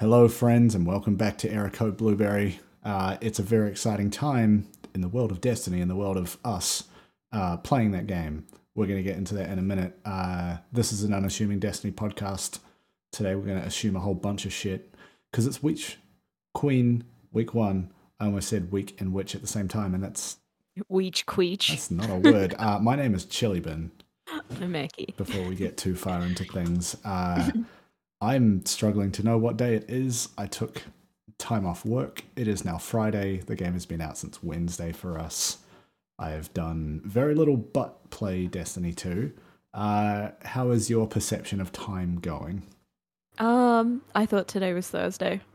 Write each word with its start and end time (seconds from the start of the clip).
Hello, 0.00 0.28
friends, 0.28 0.76
and 0.76 0.86
welcome 0.86 1.16
back 1.16 1.38
to 1.38 1.70
Code 1.72 1.96
Blueberry. 1.96 2.60
Uh, 2.84 3.16
it's 3.20 3.40
a 3.40 3.42
very 3.42 3.68
exciting 3.68 4.10
time 4.10 4.68
in 4.94 5.00
the 5.00 5.08
world 5.08 5.32
of 5.32 5.40
Destiny, 5.40 5.80
in 5.80 5.88
the 5.88 5.96
world 5.96 6.16
of 6.16 6.38
us 6.44 6.84
uh, 7.32 7.56
playing 7.56 7.90
that 7.90 8.06
game. 8.06 8.46
We're 8.76 8.86
going 8.86 8.98
to 8.98 9.02
get 9.02 9.16
into 9.16 9.34
that 9.34 9.48
in 9.50 9.58
a 9.58 9.62
minute. 9.62 9.98
Uh, 10.04 10.58
this 10.70 10.92
is 10.92 11.02
an 11.02 11.12
unassuming 11.12 11.58
Destiny 11.58 11.92
podcast. 11.92 12.60
Today, 13.10 13.34
we're 13.34 13.46
going 13.46 13.60
to 13.60 13.66
assume 13.66 13.96
a 13.96 14.00
whole 14.00 14.14
bunch 14.14 14.46
of 14.46 14.52
shit 14.52 14.94
because 15.32 15.48
it's 15.48 15.64
Witch 15.64 15.98
Queen 16.54 17.02
week 17.32 17.52
one. 17.52 17.90
I 18.20 18.26
almost 18.26 18.48
said 18.48 18.70
week 18.70 19.00
and 19.00 19.12
witch 19.12 19.34
at 19.34 19.40
the 19.40 19.48
same 19.48 19.66
time, 19.66 19.94
and 19.94 20.04
that's 20.04 20.36
Weech 20.88 21.24
queech. 21.24 21.70
that's 21.70 21.90
not 21.90 22.08
a 22.08 22.14
word. 22.14 22.54
uh, 22.56 22.78
my 22.78 22.94
name 22.94 23.16
is 23.16 23.26
chillybin. 23.26 23.90
I'm 24.28 24.72
Meckii. 24.72 25.16
before 25.16 25.42
we 25.48 25.56
get 25.56 25.76
too 25.76 25.96
far 25.96 26.20
into 26.22 26.44
things. 26.44 26.94
I'm 28.20 28.66
struggling 28.66 29.12
to 29.12 29.22
know 29.22 29.38
what 29.38 29.56
day 29.56 29.74
it 29.74 29.88
is. 29.88 30.30
I 30.36 30.46
took 30.46 30.82
time 31.38 31.64
off 31.64 31.84
work. 31.84 32.24
It 32.34 32.48
is 32.48 32.64
now 32.64 32.76
Friday. 32.78 33.38
The 33.38 33.54
game 33.54 33.74
has 33.74 33.86
been 33.86 34.00
out 34.00 34.18
since 34.18 34.42
Wednesday 34.42 34.90
for 34.92 35.18
us. 35.18 35.58
I 36.18 36.30
have 36.30 36.52
done 36.52 37.00
very 37.04 37.36
little 37.36 37.56
but 37.56 38.10
play 38.10 38.46
Destiny 38.46 38.92
2. 38.92 39.32
Uh, 39.72 40.30
how 40.42 40.70
is 40.70 40.90
your 40.90 41.06
perception 41.06 41.60
of 41.60 41.70
time 41.70 42.18
going? 42.18 42.64
Um, 43.38 44.02
I 44.16 44.26
thought 44.26 44.48
today 44.48 44.72
was 44.72 44.88
Thursday. 44.88 45.40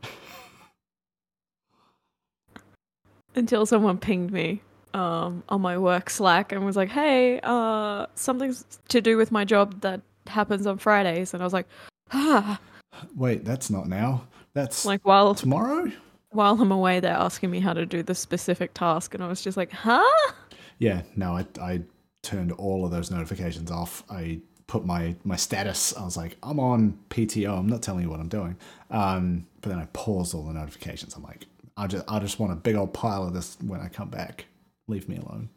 Until 3.34 3.66
someone 3.66 3.98
pinged 3.98 4.30
me 4.32 4.62
um 4.94 5.42
on 5.48 5.60
my 5.60 5.76
work 5.76 6.08
Slack 6.08 6.52
and 6.52 6.64
was 6.64 6.76
like, 6.76 6.88
"Hey, 6.88 7.40
uh 7.42 8.06
something's 8.14 8.64
to 8.88 9.00
do 9.00 9.16
with 9.16 9.32
my 9.32 9.44
job 9.44 9.80
that 9.80 10.00
happens 10.28 10.68
on 10.68 10.78
Fridays." 10.78 11.34
And 11.34 11.42
I 11.42 11.44
was 11.44 11.52
like, 11.52 11.66
"Ah." 12.12 12.60
Wait, 13.16 13.44
that's 13.44 13.70
not 13.70 13.88
now. 13.88 14.26
That's 14.54 14.84
Like 14.84 15.04
while 15.04 15.34
tomorrow? 15.34 15.90
while 16.30 16.60
I'm 16.60 16.72
away, 16.72 17.00
they're 17.00 17.12
asking 17.12 17.50
me 17.50 17.60
how 17.60 17.72
to 17.72 17.86
do 17.86 18.02
the 18.02 18.14
specific 18.14 18.74
task 18.74 19.14
and 19.14 19.22
I 19.22 19.28
was 19.28 19.42
just 19.42 19.56
like, 19.56 19.72
"Huh?" 19.72 20.32
Yeah, 20.78 21.02
no, 21.16 21.36
I, 21.36 21.46
I 21.60 21.82
turned 22.22 22.52
all 22.52 22.84
of 22.84 22.90
those 22.90 23.10
notifications 23.10 23.70
off. 23.70 24.02
I 24.10 24.40
put 24.66 24.84
my, 24.84 25.14
my 25.24 25.36
status, 25.36 25.94
I 25.96 26.04
was 26.04 26.16
like, 26.16 26.36
I'm 26.42 26.58
on 26.58 26.98
PTO, 27.10 27.58
I'm 27.58 27.68
not 27.68 27.82
telling 27.82 28.02
you 28.02 28.10
what 28.10 28.18
I'm 28.18 28.28
doing. 28.28 28.56
Um, 28.90 29.46
but 29.60 29.68
then 29.68 29.78
I 29.78 29.86
paused 29.92 30.34
all 30.34 30.44
the 30.44 30.52
notifications. 30.54 31.14
I'm 31.14 31.22
like, 31.22 31.46
I 31.76 31.86
just, 31.86 32.04
I 32.08 32.18
just 32.18 32.38
want 32.40 32.52
a 32.52 32.56
big 32.56 32.74
old 32.74 32.92
pile 32.92 33.24
of 33.24 33.34
this 33.34 33.56
when 33.60 33.80
I 33.80 33.88
come 33.88 34.08
back. 34.08 34.46
Leave 34.88 35.08
me 35.08 35.16
alone. 35.18 35.48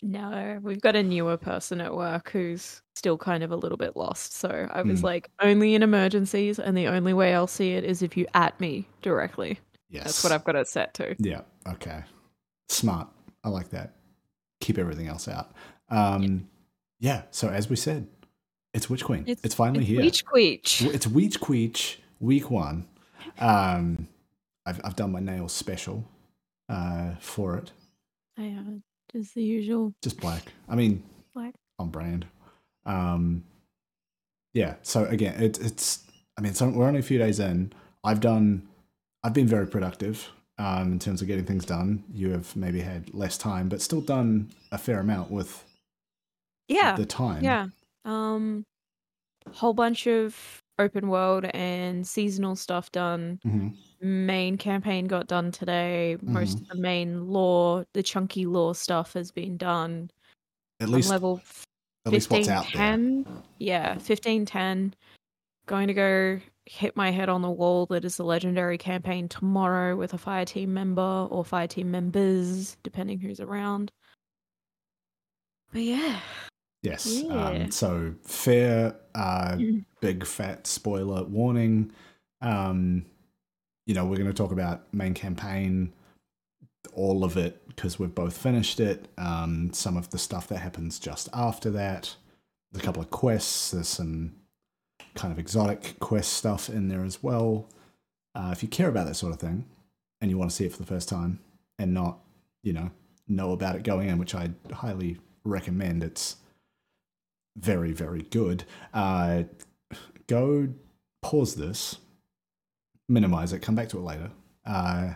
No, 0.07 0.61
we've 0.63 0.83
got 0.83 0.95
a 0.97 1.03
newer 1.03 1.39
person 1.39 1.81
at 1.81 1.95
work 1.97 2.31
who's 2.31 2.83
still 2.95 3.17
kind 3.17 3.43
of 3.43 3.51
a 3.51 3.57
little 3.57 3.79
bit 3.79 3.97
lost. 3.97 4.35
So 4.35 4.69
I 4.71 4.83
was 4.83 5.01
Mm. 5.01 5.05
like, 5.05 5.31
only 5.41 5.75
in 5.75 5.83
emergencies, 5.83 6.59
and 6.59 6.77
the 6.77 6.89
only 6.89 7.15
way 7.15 7.35
I'll 7.35 7.47
see 7.47 7.71
it 7.73 7.85
is 7.85 8.03
if 8.03 8.15
you 8.15 8.27
at 8.35 8.61
me 8.61 8.87
directly. 9.01 9.59
Yes. 9.89 10.05
That's 10.05 10.25
what 10.25 10.33
I've 10.33 10.45
got 10.45 10.57
it 10.57 10.69
set 10.69 10.93
to. 10.95 11.17
Yeah, 11.19 11.41
okay. 11.67 12.03
Smart. 12.69 13.09
I 13.45 13.49
like 13.49 13.71
that. 13.71 13.95
Keep 14.61 14.77
everything 14.79 15.09
else 15.09 15.27
out. 15.27 15.53
Um, 15.89 16.49
yeah, 17.01 17.23
so 17.31 17.49
as 17.49 17.71
we 17.71 17.77
said, 17.77 18.07
it's 18.75 18.91
Witch 18.91 19.05
Queen. 19.05 19.25
It's, 19.27 19.55
finally 19.55 19.85
it's 19.85 19.89
here. 19.89 20.01
Queech 20.03 20.25
queech. 20.25 20.95
It's 20.95 21.07
Weech 21.07 21.39
Queech 21.39 21.97
week 22.21 22.51
one. 22.51 22.87
Um, 23.39 24.09
I've 24.67 24.81
I've 24.85 24.97
done 24.97 25.13
my 25.13 25.21
nails 25.21 25.53
special 25.53 26.05
uh, 26.69 27.15
for 27.21 27.57
it. 27.57 27.73
I 28.39 28.49
uh, 28.49 28.79
just 29.15 29.35
the 29.35 29.43
usual 29.43 29.95
Just 30.03 30.21
black. 30.21 30.43
I 30.69 30.75
mean, 30.75 31.03
black. 31.35 31.55
on 31.79 31.89
brand. 31.91 32.27
Um, 32.87 33.45
yeah. 34.53 34.75
So 34.83 35.05
again, 35.07 35.43
it, 35.43 35.59
it's. 35.61 36.01
I 36.37 36.41
mean, 36.41 36.55
so 36.55 36.69
we're 36.69 36.87
only 36.87 37.01
a 37.01 37.03
few 37.03 37.19
days 37.19 37.39
in. 37.41 37.73
I've 38.03 38.21
done. 38.21 38.69
I've 39.23 39.33
been 39.33 39.47
very 39.47 39.67
productive 39.67 40.29
um, 40.59 40.93
in 40.93 40.99
terms 40.99 41.23
of 41.23 41.29
getting 41.29 41.45
things 41.47 41.65
done. 41.65 42.05
You 42.13 42.31
have 42.31 42.55
maybe 42.57 42.81
had 42.81 43.15
less 43.15 43.39
time, 43.39 43.69
but 43.69 43.81
still 43.81 44.01
done 44.01 44.51
a 44.73 44.79
fair 44.79 45.01
amount 45.01 45.31
with 45.31 45.65
Yeah, 46.69 46.97
the 46.97 47.07
time. 47.07 47.43
yeah. 47.43 47.69
Um, 48.05 48.65
whole 49.53 49.73
bunch 49.75 50.07
of 50.07 50.61
open 50.79 51.09
world 51.09 51.45
and 51.55 52.07
seasonal 52.07 52.57
stuff 52.57 52.91
done. 52.93 53.39
hmm 53.43 53.69
Main 54.01 54.59
campaign 54.59 55.07
got 55.07 55.29
done 55.29 55.51
today. 55.51 56.19
Most 56.21 56.61
of 56.61 56.69
the 56.69 56.75
main 56.75 57.27
lore, 57.27 57.87
the 57.95 58.03
chunky 58.03 58.45
lore 58.45 58.75
stuff 58.75 59.15
has 59.15 59.31
been 59.31 59.57
done. 59.57 60.11
At 60.81 60.91
least, 60.91 61.09
level 61.09 61.41
at 62.05 62.13
least 62.13 62.29
what's 62.29 62.49
out 62.49 62.67
there. 62.75 62.83
1510. 62.83 63.43
Yeah, 63.61 63.97
fifteen 63.97 64.45
ten. 64.45 64.95
Going 65.67 65.87
to 65.87 65.95
go 65.95 66.39
hit 66.67 66.97
my 66.97 67.11
head 67.11 67.31
on 67.31 67.41
the 67.41 67.51
wall. 67.51 67.87
That 67.87 68.05
is 68.05 68.17
the 68.19 68.25
legendary 68.25 68.77
campaign 68.77 69.27
tomorrow 69.27 69.97
with 69.97 70.13
a 70.13 70.19
fire 70.19 70.45
team 70.45 70.75
member 70.75 71.27
or 71.31 71.45
fire 71.45 71.69
team 71.69 71.91
members, 71.91 72.77
depending 72.83 73.21
who's 73.21 73.41
around. 73.41 73.91
But 75.73 75.83
yeah, 75.83 76.21
Yes. 76.85 77.07
Yeah. 77.07 77.33
Um, 77.47 77.71
so 77.71 78.15
fair, 78.23 78.95
uh, 79.15 79.57
Mm. 79.57 79.85
big 80.01 80.25
fat 80.27 80.67
spoiler 80.67 81.25
warning. 81.25 81.91
Um, 82.43 83.07
you 83.87 83.95
know, 83.95 84.05
we're 84.05 84.17
going 84.19 84.29
to 84.29 84.35
talk 84.35 84.53
about 84.53 84.93
main 84.93 85.15
campaign, 85.15 85.93
all 86.93 87.25
of 87.25 87.37
it, 87.39 87.67
because 87.69 87.99
we've 87.99 88.15
both 88.15 88.37
finished 88.37 88.81
it. 88.81 89.09
Um, 89.17 89.73
some 89.73 89.97
of 89.97 90.11
the 90.11 90.19
stuff 90.19 90.47
that 90.49 90.59
happens 90.59 90.99
just 90.99 91.29
after 91.33 91.71
that, 91.71 92.15
a 92.75 92.81
couple 92.81 93.03
of 93.03 93.11
quests. 93.11 93.71
There's 93.71 93.89
some 93.89 94.35
kind 95.15 95.33
of 95.33 95.39
exotic 95.39 95.99
quest 96.01 96.35
stuff 96.35 96.69
in 96.69 96.89
there 96.89 97.05
as 97.05 97.23
well. 97.23 97.69
Uh, 98.35 98.51
if 98.53 98.63
you 98.63 98.69
care 98.69 98.89
about 98.89 99.07
that 99.07 99.15
sort 99.15 99.33
of 99.33 99.41
thing 99.41 99.65
and 100.21 100.31
you 100.31 100.37
want 100.37 100.51
to 100.51 100.57
see 100.57 100.67
it 100.67 100.73
for 100.73 100.79
the 100.79 100.87
first 100.87 101.09
time 101.09 101.39
and 101.79 101.95
not, 101.95 102.19
you 102.63 102.73
know, 102.75 102.91
know 103.29 103.53
about 103.53 103.77
it 103.77 103.85
going 103.85 104.09
in, 104.09 104.19
which 104.19 104.35
I 104.35 104.51
highly 104.73 105.19
recommend, 105.45 106.03
it's 106.03 106.37
very, 107.57 107.93
very 107.93 108.23
good. 108.23 108.65
Uh, 108.93 109.45
go 110.27 110.69
pause 111.23 111.55
this, 111.55 111.99
minimize 113.09 113.53
it, 113.53 113.61
come 113.61 113.75
back 113.75 113.89
to 113.91 113.99
it 113.99 114.03
later. 114.03 114.31
Uh, 114.67 115.15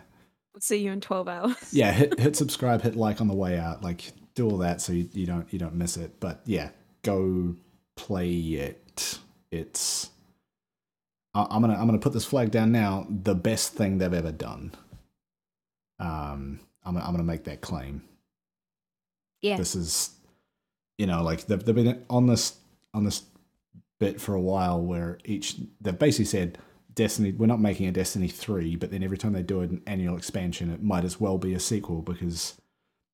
see 0.61 0.79
you 0.79 0.93
in 0.93 1.01
twelve 1.01 1.29
hours. 1.29 1.57
yeah, 1.73 1.93
hit 1.93 2.19
hit 2.19 2.37
subscribe, 2.43 2.83
hit 2.83 2.97
like 2.97 3.21
on 3.21 3.29
the 3.29 3.35
way 3.35 3.59
out. 3.59 3.83
Like 3.83 4.13
do 4.35 4.49
all 4.49 4.59
that 4.59 4.81
so 4.81 4.93
you, 4.93 5.09
you 5.13 5.27
don't 5.27 5.53
you 5.53 5.59
don't 5.59 5.75
miss 5.75 5.97
it. 5.97 6.21
But 6.21 6.41
yeah, 6.45 6.71
go 7.03 7.57
play 7.97 8.31
it. 8.35 9.19
It's 9.51 10.11
I- 11.35 11.47
I'm 11.51 11.61
gonna 11.61 11.75
I'm 11.75 11.87
gonna 11.87 11.99
put 11.99 12.13
this 12.13 12.25
flag 12.25 12.51
down 12.51 12.73
now. 12.73 13.07
The 13.09 13.35
best 13.35 13.75
thing 13.75 13.99
they've 13.99 14.13
ever 14.13 14.33
done. 14.33 14.73
Um, 16.01 16.61
I'm 16.85 16.97
I'm 16.97 17.11
gonna 17.13 17.25
make 17.25 17.45
that 17.45 17.61
claim. 17.61 18.03
Yeah. 19.41 19.57
This 19.57 19.75
is, 19.77 20.11
you 20.99 21.07
know, 21.07 21.23
like 21.23 21.47
they've 21.47 21.65
they've 21.65 21.75
been 21.75 22.05
on 22.11 22.27
this 22.27 22.57
on 22.93 23.05
this 23.05 23.23
bit 23.99 24.21
for 24.21 24.35
a 24.35 24.41
while 24.41 24.81
where 24.81 25.19
each 25.25 25.57
they've 25.81 25.99
basically 25.99 26.25
said 26.25 26.59
Destiny 26.95 27.33
we're 27.33 27.47
not 27.47 27.61
making 27.61 27.87
a 27.89 27.93
Destiny 27.93 28.29
3 28.29 28.77
but 28.77 28.91
then 28.91 29.03
every 29.03 29.19
time 29.19 29.33
they 29.33 29.43
do 29.43 29.61
an 29.61 29.83
annual 29.87 30.17
expansion 30.17 30.71
it 30.71 30.83
might 30.83 31.05
as 31.05 31.21
well 31.21 31.37
be 31.37 31.53
a 31.53 31.61
sequel 31.61 32.03
because 32.03 32.61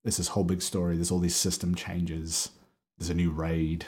there's 0.03 0.19
this 0.19 0.29
whole 0.29 0.45
big 0.45 0.61
story 0.61 0.95
there's 0.95 1.11
all 1.11 1.19
these 1.19 1.37
system 1.37 1.75
changes 1.75 2.51
there's 2.99 3.09
a 3.09 3.15
new 3.15 3.31
raid 3.31 3.87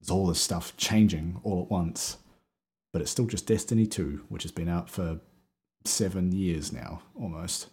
there's 0.00 0.10
all 0.10 0.26
this 0.26 0.40
stuff 0.40 0.74
changing 0.78 1.38
all 1.44 1.62
at 1.62 1.70
once 1.70 2.16
but 2.94 3.02
it's 3.02 3.10
still 3.10 3.26
just 3.26 3.46
Destiny 3.46 3.86
2 3.86 4.24
which 4.30 4.42
has 4.42 4.52
been 4.52 4.70
out 4.70 4.88
for 4.88 5.20
7 5.84 6.32
years 6.32 6.72
now 6.72 7.02
almost. 7.14 7.68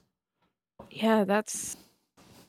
Yeah, 0.91 1.23
that's 1.23 1.77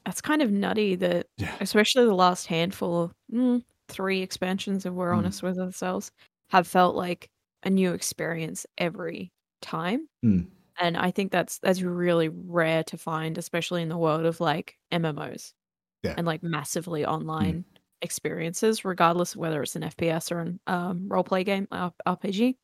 that's 0.04 0.20
kind 0.20 0.42
of 0.42 0.50
nutty 0.50 0.94
that 0.97 1.28
Yeah. 1.38 1.56
especially 1.60 2.04
the 2.04 2.15
last 2.15 2.47
handful 2.47 3.03
of 3.04 3.15
mm, 3.32 3.65
three 3.88 4.22
expansions, 4.22 4.87
if 4.87 4.92
we're 4.92 5.12
Mm. 5.12 5.19
honest 5.19 5.42
with 5.42 5.59
ourselves, 5.59 6.10
have 6.50 6.66
felt 6.66 6.94
like 6.97 7.31
a 7.65 7.70
new 7.70 7.92
experience 7.92 8.66
every 8.78 9.32
time. 9.62 10.09
Mm. 10.24 10.48
And 10.80 10.97
I 10.97 11.10
think 11.12 11.33
that's 11.33 11.59
that's 11.60 11.83
really 11.83 12.28
rare 12.30 12.84
to 12.84 12.98
find, 12.98 13.39
especially 13.39 13.83
in 13.83 13.89
the 13.91 13.98
world 13.98 14.27
of 14.27 14.41
like 14.41 14.78
MMOs 14.92 15.54
Yeah. 16.03 16.12
Mm. 16.12 16.18
and 16.18 16.27
like 16.27 16.42
massively 16.42 17.07
online 17.07 17.65
experiences, 18.03 18.84
regardless 18.84 19.34
of 19.34 19.41
whether 19.41 19.62
it's 19.62 19.77
an 19.77 19.84
FPS 19.84 20.33
or 20.33 20.41
an 20.41 20.60
um, 20.66 21.09
role 21.09 21.24
play 21.24 21.45
game, 21.45 21.68
RPG. 21.72 22.59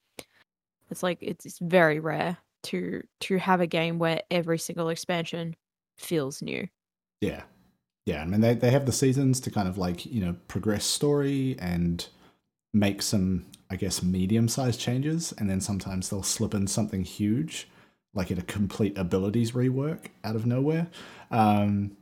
It's 0.90 1.02
like 1.02 1.18
it's, 1.22 1.46
it's 1.46 1.58
very 1.60 2.00
rare 2.00 2.38
to 2.64 3.02
to 3.20 3.38
have 3.38 3.60
a 3.60 3.66
game 3.66 3.98
where 3.98 4.22
every 4.30 4.58
single 4.58 4.88
expansion 4.90 5.56
feels 5.98 6.42
new. 6.42 6.68
Yeah. 7.20 7.42
Yeah. 8.06 8.22
I 8.22 8.26
mean, 8.26 8.40
they, 8.40 8.54
they 8.54 8.70
have 8.70 8.86
the 8.86 8.92
seasons 8.92 9.40
to 9.40 9.50
kind 9.50 9.68
of 9.68 9.78
like, 9.78 10.06
you 10.06 10.20
know, 10.20 10.36
progress 10.48 10.84
story 10.84 11.56
and 11.58 12.06
make 12.72 13.02
some, 13.02 13.46
I 13.70 13.76
guess, 13.76 14.02
medium 14.02 14.48
sized 14.48 14.80
changes. 14.80 15.32
And 15.38 15.48
then 15.50 15.60
sometimes 15.60 16.08
they'll 16.08 16.22
slip 16.22 16.54
in 16.54 16.66
something 16.66 17.04
huge, 17.04 17.68
like 18.14 18.30
a 18.30 18.42
complete 18.42 18.96
abilities 18.96 19.52
rework 19.52 20.06
out 20.24 20.36
of 20.36 20.46
nowhere. 20.46 20.88
Um, 21.30 21.96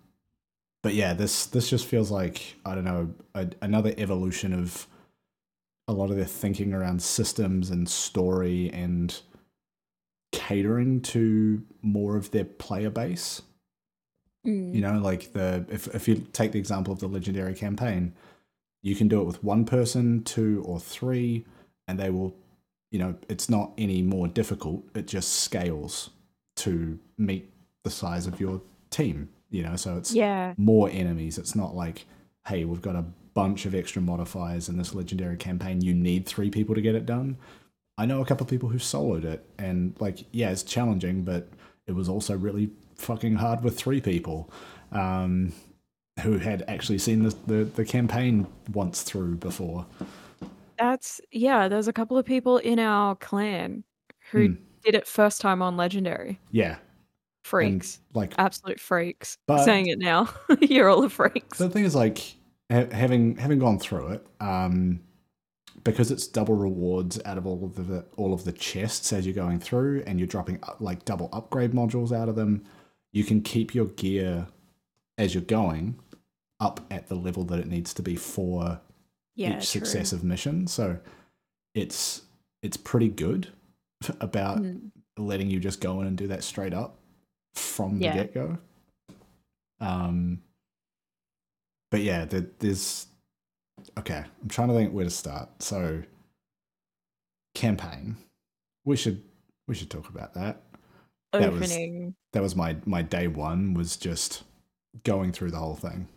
but 0.82 0.94
yeah, 0.94 1.12
this 1.12 1.46
this 1.46 1.68
just 1.68 1.86
feels 1.86 2.10
like 2.10 2.56
I 2.64 2.74
don't 2.74 2.84
know 2.84 3.14
a, 3.34 3.48
another 3.60 3.92
evolution 3.98 4.52
of 4.52 4.86
a 5.88 5.92
lot 5.92 6.10
of 6.10 6.16
their 6.16 6.24
thinking 6.24 6.72
around 6.72 7.02
systems 7.02 7.70
and 7.70 7.88
story 7.88 8.70
and 8.72 9.20
catering 10.32 11.00
to 11.00 11.62
more 11.82 12.16
of 12.16 12.30
their 12.30 12.44
player 12.44 12.90
base. 12.90 13.42
Mm. 14.48 14.74
You 14.74 14.80
know, 14.80 14.98
like 14.98 15.32
the 15.32 15.64
if 15.68 15.94
if 15.94 16.08
you 16.08 16.26
take 16.32 16.52
the 16.52 16.58
example 16.58 16.92
of 16.92 17.00
the 17.00 17.08
legendary 17.08 17.54
campaign, 17.54 18.12
you 18.82 18.94
can 18.96 19.08
do 19.08 19.20
it 19.20 19.24
with 19.24 19.42
one 19.44 19.64
person, 19.64 20.22
two 20.24 20.62
or 20.66 20.80
three, 20.80 21.44
and 21.86 21.98
they 21.98 22.10
will 22.10 22.34
you 22.90 22.98
know, 22.98 23.14
it's 23.28 23.50
not 23.50 23.72
any 23.76 24.00
more 24.00 24.26
difficult. 24.26 24.82
It 24.94 25.06
just 25.06 25.30
scales 25.40 26.08
to 26.56 26.98
meet 27.18 27.50
the 27.84 27.90
size 27.90 28.26
of 28.26 28.40
your 28.40 28.62
team, 28.88 29.28
you 29.50 29.62
know, 29.62 29.76
so 29.76 29.98
it's 29.98 30.14
Yeah. 30.14 30.54
more 30.56 30.88
enemies. 30.88 31.36
It's 31.36 31.54
not 31.54 31.76
like, 31.76 32.06
hey, 32.46 32.64
we've 32.64 32.80
got 32.80 32.96
a 32.96 33.04
bunch 33.34 33.66
of 33.66 33.74
extra 33.74 34.00
modifiers 34.00 34.70
in 34.70 34.78
this 34.78 34.94
legendary 34.94 35.36
campaign. 35.36 35.82
You 35.82 35.92
need 35.92 36.24
three 36.24 36.48
people 36.50 36.74
to 36.74 36.80
get 36.80 36.94
it 36.94 37.04
done. 37.04 37.36
I 37.98 38.06
know 38.06 38.22
a 38.22 38.24
couple 38.24 38.44
of 38.44 38.50
people 38.50 38.70
who 38.70 38.78
soloed 38.78 39.24
it, 39.24 39.44
and 39.58 39.94
like, 40.00 40.24
yeah, 40.32 40.50
it's 40.50 40.62
challenging, 40.62 41.24
but 41.24 41.46
it 41.86 41.92
was 41.92 42.08
also 42.08 42.38
really 42.38 42.70
fucking 42.98 43.36
hard 43.36 43.62
with 43.62 43.76
three 43.78 44.00
people 44.00 44.50
um, 44.92 45.52
who 46.22 46.38
had 46.38 46.64
actually 46.68 46.98
seen 46.98 47.22
the, 47.22 47.34
the, 47.46 47.64
the 47.64 47.84
campaign 47.84 48.46
once 48.72 49.02
through 49.02 49.36
before. 49.36 49.86
That's 50.78 51.20
yeah, 51.32 51.68
there's 51.68 51.88
a 51.88 51.92
couple 51.92 52.16
of 52.18 52.24
people 52.24 52.58
in 52.58 52.78
our 52.78 53.16
clan 53.16 53.82
who 54.30 54.48
Hmm. 54.48 54.54
did 54.84 54.94
it 54.94 55.06
first 55.06 55.40
time 55.40 55.62
on 55.62 55.76
legendary. 55.76 56.38
Yeah, 56.52 56.72
and 56.74 56.78
Freaks. 57.44 58.00
like 58.14 58.34
Absolute 58.38 58.78
freaks. 58.78 59.38
But- 59.46 59.64
Saying 59.64 59.86
it 59.86 59.98
now. 59.98 60.28
You're 60.60 60.88
all 60.88 61.00
the 61.00 61.10
freaks. 61.10 61.58
the 61.58 61.68
thing 61.70 61.84
is, 61.84 61.94
like 61.96 62.18
ha- 62.70 62.86
having 62.92 63.36
having 63.36 63.58
gone 63.58 63.78
through 63.80 64.08
it, 64.08 64.26
um, 64.40 65.00
because 65.82 66.10
it's 66.12 66.26
double 66.28 66.54
rewards 66.54 67.20
out 67.24 67.38
of 67.38 67.46
all 67.46 67.64
of 67.64 67.88
the 67.88 68.04
all 68.16 68.32
of 68.32 68.44
the 68.44 68.52
chests 68.52 69.12
as 69.12 69.26
you're 69.26 69.34
going 69.34 69.58
through, 69.58 70.04
and 70.06 70.20
you're 70.20 70.28
dropping 70.28 70.60
like 70.78 71.04
double 71.04 71.28
upgrade 71.32 71.72
modules 71.72 72.12
out 72.12 72.28
of 72.28 72.36
them. 72.36 72.62
You 73.12 73.24
can 73.24 73.40
keep 73.42 73.74
your 73.74 73.86
gear 73.86 74.46
as 75.16 75.34
you're 75.34 75.42
going 75.42 75.98
up 76.60 76.80
at 76.90 77.08
the 77.08 77.14
level 77.14 77.44
that 77.44 77.58
it 77.58 77.66
needs 77.66 77.94
to 77.94 78.02
be 78.02 78.16
for 78.16 78.80
yeah, 79.34 79.58
each 79.58 79.70
true. 79.72 79.80
successive 79.80 80.22
mission. 80.24 80.66
So 80.66 80.98
it's 81.74 82.22
it's 82.62 82.76
pretty 82.76 83.08
good 83.08 83.48
about 84.20 84.58
Mm. 84.58 84.90
letting 85.16 85.48
you 85.50 85.60
just 85.60 85.80
go 85.80 86.00
in 86.00 86.06
and 86.06 86.16
do 86.16 86.26
that 86.28 86.44
straight 86.44 86.74
up 86.74 86.98
from 87.54 87.98
the 87.98 88.04
Yeah. 88.06 88.14
get 88.14 88.34
go. 88.34 88.58
Um, 89.80 90.42
but 91.90 92.00
yeah, 92.02 92.24
there, 92.24 92.46
there's 92.58 93.06
okay. 93.98 94.24
I'm 94.42 94.48
trying 94.48 94.68
to 94.68 94.74
think 94.74 94.92
where 94.92 95.04
to 95.04 95.10
start. 95.10 95.62
So 95.62 96.02
campaign, 97.54 98.16
we 98.84 98.96
should 98.96 99.22
we 99.66 99.74
should 99.74 99.90
talk 99.90 100.08
about 100.08 100.34
that. 100.34 100.62
That 101.32 101.52
was- 101.52 101.76
That 102.32 102.42
was 102.42 102.54
my 102.56 102.76
my 102.84 103.02
day 103.02 103.26
one 103.28 103.74
was 103.74 103.96
just 103.96 104.42
going 105.04 105.32
through 105.32 105.50
the 105.50 105.58
whole 105.58 105.76
thing. 105.76 106.08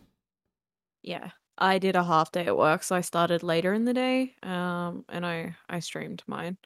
Yeah. 1.03 1.31
I 1.57 1.77
did 1.77 1.95
a 1.95 2.03
half 2.03 2.31
day 2.31 2.45
at 2.47 2.57
work, 2.57 2.81
so 2.83 2.95
I 2.95 3.01
started 3.01 3.43
later 3.43 3.73
in 3.73 3.85
the 3.85 3.93
day. 3.93 4.35
Um, 4.41 5.05
and 5.09 5.25
I 5.25 5.55
I 5.69 5.79
streamed 5.79 6.23
mine. 6.27 6.57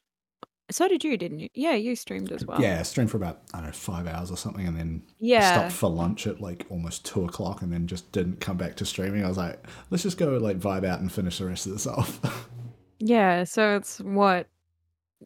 So 0.70 0.88
did 0.88 1.04
you, 1.04 1.16
didn't 1.16 1.38
you? 1.38 1.48
Yeah, 1.54 1.74
you 1.74 1.94
streamed 1.94 2.32
as 2.32 2.44
well. 2.44 2.60
Yeah, 2.60 2.82
streamed 2.82 3.10
for 3.10 3.18
about 3.18 3.42
I 3.54 3.58
don't 3.58 3.66
know 3.66 3.72
five 3.72 4.06
hours 4.08 4.30
or 4.32 4.36
something, 4.36 4.66
and 4.66 4.76
then 4.76 5.02
Yeah. 5.18 5.52
stopped 5.52 5.72
for 5.72 5.88
lunch 5.90 6.26
at 6.26 6.40
like 6.40 6.66
almost 6.70 7.04
two 7.04 7.24
o'clock, 7.24 7.62
and 7.62 7.72
then 7.72 7.86
just 7.86 8.10
didn't 8.10 8.40
come 8.40 8.56
back 8.56 8.74
to 8.76 8.84
streaming. 8.86 9.24
I 9.24 9.28
was 9.28 9.36
like, 9.36 9.64
let's 9.90 10.02
just 10.02 10.18
go 10.18 10.36
like 10.38 10.58
vibe 10.58 10.84
out 10.84 11.00
and 11.00 11.12
finish 11.12 11.38
the 11.38 11.46
rest 11.46 11.66
of 11.66 11.72
this 11.72 11.86
off. 11.86 12.20
Yeah, 12.98 13.44
so 13.44 13.76
it's 13.76 13.98
what 14.00 14.48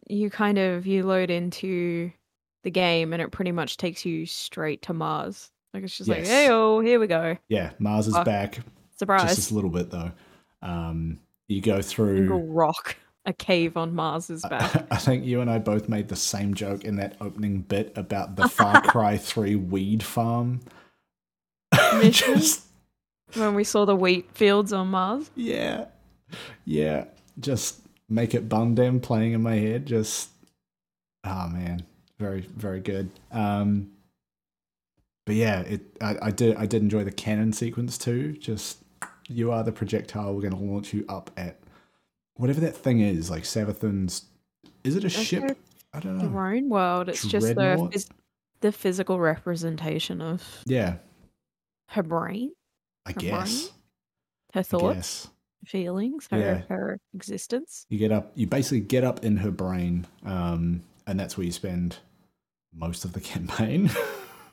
you 0.09 0.29
kind 0.29 0.57
of 0.57 0.85
you 0.85 1.03
load 1.03 1.29
into 1.29 2.11
the 2.63 2.71
game 2.71 3.13
and 3.13 3.21
it 3.21 3.31
pretty 3.31 3.51
much 3.51 3.77
takes 3.77 4.05
you 4.05 4.25
straight 4.25 4.81
to 4.83 4.93
Mars. 4.93 5.49
Like 5.73 5.83
it's 5.83 5.97
just 5.97 6.09
like, 6.09 6.25
hey 6.25 6.49
oh, 6.49 6.79
here 6.79 6.99
we 6.99 7.07
go. 7.07 7.37
yeah, 7.47 7.71
Mars 7.79 8.07
is 8.07 8.13
Fuck. 8.13 8.25
back, 8.25 8.59
Surprise. 8.97 9.35
just 9.35 9.51
a 9.51 9.53
little 9.53 9.69
bit 9.69 9.89
though. 9.89 10.11
Um, 10.61 11.19
you 11.47 11.61
go 11.61 11.81
through. 11.81 12.17
Single 12.17 12.47
rock. 12.47 12.95
A 13.25 13.33
cave 13.33 13.77
on 13.77 13.93
Mars 13.93 14.29
is 14.31 14.41
back. 14.49 14.87
I 14.91 14.97
think 14.97 15.25
you 15.25 15.41
and 15.41 15.49
I 15.49 15.59
both 15.59 15.87
made 15.87 16.07
the 16.07 16.15
same 16.15 16.55
joke 16.55 16.83
in 16.85 16.95
that 16.95 17.17
opening 17.21 17.61
bit 17.61 17.93
about 17.95 18.35
the 18.35 18.49
Far 18.49 18.81
Cry 18.87 19.15
3 19.15 19.55
weed 19.57 20.01
farm. 20.01 20.61
Just, 22.01 22.65
when 23.35 23.53
we 23.53 23.63
saw 23.63 23.85
the 23.85 23.95
wheat 23.95 24.27
fields 24.33 24.73
on 24.73 24.87
Mars. 24.87 25.29
yeah. 25.35 25.85
Yeah. 26.65 27.05
Just 27.39 27.81
make 28.09 28.33
it 28.33 28.49
Bun 28.49 28.73
Dem 28.75 28.99
playing 28.99 29.33
in 29.33 29.41
my 29.43 29.55
head. 29.55 29.85
Just, 29.85 30.29
oh 31.23 31.47
man. 31.49 31.85
Very, 32.21 32.41
very 32.41 32.79
good. 32.79 33.09
Um, 33.31 33.93
but 35.25 35.33
yeah, 35.33 35.61
it. 35.61 35.81
I, 35.99 36.17
I 36.21 36.31
did. 36.31 36.55
I 36.55 36.67
did 36.67 36.83
enjoy 36.83 37.03
the 37.03 37.11
cannon 37.11 37.51
sequence 37.51 37.97
too. 37.97 38.33
Just 38.33 38.77
you 39.27 39.51
are 39.51 39.63
the 39.63 39.71
projectile. 39.71 40.35
We're 40.35 40.41
going 40.49 40.53
to 40.53 40.59
launch 40.71 40.93
you 40.93 41.03
up 41.09 41.31
at 41.35 41.57
whatever 42.35 42.59
that 42.61 42.77
thing 42.77 42.99
is. 42.99 43.31
Like 43.31 43.41
Savathun's. 43.43 44.25
Is 44.83 44.95
it 44.95 44.99
a 44.99 45.07
That's 45.09 45.15
ship? 45.23 45.41
her 45.43 45.55
I 45.93 45.99
don't 45.99 46.19
know. 46.19 46.29
Throne 46.29 46.69
world. 46.69 47.09
It's 47.09 47.25
just 47.25 47.47
the 47.55 48.05
the 48.61 48.71
physical 48.71 49.19
representation 49.19 50.21
of 50.21 50.43
Yeah, 50.67 50.97
her 51.89 52.03
brain, 52.03 52.51
I 53.07 53.13
Her 53.13 53.19
guess. 53.19 53.71
her 54.53 54.59
I 54.59 54.63
thoughts, 54.63 54.95
guess. 54.95 55.27
feelings, 55.65 56.27
her 56.29 56.37
Yeah. 56.39 56.61
her 56.69 56.99
existence. 57.15 57.87
You 57.89 57.97
get 57.97 58.11
up. 58.11 58.31
You 58.35 58.45
basically 58.45 58.81
get 58.81 59.03
up 59.03 59.25
in 59.25 59.37
her 59.37 59.49
brain, 59.51 60.05
um, 60.23 60.81
and 61.07 61.19
that's 61.19 61.37
where 61.37 61.45
you 61.45 61.51
spend 61.51 61.97
most 62.73 63.05
of 63.05 63.13
the 63.13 63.21
campaign. 63.33 63.89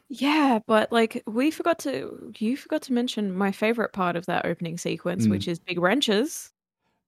Yeah, 0.08 0.60
but 0.66 0.90
like 0.90 1.22
we 1.26 1.50
forgot 1.50 1.78
to 1.80 2.32
you 2.38 2.56
forgot 2.56 2.82
to 2.82 2.92
mention 2.92 3.32
my 3.34 3.52
favorite 3.52 3.92
part 3.92 4.16
of 4.16 4.26
that 4.26 4.46
opening 4.46 4.78
sequence, 4.78 5.26
Mm. 5.26 5.30
which 5.30 5.46
is 5.48 5.58
big 5.58 5.78
wrenches. 5.78 6.50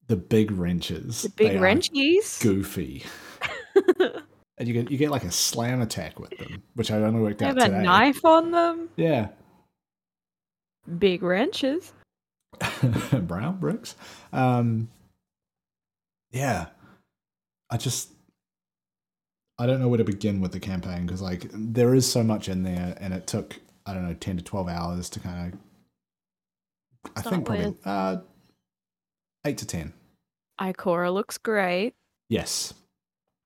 the 0.09 0.17
big 0.17 0.51
wrenches. 0.51 1.23
The 1.23 1.29
big 1.31 1.53
they 1.53 1.59
wrenchies. 1.59 2.39
Goofy. 2.43 3.05
And 4.59 4.69
you 4.69 4.75
get 4.75 4.91
you 4.91 4.99
get 4.99 5.11
like 5.11 5.25
a 5.25 5.31
slam 5.31 5.81
attack 5.81 6.21
with 6.21 6.37
them, 6.37 6.63
which 6.75 6.91
I 6.91 6.97
only 6.99 7.23
worked 7.23 7.39
They 7.39 7.47
out 7.47 7.57
have 7.57 7.71
a 7.71 7.71
today. 7.71 7.83
knife 7.83 8.23
on 8.27 8.51
them. 8.51 8.91
Yeah. 8.97 9.29
Big 10.99 11.23
wrenches. 11.23 11.95
Brown 13.13 13.57
bricks. 13.59 13.95
Um, 14.35 14.91
yeah. 16.31 16.67
I 17.71 17.79
just 17.79 18.11
I 19.61 19.67
don't 19.67 19.79
know 19.79 19.89
where 19.89 19.99
to 19.99 20.05
begin 20.05 20.41
with 20.41 20.53
the 20.53 20.61
campaign 20.61 21.05
because 21.07 21.21
like 21.21 21.47
there 21.53 21.95
is 21.95 22.11
so 22.11 22.23
much 22.23 22.49
in 22.49 22.63
there, 22.63 22.97
and 23.01 23.13
it 23.13 23.27
took 23.27 23.61
I 23.87 23.93
don't 23.95 24.07
know 24.09 24.15
ten 24.15 24.37
to 24.39 24.43
twelve 24.43 24.69
hours 24.69 25.11
to 25.11 25.21
kind 25.21 25.53
of. 25.53 25.59
I 27.17 27.21
Start 27.21 27.35
think 27.35 27.47
probably 27.47 27.67
with. 27.67 27.87
uh, 27.87 28.21
eight 29.47 29.59
to 29.59 29.67
ten. 29.67 29.93
Ikora 30.61 31.13
looks 31.13 31.39
great. 31.39 31.95
Yes. 32.29 32.75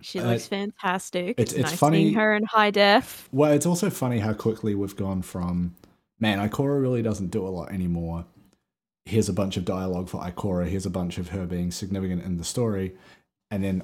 She 0.02 0.18
Uh, 0.20 0.30
looks 0.32 0.46
fantastic. 0.48 1.38
it's- 1.38 1.52
it's 1.54 1.70
nice 1.70 1.78
funny- 1.78 2.04
seeing 2.04 2.14
her 2.14 2.34
in 2.34 2.44
high 2.44 2.70
def. 2.70 3.28
Well, 3.32 3.52
it's 3.52 3.64
also 3.66 3.90
funny 3.90 4.18
how 4.18 4.34
quickly 4.34 4.74
we've 4.74 4.96
gone 4.96 5.22
from 5.22 5.74
man, 6.20 6.38
Ikora 6.38 6.80
really 6.80 7.02
doesn't 7.02 7.30
do 7.30 7.46
a 7.46 7.48
lot 7.50 7.70
anymore. 7.72 8.24
Here's 9.04 9.28
a 9.28 9.32
bunch 9.32 9.56
of 9.56 9.64
dialogue 9.64 10.08
for 10.08 10.20
Ikora. 10.22 10.66
Here's 10.68 10.86
a 10.86 10.90
bunch 10.90 11.18
of 11.18 11.28
her 11.30 11.44
being 11.46 11.70
significant 11.70 12.22
in 12.22 12.36
the 12.38 12.44
story, 12.44 12.96
and 13.50 13.62
then 13.62 13.82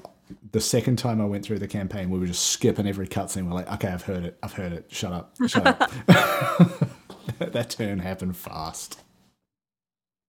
the 0.52 0.60
second 0.60 0.96
time 0.96 1.20
I 1.20 1.24
went 1.24 1.44
through 1.44 1.58
the 1.58 1.68
campaign, 1.68 2.10
we 2.10 2.18
were 2.18 2.26
just 2.26 2.48
skipping 2.48 2.86
every 2.86 3.06
cutscene. 3.06 3.46
We're 3.46 3.54
like, 3.54 3.72
okay, 3.74 3.88
I've 3.88 4.02
heard 4.02 4.24
it. 4.24 4.38
I've 4.42 4.52
heard 4.52 4.72
it. 4.72 4.86
Shut 4.88 5.12
up. 5.12 5.36
Shut 5.46 5.66
up. 5.66 5.90
that 7.38 7.70
turn 7.70 7.98
happened 7.98 8.36
fast. 8.36 9.00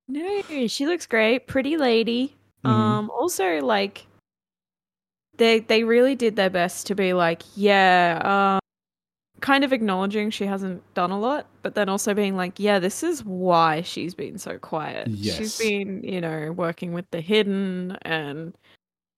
No, 0.07 0.41
she 0.67 0.85
looks 0.85 1.05
great. 1.05 1.47
Pretty 1.47 1.77
lady. 1.77 2.35
Mhm. 2.65 2.69
Um 2.69 3.09
also 3.09 3.59
like 3.61 4.05
they 5.37 5.59
they 5.59 5.83
really 5.83 6.15
did 6.15 6.35
their 6.35 6.49
best 6.49 6.87
to 6.87 6.95
be 6.95 7.13
like, 7.13 7.43
yeah, 7.55 8.21
um 8.23 8.61
kind 9.41 9.63
of 9.63 9.73
acknowledging 9.73 10.29
she 10.29 10.45
hasn't 10.45 10.81
done 10.93 11.11
a 11.11 11.19
lot, 11.19 11.47
but 11.63 11.75
then 11.75 11.89
also 11.89 12.13
being 12.13 12.37
like, 12.37 12.59
yeah, 12.59 12.77
this 12.77 13.03
is 13.03 13.25
why 13.25 13.81
she's 13.81 14.13
been 14.13 14.37
so 14.37 14.57
quiet. 14.57 15.07
Yes. 15.07 15.37
She's 15.37 15.57
been, 15.57 16.03
you 16.03 16.21
know, 16.21 16.51
working 16.51 16.93
with 16.93 17.09
the 17.11 17.21
hidden 17.21 17.97
and 18.03 18.53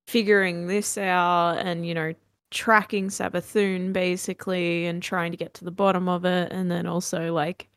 figuring 0.08 0.68
this 0.68 0.98
out 0.98 1.58
and, 1.60 1.86
you 1.86 1.94
know, 1.94 2.14
tracking 2.52 3.08
Savathun 3.10 3.94
basically 3.94 4.86
and 4.86 5.02
trying 5.02 5.32
to 5.32 5.38
get 5.38 5.54
to 5.56 5.66
the 5.66 5.72
bottom 5.72 6.08
of 6.08 6.24
it 6.26 6.52
and 6.52 6.70
then 6.70 6.86
also 6.86 7.34
like 7.34 7.68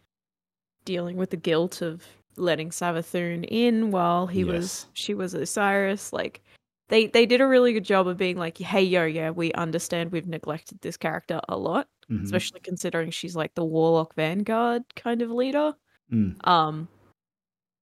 dealing 0.85 1.17
with 1.17 1.31
the 1.31 1.37
guilt 1.37 1.81
of 1.83 2.05
letting 2.37 2.69
Savathun 2.71 3.47
in 3.49 3.91
while 3.91 4.27
he 4.27 4.45
was 4.45 4.87
she 4.93 5.15
was 5.15 5.33
Osiris. 5.33 6.13
Like 6.13 6.43
they 6.89 7.07
they 7.07 7.25
did 7.25 7.41
a 7.41 7.47
really 7.47 7.73
good 7.73 7.85
job 7.85 8.07
of 8.07 8.19
being 8.19 8.37
like, 8.37 8.59
hey 8.59 8.83
yo, 8.83 9.07
yeah, 9.07 9.31
we 9.31 9.51
understand 9.55 10.13
we've 10.13 10.27
neglected 10.29 10.79
this 10.83 10.97
character 10.99 11.41
a 11.49 11.57
lot, 11.57 11.89
Mhm. 12.11 12.25
especially 12.25 12.61
considering 12.61 13.11
she's 13.11 13.35
like 13.35 13.55
the 13.55 13.65
Warlock 13.65 14.15
Vanguard 14.15 14.83
kind 14.95 15.23
of 15.23 15.31
leader. 15.31 15.75
Mm. 16.13 16.47
Um 16.47 16.87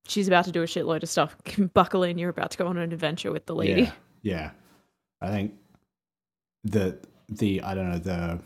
she's 0.06 0.28
about 0.28 0.44
to 0.44 0.52
do 0.52 0.62
a 0.62 0.66
shitload 0.66 1.02
of 1.02 1.08
stuff. 1.08 1.36
Buckle 1.74 2.04
in, 2.04 2.18
you're 2.18 2.30
about 2.30 2.52
to 2.52 2.58
go 2.58 2.68
on 2.68 2.76
an 2.78 2.92
adventure 2.92 3.32
with 3.32 3.46
the 3.46 3.54
lady. 3.56 3.82
Yeah, 3.82 3.92
yeah. 4.25 4.50
I 5.21 5.28
think 5.28 5.54
the 6.64 6.99
the 7.28 7.62
I 7.62 7.75
don't 7.75 7.90
know 7.90 7.99
the 7.99 8.40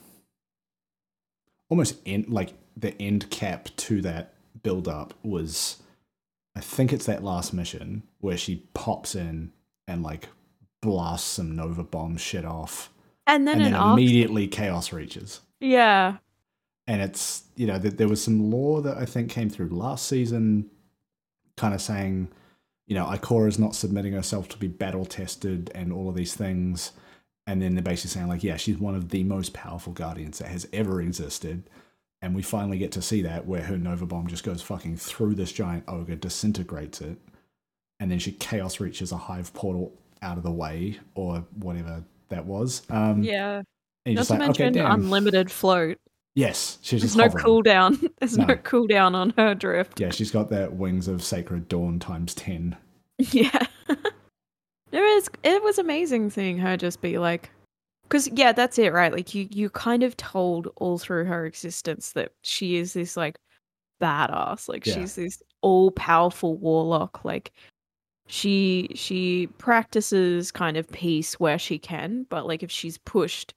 almost 1.70 1.96
end 2.06 2.28
like 2.28 2.54
the 2.76 3.00
end 3.00 3.30
cap 3.30 3.68
to 3.76 4.00
that 4.02 4.34
build 4.62 4.88
up 4.88 5.14
was 5.22 5.82
I 6.56 6.60
think 6.60 6.92
it's 6.92 7.06
that 7.06 7.22
last 7.24 7.52
mission 7.52 8.02
where 8.20 8.36
she 8.36 8.66
pops 8.74 9.14
in 9.14 9.52
and 9.86 10.02
like 10.02 10.28
blasts 10.82 11.26
some 11.28 11.56
Nova 11.56 11.82
bomb 11.84 12.16
shit 12.16 12.44
off, 12.44 12.90
And 13.26 13.46
then 13.46 13.56
and 13.56 13.66
then 13.66 13.74
arc. 13.74 13.92
immediately 13.98 14.46
chaos 14.48 14.92
reaches. 14.92 15.40
Yeah. 15.60 16.18
and 16.86 17.02
it's 17.02 17.44
you 17.56 17.66
know 17.66 17.78
th- 17.78 17.94
there 17.94 18.08
was 18.08 18.22
some 18.22 18.50
law 18.50 18.80
that 18.80 18.96
I 18.96 19.04
think 19.04 19.30
came 19.30 19.48
through 19.50 19.68
last 19.70 20.06
season, 20.06 20.70
kind 21.56 21.74
of 21.74 21.80
saying, 21.82 22.28
you 22.88 22.94
know, 22.94 23.04
Ikora 23.04 23.48
is 23.48 23.58
not 23.58 23.74
submitting 23.76 24.14
herself 24.14 24.48
to 24.48 24.58
be 24.58 24.66
battle 24.66 25.04
tested 25.04 25.70
and 25.74 25.92
all 25.92 26.08
of 26.08 26.16
these 26.16 26.34
things, 26.34 26.92
and 27.46 27.62
then 27.62 27.74
they're 27.74 27.82
basically 27.82 28.10
saying 28.10 28.28
like, 28.28 28.42
yeah, 28.42 28.56
she's 28.56 28.78
one 28.78 28.94
of 28.94 29.10
the 29.10 29.22
most 29.24 29.52
powerful 29.52 29.92
guardians 29.92 30.38
that 30.38 30.48
has 30.48 30.66
ever 30.72 31.00
existed, 31.00 31.62
and 32.22 32.34
we 32.34 32.42
finally 32.42 32.78
get 32.78 32.90
to 32.92 33.02
see 33.02 33.22
that 33.22 33.46
where 33.46 33.62
her 33.62 33.78
Nova 33.78 34.06
Bomb 34.06 34.26
just 34.26 34.42
goes 34.42 34.62
fucking 34.62 34.96
through 34.96 35.34
this 35.36 35.52
giant 35.52 35.84
ogre, 35.86 36.16
disintegrates 36.16 37.00
it, 37.00 37.18
and 38.00 38.10
then 38.10 38.18
she 38.18 38.32
chaos 38.32 38.80
reaches 38.80 39.12
a 39.12 39.16
hive 39.16 39.52
portal 39.52 39.92
out 40.22 40.36
of 40.36 40.42
the 40.42 40.50
way 40.50 40.98
or 41.14 41.44
whatever 41.56 42.02
that 42.28 42.44
was. 42.44 42.82
Um, 42.90 43.22
Yeah. 43.22 43.62
Not 44.06 44.24
to 44.26 44.32
like, 44.32 44.40
mention 44.40 44.68
okay, 44.78 44.80
unlimited 44.80 45.50
float. 45.50 45.98
Yes, 46.38 46.78
she's 46.82 47.00
There's 47.02 47.14
just 47.14 47.16
no 47.16 47.24
hovering. 47.24 47.44
cooldown. 47.44 48.10
There's 48.20 48.38
no. 48.38 48.46
No. 48.46 48.54
cooldown 48.54 49.14
on 49.16 49.34
her 49.36 49.56
drift. 49.56 49.98
Yeah, 49.98 50.10
she's 50.10 50.30
got 50.30 50.48
that 50.50 50.74
wings 50.74 51.08
of 51.08 51.24
sacred 51.24 51.66
dawn 51.66 51.98
times 51.98 52.32
ten. 52.32 52.76
Yeah. 53.32 53.66
there 54.92 55.04
is 55.16 55.28
it 55.42 55.60
was 55.64 55.78
amazing 55.78 56.30
seeing 56.30 56.56
her 56.58 56.76
just 56.76 57.00
be 57.00 57.18
like 57.18 57.50
cuz 58.08 58.28
yeah, 58.32 58.52
that's 58.52 58.78
it, 58.78 58.92
right? 58.92 59.12
Like 59.12 59.34
you 59.34 59.48
you 59.50 59.68
kind 59.68 60.04
of 60.04 60.16
told 60.16 60.68
all 60.76 60.98
through 60.98 61.24
her 61.24 61.44
existence 61.44 62.12
that 62.12 62.30
she 62.42 62.76
is 62.76 62.92
this 62.92 63.16
like 63.16 63.36
badass. 64.00 64.68
Like 64.68 64.86
Yeah. 64.86 64.94
she's 64.94 65.16
this 65.16 65.42
all-powerful 65.60 66.56
warlock 66.58 67.24
like 67.24 67.50
she 68.28 68.88
she 68.94 69.48
practices 69.58 70.52
kind 70.52 70.76
of 70.76 70.88
peace 70.92 71.34
where 71.40 71.58
she 71.58 71.80
can, 71.80 72.26
but 72.30 72.46
like 72.46 72.62
if 72.62 72.70
she's 72.70 72.98
pushed 72.98 73.54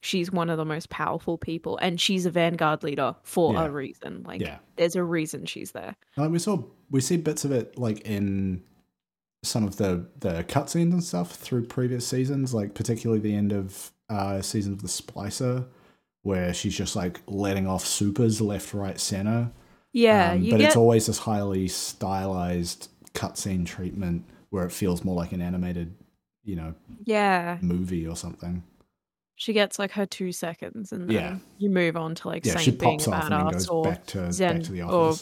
she's 0.00 0.30
one 0.30 0.50
of 0.50 0.56
the 0.58 0.64
most 0.64 0.88
powerful 0.90 1.36
people 1.38 1.78
and 1.78 2.00
she's 2.00 2.26
a 2.26 2.30
vanguard 2.30 2.82
leader 2.82 3.14
for 3.22 3.54
Yeah. 3.54 3.64
a 3.66 3.70
reason. 3.70 4.22
Like 4.26 4.40
Yeah, 4.40 4.58
there's 4.76 4.96
a 4.96 5.02
reason 5.02 5.46
she's 5.46 5.72
there. 5.72 5.96
like 6.16 6.30
we 6.30 6.38
saw 6.38 6.62
we 6.90 7.00
see 7.00 7.16
bits 7.16 7.44
of 7.44 7.52
it 7.52 7.76
like 7.78 8.00
in 8.00 8.62
some 9.42 9.64
of 9.64 9.76
the 9.76 10.06
the 10.20 10.44
cutscenes 10.44 10.92
and 10.92 11.02
stuff 11.04 11.32
through 11.32 11.66
previous 11.66 12.06
seasons, 12.06 12.52
like 12.54 12.74
particularly 12.74 13.20
the 13.20 13.34
end 13.34 13.52
of 13.52 13.92
uh 14.08 14.40
season 14.42 14.72
of 14.72 14.82
the 14.82 14.88
Splicer, 14.88 15.66
where 16.22 16.52
she's 16.54 16.76
just 16.76 16.94
like 16.96 17.20
letting 17.26 17.66
off 17.66 17.84
supers 17.84 18.40
left, 18.40 18.74
right, 18.74 18.98
center. 19.00 19.50
Yeah, 19.92 20.32
Um, 20.32 20.40
but 20.50 20.58
get 20.58 20.60
it's 20.60 20.76
always 20.76 21.06
this 21.06 21.18
highly 21.18 21.68
stylized 21.68 22.90
cutscene 23.14 23.64
treatment 23.64 24.24
where 24.50 24.64
it 24.66 24.72
feels 24.72 25.02
more 25.04 25.16
like 25.16 25.32
an 25.32 25.40
animated, 25.40 25.94
you 26.44 26.54
know, 26.54 26.74
yeah. 27.04 27.58
movie 27.62 28.06
or 28.06 28.14
something. 28.14 28.62
She 29.36 29.52
gets 29.52 29.78
like 29.78 29.92
her 29.92 30.06
two 30.06 30.32
seconds, 30.32 30.92
and 30.92 31.02
then 31.08 31.10
Yeah. 31.10 31.38
you 31.58 31.70
move 31.70 31.96
on 31.96 32.14
to 32.16 32.28
like 32.28 32.44
Yeah, 32.44 32.56
she 32.56 32.70
being 32.70 33.00
a 33.00 33.04
badass, 33.04 33.70
or 33.70 33.84
back 33.84 34.06
to 34.06 34.32
Zen 34.32 34.56
back 34.56 34.64
to 34.64 34.72
the 34.72 34.82
or- 34.82 35.14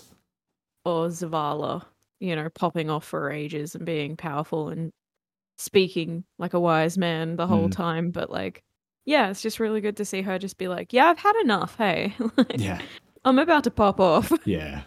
or 0.85 1.09
Zavala, 1.09 1.85
you 2.21 2.37
know, 2.37 2.49
popping 2.49 2.91
off 2.91 3.05
for 3.05 3.31
ages 3.31 3.75
and 3.75 3.85
being 3.85 4.17
powerful 4.17 4.69
and 4.69 4.93
speaking 5.59 6.25
like 6.39 6.55
a 6.55 6.61
wise 6.61 6.97
man 6.99 7.37
the 7.37 7.47
whole 7.47 7.69
Mm. 7.69 7.73
time. 7.73 8.11
But 8.13 8.31
like, 8.31 8.63
yeah, 9.05 9.31
it's 9.31 9.43
just 9.43 9.59
really 9.61 9.81
good 9.81 9.97
to 9.99 10.05
see 10.05 10.23
her 10.23 10.39
just 10.39 10.59
be 10.59 10.69
like, 10.69 10.93
"Yeah, 10.93 11.07
I've 11.07 11.19
had 11.19 11.37
enough. 11.43 11.77
Hey, 11.77 12.15
Like, 12.37 12.59
Yeah, 12.59 12.81
I'm 13.25 13.39
about 13.39 13.65
to 13.65 13.71
pop 13.71 13.99
off. 14.01 14.31
yeah. 14.47 14.83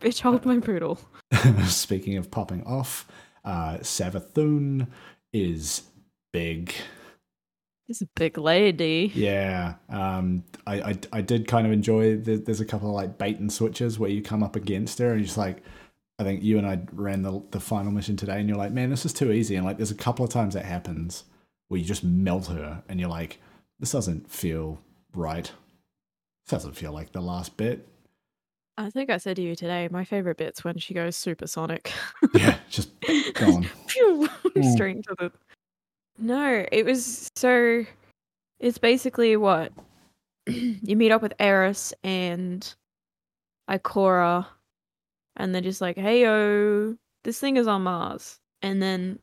Bitch, 0.00 0.20
hold 0.20 0.44
my 0.44 0.60
poodle." 0.60 0.98
Speaking 1.66 2.16
of 2.18 2.30
popping 2.30 2.62
off, 2.64 3.06
uh, 3.44 3.78
Savathun 3.78 4.88
is 5.32 5.82
big. 6.32 6.74
It's 7.88 8.00
a 8.02 8.06
big 8.16 8.38
lady. 8.38 9.12
Yeah, 9.14 9.74
um, 9.90 10.44
I, 10.66 10.80
I 10.80 10.98
I 11.12 11.20
did 11.20 11.46
kind 11.46 11.66
of 11.66 11.72
enjoy. 11.72 12.16
The, 12.16 12.36
there's 12.36 12.60
a 12.60 12.64
couple 12.64 12.88
of 12.88 12.94
like 12.94 13.18
bait 13.18 13.38
and 13.38 13.52
switches 13.52 13.98
where 13.98 14.08
you 14.10 14.22
come 14.22 14.42
up 14.42 14.56
against 14.56 14.98
her 15.00 15.10
and 15.10 15.20
you're 15.20 15.26
just 15.26 15.36
like, 15.36 15.62
I 16.18 16.22
think 16.24 16.42
you 16.42 16.56
and 16.58 16.66
I 16.66 16.80
ran 16.92 17.22
the 17.22 17.42
the 17.50 17.60
final 17.60 17.92
mission 17.92 18.16
today, 18.16 18.40
and 18.40 18.48
you're 18.48 18.56
like, 18.58 18.72
man, 18.72 18.88
this 18.90 19.04
is 19.04 19.12
too 19.12 19.32
easy. 19.32 19.56
And 19.56 19.66
like, 19.66 19.76
there's 19.76 19.90
a 19.90 19.94
couple 19.96 20.24
of 20.24 20.30
times 20.30 20.54
that 20.54 20.64
happens 20.64 21.24
where 21.68 21.78
you 21.78 21.84
just 21.84 22.04
melt 22.04 22.46
her, 22.46 22.82
and 22.88 22.98
you're 22.98 23.10
like, 23.10 23.38
this 23.78 23.92
doesn't 23.92 24.30
feel 24.30 24.80
right. 25.14 25.44
This 26.46 26.50
doesn't 26.50 26.76
feel 26.76 26.92
like 26.92 27.12
the 27.12 27.20
last 27.20 27.56
bit. 27.58 27.86
I 28.76 28.90
think 28.90 29.08
I 29.08 29.18
said 29.18 29.36
to 29.36 29.42
you 29.42 29.54
today, 29.54 29.88
my 29.90 30.04
favorite 30.04 30.36
bit's 30.36 30.64
when 30.64 30.78
she 30.78 30.94
goes 30.94 31.16
supersonic. 31.16 31.92
Yeah, 32.34 32.56
just 32.68 32.90
gone. 33.34 33.64
Phew, 33.88 34.28
Mm. 34.54 34.72
straight 34.72 34.96
into 34.96 35.14
the. 35.18 35.32
No, 36.18 36.64
it 36.70 36.84
was 36.84 37.28
so. 37.36 37.84
It's 38.60 38.78
basically 38.78 39.36
what 39.36 39.72
you 40.46 40.96
meet 40.96 41.10
up 41.12 41.22
with 41.22 41.34
Eris 41.38 41.92
and 42.04 42.74
Ikora, 43.68 44.46
and 45.36 45.54
they're 45.54 45.62
just 45.62 45.80
like, 45.80 45.96
"Hey 45.96 46.22
yo, 46.22 46.96
this 47.24 47.40
thing 47.40 47.56
is 47.56 47.66
on 47.66 47.82
Mars," 47.82 48.38
and 48.62 48.80
then 48.80 49.18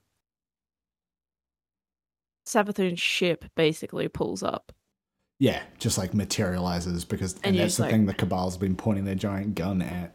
Savathun's 2.48 3.00
ship 3.00 3.45
basically 3.55 4.07
pulls 4.07 4.43
up. 4.43 4.71
Yeah, 5.39 5.63
just 5.79 5.98
like 5.98 6.13
materializes 6.13 7.05
because 7.05 7.33
and, 7.38 7.45
And 7.48 7.60
that's 7.60 7.77
the 7.77 7.83
like- 7.83 7.91
thing 7.91 8.05
the 8.05 8.13
Cabal's 8.13 8.57
been 8.57 8.75
pointing 8.75 9.05
their 9.05 9.15
giant 9.15 9.55
gun 9.55 9.81
at. 9.81 10.13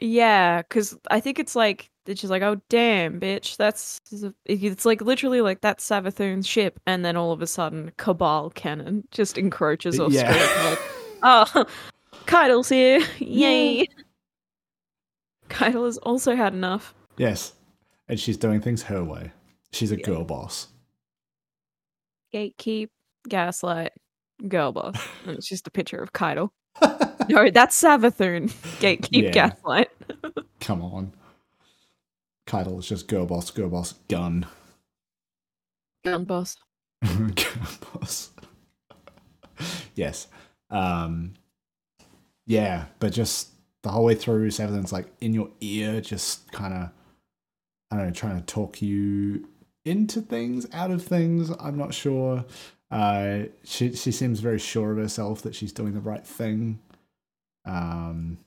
Yeah, 0.00 0.62
because 0.62 0.96
I 1.10 1.20
think 1.20 1.38
it's 1.38 1.56
like 1.56 1.90
it's 2.06 2.20
just 2.20 2.30
like, 2.30 2.42
oh 2.42 2.60
damn, 2.68 3.20
bitch, 3.20 3.56
that's 3.56 4.00
it's 4.46 4.84
like 4.84 5.00
literally 5.00 5.40
like 5.40 5.60
that's 5.60 5.88
Savathun's 5.88 6.46
ship, 6.46 6.78
and 6.86 7.04
then 7.04 7.16
all 7.16 7.32
of 7.32 7.42
a 7.42 7.46
sudden, 7.46 7.92
Cabal 7.96 8.50
cannon 8.50 9.06
just 9.10 9.36
encroaches 9.38 9.98
off 10.00 10.12
Yeah. 10.12 10.32
screen. 10.32 10.76
Like, 11.22 11.46
oh, 11.54 11.66
Caiatl's 12.26 12.68
here, 12.68 13.00
yay! 13.18 13.86
Caiatl 15.48 15.84
has 15.84 15.98
also 15.98 16.34
had 16.36 16.52
enough. 16.52 16.94
Yes, 17.16 17.52
and 18.08 18.18
she's 18.20 18.36
doing 18.36 18.60
things 18.60 18.82
her 18.84 19.02
way. 19.04 19.32
She's 19.72 19.92
a 19.92 19.96
Yeah. 19.98 20.04
girl 20.06 20.24
boss. 20.24 20.68
Gatekeep, 22.34 22.88
gaslight, 23.28 23.92
girl 24.48 24.72
boss. 24.72 24.96
And 25.26 25.36
it's 25.38 25.48
just 25.48 25.66
a 25.66 25.70
picture 25.70 25.98
of 26.02 26.12
Caiatl. 26.12 26.46
No, 27.28 27.50
that's 27.50 27.82
Savathun. 27.82 28.50
Gatekeep, 28.78 29.08
Yeah. 29.24 29.30
gaslight. 29.30 29.88
Come 30.60 30.80
on. 30.80 31.12
Caiatl 32.46 32.78
is 32.78 32.88
just 32.88 33.08
girl 33.08 33.26
boss, 33.26 33.50
girl 33.50 33.68
boss, 33.68 33.94
gun. 34.08 34.46
Gun 36.04 36.24
boss. 36.24 36.56
girl 37.02 37.68
boss. 37.94 38.30
yes. 39.94 40.28
Um 40.70 41.34
Yeah, 42.46 42.86
but 43.00 43.12
just 43.12 43.50
the 43.82 43.90
whole 43.90 44.04
way 44.04 44.14
through, 44.14 44.48
Savathun's 44.50 44.92
like 44.92 45.06
in 45.20 45.32
your 45.34 45.50
ear, 45.60 46.00
just 46.00 46.50
kind 46.52 46.74
of, 46.74 46.90
I 47.90 47.96
don't 47.96 48.06
know, 48.06 48.12
trying 48.12 48.38
to 48.40 48.46
talk 48.46 48.82
you 48.82 49.48
into 49.84 50.20
things, 50.20 50.66
out 50.72 50.90
of 50.90 51.04
things. 51.04 51.50
I'm 51.60 51.78
not 51.78 51.94
sure. 51.94 52.44
Uh, 52.90 53.44
she 53.64 53.94
she 53.94 54.12
seems 54.12 54.40
very 54.40 54.58
sure 54.58 54.92
of 54.92 54.98
herself 54.98 55.42
that 55.42 55.54
she's 55.54 55.72
doing 55.72 55.94
the 55.94 56.00
right 56.00 56.26
thing. 56.26 56.80
Um, 57.64 58.38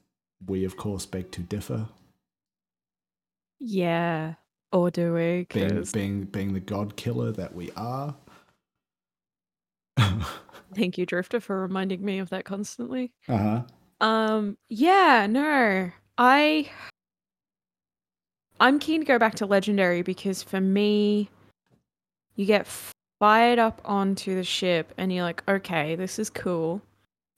we 0.46 0.64
of 0.66 0.78
course 0.78 1.06
beg 1.06 1.32
to 1.32 1.42
differ. 1.42 1.88
Yeah. 3.60 4.36
Or 4.72 4.92
do 4.92 5.14
we? 5.14 5.48
being 5.52 5.84
being 5.94 6.24
being 6.26 6.54
the 6.54 6.60
god 6.60 6.96
killer 6.96 7.32
that 7.32 7.54
we 7.56 7.72
are. 7.76 8.16
Thank 10.76 10.98
you, 10.98 11.06
Drifter, 11.06 11.40
for 11.40 11.62
reminding 11.62 12.06
me 12.06 12.20
of 12.20 12.30
that 12.30 12.46
constantly. 12.46 13.12
uh 13.28 13.38
huh. 13.38 13.62
Um, 14.02 14.58
yeah, 14.70 15.28
no. 15.30 15.92
I 16.18 16.70
I'm 18.60 18.80
keen 18.80 19.02
to 19.02 19.06
go 19.06 19.18
back 19.20 19.36
to 19.36 19.46
legendary 19.46 20.02
because 20.02 20.44
for 20.44 20.62
me 20.62 21.30
you 22.36 22.46
get 22.46 22.68
fired 23.20 23.60
up 23.60 23.82
onto 23.84 24.36
the 24.36 24.44
ship 24.44 24.94
and 24.98 25.12
you're 25.14 25.24
like, 25.24 25.44
"Okay, 25.50 25.96
this 25.96 26.20
is 26.20 26.30
cool." 26.30 26.82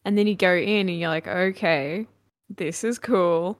And 0.03 0.17
then 0.17 0.27
you 0.27 0.35
go 0.35 0.53
in 0.55 0.89
and 0.89 0.99
you're 0.99 1.09
like, 1.09 1.27
"Okay, 1.27 2.07
this 2.49 2.83
is 2.83 2.99
cool." 2.99 3.57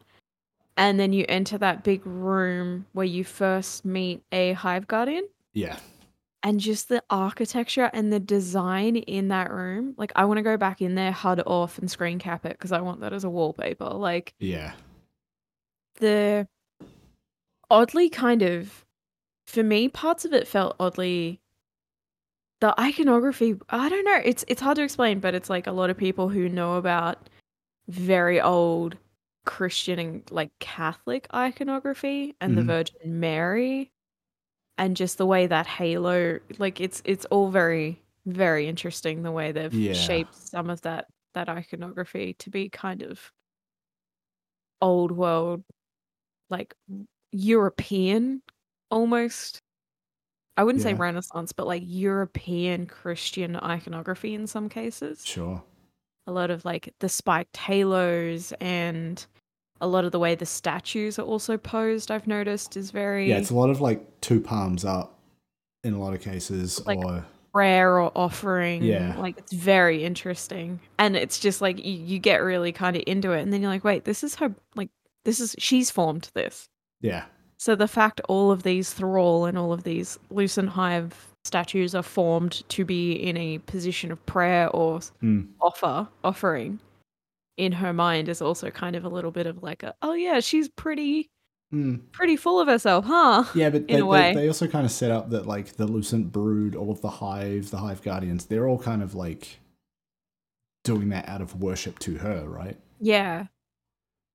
And 0.81 0.99
then 0.99 1.13
you 1.13 1.25
enter 1.29 1.57
that 1.59 1.83
big 1.83 2.05
room 2.05 2.87
where 2.93 3.05
you 3.05 3.23
first 3.23 3.85
meet 3.85 4.23
a 4.31 4.53
hive 4.53 4.87
guardian 4.87 5.27
Yeah. 5.53 5.77
and 6.43 6.59
just 6.59 6.89
the 6.89 7.03
architecture 7.09 7.91
and 7.93 8.11
the 8.11 8.19
design 8.19 8.95
in 8.95 9.27
that 9.27 9.51
room 9.51 9.93
like 9.97 10.11
i 10.15 10.25
want 10.25 10.37
to 10.39 10.41
go 10.41 10.57
back 10.57 10.81
in 10.81 10.95
there 10.95 11.11
hud 11.11 11.39
off 11.45 11.77
and 11.77 11.89
screen 11.91 12.17
cap 12.17 12.45
it 12.47 12.53
because 12.57 12.71
i 12.71 12.81
want 12.81 13.01
that 13.01 13.13
as 13.13 13.23
a 13.23 13.29
wallpaper 13.29 13.85
like 13.89 14.33
Yeah. 14.39 14.71
the 15.99 16.47
oddly 17.69 18.09
kind 18.09 18.41
of 18.41 18.83
for 19.45 19.61
me 19.63 19.87
parts 19.87 20.25
of 20.25 20.33
it 20.33 20.47
felt 20.47 20.75
oddly 20.79 21.39
the 22.59 22.73
iconography 22.79 23.55
i 23.69 23.87
don't 23.89 24.05
know 24.05 24.19
it's 24.23 24.43
it's 24.47 24.61
hard 24.61 24.77
to 24.77 24.83
explain 24.83 25.19
but 25.19 25.35
it's 25.35 25.49
like 25.49 25.67
a 25.67 25.71
lot 25.71 25.89
of 25.91 25.97
people 25.97 26.29
who 26.29 26.49
know 26.49 26.75
about 26.77 27.29
very 27.87 28.41
old 28.41 28.97
christian 29.45 29.99
and 29.99 30.31
like 30.31 30.51
catholic 30.59 31.27
iconography 31.33 32.35
and 32.41 32.57
the 32.57 32.61
Mhm. 32.61 32.67
virgin 32.67 33.19
mary 33.19 33.91
and 34.77 34.97
just 34.97 35.17
the 35.17 35.25
way 35.25 35.47
that 35.47 35.67
halo 35.67 36.39
like 36.59 36.81
it's 36.81 37.01
it's 37.05 37.25
all 37.25 37.49
very 37.51 38.01
very 38.25 38.67
interesting 38.67 39.23
the 39.23 39.31
way 39.31 39.51
they've 39.51 39.73
Yeah. 39.73 39.93
shaped 39.93 40.35
some 40.35 40.69
of 40.69 40.81
that 40.81 41.07
that 41.35 41.49
iconography 41.49 42.33
to 42.35 42.49
be 42.49 42.69
kind 42.69 43.03
of 43.03 43.31
old 44.81 45.11
world 45.11 45.63
like 46.49 46.75
European 47.31 48.41
almost. 48.91 49.61
I 50.57 50.63
wouldn't 50.63 50.83
say 50.83 50.93
Renaissance, 50.93 51.53
but 51.53 51.67
like 51.67 51.83
European 51.85 52.87
Christian 52.87 53.55
iconography 53.57 54.33
in 54.35 54.47
some 54.47 54.69
cases. 54.69 55.25
Sure. 55.25 55.63
A 56.27 56.31
lot 56.31 56.51
of 56.51 56.65
like 56.65 56.93
the 56.99 57.09
spiked 57.09 57.57
halos 57.57 58.53
and 58.61 59.25
a 59.81 59.87
lot 59.87 60.05
of 60.05 60.11
the 60.11 60.19
way 60.19 60.35
the 60.35 60.45
statues 60.45 61.17
are 61.19 61.23
also 61.23 61.57
posed, 61.57 62.11
I've 62.11 62.27
noticed, 62.27 62.77
is 62.77 62.91
very 62.91 63.29
Yeah, 63.29 63.37
it's 63.37 63.49
a 63.49 63.55
lot 63.55 63.69
of 63.69 63.81
like 63.81 64.21
two 64.21 64.39
palms 64.39 64.85
up 64.85 65.19
in 65.83 65.93
a 65.93 65.99
lot 65.99 66.13
of 66.13 66.21
cases, 66.21 66.81
Like- 66.85 66.99
or 66.99 67.25
prayer 67.53 67.99
or 67.99 68.11
offering. 68.15 68.81
Yeah. 68.83 69.17
Like 69.17 69.37
it's 69.37 69.51
very 69.51 70.03
interesting. 70.05 70.79
And 70.97 71.17
it's 71.17 71.37
just 71.39 71.59
like 71.61 71.83
you, 71.83 71.93
you 71.93 72.19
get 72.19 72.37
really 72.37 72.71
kind 72.71 72.95
of 72.95 73.03
into 73.07 73.31
it. 73.33 73.41
And 73.41 73.51
then 73.51 73.61
you're 73.61 73.71
like, 73.71 73.83
wait, 73.83 74.05
this 74.05 74.23
is 74.23 74.35
her, 74.35 74.53
like, 74.75 74.89
this 75.25 75.39
is, 75.41 75.55
she's 75.59 75.91
formed 75.91 76.29
this. 76.33 76.69
yeah, 77.01 77.25
So 77.57 77.75
the 77.75 77.89
fact 77.89 78.21
all 78.29 78.51
of 78.51 78.63
these 78.63 78.93
thrall 78.93 79.45
and 79.45 79.57
all 79.57 79.73
of 79.73 79.83
these 79.83 80.17
lucent 80.29 80.69
hive 80.69 81.27
statues 81.43 81.93
are 81.93 82.03
formed 82.03 82.63
to 82.69 82.85
be 82.85 83.13
in 83.13 83.35
a 83.35 83.57
position 83.59 84.11
of 84.11 84.23
prayer 84.27 84.69
or 84.69 84.99
Mm. 85.21 85.47
offer 85.59 86.07
offering 86.23 86.79
in 87.57 87.71
her 87.73 87.93
mind 87.93 88.29
is 88.29 88.41
also 88.41 88.69
kind 88.71 88.95
of 88.95 89.03
a 89.05 89.09
little 89.09 89.31
bit 89.31 89.45
of 89.47 89.61
like 89.61 89.83
a 89.83 89.93
oh 90.01 90.13
yeah 90.13 90.39
she's 90.39 90.69
pretty 90.69 91.29
Mm. 91.73 92.11
pretty 92.11 92.35
full 92.35 92.59
of 92.59 92.67
herself 92.67 93.05
huh 93.05 93.45
yeah, 93.55 93.69
but 93.69 93.87
they, 93.87 94.01
they, 94.01 94.33
they 94.35 94.47
also 94.47 94.67
kind 94.67 94.85
of 94.85 94.91
set 94.91 95.09
up 95.09 95.29
that 95.29 95.45
like 95.47 95.77
the 95.77 95.85
Lucent 95.87 96.29
Brood, 96.29 96.75
all 96.75 96.91
of 96.91 96.99
the 96.99 97.09
Hive, 97.09 97.71
the 97.71 97.77
Hive 97.77 98.01
Guardians, 98.01 98.45
they're 98.47 98.67
all 98.67 98.77
kind 98.77 99.01
of 99.01 99.15
like 99.15 99.59
doing 100.83 101.07
that 101.09 101.29
out 101.29 101.39
of 101.41 101.61
worship 101.61 101.97
to 101.99 102.17
her, 102.17 102.45
right? 102.47 102.77
yeah 102.99 103.45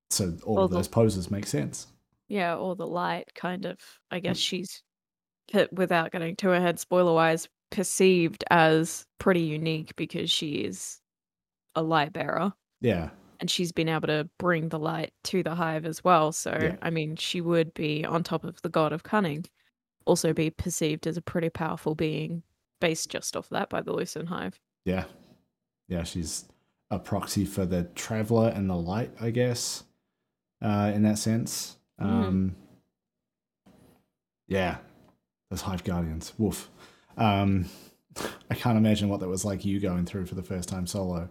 So 0.09 0.35
all 0.45 0.55
Well, 0.55 0.65
of 0.65 0.71
the- 0.71 0.77
those 0.77 0.87
poses 0.87 1.29
make 1.29 1.45
sense. 1.45 1.85
yeah 2.27 2.55
or 2.55 2.75
the 2.75 2.87
light 2.87 3.31
kind 3.35 3.65
of 3.65 3.77
I 4.09 4.19
guess 4.19 4.37
she's 4.37 4.81
per- 5.53 5.69
without 5.71 6.11
getting 6.11 6.35
too 6.35 6.51
ahead 6.53 6.79
spoiler 6.79 7.13
wise 7.13 7.47
perceived 7.69 8.43
as 8.49 9.05
pretty 9.19 9.41
unique 9.41 9.95
because 9.95 10.31
she 10.31 10.53
is 10.55 10.99
a 11.75 11.83
light 11.83 12.13
bearer 12.13 12.51
Yeah, 12.81 13.09
and 13.39 13.49
she's 13.49 13.71
been 13.71 13.89
able 13.89 14.07
to 14.07 14.29
bring 14.37 14.69
the 14.69 14.79
light 14.79 15.13
to 15.25 15.43
the 15.43 15.55
hive 15.55 15.85
as 15.85 16.03
well. 16.03 16.31
So, 16.31 16.57
Yeah. 16.61 16.75
I 16.81 16.89
mean, 16.89 17.15
she 17.15 17.41
would 17.41 17.73
be 17.73 18.03
on 18.05 18.23
top 18.23 18.43
of 18.43 18.61
the 18.61 18.69
god 18.69 18.93
of 18.93 19.03
cunning, 19.03 19.45
also 20.05 20.33
be 20.33 20.49
perceived 20.49 21.05
as 21.07 21.17
a 21.17 21.21
pretty 21.21 21.49
powerful 21.49 21.95
being 21.95 22.43
based 22.79 23.09
just 23.09 23.35
off 23.35 23.49
that 23.49 23.69
by 23.69 23.81
the 23.81 23.91
Lucent 23.93 24.27
Hive. 24.29 24.59
yeah, 24.85 25.05
yeah. 25.87 26.03
She's 26.03 26.45
a 26.89 26.97
proxy 26.99 27.43
for 27.45 27.65
the 27.65 27.83
Traveler 27.95 28.49
and 28.49 28.69
the 28.69 28.75
Light, 28.75 29.11
I 29.19 29.29
guess. 29.31 29.83
Uh, 30.61 30.91
in 30.95 31.03
that 31.03 31.17
sense, 31.17 31.77
Mm. 31.99 32.05
um, 32.05 32.55
yeah, 34.47 34.77
those 35.49 35.61
Hive 35.61 35.83
Guardians. 35.83 36.33
Woof. 36.37 36.69
Um, 37.17 37.65
I 38.49 38.55
can't 38.55 38.77
imagine 38.77 39.09
what 39.09 39.19
that 39.19 39.27
was 39.27 39.45
like 39.45 39.65
you 39.65 39.79
going 39.79 40.05
through 40.05 40.25
for 40.25 40.35
the 40.35 40.43
first 40.43 40.69
time 40.69 40.87
solo. 40.87 41.29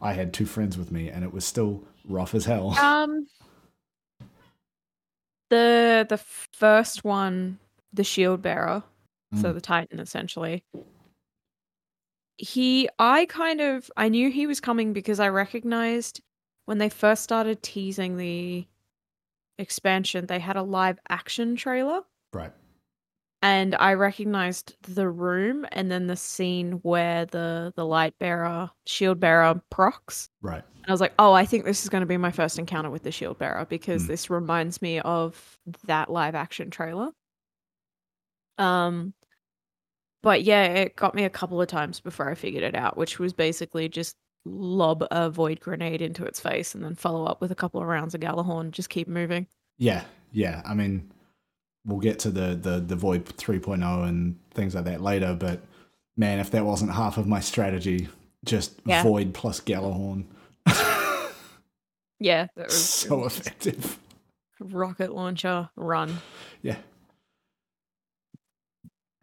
I 0.00 0.12
had 0.12 0.32
two 0.32 0.46
friends 0.46 0.76
with 0.78 0.90
me, 0.90 1.08
and 1.08 1.24
it 1.24 1.32
was 1.32 1.44
still 1.44 1.84
rough 2.08 2.34
as 2.34 2.44
hell. 2.46 2.76
Um, 2.80 3.26
the 5.50 6.06
the 6.08 6.18
first 6.18 7.04
one, 7.04 7.58
the 7.92 8.04
shield 8.04 8.42
bearer, 8.42 8.82
so 9.34 9.50
Mm. 9.50 9.54
the 9.54 9.60
Titan 9.60 10.00
essentially. 10.00 10.64
He, 12.38 12.88
I 12.98 13.26
kind 13.26 13.60
of, 13.60 13.90
I 13.96 14.08
knew 14.08 14.30
he 14.30 14.46
was 14.46 14.58
coming 14.60 14.92
because 14.92 15.20
I 15.20 15.28
recognized 15.28 16.22
when 16.64 16.78
they 16.78 16.88
first 16.88 17.22
started 17.22 17.62
teasing 17.62 18.16
the 18.16 18.66
expansion, 19.58 20.26
they 20.26 20.38
had 20.40 20.56
a 20.56 20.62
live 20.62 20.98
action 21.08 21.54
trailer. 21.54 22.00
Right. 22.32 22.52
And 23.44 23.74
I 23.74 23.94
recognized 23.94 24.76
the 24.82 25.08
room 25.08 25.66
and 25.72 25.90
then 25.90 26.06
the 26.06 26.14
scene 26.16 26.74
where 26.82 27.26
the 27.26 27.72
the 27.74 27.84
light 27.84 28.14
bearer, 28.20 28.70
shield 28.86 29.18
bearer 29.18 29.60
procs. 29.68 30.28
Right. 30.42 30.62
And 30.76 30.86
I 30.86 30.92
was 30.92 31.00
like, 31.00 31.14
oh, 31.18 31.32
I 31.32 31.44
think 31.44 31.64
this 31.64 31.82
is 31.82 31.88
going 31.88 32.02
to 32.02 32.06
be 32.06 32.16
my 32.16 32.30
first 32.30 32.58
encounter 32.58 32.90
with 32.90 33.02
the 33.02 33.10
shield 33.10 33.38
bearer 33.38 33.64
because 33.68 34.02
Hmm. 34.02 34.08
this 34.08 34.30
reminds 34.30 34.80
me 34.80 35.00
of 35.00 35.58
that 35.84 36.08
live 36.10 36.34
action 36.36 36.70
trailer. 36.70 37.10
Um, 38.58 39.14
but 40.22 40.42
yeah, 40.44 40.64
it 40.64 40.94
got 40.96 41.14
me 41.14 41.24
a 41.24 41.30
couple 41.30 41.60
of 41.60 41.66
times 41.68 42.00
before 42.00 42.30
I 42.30 42.34
figured 42.36 42.62
it 42.62 42.76
out, 42.76 42.96
which 42.96 43.18
was 43.18 43.32
basically 43.32 43.88
just 43.88 44.16
lob 44.44 45.04
a 45.10 45.30
void 45.30 45.58
grenade 45.60 46.02
into 46.02 46.24
its 46.24 46.38
face 46.38 46.74
and 46.74 46.84
then 46.84 46.94
follow 46.94 47.24
up 47.24 47.40
with 47.40 47.50
a 47.50 47.56
couple 47.56 47.80
of 47.80 47.86
rounds 47.88 48.14
of 48.14 48.20
Gjallarhorn, 48.20 48.70
just 48.70 48.88
keep 48.88 49.08
moving. 49.08 49.46
Yeah. 49.78 50.04
Yeah. 50.30 50.62
I 50.64 50.74
mean, 50.74 51.10
we'll 51.84 51.98
get 52.00 52.18
to 52.20 52.30
the 52.30 52.54
the 52.54 52.80
the 52.80 52.96
Void 52.96 53.24
3.0 53.24 54.08
and 54.08 54.38
things 54.52 54.74
like 54.74 54.84
that 54.84 55.00
later, 55.00 55.34
but 55.38 55.60
man, 56.16 56.38
if 56.38 56.50
that 56.52 56.64
wasn't 56.64 56.92
half 56.92 57.18
of 57.18 57.26
my 57.26 57.40
strategy, 57.40 58.08
just 58.44 58.80
Yeah. 58.84 59.02
Void 59.02 59.34
plus 59.34 59.60
Gjallarhorn. 59.60 60.24
Yeah, 62.20 62.46
that 62.56 62.66
was 62.68 62.84
so 62.84 63.24
effective. 63.24 63.98
rocket 64.60 65.12
launcher 65.12 65.70
run. 65.76 66.18
Yeah. 66.62 66.76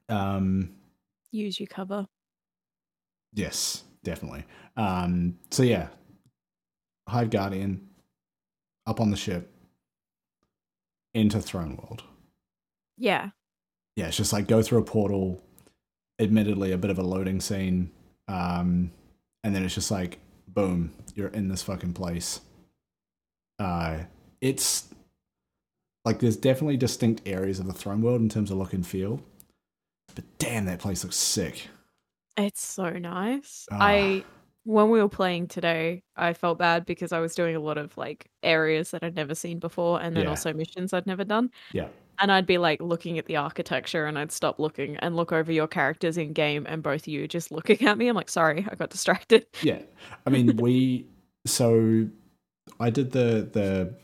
Um 0.10 0.72
Use 1.32 1.60
your 1.60 1.68
cover. 1.68 2.08
yes, 3.34 3.84
definitely. 4.04 4.44
Um 4.76 5.38
so 5.52 5.64
yeah. 5.64 5.90
Hive 7.08 7.30
Guardian 7.30 7.88
up 8.86 9.00
on 9.00 9.10
the 9.12 9.18
ship 9.18 9.52
into 11.14 11.40
Throne 11.42 11.76
World. 11.78 12.04
Yeah. 13.00 13.30
yeah, 13.96 14.08
it's 14.08 14.18
just 14.18 14.34
like 14.34 14.48
go 14.48 14.62
through 14.62 14.80
a 14.80 14.84
portal. 14.84 15.42
Admittedly, 16.22 16.74
a 16.74 16.78
bit 16.78 16.92
of 16.92 17.00
a 17.00 17.02
loading 17.04 17.40
scene, 17.40 17.92
um, 18.28 18.92
and 19.46 19.56
then 19.56 19.64
it's 19.64 19.74
just 19.74 19.90
like, 19.90 20.20
boom, 20.50 20.92
you're 21.16 21.30
in 21.30 21.48
this 21.48 21.64
fucking 21.64 21.94
place. 21.94 22.42
Uh, 23.58 24.00
it's 24.42 24.90
like 26.04 26.20
there's 26.20 26.36
definitely 26.36 26.76
distinct 26.76 27.22
areas 27.26 27.58
of 27.60 27.68
the 27.68 27.74
throne 27.74 28.02
world 28.02 28.20
in 28.20 28.28
terms 28.28 28.52
of 28.52 28.58
look 28.58 28.74
and 28.74 28.86
feel, 28.86 29.22
but 30.14 30.26
damn, 30.40 30.66
that 30.66 30.80
place 30.80 31.06
looks 31.06 31.16
sick. 31.16 31.70
It's 32.36 32.62
so 32.62 32.90
nice. 32.90 33.66
Ah. 33.72 33.78
I 33.80 34.24
when 34.66 34.90
we 34.90 35.02
were 35.02 35.08
playing 35.10 35.48
today, 35.48 36.04
I 36.18 36.34
felt 36.34 36.58
bad 36.58 36.86
because 36.86 37.14
I 37.14 37.22
was 37.22 37.34
doing 37.34 37.56
a 37.56 37.60
lot 37.62 37.78
of 37.78 37.98
like 37.98 38.30
areas 38.44 38.92
that 38.92 39.04
I'd 39.04 39.16
never 39.16 39.36
seen 39.36 39.60
before 39.60 40.02
and 40.02 40.16
then 40.16 40.24
Yeah. 40.26 40.30
also 40.32 40.52
missions 40.54 40.92
I'd 40.94 41.08
never 41.08 41.24
done. 41.24 41.50
Yeah, 41.72 41.88
And 42.22 42.32
I'd 42.32 42.46
be 42.46 42.58
like 42.58 42.82
looking 42.82 43.18
at 43.18 43.26
the 43.26 43.38
architecture 43.38 44.06
and 44.06 44.20
I'd 44.20 44.32
stop 44.32 44.60
looking 44.60 44.98
and 44.98 45.16
look 45.16 45.32
over 45.32 45.52
your 45.52 45.68
characters 45.68 46.18
in 46.18 46.34
game 46.34 46.66
and 46.68 46.84
both 46.84 47.08
you 47.08 47.28
just 47.28 47.52
looking 47.54 47.86
at 47.88 47.98
me. 47.98 48.08
I'm 48.08 48.16
like, 48.16 48.30
sorry, 48.30 48.66
I 48.70 48.76
got 48.76 48.90
distracted. 48.90 49.46
yeah. 49.62 49.82
I 50.26 50.30
mean, 50.30 50.58
we 50.62 51.08
so 51.46 52.08
I 52.80 52.90
did 52.90 53.12
the 53.12 53.50
the 53.52 53.96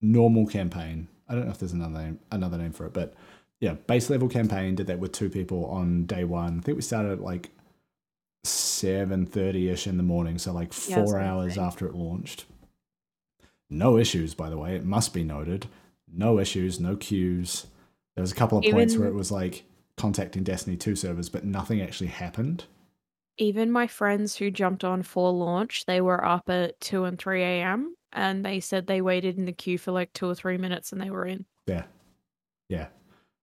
normal 0.00 0.46
campaign. 0.46 1.08
I 1.28 1.34
don't 1.34 1.44
know 1.46 1.50
if 1.50 1.58
there's 1.58 1.72
another 1.72 1.98
name 1.98 2.18
another 2.30 2.58
name 2.58 2.72
for 2.72 2.86
it, 2.86 2.92
but 2.92 3.14
yeah, 3.60 3.74
base 3.74 4.10
level 4.10 4.28
campaign. 4.28 4.74
Did 4.74 4.86
that 4.88 4.98
with 4.98 5.12
two 5.12 5.30
people 5.30 5.66
on 5.66 6.06
day 6.06 6.24
one. 6.24 6.58
I 6.58 6.62
think 6.62 6.76
we 6.76 6.82
started 6.82 7.12
at 7.12 7.20
like 7.20 7.50
seven 8.44 9.26
thirty 9.26 9.68
ish 9.70 9.86
in 9.86 9.96
the 9.96 10.02
morning, 10.02 10.38
so 10.38 10.52
like 10.52 10.72
Yeah, 10.86 11.04
four 11.04 11.14
gonna 11.14 11.24
hours 11.24 11.56
after 11.58 11.86
it 11.86 11.94
launched. 11.94 12.44
No 13.70 13.96
issues, 13.96 14.34
by 14.34 14.50
the 14.50 14.58
way. 14.58 14.76
It 14.76 14.84
must 14.84 15.14
be 15.14 15.24
noted. 15.24 15.66
No 16.14 16.38
issues, 16.38 16.80
no 16.80 16.96
queues. 16.96 17.66
There 18.14 18.22
was 18.22 18.32
a 18.32 18.36
couple 18.36 18.58
of 18.58 18.64
points 18.64 18.96
where 18.96 19.08
it 19.08 19.14
was 19.14 19.32
like 19.32 19.64
contacting 19.96 20.44
Destiny 20.44 20.76
2 20.76 20.96
servers, 20.96 21.28
but 21.28 21.44
nothing 21.44 21.80
actually 21.80 22.08
happened. 22.08 22.64
Even 23.38 23.72
my 23.72 23.86
friends 23.86 24.36
who 24.36 24.50
jumped 24.50 24.84
on 24.84 25.02
for 25.02 25.32
launch, 25.32 25.86
they 25.86 26.00
were 26.00 26.24
up 26.24 26.48
at 26.48 26.80
2 26.80 27.04
and 27.04 27.18
3 27.18 27.42
a.m. 27.42 27.96
and 28.12 28.44
they 28.44 28.60
said 28.60 28.86
they 28.86 29.00
waited 29.00 29.38
in 29.38 29.44
the 29.44 29.52
queue 29.52 29.78
for 29.78 29.90
like 29.90 30.12
two 30.12 30.28
or 30.28 30.34
three 30.34 30.56
minutes 30.56 30.92
and 30.92 31.00
they 31.00 31.10
were 31.10 31.26
in. 31.26 31.44
Yeah. 31.66 31.84
Yeah. 32.68 32.86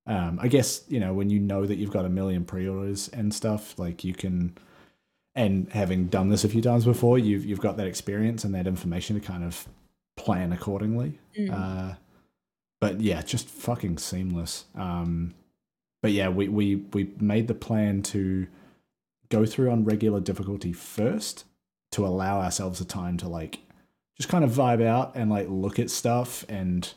Um, 0.08 0.40
I 0.42 0.48
guess, 0.48 0.84
you 0.88 1.00
know, 1.00 1.14
when 1.14 1.30
you 1.30 1.40
know 1.40 1.66
that 1.66 1.76
you've 1.76 1.92
got 1.92 2.06
a 2.06 2.10
million 2.10 2.46
pre 2.46 2.68
orders 2.68 3.10
and 3.10 3.34
stuff, 3.34 3.78
like 3.78 4.04
you 4.04 4.14
can 4.14 4.58
and 5.36 5.70
having 5.72 6.08
done 6.08 6.30
this 6.30 6.44
a 6.44 6.50
few 6.50 6.62
times 6.62 6.86
before, 6.86 7.18
you've 7.18 7.46
you've 7.46 7.62
got 7.62 7.78
that 7.78 7.88
experience 7.88 8.44
and 8.44 8.54
that 8.56 8.68
information 8.68 9.20
to 9.20 9.26
kind 9.26 9.44
of 9.44 9.68
plan 10.18 10.52
accordingly. 10.52 11.20
Mm. 11.38 11.52
Uh 11.52 11.96
but 12.82 13.00
yeah, 13.00 13.22
just 13.22 13.48
fucking 13.48 14.00
seamless. 14.00 14.66
Um, 14.76 15.34
but 16.02 16.12
yeah, 16.12 16.28
we 16.28 16.50
we 16.50 16.76
we 16.92 17.12
made 17.22 17.48
the 17.48 17.54
plan 17.54 18.02
to 18.04 18.48
go 19.30 19.46
through 19.46 19.72
on 19.72 19.86
regular 19.86 20.20
difficulty 20.20 20.74
first 20.74 21.46
to 21.92 22.06
allow 22.06 22.42
ourselves 22.42 22.82
a 22.82 22.86
time 22.86 23.18
to 23.18 23.30
like 23.30 23.60
just 24.18 24.28
kind 24.28 24.44
of 24.44 24.52
vibe 24.52 24.86
out 24.86 25.16
and 25.16 25.30
like 25.30 25.48
look 25.50 25.80
at 25.80 25.90
stuff 25.90 26.46
and 26.50 26.94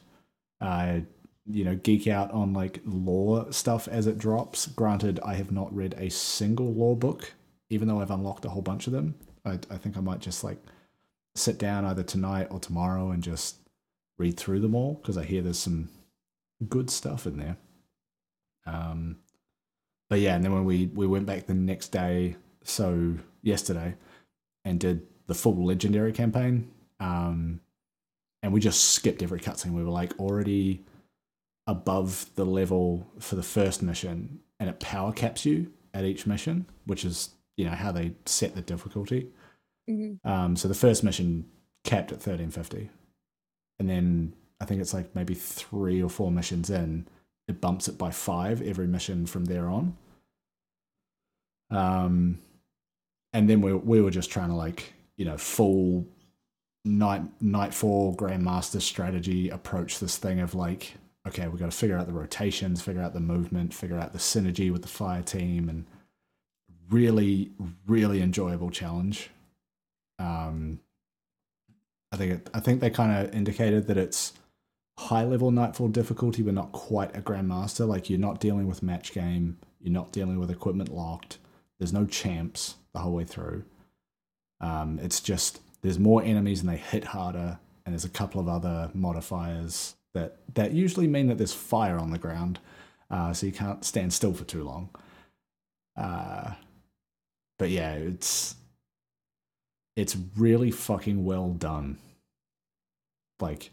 uh 0.60 0.98
you 1.46 1.64
know 1.64 1.76
geek 1.76 2.06
out 2.06 2.30
on 2.32 2.52
like 2.52 2.80
lore 2.84 3.50
stuff 3.52 3.88
as 3.88 4.06
it 4.06 4.18
drops 4.18 4.66
granted 4.66 5.20
i 5.24 5.34
have 5.34 5.50
not 5.52 5.74
read 5.74 5.94
a 5.98 6.10
single 6.10 6.72
lore 6.72 6.96
book 6.96 7.32
even 7.70 7.88
though 7.88 8.00
i've 8.00 8.10
unlocked 8.10 8.44
a 8.44 8.48
whole 8.48 8.62
bunch 8.62 8.86
of 8.86 8.92
them 8.92 9.14
i, 9.44 9.52
I 9.70 9.76
think 9.76 9.96
i 9.96 10.00
might 10.00 10.20
just 10.20 10.44
like 10.44 10.58
sit 11.34 11.58
down 11.58 11.84
either 11.84 12.02
tonight 12.02 12.48
or 12.50 12.60
tomorrow 12.60 13.10
and 13.10 13.22
just 13.22 13.56
read 14.18 14.36
through 14.36 14.60
them 14.60 14.74
all 14.74 14.94
because 14.94 15.18
i 15.18 15.24
hear 15.24 15.42
there's 15.42 15.58
some 15.58 15.88
good 16.68 16.88
stuff 16.88 17.26
in 17.26 17.38
there 17.38 17.56
um 18.66 19.16
but 20.08 20.20
yeah 20.20 20.34
and 20.34 20.44
then 20.44 20.52
when 20.52 20.64
we 20.64 20.86
we 20.94 21.06
went 21.06 21.26
back 21.26 21.46
the 21.46 21.54
next 21.54 21.88
day 21.88 22.36
so 22.62 23.14
yesterday 23.42 23.94
and 24.64 24.80
did 24.80 25.06
the 25.26 25.34
full 25.34 25.64
legendary 25.64 26.12
campaign. 26.12 26.70
Um, 27.00 27.60
and 28.42 28.52
we 28.52 28.60
just 28.60 28.92
skipped 28.92 29.22
every 29.22 29.40
cutscene. 29.40 29.72
We 29.72 29.82
were 29.82 29.90
like 29.90 30.18
already 30.18 30.84
above 31.66 32.26
the 32.34 32.44
level 32.44 33.06
for 33.18 33.36
the 33.36 33.42
first 33.42 33.82
mission, 33.82 34.40
and 34.60 34.68
it 34.68 34.80
power 34.80 35.12
caps 35.12 35.46
you 35.46 35.72
at 35.94 36.04
each 36.04 36.26
mission, 36.26 36.66
which 36.84 37.04
is 37.04 37.30
you 37.56 37.64
know 37.64 37.70
how 37.70 37.90
they 37.90 38.12
set 38.26 38.54
the 38.54 38.60
difficulty. 38.60 39.28
Mm-hmm. 39.88 40.28
Um, 40.28 40.56
so 40.56 40.68
the 40.68 40.74
first 40.74 41.04
mission 41.04 41.46
capped 41.84 42.12
at 42.12 42.20
thirteen 42.20 42.50
fifty, 42.50 42.90
and 43.78 43.88
then 43.88 44.34
I 44.60 44.64
think 44.64 44.80
it's 44.80 44.94
like 44.94 45.14
maybe 45.14 45.34
three 45.34 46.02
or 46.02 46.08
four 46.08 46.30
missions 46.30 46.70
in, 46.70 47.06
it 47.48 47.60
bumps 47.60 47.88
it 47.88 47.98
by 47.98 48.10
five 48.10 48.62
every 48.62 48.86
mission 48.86 49.26
from 49.26 49.44
there 49.44 49.68
on. 49.68 49.96
Um, 51.70 52.38
and 53.32 53.50
then 53.50 53.60
we 53.60 53.74
we 53.74 54.00
were 54.00 54.10
just 54.10 54.30
trying 54.30 54.48
to 54.48 54.54
like 54.54 54.94
you 55.16 55.24
know 55.24 55.36
full 55.36 56.06
night 56.84 57.22
nightfall 57.40 58.14
grandmaster 58.14 58.80
strategy 58.80 59.50
approach 59.50 59.98
this 59.98 60.16
thing 60.16 60.40
of 60.40 60.54
like 60.54 60.94
okay 61.26 61.48
we've 61.48 61.58
got 61.58 61.70
to 61.70 61.76
figure 61.76 61.96
out 61.96 62.06
the 62.06 62.12
rotations 62.12 62.82
figure 62.82 63.02
out 63.02 63.14
the 63.14 63.20
movement 63.20 63.72
figure 63.72 63.98
out 63.98 64.12
the 64.12 64.18
synergy 64.18 64.70
with 64.70 64.82
the 64.82 64.88
fire 64.88 65.22
team 65.22 65.68
and 65.68 65.86
really 66.90 67.50
really 67.86 68.20
enjoyable 68.20 68.70
challenge 68.70 69.30
um 70.18 70.78
i 72.14 72.16
think 72.16 72.32
it, 72.32 72.50
i 72.54 72.60
think 72.60 72.80
they 72.80 72.90
kind 72.90 73.12
of 73.12 73.34
indicated 73.34 73.86
that 73.86 73.98
it's 73.98 74.32
high 74.98 75.24
level 75.24 75.50
nightfall 75.50 75.88
difficulty 75.88 76.42
but 76.42 76.54
not 76.54 76.72
quite 76.72 77.14
a 77.16 77.20
grandmaster 77.20 77.86
like 77.86 78.08
you're 78.08 78.18
not 78.18 78.40
dealing 78.40 78.66
with 78.66 78.82
match 78.82 79.12
game 79.12 79.58
you're 79.80 79.92
not 79.92 80.12
dealing 80.12 80.38
with 80.38 80.50
equipment 80.50 80.88
locked 80.94 81.38
there's 81.78 81.92
no 81.92 82.06
champs 82.06 82.76
the 82.92 83.00
whole 83.00 83.12
way 83.12 83.24
through. 83.24 83.64
Um, 84.60 84.98
it's 85.02 85.20
just 85.20 85.60
there's 85.82 85.98
more 85.98 86.22
enemies 86.22 86.60
and 86.60 86.68
they 86.68 86.76
hit 86.76 87.04
harder, 87.04 87.58
and 87.84 87.92
there's 87.92 88.04
a 88.04 88.10
couple 88.10 88.40
of 88.40 88.48
other 88.48 88.90
modifiers 88.94 89.96
that 90.14 90.38
that 90.54 90.72
usually 90.72 91.06
mean 91.06 91.26
that 91.26 91.38
there's 91.38 91.52
fire 91.52 91.98
on 91.98 92.10
the 92.10 92.18
ground, 92.18 92.60
uh, 93.10 93.32
so 93.32 93.46
you 93.46 93.52
can't 93.52 93.84
stand 93.84 94.12
still 94.12 94.32
for 94.32 94.44
too 94.44 94.64
long. 94.64 94.88
Uh, 95.96 96.52
but 97.58 97.70
yeah, 97.70 97.94
it's 97.94 98.56
it's 99.96 100.16
really 100.36 100.70
fucking 100.70 101.24
well 101.24 101.50
done. 101.50 101.98
Like, 103.40 103.70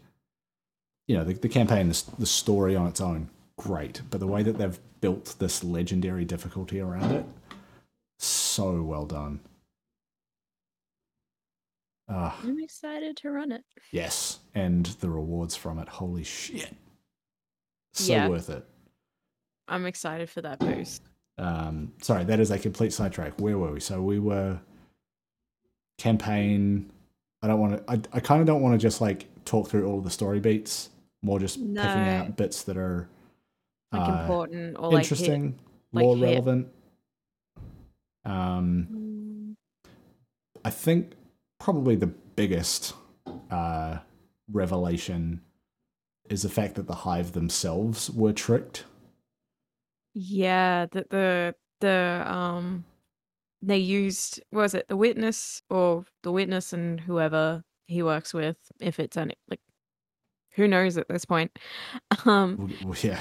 you 1.08 1.16
know, 1.16 1.24
the, 1.24 1.34
the 1.34 1.48
campaign, 1.48 1.88
the, 1.88 2.02
the 2.18 2.26
story 2.26 2.76
on 2.76 2.86
its 2.86 3.00
own, 3.00 3.28
great, 3.56 4.02
but 4.10 4.20
the 4.20 4.26
way 4.26 4.42
that 4.42 4.58
they've 4.58 4.78
built 5.00 5.34
this 5.38 5.64
legendary 5.64 6.24
difficulty 6.24 6.80
around 6.80 7.10
it 7.12 7.24
so 8.18 8.82
well 8.82 9.04
done. 9.04 9.40
Uh, 12.08 12.32
I'm 12.42 12.60
excited 12.62 13.16
to 13.18 13.30
run 13.30 13.52
it. 13.52 13.64
yes, 13.90 14.38
and 14.54 14.86
the 14.86 15.08
rewards 15.08 15.56
from 15.56 15.78
it. 15.78 15.88
Holy 15.88 16.24
shit. 16.24 16.74
So 17.94 18.12
Yeah. 18.12 18.28
worth 18.28 18.50
it. 18.50 18.64
I'm 19.68 19.86
excited 19.86 20.28
for 20.28 20.42
that 20.42 20.58
boost. 20.58 21.02
Um, 21.38 21.92
sorry, 22.02 22.24
that 22.24 22.40
is 22.40 22.50
a 22.50 22.58
complete 22.58 22.92
sidetrack. 22.92 23.40
Where 23.40 23.56
were 23.56 23.72
we? 23.72 23.80
So 23.80 24.02
we 24.02 24.18
were 24.18 24.60
campaign. 25.98 26.90
I 27.42 27.46
don't 27.48 27.60
want 27.60 27.78
to. 27.86 27.92
I, 27.92 28.00
I 28.16 28.20
kind 28.20 28.40
of 28.40 28.46
don't 28.46 28.62
want 28.62 28.74
to 28.74 28.78
just 28.78 29.00
like 29.00 29.26
talk 29.44 29.68
through 29.68 29.86
all 29.86 29.98
of 29.98 30.04
the 30.04 30.10
story 30.10 30.40
beats. 30.40 30.90
More 31.22 31.38
just 31.38 31.58
picking 31.58 31.78
out 32.08 32.36
bits 32.36 32.62
that 32.64 32.76
are 32.76 33.08
Like 33.92 34.08
uh, 34.08 34.20
important 34.22 34.76
or 34.78 34.90
like 34.92 35.04
hit- 35.04 35.12
interesting, 35.12 35.58
like 35.92 36.02
more 36.04 36.16
hit. 36.16 36.22
relevant. 36.24 36.68
Um, 38.24 39.56
I 40.64 40.70
think 40.70 41.12
probably 41.58 41.96
the 41.96 42.06
biggest 42.06 42.94
uh, 43.50 43.98
revelation 44.50 45.42
is 46.30 46.42
the 46.42 46.48
fact 46.48 46.76
that 46.76 46.86
the 46.86 46.94
hive 46.94 47.32
themselves 47.32 48.10
were 48.10 48.32
tricked. 48.32 48.84
Yeah, 50.14 50.86
that 50.92 51.10
the 51.10 51.54
the 51.80 52.22
um 52.26 52.84
they 53.62 53.78
used 53.78 54.40
was 54.52 54.74
it 54.74 54.88
the 54.88 54.96
witness 54.96 55.62
or 55.70 56.04
the 56.22 56.32
witness 56.32 56.72
and 56.72 57.00
whoever 57.00 57.62
he 57.86 58.02
works 58.02 58.34
with 58.34 58.56
if 58.80 58.98
it's 58.98 59.16
any 59.16 59.34
like 59.48 59.60
who 60.54 60.68
knows 60.68 60.96
at 60.98 61.08
this 61.08 61.24
point. 61.24 61.58
Um 62.26 62.56
W- 62.56 62.76
w- 62.78 63.08
Yeah, 63.08 63.20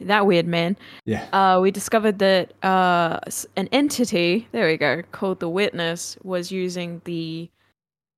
that 0.00 0.26
weird 0.26 0.46
man. 0.46 0.76
Yeah, 1.04 1.26
uh 1.32 1.58
we 1.60 1.70
discovered 1.70 2.18
that 2.18 2.52
uh 2.64 3.20
an 3.56 3.68
entity 3.72 4.48
there 4.52 4.66
we 4.66 4.76
go 4.76 5.02
called 5.12 5.40
the 5.40 5.48
witness 5.48 6.16
was 6.22 6.50
using 6.52 7.00
the 7.04 7.50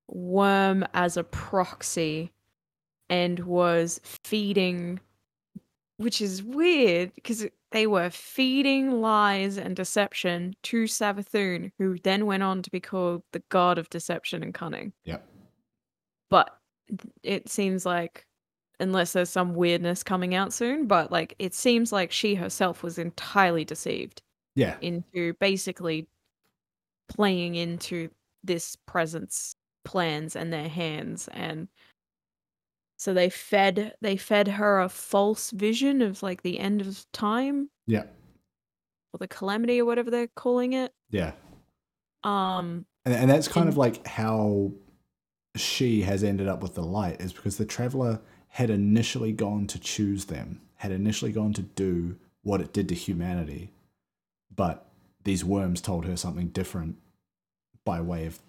worm 0.07 0.83
as 0.93 1.17
a 1.17 1.23
proxy 1.23 2.31
and 3.09 3.39
was 3.39 4.01
feeding 4.03 4.99
which 5.99 6.21
is 6.21 6.41
weird 6.41 7.13
because 7.13 7.45
they 7.71 7.85
were 7.85 8.09
feeding 8.09 9.01
lies 9.01 9.57
and 9.57 9.75
deception 9.75 10.55
to 10.63 10.85
Savathun, 10.85 11.73
who 11.77 11.97
then 11.99 12.25
went 12.25 12.41
on 12.41 12.61
to 12.61 12.71
be 12.71 12.79
called 12.79 13.21
the 13.33 13.43
god 13.49 13.77
of 13.77 13.89
deception 13.89 14.41
and 14.41 14.53
cunning. 14.53 14.93
Yep. 15.03 15.27
But 16.29 16.57
it 17.21 17.49
seems 17.49 17.85
like, 17.85 18.25
unless 18.79 19.11
there's 19.11 19.29
some 19.29 19.55
weirdness 19.55 20.01
coming 20.01 20.35
out 20.35 20.53
soon, 20.53 20.87
but 20.87 21.11
like 21.11 21.35
it 21.37 21.53
seems 21.53 21.91
like 21.91 22.13
she 22.13 22.33
herself 22.33 22.81
was 22.81 22.97
entirely 22.97 23.65
deceived 23.65 24.21
yeah, 24.55 24.77
into 24.79 25.33
basically 25.41 26.07
playing 27.09 27.55
into 27.55 28.09
this 28.41 28.77
presence 28.85 29.53
plans 29.83 30.37
and 30.37 30.53
their 30.53 30.69
hands 30.69 31.27
and 31.33 31.67
so 32.99 33.13
they 33.13 33.29
fed 33.29 33.93
they 34.01 34.17
fed 34.17 34.47
her 34.47 34.81
a 34.81 34.89
false 34.89 35.51
vision 35.51 36.01
of 36.01 36.21
like 36.21 36.41
the 36.43 36.59
end 36.59 36.81
of 36.81 37.05
time 37.13 37.69
yeah, 37.87 38.03
or 39.13 39.17
the 39.17 39.27
calamity 39.27 39.79
or 39.81 39.85
whatever 39.85 40.11
they're 40.11 40.27
calling 40.35 40.73
it 40.73 40.93
yeah. 41.09 41.31
um 42.23 42.85
And, 43.05 43.15
and 43.15 43.29
that's 43.31 43.47
kind 43.47 43.63
And- 43.67 43.73
of 43.73 43.77
like 43.77 44.05
how 44.05 44.71
she 45.55 46.01
has 46.03 46.23
ended 46.23 46.47
up 46.47 46.61
with 46.61 46.75
the 46.75 46.83
light, 46.83 47.19
is 47.19 47.33
because 47.33 47.57
the 47.57 47.65
traveler 47.65 48.21
had 48.49 48.69
initially 48.69 49.31
gone 49.31 49.65
to 49.67 49.79
choose 49.79 50.25
them, 50.25 50.61
had 50.75 50.91
initially 50.91 51.31
gone 51.31 51.53
to 51.53 51.61
do 51.63 52.17
what 52.43 52.61
it 52.61 52.71
did 52.71 52.87
to 52.89 52.95
humanity, 52.95 53.71
but 54.55 54.85
these 55.23 55.43
worms 55.43 55.81
told 55.81 56.05
her 56.05 56.15
something 56.15 56.47
different 56.49 56.97
by 57.83 57.99
way 57.99 58.25
of 58.27 58.39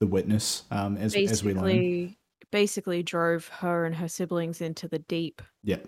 the 0.00 0.06
witness, 0.06 0.62
um, 0.70 0.96
as 0.96 1.14
as 1.14 1.42
we 1.42 1.54
learn. 1.54 2.16
Basically 2.54 3.02
drove 3.02 3.48
her 3.48 3.84
and 3.84 3.96
her 3.96 4.06
siblings 4.08 4.60
into 4.60 4.86
the 4.86 5.00
deep 5.00 5.42
Yeah, 5.64 5.78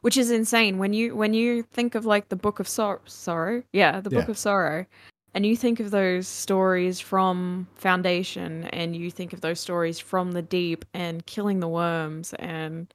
which 0.00 0.16
is 0.16 0.30
insane 0.30 0.78
when 0.78 0.94
you 0.94 1.14
when 1.14 1.34
you 1.34 1.62
think 1.62 1.94
of 1.94 2.06
like 2.06 2.30
the 2.30 2.36
book 2.36 2.58
of 2.58 2.66
Sor- 2.66 3.02
sorrow 3.04 3.62
yeah 3.72 4.00
the 4.00 4.08
book 4.08 4.24
Yeah. 4.28 4.30
of 4.30 4.38
sorrow 4.38 4.86
and 5.34 5.44
you 5.44 5.56
think 5.56 5.80
of 5.80 5.90
those 5.90 6.26
stories 6.26 7.00
from 7.00 7.66
foundation 7.74 8.64
and 8.72 8.96
you 8.96 9.10
think 9.10 9.32
of 9.34 9.40
those 9.42 9.60
stories 9.60 9.98
from 9.98 10.32
the 10.32 10.40
deep 10.42 10.86
and 10.94 11.26
killing 11.26 11.60
the 11.60 11.68
worms 11.68 12.32
and 12.38 12.92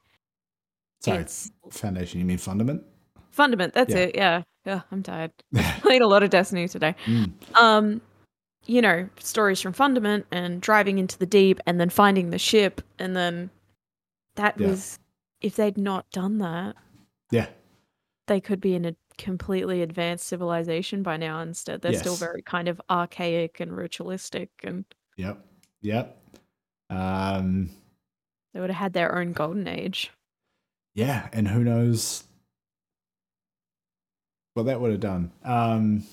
sorry, 1.02 1.20
it's 1.22 1.52
foundation. 1.70 2.20
You 2.20 2.26
mean 2.26 2.38
fundament? 2.40 2.82
fundament 3.32 3.74
that's 3.74 3.94
Yeah. 3.94 4.00
it 4.06 4.16
yeah 4.16 4.42
yeah 4.66 4.82
i'm 4.92 5.04
tired 5.04 5.32
played 5.82 6.02
a 6.02 6.08
lot 6.08 6.24
of 6.24 6.30
destiny 6.32 6.68
today 6.68 6.96
Mm, 7.06 7.32
um 7.54 8.02
you 8.70 8.82
know 8.82 9.10
stories 9.20 9.60
from 9.62 9.74
fundament 9.74 10.26
and 10.32 10.62
driving 10.62 11.00
into 11.00 11.18
the 11.18 11.26
deep 11.26 11.60
and 11.66 11.80
then 11.80 11.90
finding 11.90 12.30
the 12.30 12.38
ship 12.40 12.82
and 13.00 13.16
then 13.16 13.50
that 14.36 14.60
Yeah. 14.60 14.68
was 14.68 15.00
if 15.42 15.56
they'd 15.56 15.78
not 15.78 16.10
done 16.12 16.38
that 16.40 16.76
yeah, 17.32 17.48
they 18.28 18.40
could 18.42 18.62
be 18.62 18.76
in 18.76 18.86
a 18.86 18.96
completely 19.18 19.82
advanced 19.82 20.26
civilization 20.28 21.04
by 21.04 21.18
now. 21.18 21.42
Instead, 21.42 21.82
they're 21.82 21.94
still 21.94 22.16
very 22.16 22.42
kind 22.42 22.68
of 22.68 22.82
archaic 22.90 23.60
and 23.60 23.76
ritualistic, 23.76 24.50
and 24.64 24.86
yep, 25.18 25.46
yep. 25.82 26.18
Um, 26.90 27.70
they 28.54 28.60
would 28.60 28.70
have 28.72 28.80
had 28.80 28.94
their 28.94 29.18
own 29.18 29.34
golden 29.34 29.68
age. 29.68 30.12
yeah, 30.96 31.30
and 31.34 31.48
who 31.48 31.64
knows 31.64 32.24
what 34.54 34.64
that 34.66 34.82
would 34.82 34.92
have 34.92 35.00
done. 35.00 35.32
Um, 35.44 36.04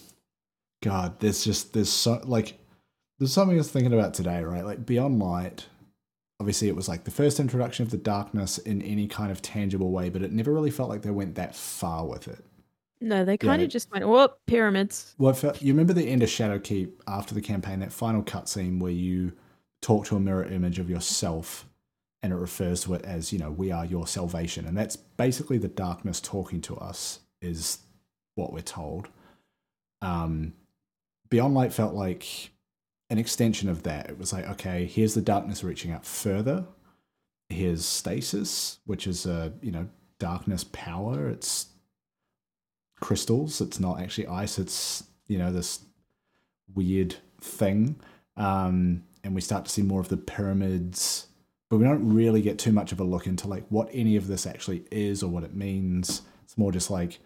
God, 0.83 1.19
there's 1.21 1.45
just 1.45 1.73
there's 1.73 1.89
so 1.89 2.21
like 2.25 2.59
there's 3.19 3.33
something 3.33 3.57
I 3.57 3.59
was 3.59 3.71
thinking 3.71 3.95
about 3.95 4.15
today, 4.15 4.43
right? 4.43 4.65
Like 4.65 4.85
Beyond 4.87 5.19
Light, 5.19 5.67
obviously 6.39 6.69
it 6.69 6.77
was 6.77 6.89
like 6.89 7.05
the 7.05 7.11
first 7.11 7.41
introduction 7.41 7.83
of 7.85 7.91
the 7.91 7.97
darkness 7.97 8.59
in 8.59 8.83
any 8.83 9.09
kind 9.09 9.31
of 9.33 9.41
tangible 9.43 9.91
way, 9.91 10.11
but 10.11 10.23
it 10.23 10.33
never 10.33 10.53
really 10.53 10.71
felt 10.71 10.91
like 10.91 11.03
they 11.03 11.11
went 11.11 11.35
that 11.37 11.55
far 11.57 12.07
with 12.07 12.29
it. 12.29 12.45
No, 13.01 13.25
they 13.25 13.37
kind 13.37 13.61
Yeah. 13.61 13.67
of 13.67 13.73
just 13.73 13.91
went, 13.91 14.07
"Whoop, 14.09 14.39
pyramids." 14.47 15.15
Well, 15.19 15.35
felt, 15.35 15.61
you 15.63 15.73
remember 15.73 15.93
the 15.93 16.09
end 16.09 16.23
of 16.23 16.29
Shadowkeep 16.29 16.93
after 17.07 17.35
the 17.35 17.43
campaign, 17.43 17.81
that 17.81 17.93
final 17.93 18.23
cutscene 18.23 18.81
where 18.81 18.93
you 18.93 19.33
talk 19.83 20.07
to 20.07 20.17
a 20.17 20.21
mirror 20.21 20.45
image 20.45 20.79
of 20.79 20.89
yourself 20.89 21.67
and 22.23 22.33
it 22.33 22.37
refers 22.37 22.83
to 22.83 22.95
it 22.95 23.03
as, 23.05 23.33
you 23.33 23.39
know, 23.39 23.51
we 23.51 23.71
are 23.71 23.85
your 23.85 24.07
salvation. 24.07 24.67
And 24.67 24.77
that's 24.77 24.97
basically 24.97 25.59
the 25.59 25.69
darkness 25.69 26.21
talking 26.21 26.61
to 26.63 26.77
us, 26.77 27.21
is 27.43 27.79
what 28.35 28.53
we're 28.53 28.63
told. 28.63 29.09
Um, 30.01 30.55
Beyond 31.29 31.55
Light 31.55 31.73
felt 31.73 31.95
like 31.95 32.51
an 33.11 33.19
extension 33.19 33.69
of 33.69 33.83
that. 33.85 34.11
It 34.11 34.19
was 34.19 34.33
like, 34.33 34.49
okay, 34.51 34.87
here's 34.87 35.15
the 35.15 35.23
darkness 35.23 35.65
reaching 35.65 35.93
out 35.93 36.05
further. 36.05 36.67
Here's 37.49 37.85
stasis, 37.85 38.79
which 38.87 39.07
is 39.07 39.27
a, 39.27 39.53
you 39.63 39.71
know, 39.71 39.89
darkness 40.19 40.65
power. 40.65 41.29
It's 41.29 41.67
crystals. 43.01 43.61
It's 43.61 43.81
not 43.81 44.01
actually 44.01 44.27
ice. 44.27 44.59
It's 44.59 45.05
you 45.27 45.39
know 45.39 45.53
this 45.53 45.81
weird 46.75 47.17
thing, 47.41 47.97
um, 48.37 49.05
and 49.25 49.35
we 49.35 49.41
start 49.41 49.65
to 49.67 49.71
see 49.71 49.83
more 49.83 50.01
of 50.01 50.09
the 50.09 50.17
pyramids, 50.17 51.27
but 51.69 51.79
we 51.79 51.85
don't 51.85 52.15
really 52.15 52.43
get 52.43 52.59
too 52.59 52.73
much 52.73 52.93
of 52.93 53.01
a 53.01 53.05
look 53.05 53.27
into 53.27 53.49
like 53.49 53.65
what 53.69 53.89
any 53.93 54.17
of 54.17 54.27
this 54.27 54.47
actually 54.47 54.85
is 54.91 55.23
or 55.23 55.31
what 55.31 55.45
it 55.45 55.55
means. 55.55 56.23
It's 56.45 56.59
more 56.59 56.73
just 56.73 56.91
like 56.91 57.19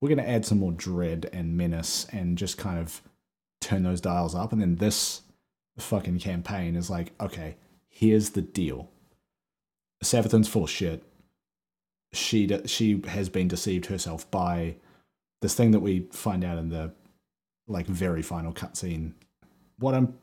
we're 0.00 0.08
going 0.08 0.24
to 0.24 0.28
add 0.28 0.44
some 0.44 0.58
more 0.58 0.72
dread 0.72 1.30
and 1.32 1.56
menace 1.56 2.06
and 2.12 2.36
just 2.36 2.58
kind 2.58 2.78
of 2.78 3.00
turn 3.64 3.82
those 3.82 4.00
dials 4.00 4.34
up, 4.34 4.52
and 4.52 4.60
then 4.60 4.76
this 4.76 5.22
fucking 5.78 6.18
campaign 6.18 6.76
is 6.76 6.90
like, 6.90 7.12
okay, 7.20 7.56
here's 7.88 8.30
the 8.30 8.42
deal. 8.42 8.90
Savathun's 10.02 10.48
full 10.48 10.64
of 10.64 10.70
shit. 10.70 11.02
She 12.12 12.46
d- 12.46 12.66
she 12.66 13.02
has 13.08 13.28
been 13.28 13.48
deceived 13.48 13.86
herself 13.86 14.30
by 14.30 14.76
this 15.40 15.54
thing 15.54 15.72
that 15.72 15.80
we 15.80 16.06
find 16.12 16.44
out 16.44 16.58
in 16.58 16.68
the 16.68 16.92
like 17.66 17.86
very 17.86 18.22
final 18.22 18.52
cutscene. 18.52 19.12
What 19.78 19.94
I'm 19.94 20.14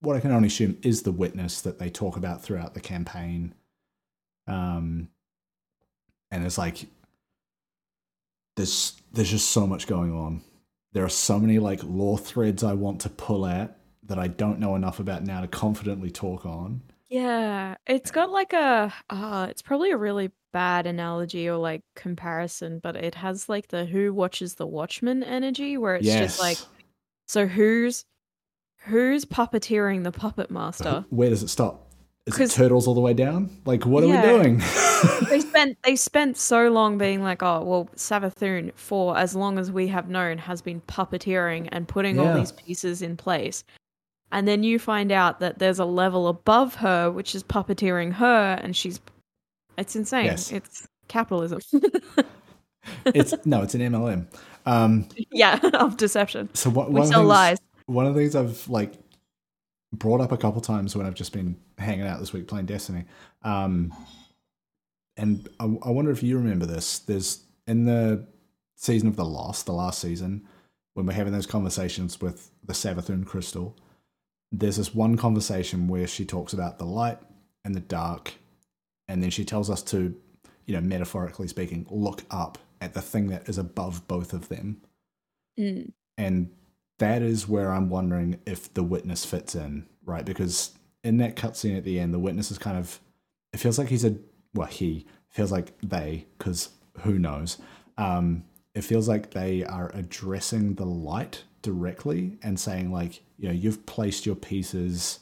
what 0.00 0.16
I 0.16 0.20
can 0.20 0.32
only 0.32 0.48
assume 0.48 0.78
is 0.82 1.02
the 1.02 1.12
witness 1.12 1.60
that 1.62 1.78
they 1.78 1.90
talk 1.90 2.16
about 2.16 2.42
throughout 2.42 2.74
the 2.74 2.80
campaign. 2.80 3.54
Um 4.46 5.08
and 6.30 6.44
it's 6.44 6.58
like 6.58 6.86
there's 8.56 9.00
there's 9.12 9.30
just 9.30 9.50
so 9.50 9.66
much 9.66 9.86
going 9.86 10.12
on. 10.12 10.42
There 10.94 11.04
are 11.04 11.10
so 11.10 11.40
many 11.40 11.58
like 11.58 11.82
lore 11.82 12.16
threads 12.16 12.62
I 12.62 12.72
want 12.72 13.00
to 13.02 13.10
pull 13.10 13.46
at 13.46 13.76
that 14.04 14.18
I 14.18 14.28
don't 14.28 14.60
know 14.60 14.76
enough 14.76 15.00
about 15.00 15.24
now 15.24 15.40
to 15.40 15.48
confidently 15.48 16.10
talk 16.10 16.46
on. 16.46 16.82
Yeah, 17.08 17.74
it's 17.86 18.12
got 18.12 18.30
like 18.30 18.52
a 18.52 18.94
uh 19.10 19.48
it's 19.50 19.60
probably 19.60 19.90
a 19.90 19.96
really 19.96 20.30
bad 20.52 20.86
analogy 20.86 21.48
or 21.48 21.56
like 21.56 21.82
comparison, 21.96 22.78
but 22.78 22.94
it 22.94 23.16
has 23.16 23.48
like 23.48 23.68
the 23.68 23.84
who 23.84 24.14
watches 24.14 24.54
the 24.54 24.68
watchman 24.68 25.24
energy 25.24 25.76
where 25.76 25.96
it's 25.96 26.06
just 26.06 26.38
like 26.38 26.58
so 27.26 27.46
who's 27.48 28.04
who's 28.84 29.24
puppeteering 29.24 30.04
the 30.04 30.12
puppet 30.12 30.50
master? 30.50 31.04
Where 31.10 31.28
does 31.28 31.42
it 31.42 31.48
stop? 31.48 31.83
Is 32.26 32.40
it 32.40 32.50
turtles 32.50 32.86
all 32.86 32.94
the 32.94 33.00
way 33.00 33.12
down? 33.12 33.50
Like 33.66 33.84
what 33.84 34.02
are 34.02 34.06
we 34.06 34.20
doing? 34.22 34.58
they 35.28 35.40
spent 35.40 35.76
they 35.84 35.94
spent 35.94 36.36
so 36.38 36.68
long 36.70 36.96
being 36.96 37.22
like, 37.22 37.42
oh 37.42 37.62
well, 37.62 37.90
Savathun 37.96 38.72
for 38.74 39.16
as 39.18 39.34
long 39.36 39.58
as 39.58 39.70
we 39.70 39.88
have 39.88 40.08
known 40.08 40.38
has 40.38 40.62
been 40.62 40.80
puppeteering 40.82 41.68
and 41.70 41.86
putting 41.86 42.18
all 42.18 42.34
these 42.34 42.52
pieces 42.52 43.02
in 43.02 43.16
place. 43.16 43.64
And 44.32 44.48
then 44.48 44.62
you 44.62 44.78
find 44.78 45.12
out 45.12 45.40
that 45.40 45.58
there's 45.58 45.78
a 45.78 45.84
level 45.84 46.28
above 46.28 46.76
her 46.76 47.10
which 47.10 47.34
is 47.34 47.44
puppeteering 47.44 48.14
her 48.14 48.58
and 48.62 48.74
she's 48.74 49.00
it's 49.76 49.94
insane. 49.94 50.26
Yes. 50.26 50.50
It's 50.50 50.88
capitalism. 51.08 51.60
it's 53.06 53.34
no, 53.44 53.62
it's 53.62 53.74
an 53.74 53.80
MLM. 53.82 54.26
Um, 54.66 55.06
yeah, 55.30 55.58
of 55.74 55.98
deception. 55.98 56.48
so 56.54 56.70
what, 56.70 56.88
We 56.88 56.94
one 56.94 57.02
of 57.02 57.08
the 57.08 57.12
sell 57.12 57.20
things- 57.20 57.28
lies. 57.28 57.58
One 57.86 58.06
of 58.06 58.14
the 58.14 58.20
things 58.20 58.34
I've 58.34 58.66
like 58.66 58.94
brought 59.98 60.20
up 60.20 60.32
a 60.32 60.36
couple 60.36 60.60
times 60.60 60.96
when 60.96 61.06
I've 61.06 61.14
just 61.14 61.32
been 61.32 61.56
hanging 61.78 62.06
out 62.06 62.20
this 62.20 62.32
week 62.32 62.46
playing 62.48 62.66
Destiny, 62.66 63.04
um, 63.42 63.92
and 65.16 65.48
I, 65.60 65.64
I 65.64 65.90
wonder 65.90 66.10
if 66.10 66.22
you 66.22 66.36
remember 66.36 66.66
this. 66.66 66.98
There's 66.98 67.44
in 67.66 67.84
the 67.84 68.26
season 68.76 69.08
of 69.08 69.16
the 69.16 69.24
Lost, 69.24 69.66
the 69.66 69.72
last 69.72 70.00
season, 70.00 70.46
when 70.94 71.06
we're 71.06 71.12
having 71.12 71.32
those 71.32 71.46
conversations 71.46 72.20
with 72.20 72.50
the 72.64 72.72
Savathun 72.72 73.24
crystal. 73.24 73.76
There's 74.52 74.76
this 74.76 74.94
one 74.94 75.16
conversation 75.16 75.88
where 75.88 76.06
she 76.06 76.24
talks 76.24 76.52
about 76.52 76.78
the 76.78 76.84
light 76.84 77.18
and 77.64 77.74
the 77.74 77.80
dark, 77.80 78.34
and 79.08 79.22
then 79.22 79.30
she 79.30 79.44
tells 79.44 79.68
us 79.70 79.82
to, 79.84 80.14
you 80.66 80.74
know, 80.74 80.80
metaphorically 80.80 81.48
speaking, 81.48 81.86
look 81.90 82.22
up 82.30 82.58
at 82.80 82.94
the 82.94 83.02
thing 83.02 83.28
that 83.28 83.48
is 83.48 83.58
above 83.58 84.06
both 84.06 84.32
of 84.32 84.48
them. 84.48 84.80
Mm. 85.58 85.92
And 86.18 86.50
that 86.98 87.22
is 87.22 87.48
where 87.48 87.72
I'm 87.72 87.88
wondering 87.90 88.40
if 88.46 88.72
the 88.72 88.82
witness 88.82 89.24
fits 89.24 89.54
in, 89.54 89.86
right? 90.04 90.24
Because 90.24 90.72
in 91.02 91.16
that 91.18 91.36
cutscene 91.36 91.76
at 91.76 91.84
the 91.84 91.98
end, 91.98 92.14
the 92.14 92.18
witness 92.18 92.50
is 92.50 92.58
kind 92.58 92.78
of, 92.78 93.00
it 93.52 93.58
feels 93.58 93.78
like 93.78 93.88
he's 93.88 94.04
a, 94.04 94.16
well, 94.54 94.68
he 94.68 95.06
feels 95.28 95.50
like 95.50 95.72
they, 95.80 96.26
because 96.38 96.70
who 97.00 97.18
knows? 97.18 97.58
Um, 97.98 98.44
it 98.74 98.82
feels 98.82 99.08
like 99.08 99.30
they 99.30 99.64
are 99.64 99.90
addressing 99.94 100.74
the 100.74 100.86
light 100.86 101.44
directly 101.62 102.38
and 102.42 102.58
saying, 102.58 102.92
like, 102.92 103.22
you 103.38 103.48
know, 103.48 103.54
you've 103.54 103.86
placed 103.86 104.26
your 104.26 104.36
pieces, 104.36 105.20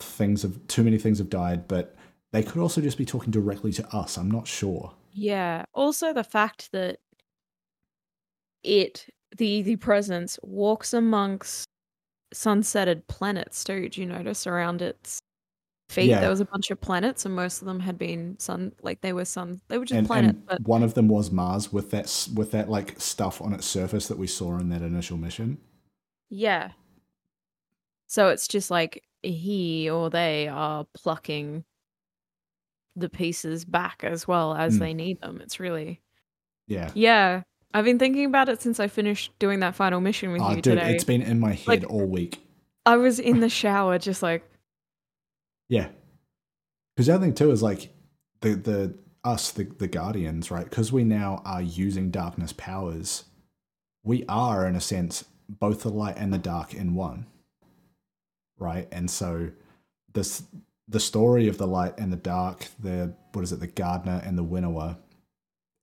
things 0.00 0.42
have, 0.42 0.66
too 0.66 0.82
many 0.82 0.98
things 0.98 1.18
have 1.18 1.30
died, 1.30 1.68
but 1.68 1.94
they 2.32 2.42
could 2.42 2.60
also 2.60 2.80
just 2.80 2.98
be 2.98 3.04
talking 3.04 3.30
directly 3.30 3.72
to 3.72 3.88
us. 3.94 4.16
I'm 4.16 4.30
not 4.30 4.46
sure. 4.46 4.92
Yeah. 5.12 5.64
Also 5.74 6.12
the 6.12 6.24
fact 6.24 6.70
that 6.72 6.98
it 8.62 9.06
the 9.36 9.62
the 9.62 9.76
presence 9.76 10.38
walks 10.42 10.92
amongst 10.92 11.66
sunsetted 12.34 13.06
planets 13.08 13.64
too. 13.64 13.82
Did 13.82 13.96
you 13.96 14.06
notice 14.06 14.46
around 14.46 14.82
its 14.82 15.20
feet 15.88 16.04
Yeah. 16.10 16.20
there 16.20 16.30
was 16.30 16.40
a 16.40 16.44
bunch 16.44 16.70
of 16.70 16.80
planets 16.80 17.24
and 17.26 17.34
most 17.34 17.60
of 17.62 17.66
them 17.66 17.80
had 17.80 17.98
been 17.98 18.38
sun 18.38 18.72
like 18.82 19.00
they 19.00 19.12
were 19.12 19.24
sun 19.24 19.60
they 19.68 19.76
were 19.78 19.84
just 19.84 19.98
and, 19.98 20.06
planets, 20.06 20.36
and 20.38 20.46
but 20.46 20.60
one 20.62 20.84
of 20.84 20.94
them 20.94 21.08
was 21.08 21.32
Mars 21.32 21.72
with 21.72 21.90
that 21.90 22.28
with 22.34 22.52
that 22.52 22.68
like 22.70 23.00
stuff 23.00 23.42
on 23.42 23.52
its 23.52 23.66
surface 23.66 24.06
that 24.08 24.16
we 24.18 24.28
saw 24.28 24.56
in 24.58 24.68
that 24.68 24.82
initial 24.82 25.16
mission. 25.16 25.58
yeah. 26.28 26.70
So 28.06 28.28
it's 28.28 28.46
just 28.48 28.70
like 28.70 29.02
he 29.22 29.88
or 29.90 30.10
they 30.10 30.48
are 30.48 30.86
plucking 30.94 31.64
the 32.96 33.08
pieces 33.08 33.64
back 33.64 34.02
as 34.04 34.26
well 34.28 34.54
as 34.54 34.76
Mm. 34.76 34.78
they 34.80 34.94
need 34.94 35.20
them. 35.20 35.40
It's 35.40 35.58
really 35.60 36.00
Yeah. 36.66 36.90
Yeah. 36.94 37.42
I've 37.72 37.84
been 37.84 37.98
thinking 37.98 38.24
about 38.24 38.48
it 38.48 38.60
since 38.60 38.80
I 38.80 38.88
finished 38.88 39.32
doing 39.38 39.60
that 39.60 39.74
final 39.76 40.00
mission 40.00 40.32
with 40.32 40.42
Oh, 40.42 40.50
you 40.50 40.56
dude, 40.56 40.76
today. 40.78 40.94
it's 40.94 41.04
been 41.04 41.22
in 41.22 41.38
my 41.38 41.52
head 41.52 41.68
Like- 41.68 41.90
all 41.90 42.04
week. 42.06 42.44
I 42.86 42.96
was 42.96 43.18
in 43.20 43.40
the 43.40 43.48
shower 43.48 43.98
just 43.98 44.22
like 44.22 44.42
Yeah. 45.68 45.88
Because 46.96 47.06
the 47.06 47.14
other 47.14 47.24
thing 47.26 47.34
too 47.34 47.50
is 47.50 47.62
like 47.62 47.90
the 48.40 48.54
the 48.54 48.94
us 49.22 49.52
the 49.52 49.64
the 49.64 49.86
guardians, 49.86 50.50
right? 50.50 50.64
Because 50.68 50.90
we 50.92 51.04
now 51.04 51.42
are 51.44 51.62
using 51.62 52.10
darkness 52.10 52.52
powers. 52.52 53.24
We 54.02 54.24
are 54.28 54.66
in 54.66 54.74
a 54.74 54.80
sense 54.80 55.24
both 55.48 55.82
the 55.82 55.90
light 55.90 56.16
and 56.16 56.32
the 56.32 56.38
dark 56.38 56.74
in 56.74 56.94
one. 56.94 57.26
Right? 58.58 58.88
And 58.90 59.10
so 59.10 59.50
this 60.12 60.42
the 60.88 61.00
story 61.00 61.46
of 61.46 61.56
the 61.58 61.66
light 61.68 61.94
and 61.98 62.12
the 62.12 62.16
dark, 62.16 62.66
the 62.80 63.14
what 63.32 63.42
is 63.42 63.52
it, 63.52 63.60
the 63.60 63.66
gardener 63.68 64.20
and 64.24 64.36
the 64.36 64.42
winnower, 64.42 64.96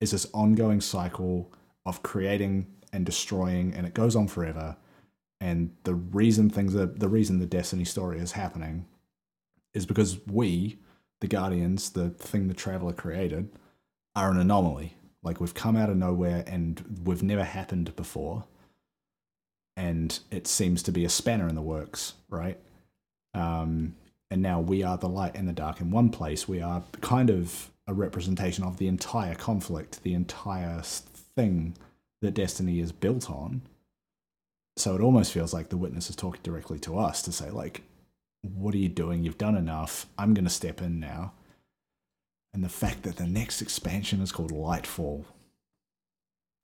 is 0.01 0.11
this 0.11 0.27
ongoing 0.33 0.81
cycle 0.81 1.53
of 1.87 2.03
creating 2.03 2.67
and 2.93 3.05
destroying, 3.05 3.73
and 3.73 3.87
it 3.87 3.93
goes 3.93 4.15
on 4.15 4.27
forever. 4.27 4.75
And 5.39 5.71
the 5.83 5.95
reason 5.95 6.49
things 6.49 6.75
are 6.75 6.85
the 6.85 7.09
reason 7.09 7.39
the 7.39 7.45
Destiny 7.45 7.85
story 7.85 8.19
is 8.19 8.33
happening 8.33 8.85
is 9.73 9.85
because 9.85 10.19
we, 10.27 10.77
the 11.21 11.27
Guardians, 11.27 11.91
the 11.91 12.09
thing 12.09 12.47
the 12.47 12.53
Traveler 12.53 12.93
created, 12.93 13.49
are 14.15 14.31
an 14.31 14.39
anomaly. 14.39 14.95
Like 15.23 15.39
we've 15.39 15.53
come 15.53 15.75
out 15.77 15.89
of 15.89 15.97
nowhere 15.97 16.43
and 16.47 17.01
we've 17.03 17.23
never 17.23 17.43
happened 17.43 17.95
before. 17.95 18.45
And 19.75 20.19
it 20.31 20.47
seems 20.47 20.81
to 20.83 20.91
be 20.91 21.05
a 21.05 21.09
spanner 21.09 21.47
in 21.47 21.55
the 21.55 21.61
works, 21.61 22.13
right? 22.29 22.59
Um, 23.35 23.95
and 24.31 24.41
now 24.41 24.59
we 24.59 24.83
are 24.83 24.97
the 24.97 25.07
light 25.07 25.35
and 25.35 25.47
the 25.47 25.53
dark 25.53 25.79
in 25.79 25.91
one 25.91 26.09
place. 26.09 26.47
We 26.47 26.61
are 26.61 26.83
kind 27.01 27.29
of 27.29 27.69
a 27.85 27.93
representation 27.93 28.63
of 28.63 28.77
the 28.77 28.87
entire 28.87 29.35
conflict, 29.35 30.03
the 30.03 30.13
entire 30.13 30.81
thing 31.37 31.77
that 32.21 32.33
Destiny 32.33 32.79
is 32.81 32.91
built 32.91 33.29
on. 33.29 33.61
So 34.75 34.95
it 34.95 35.01
almost 35.01 35.31
feels 35.31 35.53
like 35.53 35.69
the 35.69 35.77
witness 35.77 36.09
is 36.09 36.15
talking 36.17 36.41
directly 36.43 36.79
to 36.79 36.97
us 36.99 37.21
to 37.23 37.31
say, 37.31 37.49
like, 37.49 37.83
what 38.41 38.73
are 38.75 38.77
you 38.77 38.89
doing? 38.89 39.23
You've 39.23 39.37
done 39.37 39.55
enough. 39.55 40.05
I'm 40.17 40.33
going 40.33 40.45
to 40.45 40.51
step 40.51 40.81
in 40.81 40.99
now. 40.99 41.33
and 42.53 42.63
the 42.63 42.69
fact 42.69 43.03
that 43.03 43.17
the 43.17 43.27
next 43.27 43.61
expansion 43.61 44.21
is 44.21 44.31
called 44.31 44.51
Lightfall 44.51 45.25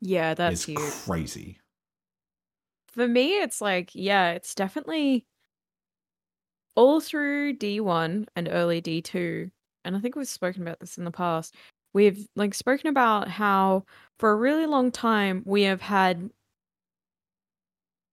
Yeah, 0.01 0.33
that's 0.33 0.65
crazy. 1.05 1.59
For 2.87 3.07
me, 3.07 3.37
it's 3.37 3.61
like, 3.61 3.91
yeah, 3.93 4.31
it's 4.31 4.55
definitely 4.55 5.25
all 6.75 6.99
through 7.01 7.57
D1 7.57 8.27
and 8.35 8.49
early 8.51 8.81
D2. 8.81 9.51
And 9.85 9.95
I 9.95 9.99
think 9.99 10.15
we've 10.15 10.27
spoken 10.27 10.61
about 10.61 10.79
this 10.79 10.97
in 10.97 11.03
the 11.03 11.11
past. 11.11 11.55
We've 11.93 12.27
like 12.35 12.53
spoken 12.55 12.87
about 12.87 13.27
how 13.27 13.85
for 14.19 14.31
a 14.31 14.35
really 14.35 14.65
long 14.65 14.91
time 14.91 15.43
we 15.45 15.63
have 15.63 15.81
had 15.81 16.29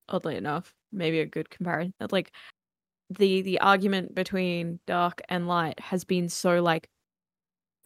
oddly 0.08 0.36
enough, 0.36 0.74
maybe 0.92 1.20
a 1.20 1.26
good 1.26 1.50
comparison. 1.50 1.94
Like 2.10 2.32
the 3.10 3.42
the 3.42 3.60
argument 3.60 4.14
between 4.14 4.80
dark 4.86 5.20
and 5.28 5.48
light 5.48 5.78
has 5.80 6.04
been 6.04 6.28
so 6.28 6.62
like 6.62 6.88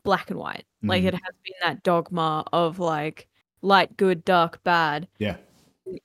black 0.03 0.31
and 0.31 0.39
white. 0.39 0.65
Like 0.83 1.03
Mhm. 1.03 1.09
it 1.09 1.15
has 1.15 1.35
been 1.45 1.55
that 1.63 1.83
dogma 1.83 2.45
of 2.53 2.79
like 2.79 3.27
light 3.63 3.97
good, 3.97 4.25
dark 4.25 4.63
bad 4.65 5.09
Yeah. 5.19 5.37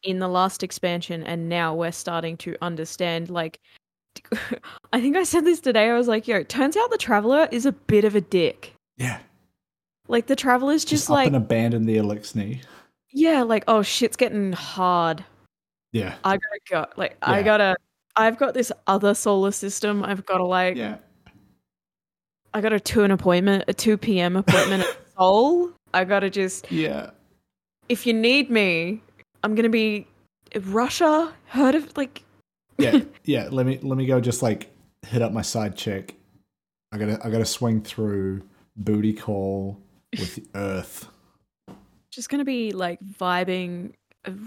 in 0.04 0.20
the 0.20 0.28
last 0.30 0.64
expansion 0.64 1.24
and 1.24 1.50
now 1.50 1.74
we're 1.76 1.92
starting 1.92 2.38
to 2.38 2.56
understand 2.62 3.30
like 3.30 3.60
I 4.94 5.00
think 5.02 5.16
I 5.18 5.24
said 5.24 5.46
this 5.46 5.60
today. 5.62 5.90
I 5.90 5.94
was 5.98 6.08
like, 6.08 6.28
yo, 6.28 6.38
it 6.38 6.50
turns 6.50 6.76
out 6.78 6.90
the 6.92 6.98
traveler 6.98 7.48
is 7.52 7.66
a 7.66 7.72
bit 7.72 8.04
of 8.06 8.16
a 8.16 8.22
dick. 8.22 8.74
Yeah. 8.98 9.20
Like 10.10 10.26
the 10.28 10.36
traveler's 10.36 10.84
Just, 10.84 11.04
just, 11.04 11.10
up 11.10 11.16
like 11.16 11.28
and 11.28 11.36
abandon 11.36 11.86
the 11.86 11.98
Eliksni. 11.98 12.62
yeah, 13.12 13.44
like 13.44 13.64
oh 13.68 13.82
shit's 13.84 14.18
getting 14.18 14.52
hard. 14.52 15.24
Yeah. 15.94 16.16
I 16.24 16.32
gotta 16.38 16.60
go. 16.70 16.86
Like 16.98 17.16
I 17.22 17.42
gotta 17.44 17.78
I've 18.16 18.38
got 18.38 18.54
this 18.54 18.72
other 18.88 19.14
solar 19.14 19.52
system. 19.52 20.04
I've 20.04 20.26
gotta 20.26 20.46
like 20.46 20.76
Yeah. 20.76 20.98
I 22.54 22.62
gotta 22.62 22.80
to 22.80 23.04
an 23.04 23.12
appointment, 23.12 23.66
a 23.68 23.74
two 23.74 23.98
PM 23.98 24.36
appointment 24.36 24.84
at 24.84 24.98
Seoul. 25.18 25.72
I 25.94 26.04
gotta 26.06 26.30
just 26.30 26.72
Yeah. 26.72 27.12
if 27.88 28.06
you 28.08 28.14
need 28.14 28.50
me, 28.50 29.02
I'm 29.44 29.56
gonna 29.56 29.70
be 29.70 30.08
Russia. 30.60 31.32
Heard 31.48 31.76
of 31.76 31.96
like 31.96 32.24
Yeah. 32.78 33.00
Yeah. 33.26 33.50
Let 33.52 33.66
me 33.68 33.80
let 33.84 33.98
me 33.98 34.06
go 34.08 34.20
just 34.20 34.42
like 34.42 34.72
hit 35.06 35.22
up 35.22 35.32
my 35.32 35.44
side 35.44 35.76
chick. 35.76 36.16
I 36.92 36.98
gotta 36.98 37.20
I 37.24 37.30
gotta 37.30 37.46
swing 37.46 37.82
through 37.82 38.42
booty 38.76 39.14
call 39.14 39.78
with 40.18 40.36
the 40.36 40.46
earth. 40.56 41.08
just 42.12 42.30
gonna 42.30 42.46
be 42.46 42.72
like 42.72 43.00
vibing 43.04 43.94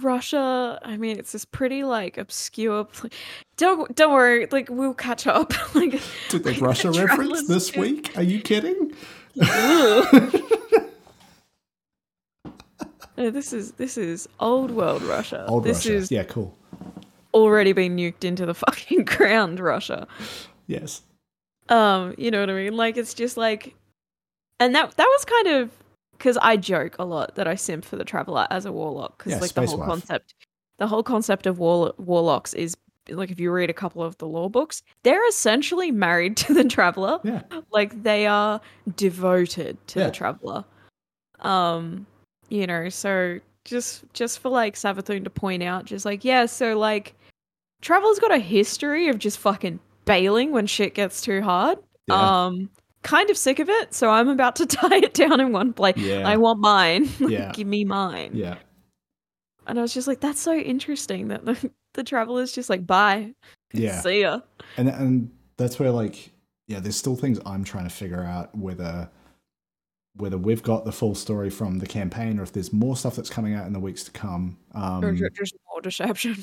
Russia. 0.01 0.79
I 0.85 0.97
mean, 0.97 1.19
it's 1.19 1.33
this 1.33 1.45
pretty 1.45 1.83
like 1.85 2.19
obscure. 2.19 2.85
Pl- 2.85 3.11
don't 3.57 3.95
don't 3.97 4.13
worry, 4.13 4.47
like 4.51 4.69
we'll 4.71 4.95
catch 4.95 5.27
up. 5.27 5.53
like, 5.75 6.01
Did 6.29 6.45
the 6.45 6.53
like, 6.53 6.61
Russia 6.61 6.91
reference 6.91 7.47
this 7.49 7.71
do- 7.71 7.81
week? 7.81 8.13
Are 8.17 8.23
you 8.23 8.41
kidding? 8.41 8.93
No, 13.17 13.31
this 13.31 13.53
is 13.53 13.73
this 13.73 13.99
is 13.99 14.29
old 14.41 14.71
world 14.71 15.03
Russia. 15.03 15.45
Old 15.49 15.65
this 15.65 15.85
Russia. 15.87 15.95
is 15.95 16.11
Yeah, 16.11 16.25
cool. 16.25 16.57
already 17.35 17.73
been 17.73 17.97
nuked 17.97 18.25
into 18.25 18.47
the 18.47 18.55
fucking 18.65 19.05
ground, 19.05 19.61
Russia. 19.61 20.07
Yes. 20.67 21.03
Um, 21.69 22.15
you 22.19 22.31
know 22.31 22.41
what 22.41 22.51
I 22.51 22.55
mean? 22.55 22.77
Like 22.77 22.97
it's 22.97 23.15
just 23.15 23.37
like, 23.37 23.75
and 24.65 24.75
that 24.75 24.97
that 24.97 25.07
was 25.07 25.25
kind 25.25 25.49
of 25.49 25.71
because 26.13 26.39
I 26.41 26.57
joke 26.57 26.97
a 26.99 27.05
lot 27.05 27.35
that 27.35 27.47
I 27.49 27.55
simp 27.57 27.85
for 27.85 27.97
the 27.97 28.05
traveler 28.05 28.47
as 28.51 28.65
a 28.65 28.73
warlock 28.73 29.19
because 29.19 29.33
Yeah, 29.33 29.39
like 29.41 29.53
the 29.55 29.67
whole 29.67 29.79
wife. 29.79 29.89
concept, 29.89 30.35
the 30.79 30.87
whole 30.87 31.03
concept 31.03 31.47
of 31.47 31.59
war, 31.59 31.93
warlocks 31.99 32.55
is 32.55 32.77
like 33.09 33.31
if 33.33 33.41
you 33.41 33.51
read 33.51 33.69
a 33.71 33.75
couple 33.75 34.03
of 34.05 34.17
the 34.19 34.27
lore 34.29 34.49
books, 34.49 34.83
they're 35.03 35.27
essentially 35.29 35.91
married 35.91 36.37
to 36.45 36.55
the 36.55 36.63
traveler. 36.65 37.19
Yeah. 37.25 37.43
Like 37.73 38.03
they 38.05 38.27
are 38.27 38.61
devoted 38.97 39.79
to 39.89 39.99
Yeah. 40.01 40.07
the 40.07 40.13
traveler. 40.13 40.65
Um, 41.41 42.07
you 42.49 42.67
know, 42.67 42.89
so 42.89 43.41
just 43.65 44.05
just 44.13 44.39
for 44.39 44.49
like 44.49 44.75
Savathun 44.75 45.25
to 45.25 45.31
point 45.31 45.63
out, 45.63 45.85
just 45.85 46.05
like 46.05 46.25
yeah, 46.25 46.47
so 46.47 46.79
like 46.79 47.15
traveler's 47.81 48.19
got 48.21 48.31
a 48.33 48.39
history 48.39 49.09
of 49.09 49.19
just 49.19 49.39
fucking 49.39 49.81
bailing 50.05 50.53
when 50.53 50.67
shit 50.67 50.95
gets 50.95 51.21
too 51.21 51.43
hard. 51.43 51.79
Yeah. 52.07 52.45
Um, 52.47 52.71
kind 53.03 53.31
of 53.31 53.37
sick 53.37 53.59
of 53.59 53.69
it, 53.69 53.95
so 53.95 54.11
I'm 54.11 54.29
about 54.29 54.57
to 54.57 54.67
tie 54.79 54.97
it 54.97 55.15
down 55.15 55.41
in 55.41 55.53
one 55.53 55.73
place. 55.73 55.97
Yeah. 55.97 56.29
I 56.29 56.37
want 56.37 56.61
mine. 56.61 57.09
Yeah. 57.21 57.53
Give 57.53 57.67
me 57.67 57.85
mine. 57.85 58.33
yeah. 58.35 58.57
And 59.67 59.79
I 59.79 59.83
was 59.83 59.95
just 59.95 60.09
like, 60.09 60.21
that's 60.21 60.41
so 60.41 60.55
interesting 60.57 61.29
that 61.29 61.45
the, 61.45 61.71
the 61.95 62.03
traveler's 62.05 62.53
just 62.53 62.69
like, 62.71 62.87
bye. 62.87 63.33
Yeah. 63.73 64.01
See 64.01 64.21
ya. 64.23 64.41
and 64.77 64.89
and 64.89 65.31
that's 65.57 65.79
where 65.79 65.91
like 65.91 66.31
yeah 66.67 66.81
there's 66.81 66.97
still 66.97 67.17
things 67.17 67.39
i'm 67.45 67.63
trying 67.65 67.85
to 67.85 67.91
figure 67.95 68.23
out 68.23 68.55
whether 68.57 69.09
whether 70.17 70.39
we've 70.39 70.63
got 70.63 70.85
the 70.85 70.93
full 70.93 71.15
story 71.15 71.51
from 71.51 71.79
the 71.79 71.87
campaign 71.87 72.39
or 72.39 72.43
if 72.43 72.53
there's 72.53 72.73
more 72.73 72.97
stuff 72.97 73.17
that's 73.17 73.31
coming 73.31 73.55
out 73.55 73.67
in 73.67 73.73
the 73.73 73.81
weeks 73.81 74.03
to 74.05 74.11
come 74.13 74.57
um 74.75 75.05
or 75.05 75.13
just 75.31 75.55
more 75.71 75.81
deception. 75.81 76.43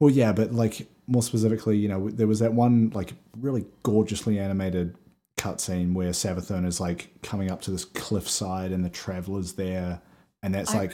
well 0.00 0.10
yeah 0.10 0.32
but 0.32 0.52
like 0.52 0.86
more 1.06 1.22
specifically 1.22 1.76
you 1.76 1.88
know 1.88 2.08
there 2.10 2.26
was 2.26 2.38
that 2.38 2.52
one 2.52 2.90
like 2.94 3.12
really 3.38 3.64
gorgeously 3.82 4.38
animated 4.38 4.94
cutscene 5.38 5.94
where 5.94 6.10
Savathun 6.10 6.66
is 6.66 6.80
like 6.80 7.10
coming 7.22 7.50
up 7.50 7.62
to 7.62 7.70
this 7.70 7.84
cliffside 7.86 8.72
and 8.72 8.84
the 8.84 8.90
travelers 8.90 9.54
there 9.54 10.00
and 10.42 10.54
that's 10.54 10.74
I 10.74 10.78
like 10.78 10.92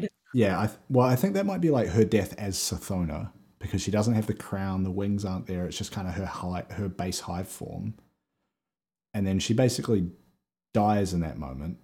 this- 0.00 0.10
yeah, 0.34 0.58
I 0.58 0.68
well, 0.90 1.06
I 1.06 1.14
think 1.16 1.34
that 1.34 1.46
might 1.46 1.60
be 1.60 1.70
like 1.70 1.88
her 1.88 2.04
death 2.04 2.34
as 2.38 2.56
Sathona 2.56 3.30
because 3.60 3.80
she 3.80 3.90
doesn't 3.92 4.14
have 4.14 4.26
the 4.26 4.34
crown, 4.34 4.82
the 4.82 4.90
wings 4.90 5.24
aren't 5.24 5.46
there. 5.46 5.64
It's 5.64 5.78
just 5.78 5.92
kind 5.92 6.06
of 6.08 6.14
her 6.14 6.26
high, 6.26 6.64
her 6.70 6.88
base 6.88 7.20
hive 7.20 7.48
form, 7.48 7.94
and 9.14 9.24
then 9.26 9.38
she 9.38 9.54
basically 9.54 10.10
dies 10.74 11.14
in 11.14 11.20
that 11.20 11.38
moment, 11.38 11.78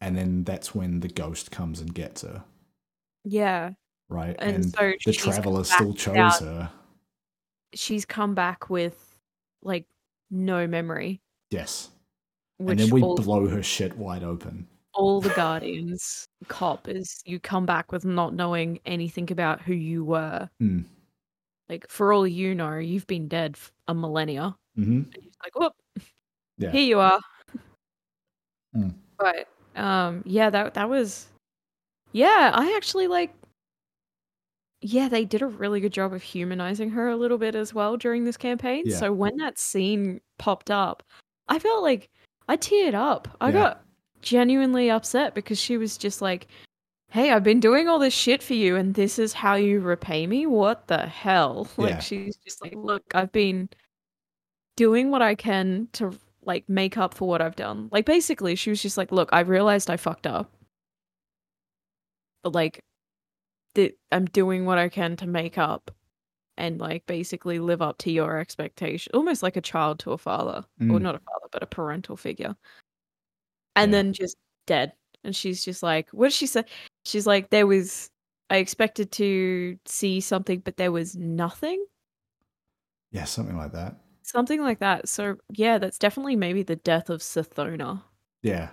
and 0.00 0.16
then 0.16 0.44
that's 0.44 0.74
when 0.74 1.00
the 1.00 1.08
ghost 1.08 1.50
comes 1.50 1.80
and 1.80 1.94
gets 1.94 2.22
her, 2.22 2.42
Yeah. 3.24 3.72
right? 4.08 4.34
And, 4.38 4.56
And, 4.56 4.70
so 4.74 4.92
the 5.04 5.12
traveler 5.12 5.64
still 5.64 5.92
chose 5.92 6.14
without- 6.14 6.40
her. 6.40 6.72
She's 7.74 8.04
come 8.06 8.34
back 8.34 8.70
with 8.70 9.18
like 9.62 9.86
no 10.30 10.66
memory. 10.66 11.20
Yes, 11.50 11.90
and 12.58 12.78
then 12.78 12.90
we 12.90 13.02
all, 13.02 13.16
blow 13.16 13.46
her 13.48 13.62
shit 13.62 13.96
wide 13.96 14.22
open. 14.22 14.66
all 14.94 15.20
the 15.20 15.30
Guardians 15.34 16.26
cop 16.48 16.88
is 16.88 17.20
you 17.24 17.38
come 17.40 17.66
back 17.66 17.92
with 17.92 18.04
not 18.04 18.34
knowing 18.34 18.80
anything 18.86 19.30
about 19.32 19.60
who 19.62 19.74
you 19.74 20.04
were. 20.04 20.48
Mm. 20.62 20.84
Like 21.68 21.86
for 21.88 22.12
all 22.12 22.26
you 22.26 22.54
know, 22.54 22.78
you've 22.78 23.06
been 23.06 23.28
dead 23.28 23.56
a 23.88 23.94
millennia. 23.94 24.56
hmm 24.76 25.02
like, 25.42 25.58
whoop, 25.58 25.72
Yeah. 26.58 26.70
here 26.70 26.82
you 26.82 26.98
are. 26.98 27.20
Mm. 28.76 28.94
But 29.18 29.48
um, 29.76 30.22
yeah, 30.26 30.50
that 30.50 30.74
that 30.74 30.88
was, 30.88 31.26
yeah, 32.12 32.50
I 32.54 32.74
actually 32.76 33.06
like. 33.06 33.32
Yeah, 34.82 35.08
they 35.08 35.24
did 35.26 35.42
a 35.42 35.46
really 35.46 35.80
good 35.80 35.92
job 35.92 36.12
of 36.14 36.22
humanizing 36.22 36.90
her 36.90 37.08
a 37.08 37.16
little 37.16 37.36
bit 37.38 37.54
as 37.54 37.74
well 37.74 37.96
during 37.96 38.24
this 38.24 38.36
campaign. 38.38 38.84
Yeah. 38.86 38.96
So 38.96 39.12
when 39.12 39.36
that 39.36 39.58
scene 39.58 40.20
popped 40.38 40.70
up, 40.70 41.02
I 41.48 41.58
felt 41.58 41.82
like 41.82 42.08
I 42.48 42.56
teared 42.56 42.94
up. 42.94 43.28
I 43.40 43.48
Yeah. 43.48 43.52
got 43.52 43.84
genuinely 44.22 44.90
upset 44.90 45.34
because 45.34 45.58
she 45.58 45.76
was 45.76 45.98
just 45.98 46.22
like, 46.22 46.46
"Hey, 47.10 47.30
I've 47.30 47.42
been 47.44 47.60
doing 47.60 47.88
all 47.88 47.98
this 47.98 48.14
shit 48.14 48.42
for 48.42 48.54
you, 48.54 48.76
and 48.76 48.94
this 48.94 49.18
is 49.18 49.34
how 49.34 49.54
you 49.54 49.80
repay 49.80 50.26
me. 50.26 50.46
What 50.46 50.86
the 50.88 51.06
hell?" 51.06 51.68
Like 51.78 51.90
Yeah. 51.96 51.98
she's 52.00 52.36
just 52.38 52.62
like, 52.62 52.74
"Look, 52.74 53.02
I've 53.14 53.32
been 53.32 53.68
doing 54.76 55.10
what 55.10 55.20
I 55.22 55.34
can 55.34 55.88
to 55.92 56.18
like 56.42 56.66
make 56.70 56.96
up 56.96 57.12
for 57.14 57.28
what 57.28 57.42
I've 57.42 57.56
done." 57.56 57.88
Like 57.92 58.06
basically, 58.06 58.54
she 58.54 58.70
was 58.70 58.80
just 58.80 58.96
like, 58.96 59.12
"Look, 59.12 59.28
I 59.32 59.40
realized 59.40 59.90
I 59.90 59.96
fucked 59.98 60.26
up, 60.26 60.50
but 62.42 62.54
like, 62.54 62.82
that 63.74 63.92
I'm 64.12 64.26
doing 64.26 64.64
what 64.64 64.78
I 64.78 64.88
can 64.88 65.16
to 65.16 65.26
make 65.26 65.58
up." 65.58 65.90
And 66.56 66.78
like 66.78 67.06
basically 67.06 67.58
live 67.58 67.80
up 67.80 67.96
to 67.98 68.10
your 68.10 68.38
expectation, 68.38 69.12
almost 69.14 69.42
like 69.42 69.56
a 69.56 69.62
child 69.62 69.98
to 70.00 70.12
a 70.12 70.18
father, 70.18 70.64
or 70.80 70.98
Mm. 70.98 71.02
not 71.02 71.14
a 71.14 71.20
father, 71.20 71.46
but 71.50 71.62
a 71.62 71.66
parental 71.66 72.16
figure 72.16 72.54
and 73.76 73.90
Yeah. 73.90 73.98
then 73.98 74.12
just 74.12 74.36
dead. 74.66 74.92
And 75.24 75.34
she's 75.34 75.64
just 75.64 75.82
like, 75.82 76.10
what 76.10 76.26
did 76.26 76.32
she 76.34 76.46
say? 76.46 76.64
She's 77.06 77.26
like, 77.26 77.48
there 77.50 77.66
was, 77.66 78.10
I 78.50 78.56
expected 78.58 79.10
to 79.12 79.78
see 79.86 80.20
something, 80.20 80.60
but 80.60 80.76
there 80.76 80.92
was 80.92 81.16
nothing. 81.16 81.82
Yeah, 83.10 83.24
something 83.24 83.56
like 83.56 83.72
that. 83.72 83.96
Something 84.22 84.60
like 84.60 84.80
that. 84.80 85.08
So, 85.08 85.36
yeah, 85.50 85.78
that's 85.78 85.98
definitely 85.98 86.36
maybe 86.36 86.62
the 86.62 86.76
death 86.76 87.08
of 87.10 87.20
Sathona. 87.22 88.02
Yeah. 88.42 88.70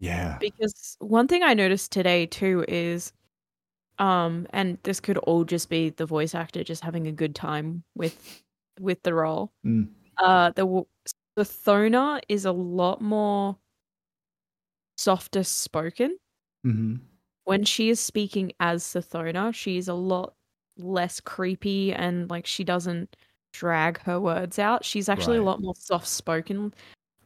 Yeah. 0.00 0.36
Because 0.38 0.96
one 1.00 1.28
thing 1.28 1.42
I 1.42 1.54
noticed 1.54 1.92
today 1.92 2.26
too 2.26 2.64
is, 2.68 3.12
um, 3.98 4.46
and 4.50 4.78
this 4.84 5.00
could 5.00 5.18
all 5.18 5.44
just 5.44 5.68
be 5.70 5.90
the 5.90 6.06
voice 6.06 6.34
actor 6.34 6.64
just 6.64 6.82
having 6.82 7.06
a 7.06 7.12
good 7.12 7.34
time 7.34 7.84
with 7.94 8.42
with 8.80 9.02
the 9.02 9.14
role. 9.14 9.52
Mm. 9.66 9.88
Uh, 10.18 10.50
the 10.50 10.62
w- 10.62 10.86
Sathona 11.38 12.20
is 12.28 12.44
a 12.44 12.52
lot 12.52 13.00
more 13.00 13.56
softer 14.96 15.42
spoken. 15.44 16.16
hmm 16.64 16.96
when 17.44 17.64
she 17.64 17.88
is 17.90 17.98
speaking 17.98 18.52
as 18.60 18.84
Sathona, 18.84 19.52
she's 19.52 19.88
a 19.88 19.94
lot 19.94 20.34
less 20.78 21.20
creepy 21.20 21.92
and 21.92 22.30
like 22.30 22.46
she 22.46 22.62
doesn't 22.64 23.16
drag 23.52 23.98
her 24.02 24.20
words 24.20 24.58
out. 24.60 24.84
She's 24.84 25.08
actually 25.08 25.38
a 25.38 25.42
lot 25.42 25.60
more 25.60 25.74
soft 25.76 26.06
spoken. 26.06 26.72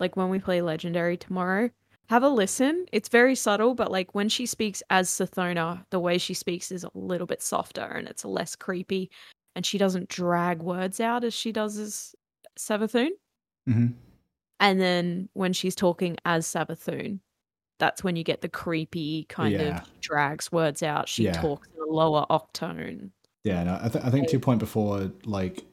like 0.00 0.16
when 0.16 0.30
we 0.30 0.38
play 0.38 0.62
Legendary 0.62 1.16
tomorrow, 1.18 1.70
have 2.08 2.22
a 2.22 2.28
listen. 2.28 2.86
It's 2.92 3.08
very 3.08 3.34
subtle, 3.34 3.74
but 3.74 3.90
like 3.90 4.14
when 4.14 4.28
she 4.28 4.46
speaks 4.46 4.82
as 4.90 5.08
Sathona, 5.10 5.84
the 5.90 6.00
way 6.00 6.18
she 6.18 6.34
speaks 6.34 6.70
is 6.70 6.84
a 6.84 6.90
little 6.94 7.26
bit 7.26 7.42
softer 7.42 7.82
and 7.84 8.06
it's 8.08 8.24
less 8.24 8.54
creepy. 8.56 9.10
And 9.54 9.64
she 9.64 9.78
doesn't 9.78 10.08
drag 10.08 10.62
words 10.62 11.00
out 11.00 11.24
as 11.24 11.34
she 11.34 11.50
does 11.52 11.78
as 11.78 12.14
Savathun. 12.58 13.08
hmm 13.66 13.86
And 14.60 14.80
then 14.80 15.28
when 15.32 15.52
she's 15.52 15.74
talking 15.74 16.16
as 16.24 16.46
Savathun, 16.46 17.20
that's 17.78 18.02
when 18.04 18.16
you 18.16 18.24
get 18.24 18.40
the 18.40 18.48
creepy 18.48 19.24
kind 19.28 19.52
Yeah. 19.54 19.78
of 19.82 20.00
drags 20.00 20.50
words 20.52 20.82
out. 20.82 21.08
She 21.08 21.24
Yeah. 21.24 21.32
talks 21.40 21.68
in 21.68 21.80
a 21.80 21.84
lower 21.92 22.24
octone. 22.30 23.10
Yeah, 23.44 23.64
no, 23.64 23.78
I, 23.82 23.88
th- 23.88 24.04
I 24.04 24.10
think 24.10 24.26
to 24.28 24.32
your 24.32 24.40
point 24.40 24.60
before, 24.60 25.10
like 25.24 25.64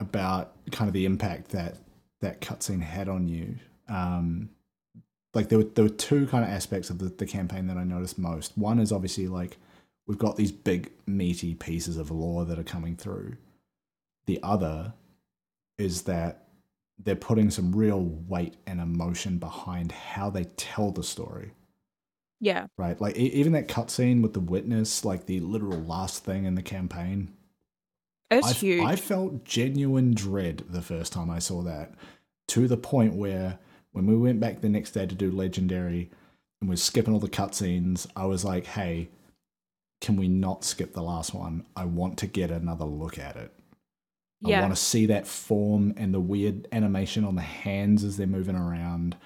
about 0.00 0.54
kind 0.72 0.88
of 0.88 0.94
the 0.94 1.04
impact 1.04 1.50
that 1.50 1.76
that 2.20 2.40
cutscene 2.40 2.80
had 2.82 3.08
on 3.08 3.28
you. 3.28 3.56
Um, 3.88 4.50
like 5.34 5.48
there 5.48 5.58
were 5.58 5.64
there 5.64 5.84
were 5.84 5.90
two 5.90 6.26
kind 6.26 6.44
of 6.44 6.50
aspects 6.50 6.90
of 6.90 6.98
the, 6.98 7.06
the 7.06 7.26
campaign 7.26 7.66
that 7.68 7.76
I 7.76 7.84
noticed 7.84 8.18
most. 8.18 8.56
One 8.56 8.78
is 8.78 8.92
obviously 8.92 9.28
like 9.28 9.56
we've 10.06 10.18
got 10.18 10.36
these 10.36 10.52
big 10.52 10.90
meaty 11.06 11.54
pieces 11.54 11.96
of 11.96 12.10
lore 12.10 12.44
that 12.44 12.58
are 12.58 12.64
coming 12.64 12.96
through. 12.96 13.36
The 14.26 14.40
other 14.42 14.94
is 15.78 16.02
that 16.02 16.48
they're 16.98 17.16
putting 17.16 17.50
some 17.50 17.72
real 17.74 18.00
weight 18.28 18.54
and 18.66 18.80
emotion 18.80 19.38
behind 19.38 19.90
how 19.90 20.30
they 20.30 20.44
tell 20.44 20.92
the 20.92 21.02
story 21.02 21.52
Yeah. 22.38 22.66
right? 22.76 23.00
Like 23.00 23.16
e- 23.16 23.32
even 23.32 23.52
that 23.52 23.66
cutscene 23.68 24.22
with 24.22 24.34
the 24.34 24.40
witness, 24.40 25.04
like 25.04 25.26
the 25.26 25.40
literal 25.40 25.80
last 25.80 26.24
thing 26.24 26.44
in 26.44 26.54
the 26.54 26.62
campaign. 26.62 27.32
It's 28.30 28.48
I, 28.48 28.52
huge. 28.52 28.84
I 28.84 28.96
felt 28.96 29.44
genuine 29.44 30.14
dread 30.14 30.64
the 30.68 30.82
first 30.82 31.12
time 31.12 31.30
I 31.30 31.38
saw 31.38 31.62
that, 31.62 31.94
to 32.48 32.68
the 32.68 32.76
point 32.76 33.14
where 33.14 33.58
when 33.92 34.06
we 34.06 34.16
went 34.16 34.40
back 34.40 34.60
the 34.60 34.68
next 34.68 34.92
day 34.92 35.06
to 35.06 35.14
do 35.14 35.30
legendary 35.30 36.10
and 36.60 36.68
we're 36.68 36.76
skipping 36.76 37.12
all 37.14 37.20
the 37.20 37.28
cutscenes, 37.28 38.06
I 38.16 38.26
was 38.26 38.44
like, 38.44 38.66
"Hey, 38.66 39.10
can 40.00 40.16
we 40.16 40.28
not 40.28 40.64
skip 40.64 40.92
the 40.92 41.02
last 41.02 41.32
one? 41.34 41.64
I 41.76 41.84
want 41.84 42.18
to 42.18 42.26
get 42.26 42.50
another 42.50 42.84
look 42.84 43.18
at 43.18 43.36
it. 43.36 43.52
I 44.44 44.50
want 44.50 44.72
to 44.72 44.76
see 44.80 45.06
that 45.06 45.26
form 45.26 45.94
and 45.96 46.12
the 46.12 46.20
weird 46.20 46.66
animation 46.72 47.24
on 47.24 47.36
the 47.36 47.42
hands 47.42 48.02
as 48.02 48.16
they're 48.16 48.26
moving 48.26 48.56
around, 48.56 49.16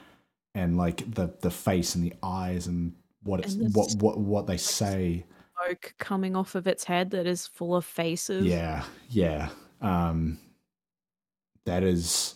and 0.55 0.77
like 0.77 1.15
the 1.15 1.35
the 1.41 1.51
face 1.51 1.95
and 1.95 2.05
the 2.05 2.15
eyes 2.23 2.67
and 2.67 2.95
what 3.23 3.41
it's 3.41 3.55
And 3.55 3.75
what 3.75 3.91
what 3.95 4.19
what 4.19 4.47
they 4.47 4.59
say. 4.59 5.25
smoke 5.55 5.95
coming 5.99 6.37
off 6.37 6.55
of 6.55 6.67
its 6.67 6.85
head 6.85 7.11
that 7.11 7.27
is 7.27 7.47
full 7.47 7.75
of 7.75 7.85
faces. 7.85 8.45
Yeah, 8.45 8.85
yeah. 9.09 9.51
Um, 9.81 10.39
that 11.65 11.83
is 11.83 12.35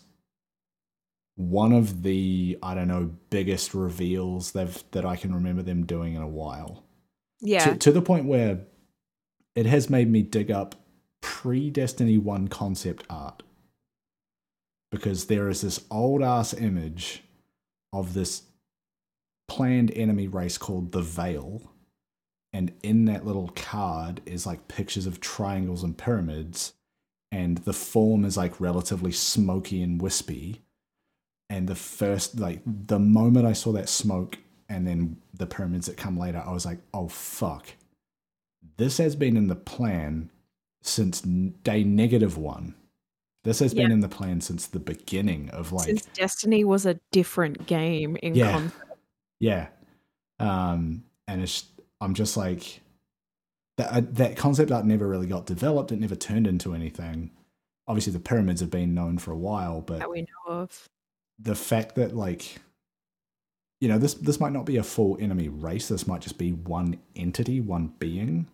one 1.41 1.73
of 1.73 2.03
the 2.03 2.59
I 2.63 2.75
don't 2.75 2.89
know 2.89 3.11
biggest 3.31 3.73
reveals 3.73 4.53
they've 4.53 4.85
that 4.91 5.07
I 5.07 5.17
can 5.17 5.35
remember 5.35 5.63
them 5.63 5.87
doing 5.87 6.15
in 6.15 6.23
a 6.23 6.29
while. 6.29 6.85
Yeah. 7.41 7.71
To, 7.71 7.77
to 7.79 7.93
the 7.93 8.03
point 8.03 8.27
where 8.27 8.61
it 9.55 9.65
has 9.65 9.89
made 9.89 10.11
me 10.11 10.23
dig 10.23 10.51
up 10.51 10.75
pre 11.23 11.71
Destiny 11.71 12.19
1 12.19 12.49
concept 12.49 13.05
art. 13.09 13.43
Because 14.91 15.27
there 15.27 15.49
is 15.49 15.63
this 15.63 15.85
old 15.91 16.23
ass 16.23 16.53
image 16.53 17.23
of 17.93 18.13
this 18.13 18.43
planned 19.49 19.93
enemy 19.93 20.29
race 20.29 20.59
called 20.59 20.93
the 20.93 21.03
Veil. 21.03 21.73
And 22.53 22.73
in 22.83 23.07
that 23.07 23.25
little 23.25 23.51
card 23.55 24.21
is 24.27 24.45
like 24.45 24.69
pictures 24.69 25.07
of 25.07 25.21
triangles 25.21 25.83
and 25.83 25.97
pyramids. 25.97 26.75
And 27.33 27.59
the 27.59 27.73
form 27.73 28.25
is 28.25 28.37
like 28.37 28.61
relatively 28.61 29.13
smoky 29.13 29.83
and 29.83 30.03
wispy. 30.03 30.61
And 31.51 31.69
the 31.69 31.75
first, 31.75 32.39
like, 32.39 32.61
the 32.65 32.99
moment 33.01 33.45
I 33.45 33.53
saw 33.53 33.73
that 33.73 33.89
smoke 33.89 34.39
and 34.69 34.87
then 34.87 35.17
the 35.35 35.47
pyramids 35.47 35.87
that 35.87 35.97
come 35.97 36.17
later, 36.17 36.43
I 36.47 36.53
was 36.53 36.65
like, 36.65 36.79
oh 36.95 37.09
fuck. 37.09 37.67
This 38.77 38.97
has 38.99 39.17
been 39.17 39.37
in 39.37 39.49
the 39.49 39.57
plan 39.57 40.31
since 40.83 41.21
day 41.21 41.83
negative 41.85 42.39
one. 42.39 42.75
This 43.43 43.59
has 43.59 43.75
been 43.75 43.91
in 43.91 44.01
the 44.01 44.09
plan 44.09 44.41
since 44.41 44.67
the 44.67 44.79
beginning 44.79 45.51
of 45.51 45.73
like, 45.73 45.87
Since 45.87 46.07
Destiny 46.15 46.63
was 46.65 46.87
a 46.87 47.01
different 47.11 47.67
game 47.67 48.17
in 48.23 48.35
Yeah. 48.35 48.53
concept. 48.53 48.99
yeah. 49.41 49.69
Um, 50.39 51.05
and 51.27 51.43
it's, 51.43 51.65
I'm 52.01 52.15
just 52.15 52.37
like, 52.37 52.81
that, 53.77 53.93
uh, 53.93 54.03
that 54.13 54.37
concept 54.37 54.71
art 54.71 54.85
never 54.87 55.09
really 55.09 55.27
got 55.27 55.47
developed. 55.47 55.91
It 55.91 55.99
never 56.01 56.15
turned 56.17 56.47
into 56.47 56.75
anything. 56.75 57.31
Obviously, 57.89 58.13
the 58.13 58.21
pyramids 58.21 58.61
have 58.61 58.71
been 58.71 58.95
known 58.95 59.19
for 59.19 59.33
a 59.33 59.37
while, 59.39 59.81
but 59.81 59.99
that 59.99 60.11
we 60.11 60.21
know 60.23 60.53
of. 60.53 60.89
The 61.43 61.55
fact 61.55 61.95
that 61.95 62.15
like 62.15 62.57
you 63.81 63.89
know 63.89 63.99
this 63.99 64.15
this 64.15 64.41
might 64.41 64.53
not 64.53 64.67
be 64.67 64.77
a 64.77 64.83
full 64.83 65.17
enemy 65.21 65.49
race. 65.49 65.89
This 65.89 66.07
might 66.07 66.21
just 66.21 66.39
be 66.39 66.53
one 66.53 66.99
entity 67.17 67.61
one 67.61 67.95
being. 67.99 68.47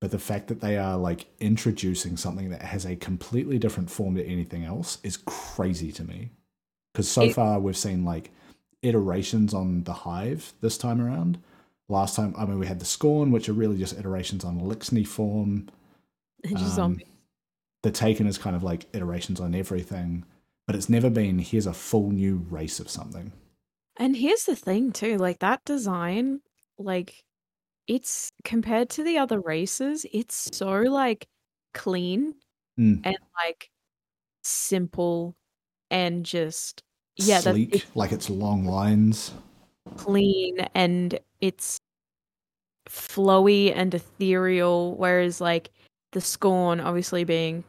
But 0.00 0.10
the 0.10 0.18
fact 0.18 0.48
that 0.48 0.60
they 0.60 0.76
are 0.76 0.96
like 0.96 1.26
introducing 1.40 2.16
something 2.16 2.50
that 2.50 2.62
has 2.62 2.84
a 2.84 2.96
completely 2.96 3.58
different 3.58 3.90
form 3.90 4.14
to 4.16 4.24
anything 4.24 4.62
else 4.64 4.98
is 5.02 5.16
crazy 5.16 5.90
to 5.92 6.04
me. 6.04 6.30
Because 6.92 7.10
so 7.10 7.22
It- 7.22 7.34
far 7.34 7.58
we've 7.58 7.76
seen 7.76 8.04
like 8.04 8.30
iterations 8.82 9.54
on 9.54 9.84
the 9.84 9.92
hive 9.94 10.52
this 10.60 10.78
time 10.78 11.00
around. 11.00 11.38
Last 11.88 12.16
time 12.16 12.34
i 12.36 12.44
mean 12.44 12.58
we 12.58 12.66
had 12.66 12.78
the 12.80 12.84
scorn 12.84 13.30
which 13.30 13.48
are 13.48 13.52
really 13.54 13.78
just 13.78 13.98
iterations 13.98 14.44
on 14.44 14.60
lixney 14.60 15.06
form. 15.06 15.68
Um, 16.78 17.00
the 17.82 17.90
taken 17.90 18.26
is 18.28 18.38
kind 18.38 18.54
of 18.54 18.62
like 18.62 18.86
iterations 18.94 19.40
on 19.40 19.54
everything 19.54 20.24
but 20.66 20.74
it's 20.76 20.88
never 20.88 21.10
been 21.10 21.38
here's 21.38 21.66
a 21.66 21.72
full 21.72 22.10
new 22.10 22.44
race 22.50 22.80
of 22.80 22.90
something 22.90 23.32
And 23.98 24.16
here's 24.16 24.44
the 24.44 24.56
thing 24.56 24.92
too, 24.92 25.16
like 25.16 25.38
that 25.38 25.64
design, 25.64 26.40
like 26.78 27.24
it's 27.86 28.30
compared 28.44 28.90
to 28.90 29.02
the 29.04 29.16
other 29.18 29.40
races, 29.40 30.04
it's 30.12 30.50
so 30.52 30.70
like 30.82 31.26
clean 31.72 32.34
Mm. 32.78 33.00
and 33.04 33.16
like 33.44 33.70
simple 34.44 35.34
and 35.90 36.26
just 36.26 36.82
yeah, 37.16 37.40
that 37.40 37.54
sleek 37.54 37.74
it's 37.74 37.96
like 37.96 38.12
it's 38.12 38.28
long 38.28 38.66
lines 38.66 39.32
clean 39.96 40.58
and 40.74 41.18
it's 41.40 41.78
flowy 42.88 43.72
and 43.74 43.94
ethereal 43.94 44.94
whereas 44.96 45.40
like 45.40 45.70
the 46.12 46.20
scorn 46.20 46.80
obviously 46.80 47.24
being 47.24 47.64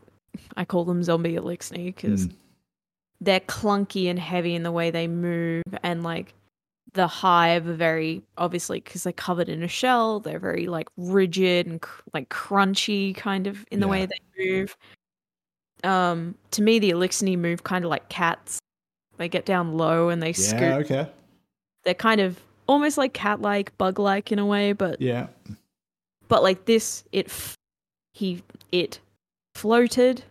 I 0.57 0.65
call 0.65 0.83
them 0.83 1.01
zombie 1.03 1.35
Eliksni 1.35 1.85
because 1.95 2.27
Mm. 2.27 2.35
They're 3.19 3.39
clunky 3.39 4.09
and 4.09 4.19
heavy 4.19 4.55
in 4.55 4.63
the 4.63 4.71
way 4.71 4.91
they 4.91 5.07
move 5.07 5.63
and 5.83 6.03
like 6.03 6.33
the 6.93 7.07
hive 7.07 7.67
are 7.67 7.73
very 7.73 8.23
obviously 8.37 8.79
because 8.79 9.03
they're 9.03 9.13
covered 9.13 9.49
in 9.49 9.61
a 9.61 9.67
shell 9.67 10.19
they're 10.19 10.39
very 10.39 10.67
like 10.67 10.87
rigid 10.97 11.67
and 11.67 11.81
cr- 11.81 12.01
like 12.13 12.29
crunchy 12.29 13.15
kind 13.15 13.45
of 13.47 13.65
in 13.71 13.79
the 13.79 13.87
way 13.87 14.05
they 14.05 14.45
move. 14.45 14.75
Um 15.83 16.35
to 16.51 16.61
me 16.61 16.79
the 16.79 16.91
Eliksni 16.91 17.37
move 17.37 17.63
kind 17.63 17.85
of 17.85 17.89
like 17.89 18.09
cats. 18.09 18.59
They 19.17 19.29
get 19.29 19.45
down 19.45 19.77
low 19.77 20.09
and 20.09 20.21
they 20.21 20.33
scoot 20.33 20.61
yeah 20.61 20.75
okay. 20.77 21.07
They're 21.83 21.93
kind 21.93 22.21
of 22.21 22.39
almost 22.67 22.97
like 22.97 23.13
cat-like 23.13 23.77
bug-like 23.77 24.31
in 24.31 24.39
a 24.39 24.45
way 24.45 24.73
but 24.73 25.01
yeah. 25.01 25.27
but 26.27 26.43
like 26.43 26.65
this 26.65 27.03
it 27.11 27.27
f- 27.27 27.55
he 28.13 28.43
it 28.71 28.99
floated 29.55 30.23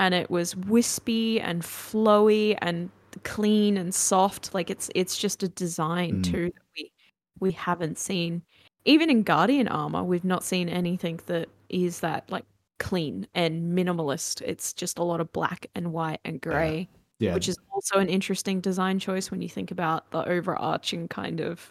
and 0.00 0.14
it 0.14 0.30
was 0.30 0.56
wispy 0.56 1.40
and 1.40 1.62
flowy 1.62 2.56
and 2.62 2.90
clean 3.22 3.76
and 3.76 3.94
soft. 3.94 4.54
Like 4.54 4.70
it's 4.70 4.90
it's 4.94 5.16
just 5.18 5.42
a 5.44 5.48
design 5.48 6.22
Mm. 6.22 6.24
too 6.24 6.44
that 6.46 6.62
we 6.76 6.92
we 7.38 7.52
haven't 7.52 7.98
seen. 7.98 8.42
Even 8.86 9.10
in 9.10 9.22
guardian 9.22 9.68
armor 9.68 10.02
we've 10.02 10.24
not 10.24 10.42
seen 10.42 10.68
anything 10.68 11.20
that 11.26 11.48
is 11.68 12.00
that 12.00 12.30
like 12.30 12.46
clean 12.78 13.26
and 13.34 13.76
minimalist. 13.78 14.40
It's 14.42 14.72
just 14.72 14.98
a 14.98 15.04
lot 15.04 15.20
of 15.20 15.32
black 15.32 15.66
and 15.74 15.92
white 15.92 16.20
and 16.24 16.40
gray 16.40 16.88
yeah. 17.18 17.34
which 17.34 17.48
is 17.48 17.58
also 17.74 17.98
an 17.98 18.08
interesting 18.08 18.60
design 18.62 18.98
choice 18.98 19.30
when 19.30 19.42
you 19.42 19.48
think 19.50 19.70
about 19.70 20.10
the 20.10 20.26
overarching 20.26 21.06
kind 21.08 21.40
of 21.40 21.70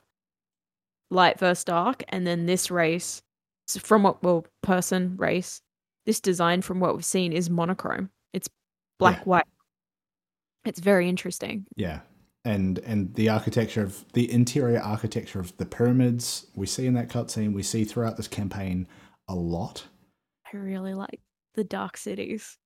light 1.10 1.40
versus 1.40 1.64
dark. 1.64 2.04
And 2.10 2.28
then 2.28 2.46
this 2.46 2.70
race 2.70 3.24
from 3.68 4.04
what 4.04 4.22
well 4.24 4.46
person 4.62 5.16
race 5.18 5.62
this 6.06 6.20
design 6.20 6.62
from 6.62 6.80
what 6.80 6.96
we've 6.96 7.06
seen 7.06 7.34
is 7.34 7.50
monochrome 7.50 8.10
black 9.00 9.18
Yeah. 9.20 9.24
white. 9.24 9.46
It's 10.66 10.80
very 10.80 11.10
interesting. 11.10 11.66
Yeah. 11.76 12.02
And 12.46 12.80
and 12.80 13.14
the 13.16 13.30
architecture 13.30 13.82
of 13.84 14.06
the 14.14 14.32
interior 14.32 14.80
architecture 14.80 15.40
of 15.40 15.56
the 15.58 15.66
pyramids 15.66 16.48
we 16.56 16.66
see 16.68 16.86
in 16.86 16.94
that 16.94 17.10
cutscene 17.10 17.54
we 17.54 17.64
see 17.64 17.84
throughout 17.84 18.18
this 18.18 18.28
campaign 18.28 18.88
a 19.28 19.36
lot. 19.36 19.86
I 20.52 20.58
really 20.58 20.94
like 20.94 21.20
the 21.56 21.64
dark 21.64 21.98
cities 21.98 22.58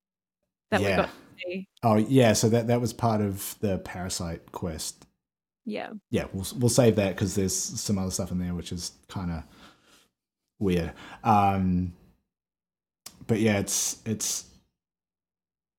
that 0.72 0.82
we 0.82 0.88
Yeah. 0.88 0.96
got 0.98 1.06
to 1.06 1.12
see. 1.46 1.68
Oh 1.82 1.96
yeah 1.96 2.34
so 2.34 2.50
that 2.50 2.68
that 2.68 2.82
was 2.82 2.94
part 2.94 3.22
of 3.22 3.56
the 3.60 3.80
parasite 3.80 4.52
quest. 4.52 5.06
Yeah. 5.66 5.92
Yeah, 6.12 6.26
we'll 6.34 6.46
we'll 6.60 6.70
save 6.70 6.96
that 6.98 7.16
because 7.16 7.36
there's 7.36 7.56
some 7.56 7.98
other 7.98 8.12
stuff 8.12 8.32
in 8.32 8.38
there 8.40 8.54
which 8.54 8.72
is 8.72 8.92
kind 9.08 9.32
of 9.32 9.44
weird. 10.60 10.94
Um, 11.24 11.94
but 13.28 13.40
yeah, 13.40 13.60
it's 13.60 14.02
it's 14.06 14.46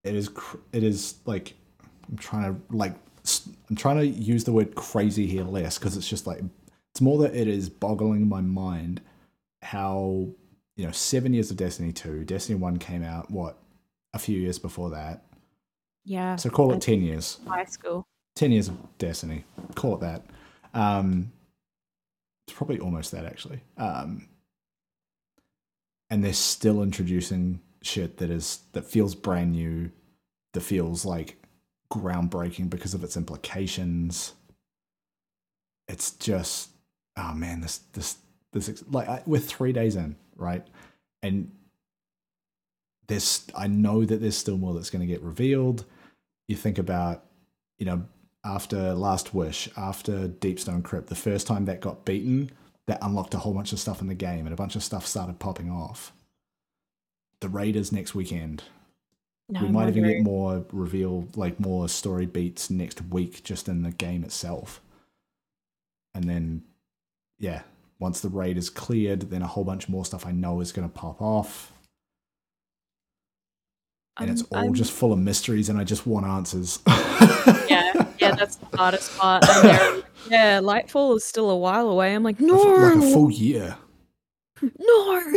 it 0.04 0.14
is 0.14 0.28
cr- 0.28 0.58
it 0.72 0.82
is 0.82 1.14
like 1.26 1.54
I'm 2.08 2.16
trying 2.18 2.54
to 2.54 2.60
like 2.76 2.94
I'm 3.70 3.76
trying 3.76 3.96
to 3.98 4.06
use 4.06 4.44
the 4.44 4.52
word 4.52 4.74
crazy 4.74 5.26
here 5.26 5.44
less 5.44 5.78
because 5.78 5.96
it's 5.96 6.08
just 6.08 6.26
like 6.26 6.40
it's 6.92 7.00
more 7.00 7.18
that 7.22 7.34
it 7.34 7.48
is 7.48 7.68
boggling 7.68 8.28
my 8.28 8.40
mind 8.40 9.00
how 9.62 10.28
you 10.76 10.84
know 10.86 10.92
seven 10.92 11.32
years 11.32 11.50
of 11.50 11.56
Destiny 11.56 11.92
two, 11.92 12.24
Destiny 12.24 12.58
one 12.58 12.76
came 12.78 13.02
out 13.02 13.30
what 13.30 13.58
a 14.12 14.18
few 14.18 14.38
years 14.38 14.58
before 14.58 14.90
that, 14.90 15.24
Yeah. 16.04 16.36
so 16.36 16.50
call 16.50 16.70
it 16.70 16.74
and 16.74 16.82
ten 16.82 17.02
years. 17.02 17.38
high 17.48 17.64
school. 17.64 18.06
10 18.36 18.50
years 18.50 18.66
of 18.68 18.76
Destiny. 18.98 19.44
Call 19.76 19.94
it 19.94 20.00
that. 20.00 20.22
Um, 20.74 21.30
it's 22.48 22.56
probably 22.56 22.80
almost 22.80 23.12
that, 23.12 23.24
actually. 23.24 23.60
Um, 23.76 24.26
and 26.10 26.22
they're 26.24 26.32
still 26.32 26.82
introducing 26.82 27.60
shit 27.86 28.18
that 28.18 28.30
is 28.30 28.60
that 28.72 28.84
feels 28.84 29.14
brand 29.14 29.52
new, 29.52 29.90
that 30.52 30.60
feels 30.60 31.04
like 31.04 31.36
groundbreaking 31.92 32.70
because 32.70 32.94
of 32.94 33.04
its 33.04 33.16
implications. 33.16 34.34
It's 35.88 36.12
just, 36.12 36.70
oh 37.16 37.34
man, 37.34 37.60
this 37.60 37.78
this 37.92 38.16
this 38.52 38.82
like 38.90 39.08
I, 39.08 39.22
we're 39.26 39.40
three 39.40 39.72
days 39.72 39.96
in, 39.96 40.16
right? 40.36 40.66
And 41.22 41.50
there's 43.06 43.46
I 43.56 43.66
know 43.66 44.04
that 44.04 44.20
there's 44.20 44.36
still 44.36 44.58
more 44.58 44.74
that's 44.74 44.90
going 44.90 45.06
to 45.06 45.12
get 45.12 45.22
revealed. 45.22 45.84
You 46.48 46.56
think 46.56 46.78
about, 46.78 47.24
you 47.78 47.86
know, 47.86 48.04
after 48.44 48.94
Last 48.94 49.34
Wish, 49.34 49.68
after 49.76 50.28
Deepstone 50.28 50.82
Crypt, 50.82 51.08
the 51.08 51.14
first 51.14 51.46
time 51.46 51.64
that 51.66 51.80
got 51.80 52.04
beaten, 52.04 52.50
that 52.86 52.98
unlocked 53.02 53.34
a 53.34 53.38
whole 53.38 53.54
bunch 53.54 53.72
of 53.72 53.80
stuff 53.80 54.00
in 54.00 54.08
the 54.08 54.14
game, 54.14 54.46
and 54.46 54.52
a 54.52 54.56
bunch 54.56 54.76
of 54.76 54.82
stuff 54.82 55.06
started 55.06 55.38
popping 55.38 55.70
off. 55.70 56.12
The 57.40 57.48
Raiders 57.48 57.92
next 57.92 58.14
weekend. 58.14 58.64
No, 59.50 59.60
we 59.60 59.66
I'm 59.66 59.72
might 59.72 59.88
even 59.88 60.04
get 60.04 60.22
more 60.22 60.64
reveal, 60.72 61.28
like 61.36 61.60
more 61.60 61.88
story 61.88 62.24
beats 62.26 62.70
next 62.70 63.02
week, 63.10 63.44
just 63.44 63.68
in 63.68 63.82
the 63.82 63.90
game 63.90 64.24
itself. 64.24 64.80
And 66.14 66.24
then, 66.24 66.62
yeah, 67.38 67.62
once 67.98 68.20
the 68.20 68.30
raid 68.30 68.56
is 68.56 68.70
cleared, 68.70 69.22
then 69.30 69.42
a 69.42 69.46
whole 69.46 69.64
bunch 69.64 69.88
more 69.88 70.04
stuff 70.04 70.24
I 70.26 70.32
know 70.32 70.60
is 70.60 70.72
going 70.72 70.88
to 70.88 70.94
pop 70.94 71.20
off, 71.20 71.72
and 74.18 74.30
it's 74.30 74.42
all 74.50 74.58
I'm- 74.58 74.74
just 74.74 74.92
full 74.92 75.12
of 75.12 75.18
mysteries, 75.18 75.68
and 75.68 75.78
I 75.78 75.84
just 75.84 76.06
want 76.06 76.24
answers. 76.26 76.78
yeah, 77.68 78.06
yeah, 78.18 78.34
that's 78.34 78.56
the 78.56 78.76
hardest 78.76 79.16
part. 79.18 79.42
Like, 79.42 80.04
yeah, 80.30 80.60
Lightfall 80.60 81.16
is 81.16 81.24
still 81.24 81.50
a 81.50 81.56
while 81.56 81.88
away. 81.88 82.14
I'm 82.14 82.22
like, 82.22 82.40
no, 82.40 82.56
like 82.56 82.96
a 82.96 83.12
full 83.12 83.30
year. 83.30 83.76
no. 84.78 85.34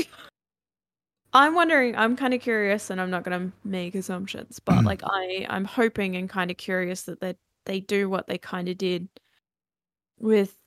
I'm 1.38 1.53
wondering. 1.55 1.95
I'm 1.95 2.15
kind 2.15 2.33
of 2.33 2.41
curious, 2.41 2.89
and 2.89 2.99
I'm 2.99 3.09
not 3.11 3.23
going 3.23 3.51
to 3.51 3.57
make 3.63 3.95
assumptions, 3.95 4.59
but 4.59 4.85
like 4.85 5.01
I, 5.05 5.45
I'm 5.49 5.65
hoping 5.65 6.15
and 6.15 6.29
kind 6.29 6.49
of 6.51 6.57
curious 6.57 7.03
that 7.03 7.19
they 7.21 7.35
they 7.65 7.79
do 7.81 8.09
what 8.09 8.27
they 8.27 8.38
kind 8.38 8.69
of 8.69 8.77
did 8.77 9.09
with 10.19 10.57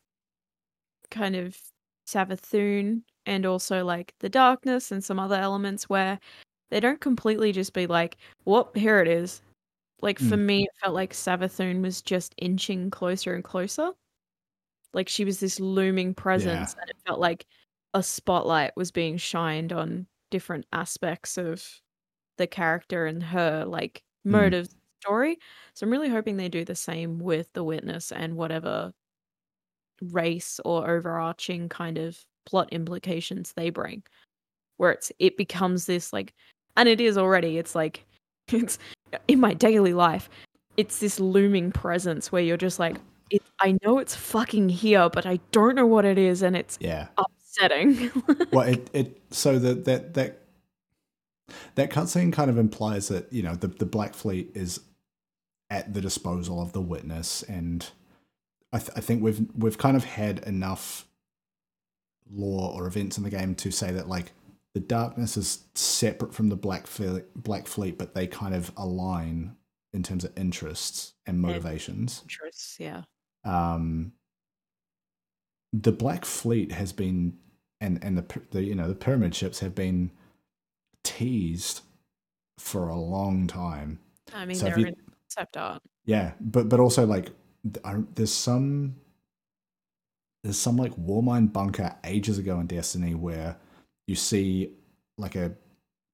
kind 1.11 1.37
of 1.37 1.57
Savathun 2.07 3.03
and 3.27 3.47
also 3.47 3.85
like 3.85 4.15
the 4.21 4.29
darkness 4.29 4.91
and 4.93 5.03
some 5.05 5.19
other 5.19 5.37
elements 5.37 5.89
where 5.89 6.19
they 6.71 6.81
don't 6.81 7.01
completely 7.01 7.53
just 7.53 7.73
be 7.75 7.87
like, 7.87 8.17
"Whoop, 8.45 8.77
here 8.77 9.01
it 9.01 9.09
is." 9.09 9.43
Like 10.03 10.19
for 10.21 10.37
Mm. 10.37 10.47
me, 10.47 10.65
it 10.65 10.71
felt 10.83 10.95
like 10.95 11.13
Savathun 11.15 11.83
was 11.83 12.03
just 12.03 12.35
inching 12.39 12.91
closer 12.91 13.35
and 13.35 13.45
closer. 13.45 13.93
Like 14.93 15.09
she 15.09 15.25
was 15.25 15.41
this 15.41 15.61
looming 15.61 16.15
presence, 16.15 16.75
and 16.81 16.91
it 16.91 16.97
felt 17.07 17.21
like 17.21 17.47
a 17.95 18.03
spotlight 18.03 18.77
was 18.77 18.91
being 18.93 19.17
shined 19.17 19.73
on 19.73 20.07
different 20.31 20.67
aspects 20.73 21.39
of 21.39 21.83
the 22.39 22.47
character 22.49 23.07
and 23.07 23.23
her 23.23 23.65
like 23.67 24.05
Mm. 24.27 24.33
motive 24.33 24.69
story. 25.03 25.39
So 25.75 25.87
I'm 25.87 25.93
really 25.93 26.09
hoping 26.11 26.37
they 26.39 26.49
do 26.51 26.65
the 26.65 26.75
same 26.77 27.19
with 27.21 27.53
the 27.55 27.65
witness 27.65 28.13
and 28.13 28.37
whatever 28.37 28.93
race 30.13 30.61
or 30.65 30.89
overarching 30.91 31.69
kind 31.69 31.99
of 31.99 32.25
plot 32.47 32.69
implications 32.73 33.53
they 33.53 33.71
bring. 33.71 34.03
Where 34.79 34.93
it's 34.93 35.13
it 35.21 35.37
becomes 35.37 35.87
this 35.87 36.13
like 36.13 36.35
and 36.77 36.89
it 36.89 37.01
is 37.01 37.19
already, 37.19 37.59
it's 37.59 37.75
like 37.77 38.07
it's 38.49 38.79
in 39.29 39.41
my 39.41 39.55
daily 39.55 39.95
life, 39.95 40.31
it's 40.77 41.01
this 41.01 41.21
looming 41.21 41.73
presence 41.73 42.33
where 42.33 42.43
you're 42.43 42.57
just 42.59 42.79
like 42.81 42.99
it, 43.31 43.43
I 43.61 43.79
know 43.85 43.99
it's 43.99 44.15
fucking 44.17 44.69
here, 44.71 45.11
but 45.11 45.27
I 45.27 45.39
don't 45.53 45.77
know 45.77 45.87
what 45.87 46.05
it 46.07 46.19
is, 46.19 46.43
and 46.43 46.57
it's 46.57 46.79
Yeah. 46.81 47.09
Upsetting. 47.51 48.11
well, 48.53 48.69
it, 48.69 48.91
it 48.93 49.23
so 49.31 49.59
that 49.59 49.85
that 49.85 50.15
that 50.15 50.43
that 51.75 51.91
cutscene 51.91 52.33
kind 52.33 52.51
of 52.51 52.59
implies 52.59 53.09
that 53.09 53.33
you 53.33 53.43
know 53.43 53.55
the 53.55 53.69
the 53.69 53.87
Black 53.87 54.15
Fleet 54.15 54.51
is 54.55 54.81
at 55.69 55.95
the 55.95 56.01
disposal 56.01 56.61
of 56.61 56.73
the 56.73 56.81
witness, 56.81 57.43
and 57.45 57.89
I, 58.73 58.79
th- 58.79 58.93
I 58.97 59.01
think 59.01 59.23
we've 59.23 59.47
we've 59.57 59.79
kind 59.79 59.97
of 59.97 60.05
had 60.05 60.41
enough 60.41 61.07
lore 62.33 62.73
or 62.73 62.87
events 62.87 63.19
in 63.19 63.25
the 63.25 63.31
game 63.31 63.55
to 63.57 63.71
say 63.71 63.91
that 63.91 64.09
like 64.09 64.33
the 64.75 64.81
darkness 64.81 65.37
is 65.37 65.65
separate 65.75 66.33
from 66.33 66.49
the 66.49 66.57
Black 66.57 66.87
Fleet, 66.87 67.25
Black 67.35 67.67
Fleet, 67.67 67.99
but 67.99 68.15
they 68.15 68.27
kind 68.27 68.55
of 68.55 68.71
align 68.77 69.57
in 69.93 70.05
terms 70.05 70.23
of 70.23 70.37
interests 70.39 71.15
and 71.27 71.41
motivations 71.41 72.21
Interests, 72.23 72.77
yeah. 72.79 73.03
um, 73.45 74.13
the 75.73 75.93
Black 75.93 76.25
Fleet 76.25 76.73
has 76.73 76.93
been, 76.93 77.37
and 77.81 78.03
and 78.03 78.19
the, 78.19 78.41
the 78.51 78.63
you 78.63 78.75
know 78.75 78.89
the 78.89 78.95
pyramid 78.95 79.35
ships 79.35 79.61
have 79.61 79.75
been 79.75 80.11
teased 81.05 81.81
for 82.59 82.89
a 82.89 82.97
long 82.97 83.47
time. 83.47 83.99
I 84.35 84.45
mean, 84.45 84.57
So 84.57 84.67
they're 84.67 84.79
you- 84.79 84.95
concept 85.23 85.57
art. 85.57 85.83
Yeah, 86.05 86.33
but 86.41 86.69
but 86.69 86.81
also 86.81 87.07
like 87.07 87.31
I, 87.85 87.97
there's 88.15 88.33
some 88.33 88.97
there's 90.43 90.59
some 90.59 90.77
like 90.77 90.97
war 90.97 91.23
Warmind 91.23 91.53
bunker 91.53 91.95
ages 92.05 92.39
ago 92.39 92.59
in 92.61 92.67
Destiny 92.67 93.15
where 93.15 93.57
you 94.07 94.15
see 94.15 94.73
like 95.19 95.37
a 95.37 95.53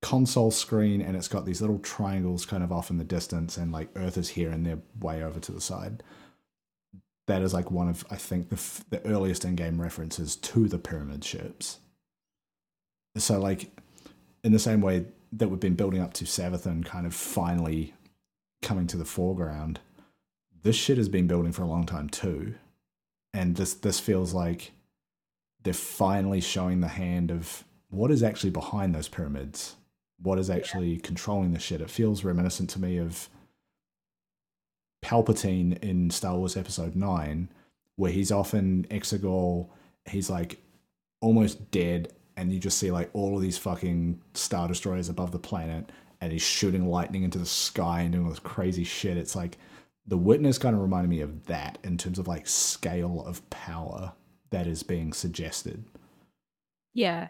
console 0.02 0.50
screen 0.50 1.00
and 1.00 1.16
it's 1.16 1.28
got 1.28 1.46
these 1.46 1.61
little 1.61 1.78
triangles 1.78 2.44
kind 2.44 2.62
of 2.62 2.72
off 2.72 2.90
in 2.90 2.98
the 2.98 3.04
distance 3.04 3.57
and 3.57 3.72
like 3.72 3.88
Earth 3.96 4.18
is 4.18 4.28
here 4.28 4.50
and 4.50 4.66
they're 4.66 4.78
way 5.00 5.22
over 5.22 5.40
to 5.40 5.52
the 5.52 5.61
side. 5.61 6.02
That 7.27 7.43
is 7.43 7.53
like 7.53 7.70
one 7.70 7.89
of 7.89 8.05
I 8.11 8.16
think 8.16 8.49
the 8.49 8.57
f- 8.57 8.85
the 8.91 9.05
earliest 9.07 9.45
in-game 9.45 9.81
references 9.81 10.37
to 10.37 10.68
the 10.68 10.79
pyramid 10.79 11.24
ships. 11.24 11.79
So 13.16 13.41
like 13.41 13.70
in 14.45 14.53
the 14.53 14.59
same 14.59 14.81
way 14.81 15.07
that 15.33 15.49
we've 15.49 15.61
been 15.61 15.74
building 15.74 16.01
up 16.01 16.12
to 16.14 16.24
Savathun 16.24 16.85
kind 16.85 17.07
of 17.07 17.14
finally 17.14 17.95
coming 18.62 18.87
to 18.89 18.97
the 18.97 19.05
foreground, 19.05 19.81
this 20.62 20.77
shit 20.77 20.99
has 20.99 21.09
been 21.09 21.27
building 21.27 21.53
for 21.53 21.62
a 21.62 21.66
long 21.66 21.85
time 21.85 22.09
too. 22.09 22.55
And 23.35 23.57
this 23.57 23.74
this 23.74 24.01
feels 24.01 24.33
like 24.33 24.72
they're 25.62 25.72
finally 25.72 26.41
showing 26.41 26.81
the 26.81 26.89
hand 26.89 27.31
of 27.31 27.64
what 27.91 28.11
is 28.11 28.22
actually 28.22 28.51
behind 28.51 28.95
those 28.95 29.09
pyramids. 29.09 29.77
What 30.22 30.39
is 30.39 30.49
actually 30.49 30.99
controlling 30.99 31.53
the 31.53 31.59
shit? 31.59 31.81
It 31.81 31.91
feels 31.91 32.24
reminiscent 32.24 32.70
to 32.70 32.81
me 32.81 32.99
of 32.99 33.29
Palpatine 35.07 35.78
in 35.84 36.11
Star 36.11 36.36
Wars 36.36 36.57
Episode 36.57 36.96
9, 36.96 37.48
where 37.94 38.11
he's 38.11 38.32
off 38.32 38.54
in 38.54 38.84
Exegol, 38.90 39.68
he's 40.04 40.28
like 40.28 40.59
almost 41.20 41.70
dead, 41.70 42.12
and 42.36 42.52
you 42.52 42.59
just 42.59 42.78
see 42.78 42.90
like 42.90 43.09
all 43.12 43.36
of 43.36 43.42
these 43.42 43.57
fucking 43.57 44.20
Star 44.34 44.66
Destroyers 44.66 45.09
above 45.09 45.30
the 45.30 45.38
planet, 45.38 45.92
and 46.20 46.32
he's 46.32 46.42
shooting 46.42 46.88
lightning 46.88 47.22
into 47.22 47.38
the 47.38 47.46
sky 47.46 48.00
and 48.00 48.12
doing 48.12 48.24
all 48.24 48.30
this 48.30 48.40
crazy 48.40 48.82
shit. 48.82 49.16
It's 49.16 49.36
like 49.36 49.59
the 50.09 50.18
witness 50.18 50.59
kind 50.59 50.74
of 50.74 50.82
reminded 50.82 51.09
me 51.09 51.20
of 51.20 51.46
that 51.46 51.78
in 51.84 51.96
terms 51.96 52.18
of 52.18 52.26
like 52.26 52.48
scale 52.48 53.22
of 53.24 53.48
power 53.48 54.12
that 54.50 54.66
is 54.66 54.82
being 54.82 55.12
suggested. 55.12 55.84
Yeah. 56.94 57.28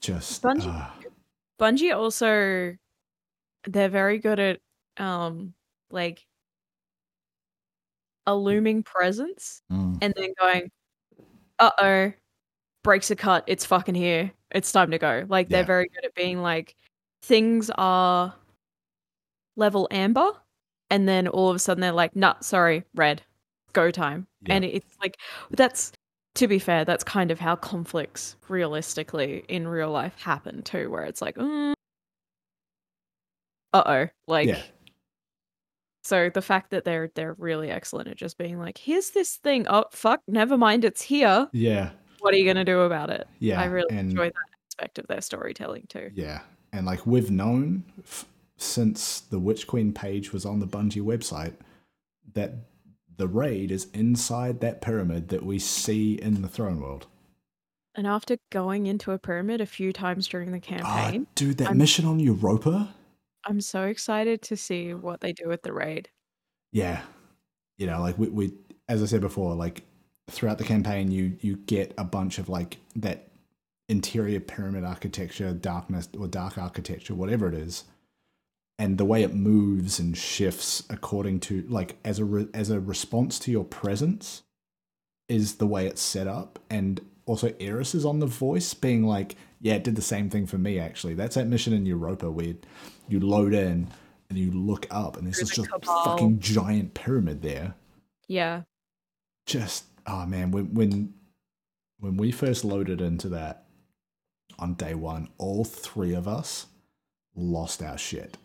Just 0.00 0.42
Bungie- 0.42 0.74
uh, 0.74 0.88
Bungie 1.60 1.94
also 1.94 2.76
they're 3.66 3.88
very 3.88 4.18
good 4.18 4.38
at 4.38 4.60
um 4.98 5.52
like 5.90 6.26
a 8.26 8.34
looming 8.34 8.82
presence 8.82 9.62
mm, 9.70 9.98
and 10.00 10.14
then 10.16 10.32
going, 10.40 10.70
uh 11.58 11.70
oh, 11.78 12.12
breaks 12.82 13.10
a 13.10 13.16
cut, 13.16 13.44
it's 13.46 13.64
fucking 13.64 13.94
here. 13.94 14.32
It's 14.50 14.70
time 14.70 14.90
to 14.92 14.98
go. 14.98 15.24
Like 15.28 15.48
they're 15.48 15.64
very 15.64 15.88
good 15.88 16.04
at 16.04 16.14
being 16.14 16.40
like 16.42 16.76
things 17.22 17.70
are 17.76 18.34
level 19.56 19.88
amber 19.90 20.30
and 20.90 21.08
then 21.08 21.26
all 21.28 21.48
of 21.48 21.56
a 21.56 21.58
sudden 21.58 21.80
they're 21.80 21.92
like, 21.92 22.14
nah, 22.14 22.34
sorry, 22.40 22.84
red. 22.94 23.22
Go 23.72 23.90
time. 23.90 24.26
Yeah. 24.42 24.54
And 24.54 24.64
it's 24.64 24.96
like 25.02 25.16
that's 25.50 25.92
to 26.36 26.48
be 26.48 26.58
fair, 26.58 26.84
that's 26.84 27.04
kind 27.04 27.30
of 27.30 27.40
how 27.40 27.56
conflicts 27.56 28.36
realistically 28.48 29.44
in 29.48 29.66
real 29.66 29.90
life 29.90 30.20
happen 30.20 30.62
too, 30.62 30.90
where 30.90 31.04
it's 31.04 31.22
like, 31.22 31.36
mm, 31.36 31.72
uh 33.72 33.82
oh. 33.86 34.08
Like 34.28 34.48
yeah, 34.48 34.62
so 36.04 36.30
the 36.32 36.42
fact 36.42 36.70
that 36.70 36.84
they're 36.84 37.10
they're 37.14 37.34
really 37.38 37.70
excellent 37.70 38.08
at 38.08 38.16
just 38.16 38.38
being 38.38 38.58
like, 38.58 38.78
here's 38.78 39.10
this 39.10 39.36
thing. 39.36 39.66
Oh 39.68 39.84
fuck, 39.90 40.20
never 40.28 40.56
mind, 40.58 40.84
it's 40.84 41.02
here. 41.02 41.48
yeah, 41.52 41.90
What 42.20 42.34
are 42.34 42.36
you 42.36 42.44
gonna 42.46 42.64
do 42.64 42.80
about 42.82 43.10
it? 43.10 43.26
yeah. 43.38 43.60
I 43.60 43.64
really 43.66 43.90
and, 43.90 44.10
enjoy 44.10 44.26
that 44.26 44.34
aspect 44.70 44.98
of 44.98 45.06
their 45.08 45.20
storytelling 45.20 45.86
too. 45.88 46.10
Yeah, 46.14 46.40
and 46.72 46.86
like 46.86 47.06
we've 47.06 47.30
known 47.30 47.84
f- 48.00 48.26
since 48.56 49.20
the 49.20 49.38
Witch 49.38 49.66
Queen 49.66 49.92
page 49.92 50.32
was 50.32 50.44
on 50.46 50.60
the 50.60 50.66
Bungie 50.66 51.02
website, 51.02 51.54
that 52.34 52.52
the 53.16 53.26
raid 53.28 53.70
is 53.70 53.88
inside 53.94 54.60
that 54.60 54.80
pyramid 54.80 55.28
that 55.28 55.44
we 55.44 55.58
see 55.58 56.14
in 56.14 56.42
the 56.42 56.48
throne 56.48 56.80
world. 56.80 57.06
And 57.96 58.06
after 58.08 58.38
going 58.50 58.86
into 58.86 59.12
a 59.12 59.18
pyramid 59.18 59.60
a 59.60 59.66
few 59.66 59.92
times 59.92 60.26
during 60.26 60.50
the 60.50 60.58
Ah, 60.58 60.60
campaign, 61.10 61.26
dude, 61.36 61.58
that 61.58 61.68
I'm- 61.68 61.78
mission 61.78 62.04
on 62.06 62.18
Europa. 62.18 62.92
I'm 63.46 63.60
so 63.60 63.84
excited 63.84 64.42
to 64.42 64.56
see 64.56 64.94
what 64.94 65.20
they 65.20 65.32
do 65.32 65.48
with 65.48 65.62
the 65.62 65.72
raid. 65.72 66.08
Yeah, 66.72 67.02
you 67.78 67.86
know, 67.86 68.00
like 68.00 68.18
we, 68.18 68.28
we, 68.28 68.52
as 68.88 69.02
I 69.02 69.06
said 69.06 69.20
before, 69.20 69.54
like 69.54 69.82
throughout 70.30 70.58
the 70.58 70.64
campaign, 70.64 71.10
you 71.10 71.36
you 71.40 71.56
get 71.56 71.92
a 71.98 72.04
bunch 72.04 72.38
of 72.38 72.48
like 72.48 72.78
that 72.96 73.28
interior 73.88 74.40
pyramid 74.40 74.84
architecture, 74.84 75.52
darkness 75.52 76.08
or 76.18 76.26
dark 76.26 76.58
architecture, 76.58 77.14
whatever 77.14 77.48
it 77.48 77.54
is, 77.54 77.84
and 78.78 78.98
the 78.98 79.04
way 79.04 79.22
it 79.22 79.34
moves 79.34 79.98
and 79.98 80.16
shifts 80.16 80.82
according 80.90 81.40
to 81.40 81.62
like 81.68 81.96
as 82.04 82.18
a 82.18 82.24
re- 82.24 82.48
as 82.54 82.70
a 82.70 82.80
response 82.80 83.38
to 83.40 83.50
your 83.50 83.64
presence 83.64 84.42
is 85.28 85.56
the 85.56 85.66
way 85.66 85.86
it's 85.86 86.02
set 86.02 86.26
up, 86.26 86.58
and 86.70 87.00
also 87.26 87.52
Eris 87.60 87.94
is 87.94 88.04
on 88.04 88.18
the 88.20 88.26
voice, 88.26 88.74
being 88.74 89.04
like, 89.04 89.36
"Yeah, 89.60 89.74
it 89.74 89.84
did 89.84 89.96
the 89.96 90.02
same 90.02 90.28
thing 90.30 90.46
for 90.46 90.58
me. 90.58 90.78
Actually, 90.78 91.14
that's 91.14 91.34
that 91.36 91.46
mission 91.46 91.72
in 91.72 91.86
Europa 91.86 92.30
where 92.30 92.54
you 93.08 93.20
load 93.20 93.54
in." 93.54 93.88
And 94.30 94.38
you 94.38 94.50
look 94.52 94.86
up, 94.90 95.16
and 95.18 95.26
there's 95.26 95.38
this 95.38 95.50
the 95.50 95.56
just 95.56 95.70
cabal. 95.70 96.04
fucking 96.04 96.40
giant 96.40 96.94
pyramid 96.94 97.42
there 97.42 97.74
Yeah. 98.26 98.62
just 99.46 99.84
oh 100.06 100.24
man 100.26 100.50
when 100.50 100.72
when 100.74 101.12
when 102.00 102.16
we 102.16 102.32
first 102.32 102.64
loaded 102.64 103.00
into 103.02 103.28
that 103.28 103.66
on 104.58 104.74
day 104.74 104.94
one 104.94 105.28
all 105.38 105.62
three 105.64 106.14
of 106.14 106.26
us 106.26 106.66
lost 107.36 107.82
our 107.82 107.98
shit 107.98 108.38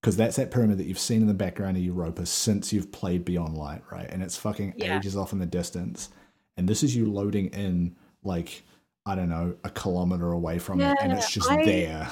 because 0.00 0.16
that's 0.16 0.36
that 0.36 0.50
pyramid 0.50 0.78
that 0.78 0.86
you've 0.86 0.98
seen 0.98 1.20
in 1.20 1.28
the 1.28 1.34
background 1.34 1.76
of 1.76 1.82
europa 1.84 2.24
since 2.26 2.72
you've 2.72 2.90
played 2.90 3.24
beyond 3.24 3.56
light 3.56 3.82
right 3.92 4.08
and 4.10 4.22
it's 4.22 4.36
fucking 4.38 4.72
Yeah. 4.78 4.96
ages 4.98 5.14
off 5.16 5.32
in 5.34 5.38
the 5.38 5.46
distance 5.46 6.08
and 6.56 6.66
this 6.68 6.82
is 6.82 6.96
you 6.96 7.04
loading 7.06 7.46
in 7.48 7.94
like 8.24 8.62
i 9.06 9.14
don't 9.14 9.28
know 9.28 9.54
a 9.64 9.70
kilometer 9.70 10.32
away 10.32 10.58
from 10.58 10.80
it 10.80 10.96
and 11.00 11.12
it's 11.12 11.30
just 11.30 11.50
I- 11.50 11.64
there 11.64 12.10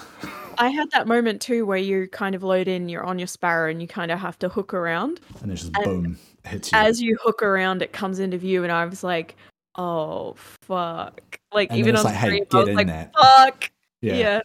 I 0.58 0.68
had 0.68 0.90
that 0.90 1.06
moment 1.06 1.40
too 1.40 1.64
where 1.64 1.78
you 1.78 2.06
kind 2.08 2.34
of 2.34 2.42
load 2.42 2.68
in, 2.68 2.90
you're 2.90 3.04
on 3.04 3.18
your 3.18 3.28
sparrow, 3.28 3.70
and 3.70 3.80
you 3.80 3.88
kind 3.88 4.10
of 4.10 4.18
have 4.18 4.38
to 4.40 4.48
hook 4.50 4.74
around. 4.74 5.18
and 5.40 5.50
it's 5.50 5.62
just 5.62 5.74
And 5.76 5.84
boom 5.84 6.18
hits 6.44 6.70
you 6.70 6.76
As 6.78 7.00
you 7.00 7.16
hook 7.22 7.42
around, 7.42 7.80
it 7.80 7.92
comes 7.94 8.18
into 8.18 8.36
view, 8.36 8.62
and 8.62 8.70
I 8.70 8.84
was 8.84 9.02
like, 9.02 9.36
"Oh 9.76 10.34
fuck!" 10.36 11.38
Like 11.54 11.70
and 11.70 11.78
even 11.78 11.96
on 11.96 12.04
like 12.04 12.14
hey 12.14 12.26
stream, 12.26 12.44
I 12.52 12.56
was 12.58 12.68
in 12.68 12.74
like, 12.74 12.86
that 12.88 13.12
"Fuck!" 13.14 13.70
yeah, 14.02 14.14
Yeah, 14.18 14.40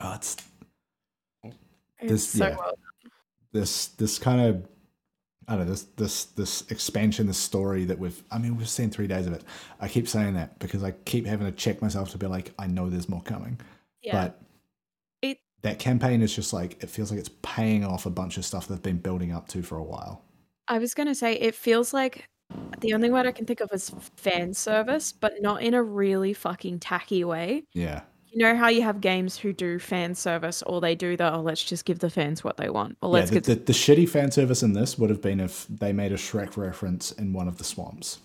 Oh, 0.00 0.14
it's 0.14 0.36
it's 1.44 1.54
This- 2.00 2.28
so 2.30 2.48
yeah. 2.48 2.56
well. 2.56 2.74
this 3.52 3.86
this 3.88 4.18
kind 4.18 4.40
of 4.40 4.66
I 5.48 5.56
don't 5.56 5.64
know 5.66 5.70
this 5.72 5.84
this 5.96 6.24
this 6.26 6.70
expansion, 6.70 7.26
this 7.26 7.38
story 7.38 7.84
that 7.86 7.98
we've 7.98 8.22
I 8.30 8.38
mean 8.38 8.56
we've 8.56 8.68
seen 8.68 8.90
three 8.90 9.06
days 9.06 9.26
of 9.26 9.32
it. 9.32 9.42
I 9.80 9.88
keep 9.88 10.06
saying 10.06 10.34
that 10.34 10.58
because 10.58 10.84
I 10.84 10.90
keep 10.92 11.26
having 11.26 11.46
to 11.46 11.52
check 11.52 11.80
myself 11.82 12.10
to 12.10 12.18
be 12.18 12.26
like 12.26 12.52
I 12.58 12.66
know 12.66 12.88
there's 12.90 13.08
more 13.08 13.22
coming, 13.22 13.58
Yeah, 14.02 14.12
but 14.12 14.40
It- 15.22 15.40
that 15.62 15.78
campaign 15.78 16.22
is 16.22 16.34
just 16.34 16.52
like 16.52 16.82
it 16.82 16.90
feels 16.90 17.10
like 17.10 17.18
it's 17.18 17.30
paying 17.42 17.84
off 17.84 18.04
a 18.06 18.10
bunch 18.10 18.36
of 18.36 18.44
stuff 18.44 18.68
they've 18.68 18.82
been 18.82 18.98
building 18.98 19.32
up 19.32 19.48
to 19.48 19.62
for 19.62 19.78
a 19.78 19.82
while. 19.84 20.22
I 20.68 20.78
was 20.78 20.92
gonna 20.94 21.14
say 21.14 21.32
it 21.34 21.54
feels 21.54 21.94
like 21.94 22.28
the 22.80 22.92
only 22.94 23.10
word 23.10 23.26
I 23.26 23.32
can 23.32 23.46
think 23.46 23.60
of 23.60 23.70
is 23.72 23.90
fan 24.16 24.52
service, 24.54 25.12
but 25.12 25.40
not 25.40 25.62
in 25.62 25.72
a 25.74 25.82
really 25.82 26.32
fucking 26.34 26.80
tacky 26.80 27.24
way. 27.24 27.64
Yeah, 27.72 28.02
You 28.30 28.38
know 28.40 28.56
how 28.56 28.68
you 28.68 28.82
have 28.82 29.00
games 29.00 29.36
who 29.38 29.52
do 29.52 29.78
fan 29.78 30.14
service, 30.14 30.62
or 30.62 30.80
they 30.80 30.94
do 30.94 31.16
the 31.16 31.34
oh, 31.34 31.40
let's 31.40 31.62
just 31.64 31.84
give 31.84 31.98
the 32.00 32.10
fans 32.10 32.44
what 32.44 32.56
they 32.58 32.68
want, 32.68 32.96
or 33.02 33.08
yeah. 33.08 33.12
let's 33.14 33.30
The, 33.30 33.36
give 33.36 33.44
the, 33.44 33.54
the 33.54 33.72
shitty 33.72 34.08
fan 34.08 34.30
service 34.30 34.62
in 34.62 34.74
this 34.74 34.98
would 34.98 35.10
have 35.10 35.22
been 35.22 35.40
if 35.40 35.66
they 35.68 35.92
made 35.92 36.12
a 36.12 36.16
Shrek 36.16 36.56
reference 36.56 37.10
in 37.12 37.32
one 37.32 37.48
of 37.48 37.58
the 37.58 37.64
swamps. 37.64 38.18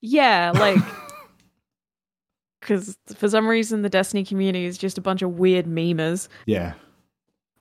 yeah, 0.00 0.52
like 0.54 0.78
because 2.60 2.96
for 3.14 3.28
some 3.28 3.46
reason 3.46 3.82
the 3.82 3.88
Destiny 3.88 4.24
community 4.24 4.64
is 4.64 4.78
just 4.78 4.98
a 4.98 5.00
bunch 5.00 5.22
of 5.22 5.38
weird 5.38 5.66
memers. 5.66 6.28
Yeah, 6.46 6.74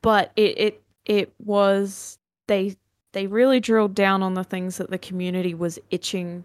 but 0.02 0.32
it 0.36 0.58
it 0.58 0.84
it 1.06 1.34
was 1.44 2.18
they 2.48 2.76
they 3.12 3.28
really 3.28 3.60
drilled 3.60 3.96
down 3.96 4.24
on 4.24 4.34
the 4.34 4.44
things 4.44 4.78
that 4.78 4.90
the 4.90 4.98
community 4.98 5.54
was 5.54 5.80
itching 5.92 6.44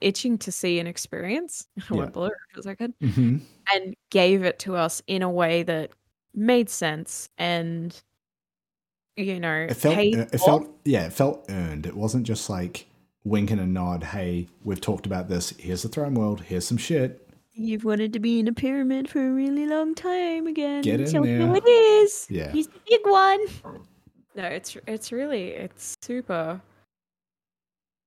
itching 0.00 0.38
to 0.38 0.52
see 0.52 0.78
and 0.78 0.88
experience. 0.88 1.66
I 1.78 1.94
Yeah. 1.94 1.98
went 2.00 2.12
blur 2.12 2.30
for 2.52 2.60
a 2.60 2.62
second. 2.62 2.94
hmm 3.00 3.38
And 3.74 3.94
gave 4.10 4.42
it 4.44 4.58
to 4.60 4.76
us 4.76 5.02
in 5.06 5.22
a 5.22 5.30
way 5.30 5.62
that 5.64 5.90
made 6.34 6.70
sense 6.70 7.28
and 7.38 8.00
you 9.16 9.40
know 9.40 9.66
it 9.68 9.74
felt 9.76 9.94
paid 9.96 10.14
it 10.14 10.38
felt 10.38 10.70
yeah 10.84 11.06
it 11.06 11.12
felt 11.12 11.44
earned 11.48 11.84
it 11.86 11.96
wasn't 11.96 12.24
just 12.24 12.48
like 12.48 12.86
wink 13.24 13.50
and 13.50 13.60
a 13.60 13.66
nod 13.66 14.04
hey 14.04 14.46
we've 14.62 14.80
talked 14.80 15.04
about 15.06 15.28
this 15.28 15.50
here's 15.58 15.82
the 15.82 15.88
throne 15.88 16.14
world 16.14 16.40
here's 16.42 16.66
some 16.66 16.76
shit 16.76 17.24
You've 17.54 17.82
wanted 17.84 18.12
to 18.12 18.20
be 18.20 18.38
in 18.38 18.46
a 18.46 18.52
pyramid 18.52 19.10
for 19.10 19.18
a 19.26 19.32
really 19.32 19.66
long 19.66 19.96
time 19.96 20.46
again. 20.46 20.82
Get 20.82 21.00
in 21.00 21.06
so 21.08 21.22
there. 21.22 21.38
here 21.40 21.56
it 21.56 21.68
is. 21.68 22.28
Yeah. 22.30 22.52
He's 22.52 22.68
the 22.68 22.78
big 22.88 23.00
one. 23.04 23.40
No, 24.36 24.44
it's 24.44 24.76
it's 24.86 25.10
really 25.10 25.48
it's 25.48 25.96
super. 26.00 26.60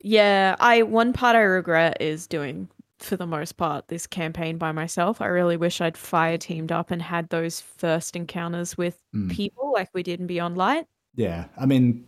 Yeah, 0.03 0.55
I 0.59 0.83
one 0.83 1.13
part 1.13 1.35
I 1.35 1.41
regret 1.41 1.97
is 2.01 2.27
doing 2.27 2.67
for 2.99 3.15
the 3.17 3.25
most 3.27 3.57
part 3.57 3.87
this 3.87 4.05
campaign 4.05 4.57
by 4.57 4.71
myself. 4.71 5.21
I 5.21 5.25
really 5.27 5.57
wish 5.57 5.81
I'd 5.81 5.97
fire 5.97 6.37
teamed 6.37 6.71
up 6.71 6.91
and 6.91 7.01
had 7.01 7.29
those 7.29 7.59
first 7.61 8.15
encounters 8.15 8.77
with 8.77 9.01
Mm. 9.15 9.31
people 9.31 9.71
like 9.73 9.89
we 9.93 10.03
did 10.03 10.19
in 10.19 10.27
Beyond 10.27 10.57
Light. 10.57 10.85
yeah 11.15 11.45
i 11.57 11.65
mean 11.65 12.07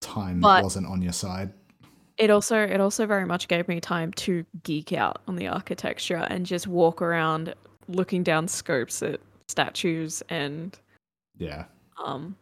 time 0.00 0.40
But- 0.40 0.62
wasn't 0.64 0.86
on 0.86 1.02
your 1.02 1.12
side 1.12 1.52
It 2.16 2.30
also 2.30 2.56
it 2.58 2.80
also 2.80 3.04
very 3.06 3.26
much 3.26 3.48
gave 3.48 3.68
me 3.68 3.80
time 3.80 4.12
to 4.24 4.44
geek 4.62 4.92
out 4.94 5.20
on 5.28 5.36
the 5.36 5.46
architecture 5.48 6.26
and 6.30 6.46
just 6.46 6.66
walk 6.66 7.02
around 7.02 7.54
looking 7.88 8.22
down 8.22 8.48
scopes 8.48 9.02
at 9.02 9.20
statues 9.48 10.22
and 10.30 10.78
yeah 11.36 11.64
um 12.02 12.34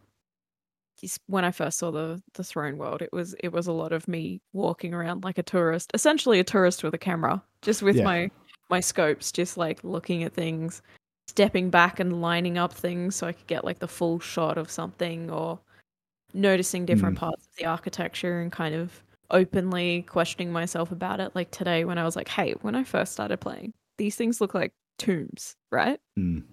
when 1.27 1.45
I 1.45 1.51
first 1.51 1.77
saw 1.79 1.91
the 1.91 2.21
the 2.33 2.43
throne 2.43 2.77
world, 2.77 3.01
it 3.01 3.11
was 3.13 3.33
it 3.39 3.49
was 3.51 3.67
a 3.67 3.71
lot 3.71 3.91
of 3.93 4.07
me 4.07 4.41
walking 4.53 4.93
around 4.93 5.23
like 5.23 5.37
a 5.37 5.43
tourist, 5.43 5.91
essentially 5.93 6.39
a 6.39 6.43
tourist 6.43 6.83
with 6.83 6.93
a 6.93 6.97
camera, 6.97 7.43
just 7.61 7.81
with 7.81 7.95
Yeah. 7.97 8.03
my 8.03 8.31
my 8.69 8.79
scopes, 8.79 9.31
just 9.31 9.57
like 9.57 9.83
looking 9.83 10.23
at 10.23 10.33
things, 10.33 10.81
stepping 11.27 11.69
back 11.69 11.99
and 11.99 12.21
lining 12.21 12.57
up 12.57 12.73
things 12.73 13.15
so 13.15 13.27
I 13.27 13.33
could 13.33 13.47
get 13.47 13.65
like 13.65 13.79
the 13.79 13.87
full 13.87 14.19
shot 14.19 14.57
of 14.57 14.69
something 14.71 15.29
or 15.31 15.59
noticing 16.33 16.85
different 16.85 17.15
Mm. 17.17 17.19
parts 17.19 17.47
of 17.47 17.55
the 17.57 17.65
architecture 17.65 18.39
and 18.41 18.51
kind 18.51 18.75
of 18.75 19.03
openly 19.31 20.03
questioning 20.03 20.51
myself 20.51 20.91
about 20.91 21.19
it. 21.19 21.33
Like 21.35 21.51
today 21.51 21.85
when 21.85 21.97
I 21.97 22.03
was 22.05 22.15
like, 22.15 22.27
"Hey, 22.29 22.53
when 22.61 22.75
I 22.75 22.83
first 22.83 23.13
started 23.13 23.37
playing, 23.41 23.73
these 23.97 24.15
things 24.15 24.41
look 24.41 24.53
like 24.53 24.73
tombs, 24.97 25.55
right?" 25.71 25.99
Mm. 26.17 26.43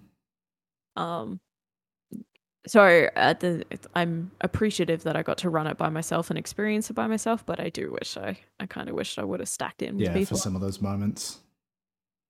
Um, 0.95 1.39
so 2.67 3.09
at 3.15 3.39
the 3.39 3.65
I'm 3.95 4.31
appreciative 4.41 5.03
that 5.03 5.15
I 5.15 5.23
got 5.23 5.37
to 5.39 5.49
run 5.49 5.67
it 5.67 5.77
by 5.77 5.89
myself 5.89 6.29
and 6.29 6.37
experience 6.37 6.89
it 6.89 6.93
by 6.93 7.07
myself, 7.07 7.45
but 7.45 7.59
I 7.59 7.69
do 7.69 7.91
wish 7.91 8.17
I 8.17 8.39
I 8.59 8.65
kind 8.67 8.89
of 8.89 8.95
wished 8.95 9.19
I 9.19 9.23
would 9.23 9.39
have 9.39 9.49
stacked 9.49 9.81
in 9.81 9.99
with 9.99 10.15
yeah 10.15 10.23
for 10.25 10.35
some 10.35 10.55
of 10.55 10.61
those 10.61 10.81
moments 10.81 11.39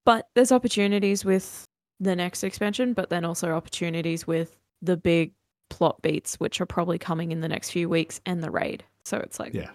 But 0.06 0.30
there's 0.36 0.52
opportunities 0.52 1.26
with 1.26 1.68
the 2.00 2.16
next 2.16 2.44
expansion, 2.44 2.94
but 2.94 3.10
then 3.10 3.26
also 3.26 3.52
opportunities 3.52 4.26
with 4.26 4.56
the 4.82 4.98
big 4.98 5.34
plot 5.70 6.02
beats, 6.02 6.36
which 6.40 6.62
are 6.62 6.66
probably 6.66 6.98
coming 6.98 7.32
in 7.32 7.42
the 7.42 7.48
next 7.50 7.72
few 7.72 7.90
weeks, 7.90 8.22
and 8.26 8.44
the 8.44 8.52
raid. 8.52 8.84
So 9.06 9.18
it's 9.18 9.40
like 9.40 9.54
yeah 9.54 9.72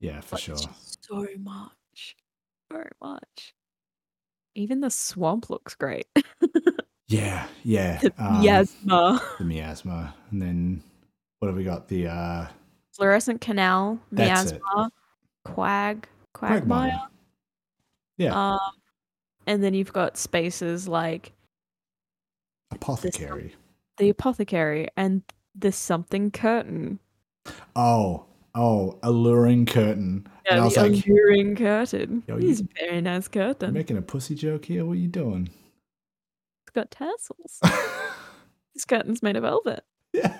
yeah 0.00 0.20
for 0.20 0.36
sure 0.36 0.56
so 0.56 1.26
much, 1.38 2.16
so 2.70 2.82
much. 3.00 3.54
Even 4.54 4.80
the 4.80 4.90
swamp 4.90 5.50
looks 5.50 5.74
great. 5.74 6.06
yeah 7.14 7.46
yeah 7.62 7.98
the 8.00 8.12
um, 8.18 8.40
miasma. 8.40 9.20
the 9.38 9.44
miasma 9.44 10.14
and 10.30 10.40
then 10.42 10.82
what 11.38 11.48
have 11.48 11.56
we 11.56 11.64
got 11.64 11.88
the 11.88 12.06
uh 12.06 12.46
fluorescent 12.92 13.40
canal, 13.40 13.98
miasma, 14.10 14.90
quag, 15.44 16.06
quagmire. 16.32 16.60
quagmire 16.60 17.00
yeah 18.18 18.32
Um, 18.52 18.58
and 19.46 19.62
then 19.62 19.74
you've 19.74 19.92
got 19.92 20.16
spaces 20.16 20.86
like 20.88 21.32
apothecary 22.70 23.54
the 23.98 24.08
apothecary 24.08 24.88
and 24.96 25.22
the 25.54 25.70
something 25.72 26.30
curtain. 26.30 26.98
oh 27.76 28.24
oh 28.54 28.98
alluring 29.02 29.66
curtain 29.66 30.26
and 30.46 30.54
i 30.54 30.56
Yeah, 30.56 30.64
was 30.64 30.74
the 30.74 30.82
like 30.88 31.04
alluring 31.06 31.56
curtain. 31.56 32.22
Yo, 32.26 32.38
He's 32.38 32.60
very 32.78 33.00
nice 33.00 33.28
curtain. 33.28 33.72
making 33.72 33.96
a 33.96 34.02
pussy 34.02 34.34
joke 34.34 34.64
here 34.66 34.84
what 34.84 34.92
are 34.92 34.96
you 35.00 35.08
doing 35.08 35.48
got 36.74 36.90
tassels. 36.90 37.60
this 38.74 38.84
curtain's 38.84 39.22
made 39.22 39.36
of 39.36 39.42
velvet. 39.42 39.84
yeah 40.12 40.38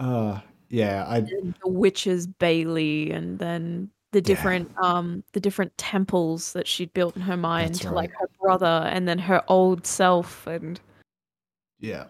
uh 0.00 0.40
yeah 0.68 1.04
i 1.08 1.20
the 1.20 1.52
witch's 1.64 2.26
Bailey, 2.26 3.10
and 3.10 3.38
then 3.38 3.90
the 4.12 4.20
different 4.20 4.70
um 4.82 5.22
the 5.32 5.40
different 5.40 5.76
temples 5.78 6.52
that 6.54 6.66
she'd 6.66 6.92
built 6.92 7.14
in 7.16 7.22
her 7.22 7.36
mind 7.36 7.74
That's 7.74 7.80
to 7.80 7.90
like 7.92 8.10
her 8.18 8.28
brother 8.40 8.88
and 8.90 9.06
then 9.06 9.18
her 9.18 9.42
old 9.48 9.86
self 9.86 10.46
and 10.46 10.80
yeah 11.78 12.06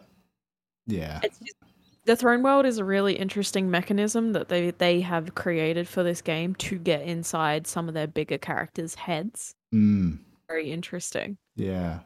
yeah 0.86 1.20
it's 1.22 1.38
just 1.38 1.56
the 2.04 2.16
throne 2.16 2.42
world 2.42 2.66
is 2.66 2.78
a 2.78 2.84
really 2.84 3.14
interesting 3.14 3.70
mechanism 3.70 4.32
that 4.32 4.48
they 4.48 4.72
they 4.72 5.00
have 5.02 5.34
created 5.34 5.86
for 5.86 6.02
this 6.02 6.20
game 6.20 6.54
to 6.56 6.78
get 6.78 7.02
inside 7.02 7.66
some 7.66 7.86
of 7.88 7.94
their 7.94 8.08
bigger 8.08 8.38
characters' 8.38 8.96
heads. 8.96 9.54
Mm, 9.72 10.18
Very 10.48 10.72
interesting. 10.72 11.36
yeah. 11.54 12.00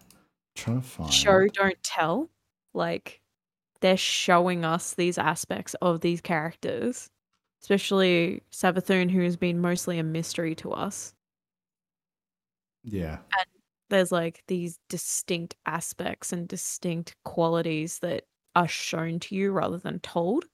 Trying 0.56 0.80
to 0.80 0.86
find. 0.86 1.12
Show 1.12 1.46
don't 1.48 1.80
tell. 1.82 2.28
Like 2.74 3.20
they're 3.80 3.96
showing 3.96 4.64
us 4.64 4.94
these 4.94 5.18
aspects 5.18 5.74
of 5.82 6.00
these 6.00 6.20
characters, 6.20 7.08
especially 7.62 8.42
Savathun, 8.52 9.10
who 9.10 9.20
has 9.22 9.36
been 9.36 9.60
mostly 9.60 9.98
a 9.98 10.02
mystery 10.02 10.54
to 10.56 10.72
us. 10.72 11.14
Yeah. 12.84 13.18
And 13.36 13.46
There's 13.90 14.12
like 14.12 14.42
these 14.48 14.78
distinct 14.88 15.56
aspects 15.66 16.32
and 16.32 16.46
distinct 16.48 17.14
qualities 17.24 17.98
that 18.00 18.24
are 18.54 18.68
shown 18.68 19.20
to 19.20 19.34
you 19.34 19.52
rather 19.52 19.78
than 19.78 20.00
told. 20.00 20.44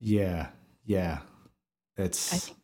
Yeah. 0.00 0.48
Yeah. 0.84 1.20
It's. 1.96 2.32
I 2.32 2.36
think 2.38 2.58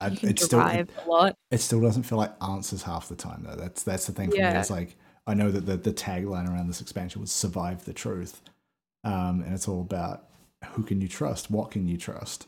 I- 0.00 0.08
You 0.08 0.16
can 0.18 0.28
it 0.30 0.40
still 0.40 0.60
a 0.60 0.86
lot. 1.06 1.34
it 1.50 1.58
still 1.58 1.80
doesn't 1.80 2.02
feel 2.02 2.18
like 2.18 2.32
answers 2.42 2.82
half 2.82 3.08
the 3.08 3.16
time 3.16 3.42
though. 3.46 3.56
That's 3.56 3.82
that's 3.84 4.06
the 4.06 4.12
thing 4.12 4.30
for 4.30 4.36
me. 4.36 4.42
It's 4.42 4.68
like 4.70 4.96
I 5.26 5.34
know 5.34 5.50
that 5.50 5.66
the, 5.66 5.76
the 5.76 5.92
tagline 5.92 6.48
around 6.48 6.68
this 6.68 6.80
expansion 6.80 7.20
was 7.20 7.32
"Survive 7.32 7.84
the 7.84 7.92
Truth," 7.92 8.42
um, 9.04 9.42
and 9.42 9.54
it's 9.54 9.68
all 9.68 9.80
about 9.80 10.28
who 10.72 10.82
can 10.82 11.00
you 11.00 11.08
trust, 11.08 11.50
what 11.50 11.70
can 11.70 11.88
you 11.88 11.96
trust. 11.96 12.46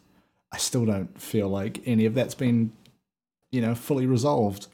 I 0.53 0.59
still 0.59 0.87
don't 0.87 1.21
feel 1.21 1.49
like 1.49 1.81
any 1.87 2.07
of 2.07 2.15
that's 2.15 2.35
been, 2.35 2.73
you 3.53 3.61
know, 3.61 3.75
fully 3.75 4.07
resolved. 4.07 4.69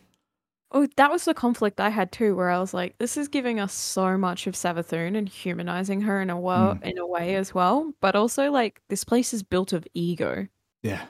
Oh, 0.74 0.86
that 0.96 1.11
was 1.11 1.24
the 1.26 1.34
conflict 1.34 1.80
I 1.80 1.90
had 1.90 2.12
too, 2.12 2.34
where 2.34 2.48
I 2.50 2.59
was 2.59 2.72
like, 2.72 2.96
this 2.98 3.16
is 3.18 3.28
giving 3.28 3.61
us 3.61 3.74
so 3.74 4.16
much 4.16 4.46
of 4.46 4.55
Savathun 4.55 5.16
and 5.16 5.28
humanizing 5.28 6.00
her 6.03 6.22
in 6.22 6.30
a 6.30 6.38
wo- 6.40 6.76
in 6.82 6.96
a 6.98 7.07
way 7.07 7.34
as 7.36 7.55
well. 7.55 7.92
But 8.00 8.16
also 8.16 8.50
like 8.50 8.80
this 8.88 9.05
place 9.05 9.34
is 9.34 9.42
built 9.42 9.72
of 9.74 9.86
ego. 9.94 10.48
Yeah, 10.82 11.07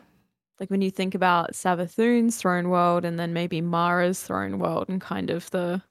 Like 0.61 0.71
when 0.71 0.83
you 0.83 0.91
think 0.91 1.15
about 1.15 1.53
Savathun's 1.53 2.37
throne 2.37 2.69
world 2.71 3.05
and 3.05 3.19
then 3.19 3.33
maybe 3.33 3.61
Mara's 3.61 4.23
throne 4.23 4.59
world 4.59 4.89
and 4.89 5.01
kind 5.01 5.31
of 5.31 5.51
the 5.51 5.83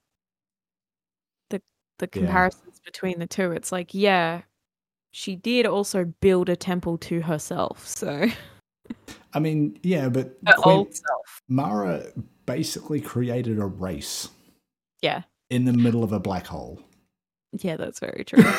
the 2.01 2.07
the 2.07 2.19
Yeah. 2.19 2.25
comparisons 2.25 2.79
between 2.83 3.19
the 3.19 3.27
two, 3.27 3.51
it's 3.51 3.71
like, 3.71 3.93
yeah, 3.93 4.41
she 5.11 5.35
did 5.35 5.65
also 5.65 6.05
build 6.19 6.49
a 6.49 6.55
temple 6.55 6.97
to 6.97 7.21
herself. 7.21 7.87
So 7.87 8.27
I 9.33 9.39
mean, 9.39 9.79
yeah, 9.83 10.09
but 10.09 10.37
her 10.47 10.53
Queen- 10.57 10.77
old 10.77 10.93
self. 10.95 11.41
Mara 11.47 12.03
basically 12.45 12.99
created 12.99 13.59
a 13.59 13.65
race 13.65 14.27
Yeah. 15.01 15.23
in 15.49 15.65
the 15.65 15.73
middle 15.73 16.03
of 16.03 16.11
a 16.11 16.19
black 16.19 16.47
hole. 16.47 16.81
Yeah, 17.53 17.77
that's 17.77 17.99
very 17.99 18.23
true. 18.25 18.43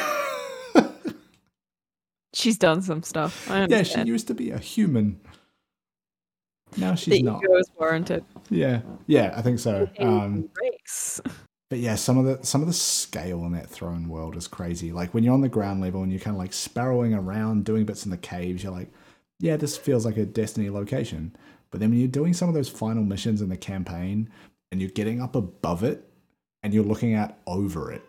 She's 2.34 2.56
done 2.56 2.80
some 2.80 3.02
stuff. 3.02 3.46
Yeah, 3.50 3.82
she 3.82 4.02
used 4.04 4.26
to 4.28 4.34
be 4.34 4.50
a 4.50 4.58
human. 4.58 5.20
Now 6.78 6.92
the 6.92 6.96
she's 6.96 7.22
not. 7.22 7.42
ego 7.44 7.56
is 7.56 7.70
warranted. 7.78 8.24
Yeah, 8.48 8.80
yeah, 9.06 9.34
I 9.36 9.42
think 9.42 9.58
so. 9.58 9.86
Um, 9.98 10.48
race. 10.60 11.20
but 11.72 11.78
yeah, 11.78 11.94
some 11.94 12.18
of 12.18 12.26
the 12.26 12.44
some 12.44 12.60
of 12.60 12.66
the 12.66 12.74
scale 12.74 13.46
in 13.46 13.52
that 13.52 13.66
throne 13.66 14.06
world 14.06 14.36
is 14.36 14.46
crazy. 14.46 14.92
Like 14.92 15.14
when 15.14 15.24
you're 15.24 15.32
on 15.32 15.40
the 15.40 15.48
ground 15.48 15.80
level 15.80 16.02
and 16.02 16.12
you're 16.12 16.20
kind 16.20 16.36
of 16.36 16.38
like 16.38 16.52
sparrowing 16.52 17.14
around, 17.14 17.64
doing 17.64 17.86
bits 17.86 18.04
in 18.04 18.10
the 18.10 18.18
caves, 18.18 18.62
you're 18.62 18.74
like, 18.74 18.92
yeah, 19.40 19.56
this 19.56 19.78
feels 19.78 20.04
like 20.04 20.18
a 20.18 20.26
Destiny 20.26 20.68
location. 20.68 21.34
But 21.70 21.80
then 21.80 21.88
when 21.88 21.98
you're 21.98 22.08
doing 22.08 22.34
some 22.34 22.50
of 22.50 22.54
those 22.54 22.68
final 22.68 23.02
missions 23.02 23.40
in 23.40 23.48
the 23.48 23.56
campaign 23.56 24.28
and 24.70 24.82
you're 24.82 24.90
getting 24.90 25.22
up 25.22 25.34
above 25.34 25.82
it 25.82 26.06
and 26.62 26.74
you're 26.74 26.84
looking 26.84 27.14
out 27.14 27.36
over 27.46 27.90
it, 27.90 28.02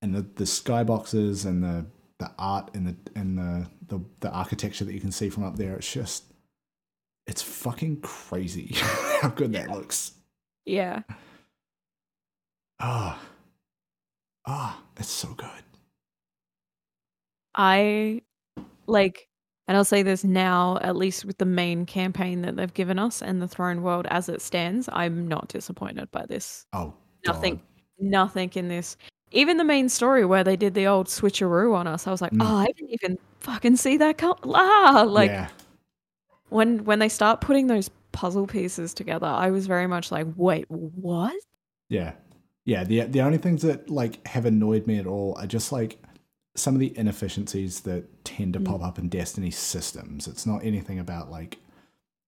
and 0.00 0.14
the, 0.14 0.22
the 0.22 0.44
skyboxes 0.44 1.44
and 1.44 1.62
the 1.62 1.84
the 2.20 2.30
art 2.38 2.70
and 2.72 2.86
the 2.86 2.96
and 3.14 3.36
the, 3.36 3.66
the 3.88 4.02
the 4.20 4.30
architecture 4.30 4.86
that 4.86 4.94
you 4.94 5.00
can 5.00 5.12
see 5.12 5.28
from 5.28 5.44
up 5.44 5.56
there, 5.56 5.76
it's 5.76 5.92
just 5.92 6.24
it's 7.26 7.42
fucking 7.42 8.00
crazy 8.00 8.70
how 9.20 9.28
good 9.28 9.52
that 9.52 9.68
looks. 9.68 10.12
Yeah. 10.64 11.02
Ah. 12.80 13.20
Ah, 14.46 14.82
it's 14.96 15.08
so 15.10 15.28
good. 15.34 15.48
I 17.54 18.22
like, 18.86 19.28
and 19.66 19.76
I'll 19.76 19.84
say 19.84 20.02
this 20.02 20.24
now, 20.24 20.78
at 20.80 20.96
least 20.96 21.24
with 21.24 21.38
the 21.38 21.44
main 21.44 21.86
campaign 21.86 22.42
that 22.42 22.56
they've 22.56 22.72
given 22.72 22.98
us 22.98 23.20
and 23.20 23.42
the 23.42 23.48
Throne 23.48 23.82
World 23.82 24.06
as 24.10 24.28
it 24.28 24.40
stands, 24.40 24.88
I'm 24.92 25.26
not 25.26 25.48
disappointed 25.48 26.10
by 26.12 26.24
this. 26.26 26.66
Oh, 26.72 26.94
Nothing, 27.26 27.56
God. 27.56 27.62
nothing 27.98 28.50
in 28.54 28.68
this. 28.68 28.96
Even 29.32 29.56
the 29.58 29.64
main 29.64 29.88
story 29.88 30.24
where 30.24 30.44
they 30.44 30.56
did 30.56 30.72
the 30.74 30.86
old 30.86 31.08
switcheroo 31.08 31.74
on 31.74 31.86
us, 31.86 32.06
I 32.06 32.10
was 32.10 32.22
like, 32.22 32.32
Mm. 32.32 32.42
oh, 32.48 32.56
I 32.56 32.66
didn't 32.66 32.90
even 33.02 33.18
fucking 33.40 33.76
see 33.76 33.96
that 33.98 34.16
come. 34.18 34.36
Ah, 34.44 35.04
like 35.06 35.30
yeah, 35.30 35.48
when 36.48 36.84
when 36.84 36.98
they 37.00 37.10
start 37.10 37.40
putting 37.42 37.66
those 37.66 37.90
puzzle 38.12 38.46
pieces 38.46 38.94
together, 38.94 39.26
I 39.26 39.50
was 39.50 39.66
very 39.66 39.86
much 39.86 40.10
like, 40.10 40.26
wait, 40.36 40.64
what? 40.70 41.34
yeah, 41.90 42.12
yeah. 42.72 42.84
The 42.84 43.00
the 43.14 43.22
only 43.22 43.38
things 43.38 43.62
that 43.62 43.88
like 43.88 44.14
have 44.28 44.44
annoyed 44.44 44.86
me 44.86 44.98
at 44.98 45.06
all 45.06 45.34
are 45.40 45.46
just 45.46 45.72
like 45.72 45.92
some 46.54 46.74
of 46.74 46.80
the 46.80 46.92
inefficiencies 46.98 47.80
that 47.88 48.02
tend 48.24 48.52
to 48.54 48.60
Mm. 48.60 48.66
pop 48.66 48.82
up 48.82 48.98
in 48.98 49.08
Destiny 49.08 49.50
systems. 49.50 50.28
It's 50.28 50.46
not 50.46 50.64
anything 50.64 50.98
about 50.98 51.30
like 51.30 51.58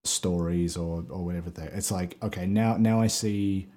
stories 0.05 0.77
or 0.77 1.05
or 1.11 1.25
whatever. 1.27 1.51
They. 1.51 1.67
It's 1.79 1.91
like 1.91 2.17
okay, 2.23 2.47
now 2.47 2.77
now 2.79 3.01
I 3.01 3.09
see. 3.09 3.69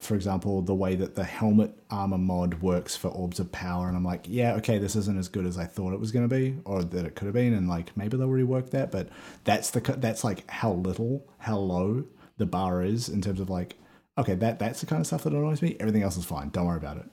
For 0.00 0.16
example, 0.16 0.62
the 0.62 0.74
way 0.74 0.96
that 0.96 1.14
the 1.14 1.22
helmet 1.22 1.78
armor 1.88 2.18
mod 2.18 2.60
works 2.60 2.96
for 2.96 3.06
orbs 3.06 3.38
of 3.38 3.52
power, 3.52 3.86
and 3.86 3.96
I'm 3.96 4.04
like, 4.04 4.24
yeah, 4.26 4.54
okay, 4.56 4.78
this 4.78 4.96
isn't 4.96 5.16
as 5.16 5.28
good 5.28 5.46
as 5.46 5.56
I 5.56 5.64
thought 5.64 5.92
it 5.94 6.00
was 6.00 6.10
going 6.10 6.28
to 6.28 6.36
be, 6.40 6.56
or 6.64 6.82
that 6.82 7.06
it 7.06 7.14
could 7.14 7.26
have 7.26 7.34
been, 7.34 7.54
and 7.54 7.68
like 7.68 7.96
maybe 7.96 8.16
they'll 8.16 8.26
rework 8.28 8.70
that, 8.70 8.90
but 8.90 9.08
that's 9.44 9.70
the 9.70 9.80
that's 9.98 10.24
like 10.24 10.42
how 10.50 10.72
little, 10.72 11.24
how 11.38 11.56
low 11.56 12.04
the 12.36 12.46
bar 12.46 12.82
is 12.82 13.08
in 13.08 13.20
terms 13.22 13.38
of 13.38 13.48
like, 13.48 13.76
okay, 14.18 14.34
that 14.34 14.58
that's 14.58 14.80
the 14.80 14.86
kind 14.86 15.00
of 15.00 15.06
stuff 15.06 15.24
that 15.24 15.32
annoys 15.32 15.62
me. 15.62 15.76
Everything 15.80 16.02
else 16.02 16.16
is 16.16 16.24
fine. 16.24 16.50
Don't 16.50 16.66
worry 16.66 16.76
about 16.76 16.98
it. 16.98 17.06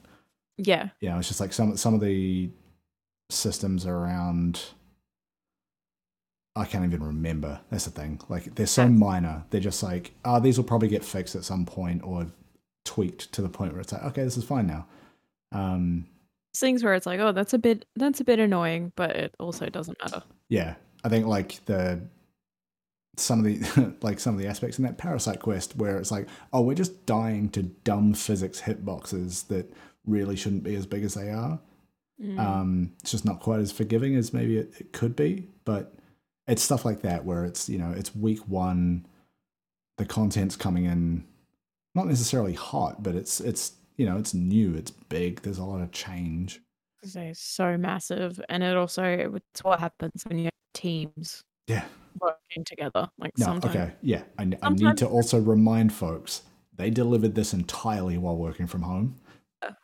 Yeah, 0.57 0.89
know, 1.01 1.19
it's 1.19 1.27
just 1.27 1.39
like 1.39 1.53
some 1.53 1.77
some 1.77 1.93
of 1.93 2.01
the 2.01 2.49
systems 3.29 3.85
around. 3.85 4.61
I 6.55 6.65
can't 6.65 6.83
even 6.83 7.03
remember. 7.03 7.61
That's 7.69 7.85
the 7.85 7.91
thing. 7.91 8.19
Like 8.27 8.55
they're 8.55 8.67
so 8.67 8.89
minor. 8.89 9.45
They're 9.49 9.61
just 9.61 9.81
like, 9.81 10.11
oh, 10.25 10.39
these 10.39 10.57
will 10.57 10.65
probably 10.65 10.89
get 10.89 11.05
fixed 11.05 11.35
at 11.35 11.45
some 11.45 11.65
point 11.65 12.03
or 12.03 12.27
tweaked 12.83 13.31
to 13.33 13.41
the 13.41 13.49
point 13.49 13.71
where 13.71 13.81
it's 13.81 13.93
like, 13.93 14.03
okay, 14.03 14.23
this 14.23 14.35
is 14.35 14.43
fine 14.43 14.67
now. 14.67 14.85
Um, 15.51 16.07
things 16.55 16.83
where 16.83 16.95
it's 16.95 17.05
like, 17.05 17.19
oh, 17.19 17.31
that's 17.31 17.53
a 17.53 17.57
bit 17.57 17.85
that's 17.95 18.19
a 18.19 18.23
bit 18.23 18.39
annoying, 18.39 18.91
but 18.95 19.15
it 19.15 19.35
also 19.39 19.67
doesn't 19.69 19.97
matter. 20.01 20.23
yeah, 20.49 20.75
I 21.03 21.09
think 21.09 21.27
like 21.27 21.63
the 21.65 22.01
some 23.21 23.39
of 23.39 23.45
the 23.45 23.93
like 24.01 24.19
some 24.19 24.35
of 24.35 24.41
the 24.41 24.47
aspects 24.47 24.77
in 24.77 24.85
that 24.85 24.97
parasite 24.97 25.39
quest 25.39 25.75
where 25.75 25.97
it's 25.97 26.11
like, 26.11 26.27
oh, 26.53 26.61
we're 26.61 26.75
just 26.75 27.05
dying 27.05 27.49
to 27.49 27.63
dumb 27.63 28.13
physics 28.13 28.61
hitboxes 28.61 29.47
that 29.47 29.73
really 30.05 30.35
shouldn't 30.35 30.63
be 30.63 30.75
as 30.75 30.85
big 30.85 31.03
as 31.03 31.13
they 31.13 31.29
are. 31.29 31.59
Mm. 32.21 32.39
Um, 32.39 32.91
it's 33.01 33.11
just 33.11 33.25
not 33.25 33.39
quite 33.39 33.59
as 33.59 33.71
forgiving 33.71 34.15
as 34.15 34.33
maybe 34.33 34.57
it, 34.57 34.73
it 34.79 34.93
could 34.93 35.15
be, 35.15 35.47
but 35.63 35.93
it's 36.47 36.61
stuff 36.61 36.83
like 36.83 37.01
that 37.01 37.23
where 37.23 37.45
it's 37.45 37.69
you 37.69 37.77
know 37.77 37.93
it's 37.95 38.15
week 38.15 38.39
one, 38.47 39.05
the 39.97 40.05
content's 40.05 40.55
coming 40.55 40.85
in, 40.85 41.23
not 41.95 42.07
necessarily 42.07 42.53
hot, 42.53 43.03
but 43.03 43.15
it's 43.15 43.39
it's 43.39 43.73
you 43.97 44.05
know 44.05 44.17
it's 44.17 44.33
new, 44.33 44.75
it's 44.75 44.91
big. 44.91 45.41
There's 45.41 45.59
a 45.59 45.63
lot 45.63 45.81
of 45.81 45.91
change. 45.91 46.61
They're 47.13 47.33
so 47.33 47.77
massive, 47.77 48.41
and 48.49 48.63
it 48.63 48.75
also 48.75 49.03
it's 49.03 49.63
what 49.63 49.79
happens 49.79 50.23
when 50.25 50.39
you 50.39 50.45
have 50.45 50.53
teams 50.73 51.43
Yeah. 51.67 51.85
Working 52.21 52.63
together. 52.65 53.09
Like 53.17 53.37
No. 53.37 53.45
sometimes, 53.45 53.75
Okay. 53.75 53.93
Yeah. 54.01 54.23
I, 54.37 54.51
I 54.61 54.69
need 54.69 54.97
to 54.97 55.07
also 55.07 55.39
remind 55.39 55.93
folks 55.93 56.43
they 56.75 56.89
delivered 56.89 57.35
this 57.35 57.53
entirely 57.53 58.17
while 58.17 58.37
working 58.37 58.67
from 58.67 58.81
home. 58.83 59.15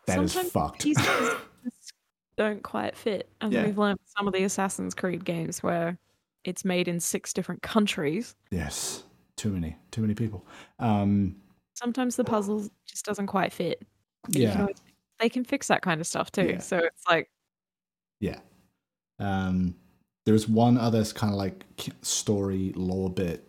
That 0.07 0.19
is 0.19 0.31
sometimes 0.31 0.51
fucked. 0.51 0.87
don't 2.37 2.63
quite 2.63 2.95
fit, 2.97 3.29
as 3.41 3.51
Yeah. 3.51 3.65
we've 3.65 3.77
learned 3.77 3.99
some 4.17 4.27
of 4.27 4.33
the 4.33 4.43
Assassin's 4.43 4.93
Creed 4.93 5.23
games 5.25 5.63
where 5.63 5.97
it's 6.43 6.63
made 6.65 6.87
in 6.87 6.99
six 6.99 7.33
different 7.33 7.61
countries. 7.61 8.35
yes. 8.51 9.03
Too 9.37 9.51
many. 9.51 9.75
Too 9.91 9.99
many 10.01 10.13
people. 10.15 10.45
Um. 10.79 11.35
Sometimes 11.73 12.15
the 12.15 12.23
puzzle 12.23 12.69
just 12.85 13.03
doesn't 13.03 13.27
quite 13.27 13.51
fit. 13.51 13.83
But 14.23 14.35
you 14.35 14.47
can 14.47 14.51
Yeah. 14.55 14.61
always, 14.61 14.77
they 15.19 15.27
can 15.27 15.43
fix 15.43 15.67
that 15.67 15.81
kind 15.81 15.99
of 15.99 16.07
stuff 16.07 16.31
too. 16.31 16.47
Yeah. 16.51 16.59
So 16.59 16.77
it's 16.77 17.03
like, 17.09 17.29
Yeah. 18.21 18.39
Um, 19.19 19.75
there's 20.25 20.47
one 20.47 20.77
other 20.77 21.03
kind 21.05 21.31
of 21.31 21.37
like 21.37 21.65
story 22.01 22.73
lore 22.75 23.09
bit 23.09 23.47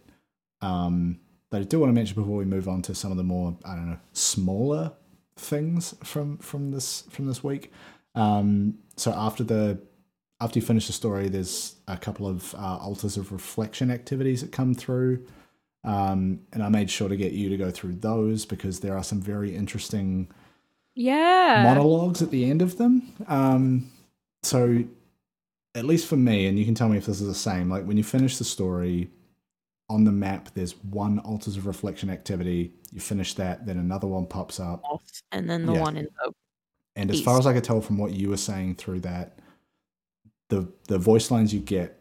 um, 0.61 1.19
that 1.51 1.61
I 1.61 1.65
do 1.65 1.81
want 1.81 1.91
to 1.91 1.95
mention 1.95 2.15
before 2.15 2.37
we 2.37 2.45
move 2.45 2.69
on 2.69 2.83
to 2.83 2.95
some 2.95 3.11
of 3.11 3.17
the 3.17 3.25
more 3.25 3.57
I 3.65 3.75
don't 3.75 3.91
know 3.91 3.99
smaller 4.13 4.93
things 5.37 5.95
from 6.03 6.39
from 6.39 6.71
this 6.71 7.03
from 7.11 7.27
this 7.27 7.43
week. 7.43 7.73
Um, 8.15 8.79
so 8.97 9.13
after 9.13 9.45
the 9.45 9.81
after 10.41 10.59
you 10.59 10.65
finish 10.65 10.87
the 10.87 10.93
story, 10.93 11.29
there's 11.29 11.77
a 11.89 11.97
couple 11.97 12.27
of 12.27 12.55
uh, 12.55 12.77
altars 12.77 13.17
of 13.17 13.33
reflection 13.33 13.91
activities 13.91 14.43
that 14.43 14.53
come 14.53 14.75
through. 14.75 15.25
Um, 15.83 16.41
and 16.53 16.63
I 16.63 16.69
made 16.69 16.91
sure 16.91 17.09
to 17.09 17.17
get 17.17 17.33
you 17.33 17.49
to 17.49 17.57
go 17.57 17.71
through 17.71 17.95
those 17.97 18.45
because 18.45 18.81
there 18.81 18.97
are 18.97 19.05
some 19.05 19.21
very 19.21 19.55
interesting 19.55 20.29
yeah. 20.95 21.63
monologues 21.65 22.21
at 22.23 22.31
the 22.31 22.51
end 22.51 22.61
of 22.61 22.77
them. 22.77 23.15
Um, 23.29 23.91
so 24.43 24.85
at 25.77 25.85
least 25.85 26.09
for 26.09 26.17
me, 26.17 26.47
and 26.47 26.59
you 26.59 26.65
can 26.65 26.75
tell 26.75 26.89
me 26.89 26.97
if 26.97 27.07
this 27.07 27.21
is 27.21 27.27
the 27.29 27.35
same. 27.35 27.69
Like 27.71 27.85
when 27.85 27.97
you 27.97 28.03
finish 28.03 28.39
the 28.39 28.45
story 28.45 29.11
on 29.89 30.05
the 30.05 30.11
map, 30.13 30.49
there's 30.55 30.73
one 30.85 31.19
altars 31.21 31.57
of 31.57 31.67
reflection 31.67 32.11
activity. 32.11 32.73
You 32.91 33.01
finish 33.01 33.35
that, 33.35 33.67
then 33.67 33.79
another 33.79 34.07
one 34.09 34.27
pops 34.27 34.59
up, 34.59 34.83
and 35.33 35.49
then 35.49 35.67
the 35.67 35.75
Yeah. 35.75 35.81
one 35.81 35.97
in 35.97 36.05
the 36.07 36.33
and 36.97 37.11
as 37.11 37.21
far 37.21 37.39
as 37.39 37.47
I 37.47 37.53
could 37.53 37.63
tell 37.63 37.83
from 37.83 37.99
what 37.99 38.13
you 38.15 38.31
were 38.31 38.39
saying 38.39 38.77
through 38.77 39.01
that, 39.01 39.39
the 40.49 40.73
the 40.89 40.99
voice 40.99 41.31
lines 41.31 41.53
you 41.53 41.61
get 41.61 42.01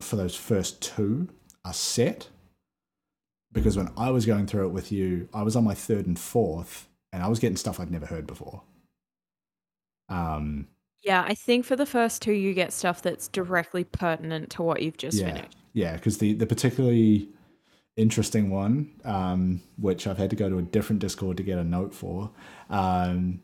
for 0.00 0.16
those 0.16 0.34
first 0.34 0.80
two 0.80 1.28
are 1.64 1.74
set. 1.74 2.28
Because 3.52 3.76
when 3.76 3.90
I 3.96 4.10
was 4.10 4.26
going 4.26 4.46
through 4.46 4.66
it 4.66 4.72
with 4.72 4.90
you, 4.90 5.28
I 5.32 5.42
was 5.42 5.54
on 5.54 5.62
my 5.62 5.74
third 5.74 6.06
and 6.06 6.18
fourth, 6.18 6.88
and 7.12 7.22
I 7.22 7.28
was 7.28 7.38
getting 7.38 7.56
stuff 7.56 7.78
I'd 7.78 7.90
never 7.90 8.06
heard 8.06 8.26
before. 8.26 8.62
Um, 10.08 10.68
Yeah, 11.04 11.22
I 11.22 11.34
think 11.34 11.66
for 11.66 11.76
the 11.76 11.86
first 11.86 12.22
two, 12.22 12.32
you 12.32 12.54
get 12.54 12.72
stuff 12.72 13.02
that's 13.02 13.28
directly 13.28 13.84
pertinent 13.84 14.50
to 14.52 14.62
what 14.62 14.80
you've 14.82 14.96
just 14.96 15.18
yeah, 15.18 15.26
finished. 15.26 15.56
yeah, 15.74 15.94
because 15.94 16.18
the 16.18 16.32
the 16.32 16.46
particularly 16.46 17.28
interesting 17.96 18.50
one, 18.50 18.90
um, 19.04 19.60
which 19.76 20.06
I've 20.06 20.18
had 20.18 20.30
to 20.30 20.36
go 20.36 20.48
to 20.48 20.58
a 20.58 20.62
different 20.62 21.00
Discord 21.00 21.36
to 21.36 21.42
get 21.42 21.58
a 21.58 21.64
note 21.64 21.94
for. 21.94 22.30
Um, 22.70 23.42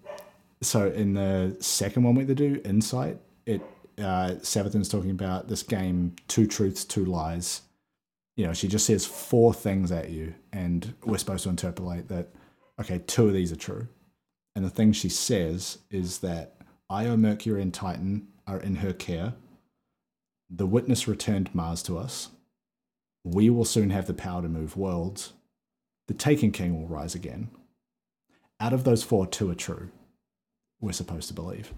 so 0.63 0.89
in 0.89 1.15
the 1.15 1.57
second 1.61 2.03
one 2.03 2.15
we 2.15 2.21
had 2.21 2.29
to 2.29 2.35
do, 2.35 2.61
Insight, 2.65 3.19
it 3.45 3.61
uh, 3.99 4.37
Savathun's 4.41 4.89
talking 4.89 5.11
about 5.11 5.49
this 5.49 5.63
game, 5.63 6.17
two 6.29 6.47
truths, 6.47 6.85
two 6.85 7.05
lies. 7.05 7.61
You 8.37 8.47
know, 8.47 8.55
she 8.55 8.69
just 8.69 8.87
says 8.87 9.05
four 9.05 9.53
things 9.53 9.93
at 9.93 10.09
you, 10.09 10.35
and 10.53 10.95
we're 11.05 11.19
supposed 11.19 11.45
to 11.45 11.51
interpolate 11.51 12.09
that. 12.09 12.29
Okay, 12.81 13.03
two 13.07 13.27
of 13.29 13.35
these 13.35 13.53
are 13.53 13.57
true, 13.57 13.87
and 14.57 14.65
the 14.65 14.71
thing 14.71 14.93
she 14.93 15.11
says 15.11 15.77
is 15.91 16.19
that 16.21 16.57
Io, 16.91 17.17
Mercury, 17.17 17.63
and 17.63 17.73
Titan 17.73 18.27
are 18.47 18.59
in 18.59 18.77
her 18.77 18.93
care. 18.93 19.35
The 20.51 20.67
witness 20.67 21.07
returned 21.07 21.55
Mars 21.55 21.83
to 21.85 21.97
us. 21.97 22.31
We 23.23 23.49
will 23.49 23.65
soon 23.65 23.91
have 23.91 24.07
the 24.07 24.15
power 24.15 24.43
to 24.43 24.49
move 24.49 24.77
worlds. 24.77 25.33
The 26.09 26.15
Taken 26.15 26.51
King 26.51 26.81
will 26.81 26.89
rise 26.89 27.15
again. 27.15 27.51
Out 28.59 28.73
of 28.73 28.83
those 28.83 29.05
four, 29.05 29.27
two 29.27 29.51
are 29.51 29.55
true. 29.55 29.91
We're 30.81 30.93
supposed 30.93 31.29
to 31.29 31.35
believe. 31.35 31.73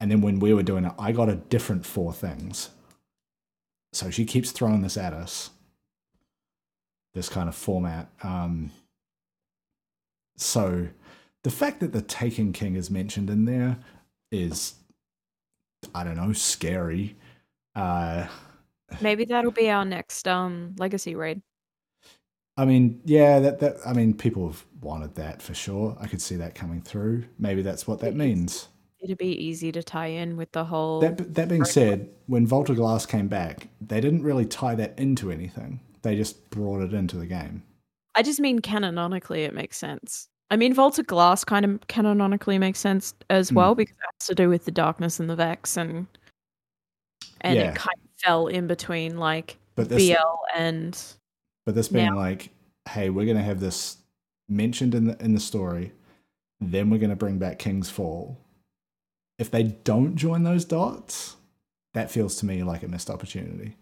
And 0.00 0.10
then 0.10 0.22
when 0.22 0.40
we 0.40 0.54
were 0.54 0.62
doing 0.62 0.84
it, 0.84 0.92
I 0.98 1.12
got 1.12 1.28
a 1.28 1.34
different 1.34 1.84
four 1.84 2.12
things. 2.12 2.70
So 3.92 4.10
she 4.10 4.24
keeps 4.24 4.50
throwing 4.50 4.80
this 4.80 4.96
at 4.96 5.12
us. 5.12 5.50
This 7.14 7.28
kind 7.28 7.48
of 7.48 7.54
format. 7.54 8.08
Um, 8.22 8.70
so 10.36 10.88
the 11.44 11.50
fact 11.50 11.80
that 11.80 11.92
the 11.92 12.02
Taken 12.02 12.52
King 12.52 12.76
is 12.76 12.90
mentioned 12.90 13.30
in 13.30 13.44
there 13.44 13.78
is, 14.30 14.74
I 15.94 16.04
don't 16.04 16.16
know, 16.16 16.32
scary. 16.32 17.16
Uh, 17.74 18.26
Maybe 19.00 19.24
that'll 19.24 19.50
be 19.50 19.70
our 19.70 19.84
next 19.84 20.26
um 20.26 20.74
legacy 20.78 21.14
raid. 21.14 21.42
I 22.56 22.64
mean, 22.64 23.00
yeah, 23.04 23.38
that 23.38 23.60
that 23.60 23.76
I 23.86 23.92
mean, 23.92 24.14
people 24.14 24.48
have 24.48 24.64
wanted 24.80 25.14
that 25.14 25.40
for 25.40 25.54
sure. 25.54 25.96
I 26.00 26.08
could 26.08 26.20
see 26.20 26.36
that 26.36 26.54
coming 26.54 26.82
through. 26.82 27.24
Maybe 27.38 27.62
that's 27.62 27.86
what 27.86 28.00
that 28.00 28.14
means. 28.14 28.68
It'd 29.00 29.16
be 29.16 29.44
easy 29.44 29.70
to 29.70 29.82
tie 29.82 30.08
in 30.08 30.36
with 30.36 30.50
the 30.50 30.64
whole. 30.64 31.00
That 31.00 31.34
that 31.34 31.48
being 31.48 31.64
said, 31.64 32.10
when 32.26 32.46
Vault 32.46 32.68
of 32.68 32.76
Glass 32.76 33.06
came 33.06 33.28
back, 33.28 33.68
they 33.80 34.00
didn't 34.00 34.24
really 34.24 34.44
tie 34.44 34.74
that 34.74 34.98
into 34.98 35.30
anything. 35.30 35.80
They 36.02 36.16
just 36.16 36.50
brought 36.50 36.82
it 36.82 36.92
into 36.92 37.16
the 37.16 37.26
game. 37.26 37.62
I 38.16 38.22
just 38.22 38.40
mean 38.40 38.58
canonically, 38.58 39.44
it 39.44 39.54
makes 39.54 39.76
sense. 39.76 40.28
I 40.50 40.56
mean, 40.56 40.72
Vault 40.72 40.98
of 40.98 41.06
Glass 41.06 41.44
kind 41.44 41.64
of 41.64 41.86
canonically 41.88 42.58
makes 42.58 42.78
sense 42.78 43.14
as 43.28 43.50
Hmm. 43.50 43.54
well 43.56 43.74
because 43.74 43.94
it 43.96 44.04
has 44.20 44.26
to 44.28 44.34
do 44.34 44.48
with 44.48 44.64
the 44.64 44.70
darkness 44.70 45.20
and 45.20 45.28
the 45.28 45.36
Vex, 45.36 45.76
and 45.76 46.06
and 47.42 47.56
Yeah. 47.56 47.70
it 47.70 47.76
kind 47.76 47.96
of 48.02 48.10
fell 48.20 48.46
in 48.48 48.66
between 48.66 49.18
like 49.18 49.58
But 49.76 49.88
this, 49.88 50.08
BL 50.08 50.38
and 50.56 50.98
but 51.64 51.74
this 51.74 51.88
being 51.88 52.06
now- 52.06 52.16
like, 52.16 52.50
hey, 52.88 53.10
we're 53.10 53.26
gonna 53.26 53.42
have 53.42 53.60
this 53.60 53.98
mentioned 54.48 54.94
in 54.94 55.06
the 55.06 55.22
in 55.22 55.34
the 55.34 55.40
story, 55.40 55.92
then 56.60 56.88
we're 56.90 56.98
gonna 56.98 57.14
bring 57.16 57.38
back 57.38 57.58
King's 57.58 57.90
Fall. 57.90 58.38
If 59.38 59.50
they 59.50 59.62
don't 59.62 60.16
join 60.16 60.42
those 60.42 60.64
dots, 60.64 61.36
that 61.94 62.10
feels 62.10 62.36
to 62.36 62.46
me 62.46 62.62
like 62.64 62.82
a 62.82 62.88
missed 62.88 63.10
opportunity. 63.10 63.76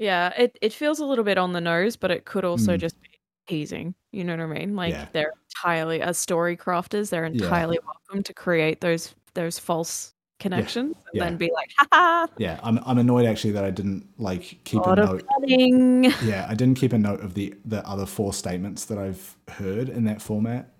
yeah, 0.00 0.32
it 0.40 0.56
it 0.62 0.72
feels 0.72 1.00
a 1.00 1.04
little 1.04 1.24
bit 1.24 1.36
on 1.38 1.52
the 1.52 1.60
nose, 1.60 1.96
but 1.96 2.12
it 2.12 2.24
could 2.24 2.44
also 2.44 2.76
Mm. 2.76 2.80
just 2.80 3.00
be 3.02 3.08
teasing. 3.48 3.94
You 4.12 4.24
know 4.24 4.36
what 4.36 4.42
I 4.42 4.46
mean? 4.46 4.74
Like 4.76 4.92
Yeah. 4.92 5.06
they're 5.12 5.32
entirely 5.50 6.00
as 6.00 6.16
story 6.18 6.56
crafters, 6.56 7.10
they're 7.10 7.26
Yeah. 7.26 7.32
entirely 7.44 7.78
welcome 7.84 8.22
to 8.22 8.32
create 8.34 8.80
those 8.80 9.14
those 9.34 9.58
false 9.58 10.14
connections 10.40 10.96
and 10.96 11.14
Yeah. 11.14 11.24
then 11.24 11.36
be 11.36 11.50
like, 11.52 11.70
ha 11.92 12.26
Yeah, 12.38 12.58
I'm 12.62 12.78
I'm 12.86 12.98
annoyed 12.98 13.26
actually 13.26 13.52
that 13.52 13.64
I 13.64 13.70
didn't 13.70 14.08
like 14.18 14.60
keep 14.64 14.80
lot 14.86 14.98
a 14.98 15.04
note. 15.04 15.26
planning. 15.26 16.04
Yeah, 16.24 16.46
I 16.48 16.54
didn't 16.54 16.76
keep 16.78 16.92
a 16.92 16.98
note 16.98 17.20
of 17.20 17.34
the 17.34 17.54
the 17.66 17.86
other 17.86 18.06
four 18.06 18.32
statements 18.32 18.86
that 18.86 18.98
I've 18.98 19.36
heard 19.48 19.88
in 19.90 20.04
that 20.04 20.22
format. 20.22 20.70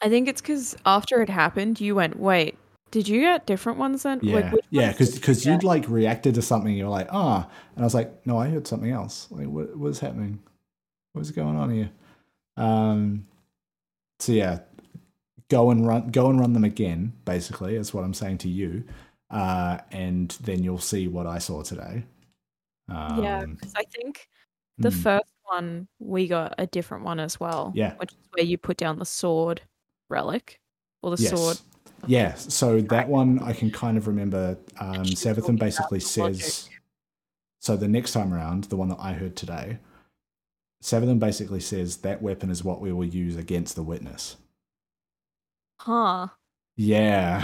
I 0.00 0.08
think 0.08 0.26
it's 0.28 0.40
because 0.40 0.76
after 0.84 1.22
it 1.22 1.28
happened, 1.28 1.80
you 1.80 1.94
went, 1.94 2.18
wait, 2.18 2.58
did 2.90 3.06
you 3.06 3.20
get 3.20 3.46
different 3.46 3.78
ones 3.78 4.02
then? 4.02 4.18
Yeah, 4.22 4.50
which 4.50 4.64
yeah, 4.70 4.90
because 4.90 5.10
you 5.14 5.20
because 5.20 5.44
get? 5.44 5.52
you'd 5.52 5.62
like 5.62 5.88
reacted 5.88 6.34
to 6.34 6.42
something, 6.42 6.74
you're 6.74 6.88
like, 6.88 7.06
ah, 7.12 7.48
and 7.76 7.84
I 7.84 7.86
was 7.86 7.94
like, 7.94 8.26
no, 8.26 8.36
I 8.38 8.48
heard 8.48 8.66
something 8.66 8.90
else. 8.90 9.28
Like, 9.30 9.46
what 9.46 9.78
was 9.78 10.00
happening? 10.00 10.40
What's 11.12 11.30
going 11.30 11.56
on 11.56 11.70
here? 11.70 11.90
Um, 12.56 13.26
so 14.20 14.32
yeah, 14.32 14.60
go 15.48 15.70
and 15.70 15.86
run, 15.86 16.10
go 16.10 16.30
and 16.30 16.38
run 16.38 16.52
them 16.52 16.64
again. 16.64 17.12
Basically, 17.24 17.76
is 17.76 17.92
what 17.92 18.04
I'm 18.04 18.14
saying 18.14 18.38
to 18.38 18.48
you, 18.48 18.84
uh, 19.30 19.78
and 19.90 20.30
then 20.42 20.62
you'll 20.62 20.78
see 20.78 21.08
what 21.08 21.26
I 21.26 21.38
saw 21.38 21.62
today. 21.62 22.04
Um, 22.88 23.22
yeah, 23.22 23.44
because 23.44 23.72
I 23.76 23.84
think 23.84 24.28
the 24.78 24.90
hmm, 24.90 24.98
first 24.98 25.32
one 25.44 25.88
we 25.98 26.26
got 26.28 26.54
a 26.58 26.66
different 26.66 27.04
one 27.04 27.20
as 27.20 27.38
well. 27.38 27.72
Yeah. 27.74 27.94
which 27.96 28.12
is 28.12 28.18
where 28.32 28.44
you 28.44 28.58
put 28.58 28.76
down 28.76 28.98
the 28.98 29.04
sword 29.04 29.62
relic 30.08 30.60
or 31.02 31.16
the 31.16 31.22
yes. 31.22 31.30
sword. 31.30 31.58
Yeah, 32.06 32.34
so 32.34 32.80
that 32.80 33.08
one 33.08 33.38
I 33.40 33.52
can 33.52 33.70
kind 33.70 33.96
of 33.96 34.06
remember. 34.06 34.56
Um, 34.80 35.00
Actually 35.00 35.14
Savathun 35.14 35.34
talking 35.36 35.54
about 35.54 35.66
basically 35.66 36.00
says. 36.00 36.68
So 37.60 37.76
the 37.76 37.86
next 37.86 38.12
time 38.12 38.34
around, 38.34 38.64
the 38.64 38.76
one 38.76 38.88
that 38.88 38.98
I 38.98 39.12
heard 39.12 39.36
today, 39.36 39.78
Savathun 40.82 41.20
basically 41.20 41.60
says 41.60 41.98
that 41.98 42.20
weapon 42.20 42.50
is 42.50 42.64
what 42.64 42.80
we 42.80 42.92
will 42.92 43.04
use 43.04 43.36
against 43.36 43.76
the 43.76 43.84
witness. 43.84 44.36
Huh. 45.78 46.28
Yeah. 46.76 47.42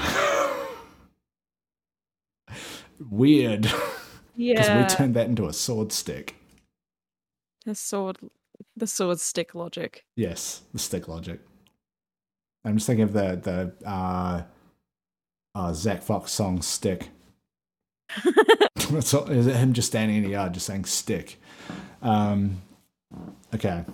Weird. 2.98 3.70
Yeah. 4.40 4.52
Because 4.52 4.92
we 4.92 4.96
turned 4.96 5.14
that 5.16 5.26
into 5.26 5.48
a 5.48 5.52
sword 5.52 5.90
stick. 5.90 6.36
the 7.66 7.74
sword, 7.74 8.18
the 8.76 8.86
sword 8.86 9.18
stick 9.18 9.52
logic. 9.52 10.04
Yes, 10.14 10.62
the 10.72 10.78
stick 10.78 11.08
logic. 11.08 11.40
I'm 12.64 12.76
just 12.76 12.86
thinking 12.86 13.02
of 13.02 13.12
the 13.14 13.74
the 13.82 13.88
uh, 13.88 14.42
uh, 15.56 15.72
Zack 15.72 16.02
Fox 16.02 16.30
song 16.30 16.62
"Stick." 16.62 17.08
Is 18.24 19.46
it 19.48 19.56
him 19.56 19.72
just 19.72 19.88
standing 19.88 20.18
in 20.18 20.22
the 20.22 20.30
yard 20.30 20.54
just 20.54 20.66
saying 20.66 20.84
"stick"? 20.84 21.40
Um, 22.00 22.62
okay, 23.54 23.84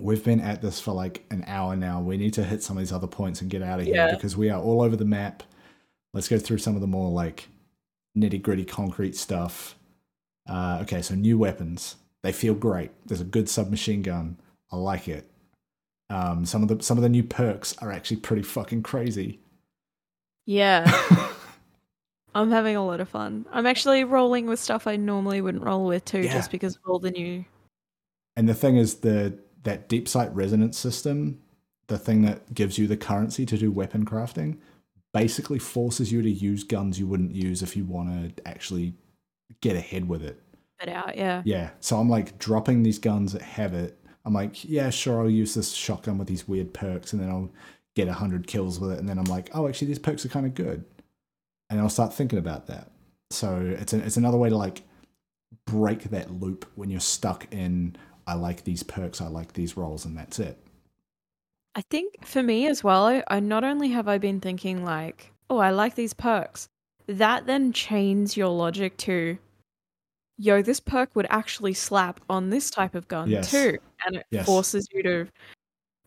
we've 0.00 0.24
been 0.24 0.40
at 0.40 0.62
this 0.62 0.80
for 0.80 0.92
like 0.92 1.24
an 1.30 1.44
hour 1.46 1.74
now. 1.76 2.00
We 2.00 2.16
need 2.16 2.34
to 2.34 2.44
hit 2.44 2.62
some 2.62 2.76
of 2.76 2.80
these 2.82 2.92
other 2.92 3.06
points 3.06 3.40
and 3.40 3.50
get 3.50 3.62
out 3.62 3.80
of 3.80 3.86
here 3.86 3.94
Yeah. 3.96 4.14
because 4.14 4.36
we 4.36 4.50
are 4.50 4.60
all 4.60 4.82
over 4.82 4.96
the 4.96 5.04
map. 5.04 5.42
Let's 6.14 6.28
go 6.28 6.38
through 6.38 6.58
some 6.58 6.74
of 6.74 6.80
the 6.80 6.86
more 6.86 7.10
like 7.10 7.48
nitty 8.16 8.40
gritty 8.42 8.64
concrete 8.64 9.16
stuff. 9.16 9.74
Uh, 10.48 10.78
okay, 10.82 11.02
so 11.02 11.14
new 11.14 11.36
weapons. 11.38 11.96
They 12.22 12.32
feel 12.32 12.54
great. 12.54 12.90
There's 13.06 13.20
a 13.20 13.24
good 13.24 13.48
submachine 13.48 14.02
gun. 14.02 14.38
I 14.72 14.76
like 14.76 15.08
it. 15.08 15.30
Um, 16.10 16.46
some 16.46 16.62
of 16.62 16.68
the 16.68 16.82
some 16.82 16.96
of 16.96 17.02
the 17.02 17.08
new 17.08 17.22
perks 17.22 17.76
are 17.78 17.92
actually 17.92 18.16
pretty 18.18 18.42
fucking 18.42 18.82
crazy. 18.82 19.40
Yeah, 20.46 20.90
I'm 22.34 22.50
having 22.50 22.76
a 22.76 22.84
lot 22.86 23.00
of 23.00 23.08
fun. 23.10 23.44
I'm 23.52 23.66
actually 23.66 24.04
rolling 24.04 24.46
with 24.46 24.58
stuff 24.58 24.86
I 24.86 24.96
normally 24.96 25.42
wouldn't 25.42 25.62
roll 25.64 25.84
with 25.84 26.04
too, 26.06 26.20
Yeah. 26.22 26.32
just 26.32 26.50
because 26.50 26.76
of 26.76 26.82
all 26.86 26.98
the 26.98 27.10
new. 27.10 27.44
And 28.38 28.48
the 28.48 28.54
thing 28.54 28.76
is 28.76 28.98
the 28.98 29.36
that 29.64 29.88
deep 29.88 30.06
sight 30.06 30.32
resonance 30.32 30.78
system, 30.78 31.40
the 31.88 31.98
thing 31.98 32.22
that 32.22 32.54
gives 32.54 32.78
you 32.78 32.86
the 32.86 32.96
currency 32.96 33.44
to 33.44 33.58
do 33.58 33.72
weapon 33.72 34.06
crafting, 34.06 34.58
basically 35.12 35.58
forces 35.58 36.12
you 36.12 36.22
to 36.22 36.30
use 36.30 36.62
guns 36.62 37.00
you 37.00 37.08
wouldn't 37.08 37.34
use 37.34 37.62
if 37.62 37.76
you 37.76 37.84
want 37.84 38.36
to 38.36 38.48
actually 38.48 38.94
get 39.60 39.74
ahead 39.74 40.08
with 40.08 40.22
it. 40.22 40.40
Bit 40.78 40.90
out, 40.90 41.16
yeah. 41.16 41.42
Yeah. 41.44 41.70
So 41.80 41.98
I'm 41.98 42.08
like 42.08 42.38
dropping 42.38 42.84
these 42.84 43.00
guns 43.00 43.32
that 43.32 43.42
have 43.42 43.74
it. 43.74 43.98
I'm 44.24 44.34
like, 44.34 44.64
yeah, 44.64 44.90
sure, 44.90 45.20
I'll 45.20 45.28
use 45.28 45.54
this 45.54 45.72
shotgun 45.72 46.16
with 46.16 46.28
these 46.28 46.46
weird 46.46 46.72
perks 46.72 47.12
and 47.12 47.20
then 47.20 47.30
I'll 47.30 47.50
get 47.96 48.06
100 48.06 48.46
kills 48.46 48.78
with 48.78 48.92
it. 48.92 49.00
And 49.00 49.08
then 49.08 49.18
I'm 49.18 49.24
like, 49.24 49.50
oh, 49.52 49.66
actually, 49.66 49.88
these 49.88 49.98
perks 49.98 50.24
are 50.24 50.28
kind 50.28 50.46
of 50.46 50.54
good. 50.54 50.84
And 51.70 51.80
I'll 51.80 51.88
start 51.88 52.14
thinking 52.14 52.38
about 52.38 52.68
that. 52.68 52.92
So 53.30 53.74
it's, 53.80 53.92
a, 53.92 53.98
it's 53.98 54.16
another 54.16 54.38
way 54.38 54.48
to 54.48 54.56
like 54.56 54.82
break 55.66 56.04
that 56.04 56.30
loop 56.30 56.70
when 56.76 56.90
you're 56.90 57.00
stuck 57.00 57.52
in, 57.52 57.96
I 58.28 58.34
like 58.34 58.62
these 58.64 58.82
perks, 58.82 59.20
I 59.22 59.26
like 59.28 59.54
these 59.54 59.76
rolls, 59.76 60.04
and 60.04 60.16
that's 60.16 60.38
it. 60.38 60.58
I 61.74 61.80
think 61.90 62.26
for 62.26 62.42
me 62.42 62.66
as 62.66 62.84
well, 62.84 63.06
I, 63.06 63.24
I 63.28 63.40
not 63.40 63.64
only 63.64 63.88
have 63.88 64.06
I 64.06 64.18
been 64.18 64.38
thinking 64.38 64.84
like, 64.84 65.32
oh, 65.48 65.58
I 65.58 65.70
like 65.70 65.94
these 65.94 66.12
perks, 66.12 66.68
that 67.06 67.46
then 67.46 67.72
chains 67.72 68.36
your 68.36 68.48
logic 68.50 68.96
to 68.98 69.38
yo, 70.40 70.62
this 70.62 70.78
perk 70.78 71.16
would 71.16 71.26
actually 71.30 71.72
slap 71.74 72.20
on 72.30 72.50
this 72.50 72.70
type 72.70 72.94
of 72.94 73.08
gun 73.08 73.28
Yes. 73.30 73.50
too. 73.50 73.76
And 74.06 74.16
it 74.16 74.26
Yes. 74.30 74.46
forces 74.46 74.86
you 74.92 75.02
to 75.02 75.26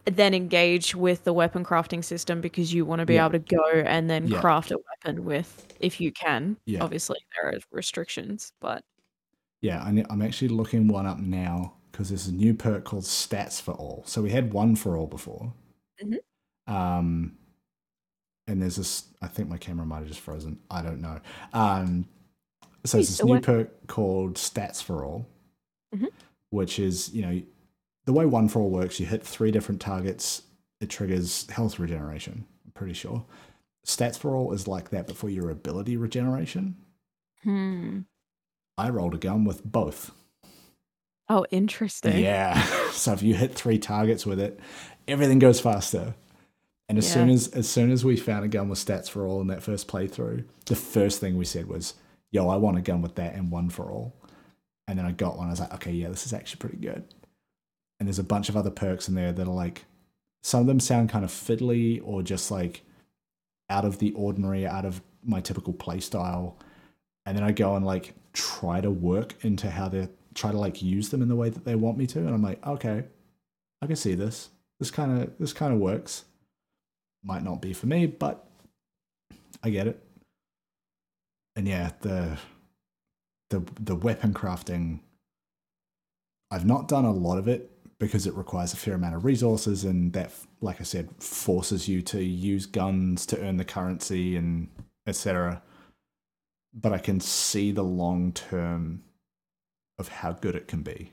then 0.06 0.34
engage 0.34 0.96
with 0.96 1.24
the 1.26 1.34
weapon 1.34 1.66
crafting 1.66 2.04
system 2.04 2.40
because 2.40 2.74
you 2.74 2.86
want 2.86 3.00
to 3.00 3.06
be 3.06 3.16
Yeah. 3.16 3.26
able 3.26 3.34
to 3.34 3.40
go 3.40 3.66
and 3.72 4.10
then 4.10 4.28
Yeah. 4.28 4.40
craft 4.40 4.72
a 4.72 4.78
weapon 4.78 5.26
with 5.26 5.76
if 5.82 6.00
you 6.00 6.12
can. 6.14 6.56
Yeah. 6.66 6.82
Obviously 6.84 7.18
there 7.36 7.52
are 7.52 7.60
restrictions, 7.72 8.54
but 8.62 8.84
Yeah, 9.62 9.84
I'm 9.84 10.22
actually 10.22 10.48
looking 10.48 10.88
one 10.88 11.06
up 11.06 11.20
now 11.20 11.74
because 11.92 12.10
there's 12.10 12.28
a 12.28 12.34
new 12.34 12.54
perk 12.54 12.84
called 12.86 13.04
Stats 13.04 13.62
for 13.62 13.74
All. 13.74 14.04
So 14.06 14.22
we 14.22 14.30
had 14.32 14.54
one 14.54 14.76
for 14.76 14.96
all 14.98 15.08
before. 15.08 15.54
Mhm. 16.02 16.18
Um, 16.68 17.38
and 18.48 18.62
there's 18.62 18.76
this. 18.78 19.06
I 19.22 19.28
think 19.28 19.50
my 19.50 19.58
camera 19.58 19.86
might 19.86 20.00
have 20.00 20.08
just 20.08 20.20
frozen. 20.20 20.60
I 20.70 20.82
don't 20.82 21.02
know. 21.02 21.20
Um, 21.54 22.06
so 22.86 22.98
Hey, 22.98 23.04
there's 23.04 23.10
this 23.18 23.24
new 23.24 23.34
what- 23.34 23.44
perk 23.44 23.88
called 23.88 24.36
Stats 24.36 24.82
for 24.82 25.06
All, 25.06 25.28
Mhm. 25.94 26.08
which 26.50 26.80
is 26.80 27.14
you 27.14 27.22
know 27.22 27.42
the 28.06 28.14
way 28.14 28.26
one 28.26 28.48
for 28.50 28.62
all 28.62 28.70
works. 28.72 29.00
You 29.00 29.06
hit 29.06 29.24
three 29.24 29.52
different 29.52 29.80
targets, 29.82 30.44
it 30.80 30.90
triggers 30.90 31.48
health 31.50 31.78
regeneration. 31.78 32.46
I'm 32.66 32.72
pretty 32.72 32.94
sure. 32.94 33.26
Stats 33.86 34.18
for 34.18 34.36
All 34.36 34.52
is 34.54 34.68
like 34.68 34.90
that, 34.90 35.08
but 35.08 35.16
for 35.18 35.30
your 35.30 35.50
ability 35.50 35.98
regeneration. 35.98 36.78
hmm. 37.44 38.02
I 38.78 38.90
rolled 38.90 39.14
a 39.16 39.18
gun 39.18 39.44
with 39.46 39.64
both. 39.64 40.12
Oh, 41.32 41.46
interesting. 41.50 42.18
Yeah. 42.22 42.62
so 42.92 43.14
if 43.14 43.24
you 43.24 43.34
hit 43.36 43.54
three 43.54 43.80
targets 43.80 44.26
with 44.26 44.40
it, 44.40 44.60
everything 45.08 45.40
goes 45.40 45.62
faster. 45.62 46.14
And 46.90 46.98
as 46.98 47.08
Yeah. 47.08 47.14
soon 47.14 47.30
as 47.30 47.48
as 47.50 47.70
soon 47.70 47.90
as 47.90 48.04
we 48.04 48.18
found 48.18 48.44
a 48.44 48.50
gun 48.50 48.68
with 48.68 48.80
stats 48.86 49.10
for 49.10 49.26
all 49.26 49.40
in 49.40 49.48
that 49.48 49.64
first 49.64 49.88
playthrough, 49.88 50.44
the 50.66 50.76
first 50.76 51.22
thing 51.22 51.38
we 51.38 51.46
said 51.46 51.68
was, 51.68 51.94
"Yo, 52.32 52.50
I 52.50 52.58
want 52.58 52.78
a 52.78 52.82
gun 52.82 53.02
with 53.02 53.16
that 53.16 53.34
and 53.34 53.50
one 53.50 53.70
for 53.70 53.90
all." 53.90 54.14
And 54.90 55.00
then 55.00 55.06
I 55.06 55.14
got 55.14 55.38
one. 55.38 55.48
I 55.48 55.52
was 55.52 55.62
like, 55.62 55.74
"Okay, 55.76 55.94
yeah, 55.94 56.10
this 56.10 56.26
is 56.26 56.34
actually 56.34 56.60
pretty 56.60 56.78
good." 56.78 57.06
And 58.00 58.08
there's 58.08 58.20
a 58.20 58.24
bunch 58.24 58.50
of 58.50 58.58
other 58.58 58.72
perks 58.72 59.08
in 59.08 59.16
there 59.16 59.32
that 59.32 59.48
are 59.48 59.54
like, 59.54 59.86
some 60.44 60.60
of 60.62 60.68
them 60.68 60.80
sound 60.82 61.10
kind 61.10 61.24
of 61.24 61.32
fiddly 61.32 62.02
or 62.04 62.24
just 62.24 62.52
like 62.52 62.82
out 63.70 63.86
of 63.86 64.00
the 64.00 64.12
ordinary, 64.14 64.66
out 64.68 64.84
of 64.86 65.02
my 65.24 65.40
typical 65.40 65.72
play 65.72 66.00
style. 66.02 66.58
And 67.26 67.38
then 67.38 67.44
I 67.44 67.52
go 67.54 67.76
and 67.76 67.86
like 67.86 68.16
try 68.34 68.82
to 68.82 68.92
work 68.92 69.36
into 69.46 69.70
how 69.70 69.88
they 69.88 70.10
try 70.34 70.52
to 70.52 70.58
like 70.58 70.82
use 70.82 71.10
them 71.10 71.22
in 71.22 71.28
the 71.28 71.36
way 71.36 71.50
that 71.50 71.66
they 71.66 71.76
want 71.76 71.98
me 71.98 72.08
to, 72.08 72.20
and 72.20 72.30
I'm 72.30 72.44
like, 72.44 72.66
okay, 72.66 73.04
I 73.82 73.88
can 73.88 73.96
see 73.96 74.16
this. 74.16 74.50
This 74.80 74.92
kind 74.92 75.22
of 75.22 75.38
this 75.40 75.54
kind 75.54 75.74
of 75.74 75.80
works. 75.80 76.26
Might 77.24 77.44
not 77.44 77.62
be 77.62 77.74
for 77.74 77.86
me, 77.86 78.08
but 78.08 78.48
I 79.62 79.70
get 79.70 79.88
it. 79.88 80.04
And 81.56 81.68
yeah, 81.68 81.92
the 82.02 82.38
the 83.50 83.64
the 83.80 83.96
weapon 83.96 84.34
crafting. 84.34 85.00
I've 86.50 86.66
not 86.66 86.88
done 86.88 87.06
a 87.06 87.12
lot 87.12 87.38
of 87.38 87.48
it 87.48 87.72
because 88.00 88.26
it 88.26 88.34
requires 88.34 88.74
a 88.74 88.78
fair 88.78 88.96
amount 88.96 89.16
of 89.16 89.24
resources, 89.24 89.84
and 89.84 90.12
that, 90.14 90.34
like 90.60 90.82
I 90.82 90.84
said, 90.84 91.10
forces 91.20 91.88
you 91.88 92.02
to 92.04 92.24
use 92.24 92.66
guns 92.66 93.26
to 93.28 93.40
earn 93.40 93.58
the 93.58 93.66
currency 93.66 94.36
and 94.36 94.68
etc. 95.06 95.62
But 96.74 96.94
I 96.94 96.98
can 96.98 97.20
see 97.20 97.72
the 97.72 97.84
long 97.84 98.32
term 98.32 99.04
of 100.00 100.08
how 100.08 100.34
good 100.34 100.56
it 100.56 100.68
can 100.68 100.82
be. 100.82 101.12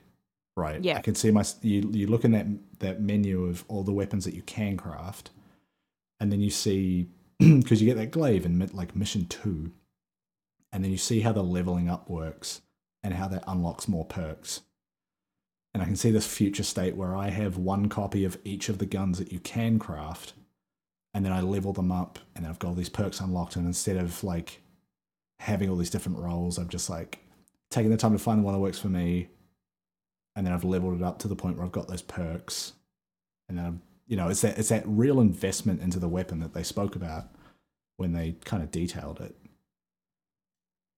Right. 0.55 0.83
Yeah. 0.83 0.97
I 0.97 1.01
can 1.01 1.15
see 1.15 1.31
my 1.31 1.45
you 1.61 1.89
you 1.91 2.07
look 2.07 2.25
in 2.25 2.31
that 2.31 2.47
that 2.79 3.01
menu 3.01 3.45
of 3.45 3.63
all 3.67 3.83
the 3.83 3.93
weapons 3.93 4.25
that 4.25 4.33
you 4.33 4.41
can 4.41 4.75
craft, 4.75 5.29
and 6.19 6.31
then 6.31 6.41
you 6.41 6.49
see 6.49 7.07
because 7.39 7.81
you 7.81 7.87
get 7.87 7.97
that 7.97 8.11
glaive 8.11 8.45
in 8.45 8.59
like 8.73 8.95
mission 8.95 9.25
two, 9.25 9.71
and 10.73 10.83
then 10.83 10.91
you 10.91 10.97
see 10.97 11.21
how 11.21 11.31
the 11.31 11.43
leveling 11.43 11.89
up 11.89 12.09
works 12.09 12.61
and 13.03 13.13
how 13.13 13.27
that 13.29 13.43
unlocks 13.47 13.87
more 13.87 14.03
perks. 14.03 14.61
And 15.73 15.81
I 15.81 15.85
can 15.85 15.95
see 15.95 16.11
this 16.11 16.27
future 16.27 16.63
state 16.63 16.95
where 16.95 17.15
I 17.15 17.29
have 17.29 17.57
one 17.57 17.87
copy 17.87 18.25
of 18.25 18.37
each 18.43 18.69
of 18.69 18.79
the 18.79 18.85
guns 18.85 19.19
that 19.19 19.31
you 19.31 19.39
can 19.39 19.79
craft, 19.79 20.33
and 21.13 21.23
then 21.23 21.31
I 21.31 21.41
level 21.41 21.71
them 21.71 21.91
up, 21.91 22.19
and 22.35 22.43
then 22.43 22.51
I've 22.51 22.59
got 22.59 22.69
all 22.69 22.75
these 22.75 22.89
perks 22.89 23.21
unlocked. 23.21 23.55
And 23.55 23.65
instead 23.65 23.95
of 23.95 24.23
like 24.23 24.61
having 25.39 25.69
all 25.69 25.77
these 25.77 25.89
different 25.89 26.17
roles, 26.17 26.57
I'm 26.57 26.67
just 26.67 26.89
like 26.89 27.19
taking 27.69 27.91
the 27.91 27.97
time 27.97 28.13
to 28.13 28.19
find 28.19 28.39
the 28.39 28.43
one 28.43 28.53
that 28.53 28.59
works 28.59 28.79
for 28.79 28.87
me, 28.89 29.29
and 30.35 30.45
then 30.45 30.53
I've 30.53 30.63
leveled 30.63 30.95
it 31.01 31.03
up 31.03 31.19
to 31.19 31.27
the 31.27 31.35
point 31.35 31.57
where 31.57 31.65
I've 31.65 31.71
got 31.71 31.87
those 31.87 32.01
perks, 32.01 32.73
and 33.47 33.57
then 33.57 33.65
I'm, 33.65 33.81
you 34.07 34.17
know, 34.17 34.27
it's 34.29 34.41
that 34.41 34.57
it's 34.57 34.69
that 34.69 34.83
real 34.85 35.19
investment 35.19 35.81
into 35.81 35.99
the 35.99 36.07
weapon 36.09 36.39
that 36.39 36.53
they 36.53 36.63
spoke 36.63 36.95
about 36.95 37.25
when 37.97 38.13
they 38.13 38.35
kind 38.45 38.63
of 38.63 38.71
detailed 38.71 39.19
it, 39.21 39.35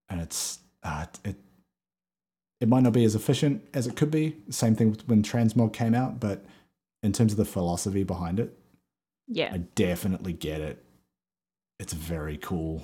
and 0.10 0.22
it's 0.22 0.60
uh, 0.84 1.06
it 1.26 1.36
it 2.60 2.68
might 2.68 2.84
not 2.84 2.94
be 2.94 3.04
as 3.04 3.16
efficient 3.16 3.64
as 3.74 3.88
it 3.88 3.96
could 3.96 4.12
be. 4.12 4.38
Same 4.50 4.76
thing 4.76 4.96
when 5.08 5.24
Transmog 5.24 5.74
came 5.74 5.96
out, 5.96 6.20
but 6.20 6.46
in 7.02 7.12
terms 7.12 7.32
of 7.34 7.38
the 7.38 7.46
philosophy 7.46 8.04
behind 8.04 8.40
it, 8.40 8.56
Yeah. 9.28 9.50
I 9.52 9.58
definitely 9.58 10.34
get 10.34 10.62
it. 10.62 10.84
It's 11.80 11.94
very 11.94 12.38
cool. 12.38 12.84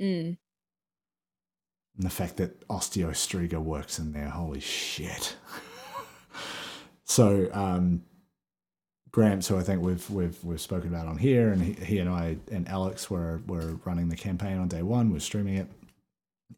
Mm. 0.00 0.38
And 2.00 2.06
the 2.06 2.14
fact 2.14 2.38
that 2.38 2.66
Osteostriga 2.68 3.58
works 3.58 3.98
in 3.98 4.12
there, 4.12 4.30
holy 4.30 4.60
shit. 4.60 5.36
so, 7.04 7.50
um, 7.52 8.04
Gramps, 9.10 9.48
who 9.48 9.58
I 9.58 9.62
think 9.62 9.82
we've 9.82 10.08
we've 10.08 10.42
we've 10.42 10.62
spoken 10.62 10.88
about 10.88 11.08
on 11.08 11.18
here, 11.18 11.52
and 11.52 11.60
he, 11.60 11.72
he 11.84 11.98
and 11.98 12.08
I 12.08 12.38
and 12.50 12.66
Alex 12.70 13.10
were 13.10 13.42
were 13.46 13.74
running 13.84 14.08
the 14.08 14.16
campaign 14.16 14.56
on 14.56 14.66
day 14.66 14.80
one, 14.80 15.12
we're 15.12 15.20
streaming 15.20 15.56
it. 15.56 15.66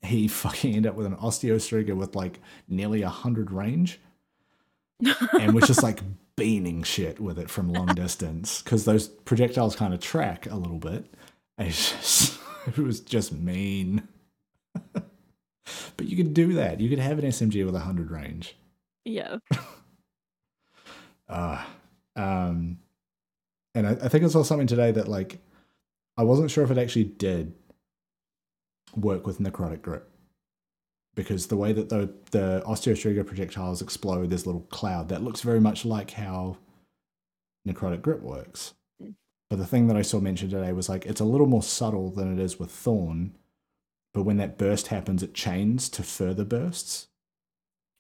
He 0.03 0.29
fucking 0.29 0.77
ended 0.77 0.91
up 0.91 0.95
with 0.95 1.07
an 1.07 1.17
Osteostriga 1.17 1.97
with 1.97 2.15
like 2.15 2.39
nearly 2.69 3.03
a 3.03 3.09
hundred 3.09 3.51
range, 3.51 3.99
and 5.41 5.57
was 5.57 5.67
just 5.67 5.83
like 5.83 6.03
beaning 6.37 6.85
shit 6.85 7.19
with 7.19 7.37
it 7.37 7.51
from 7.51 7.73
long 7.73 7.89
distance 7.97 8.63
because 8.63 8.85
those 8.85 9.09
projectiles 9.09 9.75
kind 9.75 9.93
of 9.93 9.99
track 9.99 10.47
a 10.49 10.55
little 10.55 10.79
bit. 10.79 11.13
Just, 11.59 12.39
it 12.69 12.79
was 12.79 13.01
just 13.01 13.33
mean. 13.33 14.07
But 15.97 16.07
you 16.07 16.17
could 16.17 16.35
do 16.35 16.53
that. 16.55 16.81
You 16.81 16.89
could 16.89 16.99
have 16.99 17.19
an 17.19 17.25
SMG 17.25 17.65
with 17.65 17.75
a 17.75 17.81
hundred 17.81 18.11
range. 18.11 18.57
yeah. 19.05 19.39
Uh, 21.29 21.65
um, 22.15 22.79
and 23.75 23.87
I, 23.87 23.93
I 23.93 24.09
think 24.09 24.23
I 24.23 24.29
saw 24.29 24.43
something 24.43 24.67
today 24.67 24.91
that 24.93 25.09
like 25.09 25.39
I 26.17 26.25
wasn't 26.25 26.51
sure 26.51 26.63
if 26.63 26.71
it 26.71 26.79
actually 26.79 27.05
did 27.05 27.55
work 28.95 29.27
with 29.27 29.39
necrotic 29.39 29.81
grip 29.81 30.11
because 31.15 31.47
the 31.47 31.57
way 31.57 31.73
that 31.73 31.89
the 31.89 32.13
the 32.31 32.63
osteostriga 32.67 33.27
projectiles 33.27 33.83
explode, 33.83 34.31
this 34.31 34.47
little 34.47 34.63
cloud 34.63 35.09
that 35.09 35.23
looks 35.23 35.41
very 35.41 35.61
much 35.61 35.85
like 35.85 36.13
how 36.13 36.59
necrotic 37.67 38.03
grip 38.03 38.21
works. 38.21 38.75
Mm. 39.03 39.15
But 39.51 39.57
the 39.57 39.67
thing 39.67 39.87
that 39.89 39.97
I 39.97 40.03
saw 40.03 40.21
mentioned 40.21 40.51
today 40.51 40.73
was 40.73 40.89
like 40.89 41.07
it's 41.07 41.21
a 41.21 41.25
little 41.27 41.47
more 41.47 41.63
subtle 41.63 42.11
than 42.11 42.33
it 42.33 42.43
is 42.43 42.59
with 42.59 42.71
thorn. 42.71 43.35
But 44.15 44.23
when 44.25 44.37
that 44.39 44.59
burst 44.59 44.89
happens, 44.89 45.23
it 45.23 45.35
chains 45.35 45.89
to 45.91 46.03
further 46.03 46.45
bursts. 46.45 47.09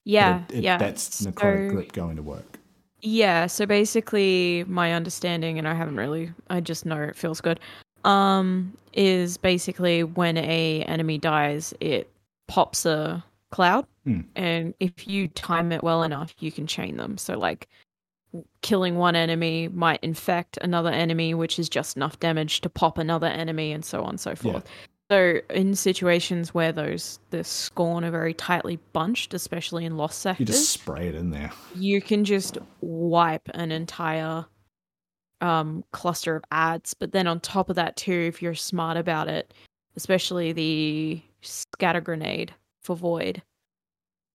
Yeah. 0.04 0.42
it- 0.50 0.56
it- 0.58 0.64
yeah. 0.64 0.78
That's 0.78 1.22
necrotic 1.22 1.68
So- 1.68 1.74
grip 1.74 1.92
going 1.92 2.16
to 2.16 2.22
work. 2.22 2.58
Yeah, 3.04 3.46
so 3.46 3.66
basically 3.66 4.64
my 4.68 4.92
understanding 4.92 5.58
and 5.58 5.66
I 5.66 5.74
haven't 5.74 5.96
really 5.96 6.32
I 6.50 6.60
just 6.60 6.86
know 6.86 7.00
it 7.02 7.16
feels 7.16 7.40
good. 7.40 7.58
Um 8.04 8.76
is 8.92 9.36
basically 9.38 10.04
when 10.04 10.36
a 10.36 10.82
enemy 10.84 11.18
dies, 11.18 11.72
it 11.80 12.10
pops 12.48 12.84
a 12.84 13.24
cloud 13.50 13.86
Hmm. 14.04 14.20
and 14.36 14.74
if 14.80 15.06
you 15.08 15.28
time 15.28 15.72
it 15.72 15.82
well 15.82 16.02
enough, 16.02 16.34
you 16.40 16.50
can 16.52 16.66
chain 16.66 16.96
them. 16.96 17.16
So 17.18 17.38
like 17.38 17.68
killing 18.62 18.96
one 18.96 19.14
enemy 19.16 19.68
might 19.68 20.02
infect 20.02 20.58
another 20.62 20.90
enemy 20.90 21.34
which 21.34 21.58
is 21.58 21.68
just 21.68 21.96
enough 21.96 22.18
damage 22.20 22.60
to 22.62 22.68
pop 22.70 22.98
another 22.98 23.26
enemy 23.26 23.72
and 23.72 23.84
so 23.84 24.02
on 24.02 24.10
and 24.10 24.20
so 24.20 24.34
Yeah. 24.42 24.60
So 25.12 25.40
in 25.50 25.74
situations 25.74 26.54
where 26.54 26.72
those 26.72 27.18
the 27.28 27.44
scorn 27.44 28.02
are 28.02 28.10
very 28.10 28.32
tightly 28.32 28.78
bunched, 28.94 29.34
especially 29.34 29.84
in 29.84 29.98
lost 29.98 30.20
sectors, 30.20 30.40
You 30.40 30.46
just 30.46 30.70
spray 30.70 31.08
it 31.08 31.14
in 31.14 31.28
there. 31.30 31.52
you 31.74 32.00
can 32.00 32.24
just 32.24 32.56
wipe 32.80 33.46
an 33.52 33.70
entire 33.72 34.46
um, 35.42 35.84
cluster 35.92 36.34
of 36.36 36.44
ads. 36.50 36.94
But 36.94 37.12
then 37.12 37.26
on 37.26 37.40
top 37.40 37.68
of 37.68 37.76
that, 37.76 37.96
too, 37.96 38.12
if 38.32 38.40
you're 38.40 38.54
smart 38.54 38.96
about 38.96 39.28
it, 39.28 39.52
especially 39.96 40.52
the 40.52 41.20
scatter 41.42 42.00
grenade 42.00 42.54
for 42.82 42.96
void, 42.96 43.42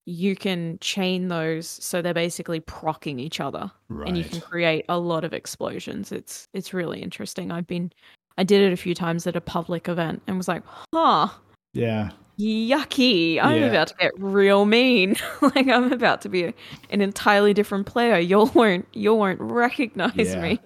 you 0.05 0.35
can 0.35 0.77
chain 0.79 1.27
those 1.27 1.67
so 1.67 2.01
they're 2.03 2.13
basically 2.13 2.59
procking 2.59 3.19
each 3.19 3.39
other, 3.39 3.71
Right. 3.89 4.07
and 4.09 4.15
you 4.17 4.23
can 4.25 4.41
create 4.41 4.85
a 4.89 4.99
lot 4.99 5.23
of 5.23 5.33
explosions. 5.33 6.11
It's 6.11 6.47
it's 6.53 6.71
really 6.71 7.01
interesting. 7.01 7.51
I've 7.51 7.65
been 7.67 7.91
I 8.37 8.43
did 8.43 8.61
it 8.61 8.73
a 8.73 8.77
few 8.77 8.93
times 8.93 9.25
at 9.27 9.35
a 9.35 9.41
public 9.41 9.87
event 9.89 10.21
and 10.27 10.37
was 10.37 10.47
like, 10.47 10.63
huh. 10.93 11.29
yeah. 11.73 12.11
Yucky! 12.39 13.39
I'm 13.41 13.61
Yeah. 13.61 13.65
about 13.65 13.87
to 13.87 13.95
get 13.99 14.11
real 14.17 14.65
mean. 14.65 15.15
like 15.41 15.67
I'm 15.67 15.91
about 15.91 16.21
to 16.21 16.29
be 16.29 16.43
a, 16.43 16.53
an 16.91 17.01
entirely 17.01 17.51
different 17.53 17.87
player. 17.87 18.19
You'll 18.19 18.45
won't, 18.53 18.87
you 18.93 19.15
won't 19.15 19.41
recognize 19.41 20.13
Yeah. 20.15 20.41
me. 20.41 20.59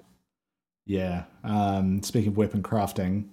Yeah. 0.86 1.24
Um, 1.46 2.04
speaking 2.04 2.30
of 2.30 2.38
weapon 2.38 2.62
crafting, 2.62 3.30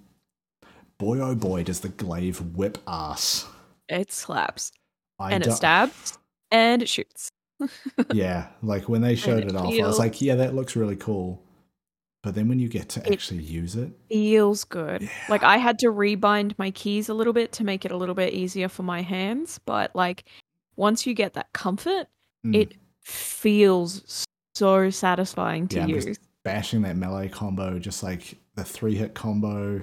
boy 0.99 1.19
oh 1.19 1.35
boy 1.35 1.63
does 1.63 1.81
the 1.81 1.89
glaive 1.89 2.39
whip 2.55 2.77
ass. 2.87 3.45
It 3.89 4.11
slaps 4.13 4.71
I 5.19 5.33
and 5.33 5.45
it 5.45 5.51
stabs 5.51 6.17
and 6.51 6.81
it 6.81 6.87
shoots. 6.87 7.29
Yeah, 8.13 8.47
like 8.63 8.87
when 8.87 9.01
they 9.01 9.15
showed 9.15 9.43
it 9.43 9.49
it, 9.49 9.55
off, 9.57 9.73
I 9.73 9.85
was 9.85 9.99
like, 9.99 10.21
yeah, 10.21 10.35
that 10.35 10.55
looks 10.55 10.77
really 10.77 10.95
cool. 10.95 11.43
But 12.21 12.35
then 12.35 12.49
when 12.49 12.59
you 12.59 12.67
get 12.67 12.89
to 12.89 12.99
It- 13.05 13.13
actually 13.13 13.43
use 13.43 13.75
it, 13.75 13.91
Feels 14.09 14.63
good. 14.65 15.09
Like 15.29 15.43
I 15.43 15.57
had 15.57 15.79
to 15.79 15.87
rebind 15.87 16.53
my 16.57 16.71
keys 16.71 17.07
a 17.09 17.13
little 17.13 17.31
bit 17.33 17.51
to 17.53 17.63
make 17.63 17.85
it 17.85 17.91
a 17.91 17.97
little 17.97 18.15
bit 18.15 18.33
easier 18.33 18.67
for 18.67 18.83
my 18.83 19.01
hands, 19.01 19.59
but 19.65 19.95
like 19.95 20.25
once 20.75 21.05
you 21.07 21.13
get 21.13 21.33
that 21.33 21.51
comfort, 21.53 22.07
mm, 22.45 22.55
it 22.55 22.75
feels 23.01 24.25
so 24.55 24.89
satisfying 24.89 25.67
to 25.69 25.77
Yeah, 25.77 25.85
use. 25.87 26.19
bashing 26.43 26.81
that 26.81 26.97
melee 26.97 27.29
combo, 27.29 27.79
just 27.79 28.03
like 28.03 28.35
the 28.55 28.63
three 28.65 28.95
hit 28.95 29.13
combo, 29.13 29.81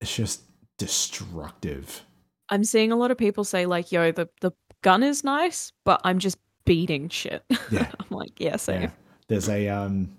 it's 0.00 0.14
just 0.16 0.42
destructive. 0.78 2.02
I'm 2.48 2.64
seeing 2.64 2.92
a 2.92 2.96
lot 2.96 3.10
of 3.10 3.18
people 3.18 3.44
say 3.44 3.66
like, 3.66 3.92
"Yo, 3.92 4.12
the 4.12 4.28
the 4.40 4.52
gun 4.82 5.02
is 5.02 5.22
nice, 5.24 5.72
but 5.84 6.00
I'm 6.04 6.18
just 6.18 6.38
beating 6.64 7.08
shit." 7.08 7.44
Yeah. 7.70 7.90
I'm 7.98 8.06
like, 8.16 8.38
"Yeah, 8.40 8.56
same." 8.56 8.82
Yeah. 8.82 8.90
There's 9.28 9.48
a 9.48 9.68
um 9.68 10.14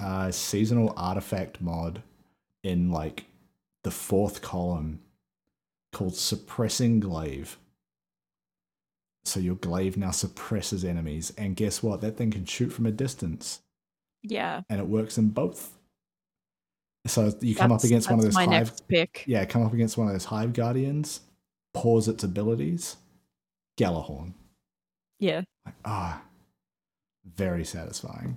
uh 0.00 0.30
seasonal 0.30 0.92
artifact 0.96 1.60
mod 1.60 2.02
in 2.62 2.90
like 2.90 3.24
the 3.82 3.90
fourth 3.90 4.40
column 4.42 5.00
called 5.92 6.16
suppressing 6.16 7.00
glaive. 7.00 7.58
So 9.26 9.40
your 9.40 9.54
glaive 9.56 9.96
now 9.96 10.10
suppresses 10.10 10.84
enemies, 10.84 11.32
and 11.38 11.56
guess 11.56 11.82
what? 11.82 12.00
That 12.02 12.16
thing 12.16 12.30
can 12.30 12.44
shoot 12.44 12.70
from 12.70 12.84
a 12.86 12.90
distance, 12.90 13.60
Yeah. 14.22 14.62
and 14.68 14.80
it 14.80 14.86
works 14.86 15.16
in 15.16 15.30
both. 15.30 15.78
So 17.06 17.32
you 17.40 17.54
come 17.54 17.72
up 17.72 17.84
against 17.84 18.10
one 18.10 18.18
of 18.18 18.24
those 18.24 18.34
hive, 18.34 18.86
pick. 18.88 19.24
yeah, 19.26 19.44
come 19.44 19.62
up 19.62 19.72
against 19.72 19.96
one 19.98 20.08
of 20.08 20.14
those 20.14 20.24
hive 20.26 20.52
guardians, 20.52 21.20
pause 21.74 22.08
its 22.08 22.22
abilities, 22.24 22.96
Gjallarhorn. 23.78 24.32
Yeah. 25.20 25.42
Like, 25.64 25.74
ah, 25.84 26.22
very 27.24 27.64
satisfying. 27.64 28.36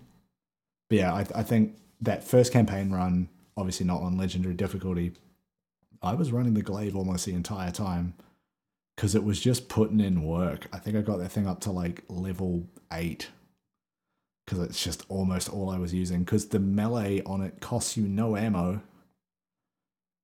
But 0.90 0.98
yeah, 0.98 1.14
I, 1.14 1.26
I 1.36 1.44
think 1.44 1.78
that 2.02 2.24
first 2.24 2.54
campaign 2.54 2.92
run, 2.92 3.30
obviously 3.56 3.86
not 3.86 4.02
on 4.02 4.18
legendary 4.18 4.56
difficulty, 4.56 5.14
I 6.02 6.14
was 6.14 6.32
running 6.32 6.54
the 6.54 6.62
glaive 6.62 6.96
almost 6.96 7.26
the 7.26 7.34
entire 7.34 7.72
time 7.72 8.14
because 8.96 9.16
it 9.16 9.24
was 9.24 9.40
just 9.40 9.70
putting 9.70 10.00
in 10.00 10.24
work. 10.24 10.68
I 10.72 10.78
think 10.80 10.96
I 10.96 11.02
got 11.02 11.18
that 11.18 11.32
thing 11.32 11.48
up 11.48 11.62
to 11.62 11.72
like 11.72 12.04
level 12.10 12.68
eight 12.94 13.30
because 14.46 14.64
it's 14.64 14.84
just 14.84 15.04
almost 15.10 15.50
all 15.50 15.70
I 15.70 15.78
was 15.78 15.94
using. 15.94 16.24
Because 16.24 16.48
the 16.48 16.60
melee 16.60 17.22
on 17.26 17.42
it 17.42 17.60
costs 17.60 17.98
you 17.98 18.08
no 18.08 18.38
ammo. 18.38 18.82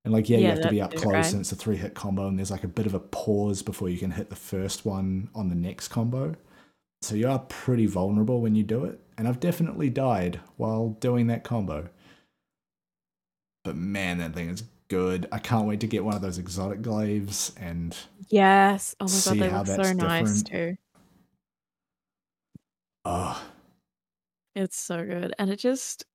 And 0.06 0.14
like, 0.14 0.30
yeah, 0.30 0.38
you 0.38 0.48
have 0.48 0.62
to 0.62 0.70
be 0.70 0.82
up 0.82 0.94
close, 0.94 1.06
right? 1.14 1.32
and 1.32 1.42
it's 1.42 1.52
a 1.54 1.56
three 1.56 1.78
hit 1.78 1.94
combo, 1.94 2.28
and 2.28 2.38
there's 2.38 2.52
like 2.52 2.66
a 2.66 2.70
bit 2.70 2.86
of 2.86 2.94
a 2.94 3.00
pause 3.00 3.62
before 3.62 3.88
you 3.88 3.98
can 3.98 4.12
hit 4.12 4.30
the 4.30 4.36
first 4.36 4.86
one 4.86 5.30
on 5.34 5.48
the 5.48 5.56
next 5.56 5.88
combo. 5.90 6.36
So 7.04 7.16
you 7.16 7.28
are 7.30 7.40
pretty 7.40 7.86
vulnerable 7.86 8.42
when 8.42 8.56
you 8.56 8.64
do 8.64 8.86
it. 8.86 9.00
And 9.18 9.28
I've 9.28 9.40
definitely 9.40 9.90
died 9.90 10.40
while 10.58 10.90
doing 11.00 11.28
that 11.28 11.44
combo. 11.44 11.90
But 13.64 13.76
man, 13.76 14.18
that 14.20 14.34
thing 14.34 14.50
is 14.50 14.64
good. 14.88 15.28
I 15.32 15.40
can't 15.40 15.68
wait 15.68 15.80
to 15.82 15.88
get 15.88 16.04
one 16.06 16.16
of 16.16 16.22
those 16.22 16.38
exotic 16.38 16.82
glaives 16.82 17.52
and 17.58 17.96
Yes. 18.30 18.96
Oh 19.00 19.08
my 19.10 19.10
See 19.10 19.36
god, 19.38 19.40
they 19.40 19.50
look 19.52 19.66
so 19.66 19.84
that's 19.84 19.92
nice 19.94 20.42
different. 20.42 20.44
too. 20.44 20.78
oh 23.06 23.42
It's 24.56 24.78
so 24.80 25.06
good. 25.06 25.34
And 25.38 25.52
it 25.52 25.58
just 25.58 26.06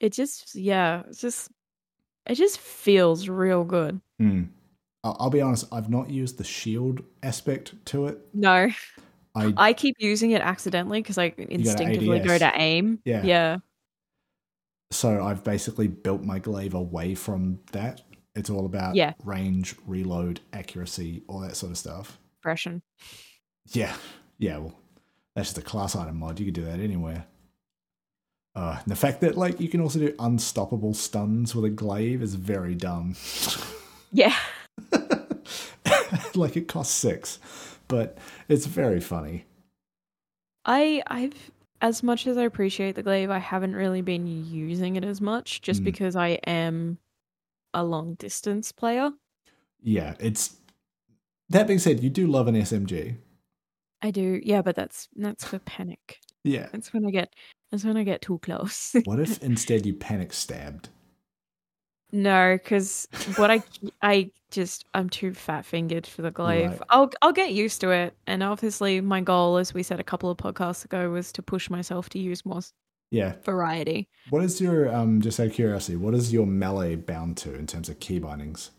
it 0.00 0.12
just 0.12 0.54
yeah, 0.54 1.02
it's 1.08 1.20
just 1.20 1.50
it 2.26 2.36
just 2.36 2.58
feels 2.58 3.28
real 3.28 3.64
good. 3.64 4.00
hmm. 4.18 4.42
I'll, 5.04 5.30
be 5.30 5.40
honest, 5.40 5.66
I've 5.72 5.90
not 5.90 6.10
used 6.10 6.38
the 6.38 6.44
shield 6.44 7.02
aspect 7.22 7.74
to 7.86 8.06
it. 8.06 8.18
No, 8.32 8.68
I 9.34 9.52
I 9.56 9.72
keep 9.72 9.96
using 9.98 10.30
it 10.30 10.42
accidentally 10.42 11.00
because 11.02 11.18
I 11.18 11.34
instinctively 11.36 12.20
go 12.20 12.32
ADS. 12.34 12.38
to 12.40 12.52
aim. 12.54 12.98
Yeah. 13.04 13.22
Yeah. 13.24 13.56
so 14.92 15.24
I've 15.24 15.42
basically 15.42 15.88
built 15.88 16.22
my 16.22 16.38
glaive 16.38 16.74
away 16.74 17.14
from 17.14 17.58
that. 17.72 18.02
It's 18.34 18.48
all 18.50 18.64
about 18.66 18.94
Yeah. 18.94 19.14
range, 19.24 19.74
reload, 19.86 20.40
accuracy, 20.52 21.22
all 21.28 21.40
that 21.40 21.56
sort 21.56 21.72
of 21.72 21.78
stuff. 21.78 22.18
Impression. 22.40 22.82
Yeah, 23.72 23.94
yeah. 24.38 24.58
Well, 24.58 24.74
that's 25.34 25.48
just 25.48 25.58
a 25.58 25.62
class 25.62 25.96
item 25.96 26.18
mod. 26.18 26.38
You 26.38 26.44
could 26.46 26.54
do 26.54 26.64
that 26.64 26.78
anywhere. 26.80 27.24
Uh, 28.54 28.76
and 28.82 28.86
the 28.90 28.96
fact 28.96 29.20
that 29.22 29.36
like 29.36 29.58
you 29.60 29.68
can 29.68 29.80
also 29.80 29.98
do 29.98 30.14
unstoppable 30.18 30.92
stuns 30.94 31.54
with 31.54 31.64
a 31.64 31.70
glaive 31.70 32.22
is 32.22 32.34
very 32.36 32.74
dumb. 32.76 33.16
Yeah. 34.14 34.34
like 36.36 36.56
it 36.56 36.68
costs 36.68 36.94
six, 36.94 37.38
but 37.88 38.18
it's 38.48 38.66
very 38.66 39.00
funny. 39.00 39.46
I 40.64 41.02
I've 41.06 41.50
as 41.80 42.02
much 42.02 42.26
as 42.28 42.36
I 42.38 42.42
appreciate 42.44 42.94
the 42.94 43.02
glaive, 43.02 43.30
I 43.30 43.38
haven't 43.38 43.74
really 43.74 44.02
been 44.02 44.26
using 44.26 44.96
it 44.96 45.04
as 45.04 45.20
much 45.20 45.62
just 45.62 45.82
Mm. 45.82 45.84
because 45.84 46.14
I 46.16 46.28
am 46.46 46.98
a 47.74 47.82
long 47.84 48.14
distance 48.14 48.70
player. 48.72 49.10
Yeah, 49.82 50.14
it's. 50.20 50.56
That 51.48 51.66
being 51.66 51.80
said, 51.80 52.02
you 52.02 52.08
do 52.08 52.26
love 52.28 52.46
an 52.48 52.54
SMG. 52.54 53.16
I 54.00 54.10
do. 54.10 54.40
Yeah, 54.42 54.62
but 54.62 54.76
that's 54.76 55.08
that's 55.16 55.44
for 55.44 55.58
panic. 55.60 56.18
Yeah. 56.44 56.68
That's 56.72 56.92
when 56.92 57.04
I 57.06 57.10
get 57.10 57.34
that's 57.70 57.84
when 57.84 57.96
I 57.96 58.04
get 58.04 58.22
too 58.22 58.38
close. 58.38 58.94
What 59.04 59.18
if 59.20 59.42
instead 59.42 59.84
you 59.86 59.94
panic 59.94 60.32
stabbed? 60.32 60.88
No, 62.12 62.56
because 62.62 63.08
what 63.24 63.50
I 63.50 63.62
I 64.02 64.30
just 64.50 64.84
I'm 64.94 65.08
too 65.10 65.32
fat 65.34 65.64
fingered 65.64 66.06
for 66.06 66.22
the 66.22 66.30
glaive. 66.30 66.70
Right. 66.70 66.82
I'll 66.90 67.10
I'll 67.22 67.32
get 67.32 67.52
used 67.52 67.80
to 67.82 67.90
it, 67.90 68.16
and 68.26 68.42
obviously 68.42 69.00
my 69.00 69.20
goal, 69.20 69.56
as 69.58 69.74
we 69.74 69.82
said 69.82 70.00
a 70.00 70.04
couple 70.04 70.30
of 70.30 70.38
podcasts 70.38 70.84
ago, 70.84 71.10
was 71.10 71.32
to 71.32 71.42
push 71.42 71.70
myself 71.70 72.08
to 72.10 72.18
use 72.18 72.44
more 72.44 72.60
Yeah. 73.10 73.36
variety. 73.44 74.08
What 74.28 74.44
is 74.44 74.60
your 74.60 74.94
um? 74.94 75.20
Just 75.22 75.40
out 75.40 75.48
of 75.48 75.54
curiosity, 75.54 75.96
what 75.96 76.14
is 76.14 76.32
your 76.32 76.46
melee 76.46 76.96
bound 76.96 77.36
to 77.38 77.54
in 77.54 77.66
terms 77.66 77.88
of 77.88 78.00
key 78.00 78.18
bindings? 78.18 78.70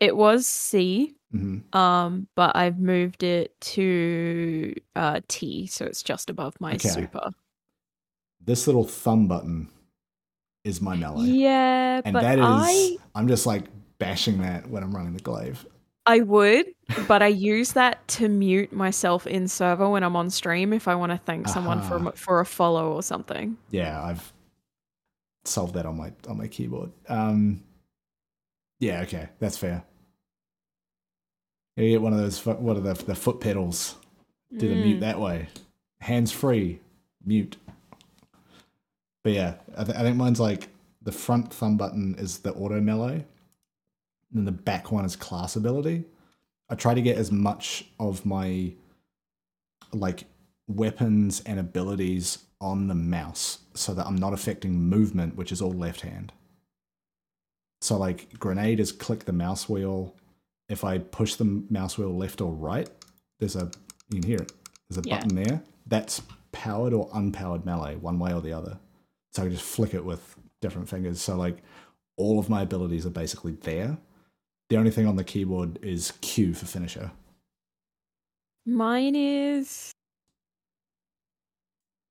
It 0.00 0.16
was 0.16 0.46
C, 0.46 1.14
hmm 1.32 1.58
um, 1.72 2.28
but 2.36 2.56
I've 2.56 2.78
moved 2.78 3.22
it 3.24 3.60
to 3.62 4.74
uh 4.96 5.20
T, 5.28 5.66
so 5.66 5.86
it's 5.86 6.02
just 6.02 6.30
above 6.30 6.60
my 6.60 6.76
Okay. 6.76 6.78
super. 6.78 7.30
This 8.44 8.66
little 8.66 8.82
thumb 8.84 9.28
button 9.28 9.68
is 10.64 10.80
my 10.80 10.96
melee. 10.96 11.26
Yeah, 11.26 12.00
and 12.04 12.12
but 12.12 12.22
that 12.22 12.38
is 12.38 12.44
I 12.46 12.96
I'm 13.14 13.28
just 13.28 13.46
like 13.46 13.64
bashing 13.98 14.38
that 14.42 14.68
when 14.68 14.82
I'm 14.82 14.94
running 14.94 15.14
the 15.14 15.20
glaive. 15.22 15.64
I 16.06 16.20
would, 16.20 16.66
but 17.06 17.22
I 17.22 17.26
use 17.26 17.72
that 17.72 18.06
to 18.08 18.28
mute 18.28 18.72
myself 18.72 19.26
in 19.26 19.46
server 19.46 19.88
when 19.90 20.02
I'm 20.02 20.16
on 20.16 20.30
stream 20.30 20.72
if 20.72 20.88
I 20.88 20.94
want 20.94 21.12
to 21.12 21.18
thank 21.18 21.48
someone 21.48 21.82
for 21.82 22.12
for 22.12 22.40
a 22.40 22.46
follow 22.46 22.92
or 22.92 23.02
something. 23.02 23.58
Yeah, 23.70 24.02
I've 24.02 24.32
solved 25.44 25.74
that 25.74 25.84
on 25.86 25.96
my 25.98 26.12
on 26.26 26.38
my 26.38 26.46
keyboard. 26.48 26.92
Um, 27.08 27.62
yeah, 28.80 29.02
okay, 29.02 29.28
that's 29.38 29.58
fair. 29.58 29.84
You 31.76 31.90
get 31.90 32.02
one 32.02 32.12
of 32.12 32.18
those. 32.18 32.44
What 32.44 32.76
are 32.76 32.80
the 32.80 32.94
the 32.94 33.14
foot 33.14 33.40
pedals? 33.40 33.96
Do 34.56 34.66
the 34.68 34.74
mute 34.76 34.96
Mm. 34.96 35.00
that 35.00 35.20
way, 35.20 35.48
hands 36.00 36.32
free, 36.32 36.80
mute. 37.24 37.58
But 39.24 39.32
yeah, 39.32 39.54
I, 39.76 39.84
th- 39.84 39.96
I 39.96 40.02
think 40.02 40.16
mine's 40.16 40.40
like 40.40 40.68
the 41.02 41.12
front 41.12 41.52
thumb 41.52 41.76
button 41.76 42.14
is 42.18 42.38
the 42.38 42.52
auto 42.54 42.80
melee, 42.80 43.14
and 43.14 43.24
then 44.32 44.44
the 44.44 44.52
back 44.52 44.92
one 44.92 45.04
is 45.04 45.16
class 45.16 45.56
ability. 45.56 46.04
I 46.70 46.74
try 46.74 46.94
to 46.94 47.02
get 47.02 47.16
as 47.16 47.32
much 47.32 47.84
of 47.98 48.24
my 48.26 48.72
like 49.92 50.24
weapons 50.66 51.40
and 51.46 51.58
abilities 51.58 52.38
on 52.60 52.88
the 52.88 52.94
mouse 52.94 53.60
so 53.74 53.94
that 53.94 54.06
I'm 54.06 54.16
not 54.16 54.32
affecting 54.34 54.72
movement, 54.74 55.36
which 55.36 55.50
is 55.52 55.62
all 55.62 55.72
left 55.72 56.02
hand. 56.02 56.32
So 57.80 57.96
like 57.96 58.38
grenade 58.38 58.80
is 58.80 58.92
click 58.92 59.24
the 59.24 59.32
mouse 59.32 59.68
wheel. 59.68 60.14
If 60.68 60.84
I 60.84 60.98
push 60.98 61.36
the 61.36 61.64
mouse 61.70 61.96
wheel 61.96 62.14
left 62.14 62.40
or 62.40 62.52
right, 62.52 62.88
there's 63.40 63.56
a 63.56 63.70
you 64.10 64.20
can 64.20 64.22
hear 64.28 64.38
it. 64.38 64.52
There's 64.88 65.04
a 65.04 65.08
Yeah. 65.08 65.20
button 65.20 65.36
there. 65.36 65.62
That's 65.86 66.20
powered 66.52 66.92
or 66.92 67.08
unpowered 67.10 67.64
melee, 67.64 67.96
one 67.96 68.18
way 68.18 68.32
or 68.34 68.40
the 68.42 68.52
other. 68.52 68.78
So 69.38 69.44
I 69.44 69.46
can 69.46 69.54
just 69.54 69.64
flick 69.68 69.94
it 69.94 70.04
with 70.04 70.34
different 70.60 70.88
fingers. 70.88 71.20
So 71.20 71.36
like 71.36 71.58
all 72.16 72.40
of 72.40 72.50
my 72.50 72.62
abilities 72.62 73.06
are 73.06 73.10
basically 73.10 73.52
there. 73.52 73.96
The 74.68 74.76
only 74.76 74.90
thing 74.90 75.06
on 75.06 75.14
the 75.14 75.22
keyboard 75.22 75.78
is 75.80 76.12
Q 76.22 76.54
for 76.54 76.66
finisher. 76.66 77.12
Mine 78.66 79.14
is 79.14 79.92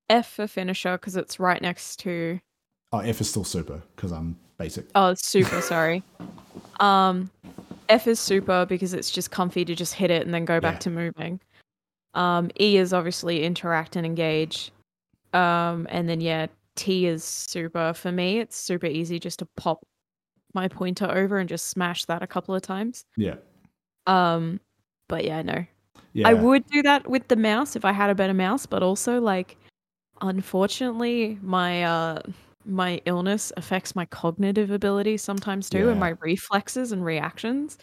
F 0.08 0.26
for 0.32 0.46
finisher 0.46 0.92
because 0.92 1.16
it's 1.16 1.38
right 1.38 1.60
next 1.60 1.96
to 2.00 2.40
Oh, 2.92 3.00
F 3.00 3.20
is 3.20 3.28
still 3.28 3.44
super 3.44 3.82
because 3.94 4.10
I'm 4.10 4.38
basic. 4.56 4.86
oh 4.94 5.08
it's 5.10 5.26
super 5.28 5.60
sorry. 5.60 6.02
Um, 6.80 7.30
F 7.88 8.06
is 8.06 8.18
super 8.20 8.64
because 8.64 8.94
it's 8.94 9.10
just 9.10 9.30
comfy 9.32 9.64
to 9.64 9.74
just 9.74 9.94
hit 9.94 10.10
it 10.12 10.24
and 10.24 10.32
then 10.32 10.44
go 10.44 10.60
back 10.60 10.74
Yeah. 10.76 10.78
to 10.80 10.90
moving. 10.90 11.40
Um, 12.14 12.50
E 12.60 12.76
is 12.76 12.92
obviously 12.92 13.42
interact 13.44 13.96
and 13.96 14.06
engage. 14.06 14.70
Um, 15.32 15.88
and 15.90 16.08
then 16.08 16.20
yeah, 16.20 16.46
T 16.78 17.06
is 17.06 17.24
super 17.24 17.92
for 17.94 18.12
me. 18.12 18.38
It's 18.40 18.56
super 18.56 18.86
easy 18.86 19.18
just 19.20 19.40
to 19.40 19.46
pop 19.56 19.86
my 20.54 20.68
pointer 20.68 21.10
over 21.10 21.38
and 21.38 21.48
just 21.48 21.68
smash 21.68 22.06
that 22.06 22.22
a 22.22 22.26
couple 22.26 22.54
of 22.54 22.62
times. 22.62 23.04
Yeah. 23.16 23.36
Um, 24.06 24.60
but 25.08 25.24
yeah, 25.24 25.42
no, 25.42 25.64
Yeah. 26.14 26.28
I 26.28 26.34
would 26.34 26.66
do 26.66 26.82
that 26.82 27.08
with 27.08 27.28
the 27.28 27.36
mouse 27.36 27.76
if 27.76 27.84
I 27.84 27.92
had 27.92 28.10
a 28.10 28.14
better 28.14 28.34
mouse, 28.34 28.66
but 28.66 28.82
also 28.82 29.20
like 29.20 29.56
unfortunately 30.22 31.38
my 31.42 31.84
uh 31.84 32.20
my 32.66 33.00
illness 33.06 33.52
affects 33.56 33.96
my 33.96 34.04
cognitive 34.06 34.70
ability 34.70 35.16
sometimes 35.16 35.70
too 35.70 35.88
and 35.90 35.98
my 36.00 36.10
reflexes 36.20 36.92
and 36.92 37.04
reactions. 37.04 37.78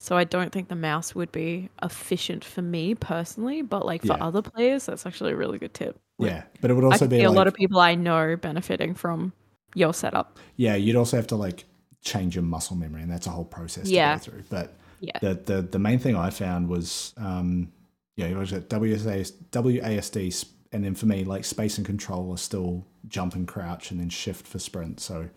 So 0.00 0.16
I 0.16 0.24
don't 0.24 0.52
think 0.52 0.68
the 0.68 0.76
mouse 0.76 1.14
would 1.14 1.32
be 1.32 1.70
efficient 1.82 2.44
for 2.44 2.62
me 2.62 2.94
personally, 2.96 3.62
but 3.62 3.86
like 3.86 4.04
for 4.04 4.14
Yeah. 4.14 4.18
other 4.20 4.42
players 4.42 4.86
that's 4.86 5.06
actually 5.06 5.32
a 5.32 5.36
really 5.36 5.58
good 5.58 5.74
tip. 5.74 5.98
Like, 6.18 6.30
Yeah. 6.30 6.42
But 6.60 6.70
it 6.70 6.74
would 6.74 6.84
also 6.84 7.06
be 7.06 7.18
see 7.18 7.22
a 7.24 7.28
like, 7.28 7.36
lot 7.36 7.46
of 7.46 7.54
people 7.54 7.80
I 7.80 7.94
know 7.94 8.36
benefiting 8.36 8.94
from 8.94 9.32
your 9.74 9.92
setup. 9.92 10.38
yeah, 10.56 10.74
you'd 10.76 10.96
also 10.96 11.16
have 11.16 11.26
to 11.28 11.36
like 11.36 11.64
change 12.02 12.34
your 12.36 12.44
muscle 12.44 12.76
memory, 12.76 13.02
and 13.02 13.10
that's 13.10 13.26
a 13.26 13.30
whole 13.30 13.44
process 13.44 13.88
Yeah. 13.88 14.16
to 14.18 14.30
go 14.30 14.32
through. 14.36 14.44
But 14.50 14.76
Yeah. 15.00 15.18
the 15.20 15.34
the 15.34 15.62
the 15.62 15.78
main 15.78 15.98
thing 15.98 16.16
I 16.16 16.30
found 16.30 16.68
was 16.68 17.12
um 17.16 17.72
yeah, 18.16 18.28
you 18.28 18.40
at 18.40 18.68
WSA, 18.68 19.32
WASD, 19.50 20.46
and 20.70 20.84
then 20.84 20.94
for 20.94 21.06
me, 21.06 21.24
like 21.24 21.44
space 21.44 21.78
and 21.78 21.86
control 21.86 22.30
are 22.32 22.36
still 22.38 22.84
jump 23.08 23.34
and 23.34 23.46
crouch, 23.48 23.90
and 23.90 23.98
then 23.98 24.08
shift 24.08 24.46
for 24.46 24.60
sprint. 24.60 25.00
So 25.00 25.28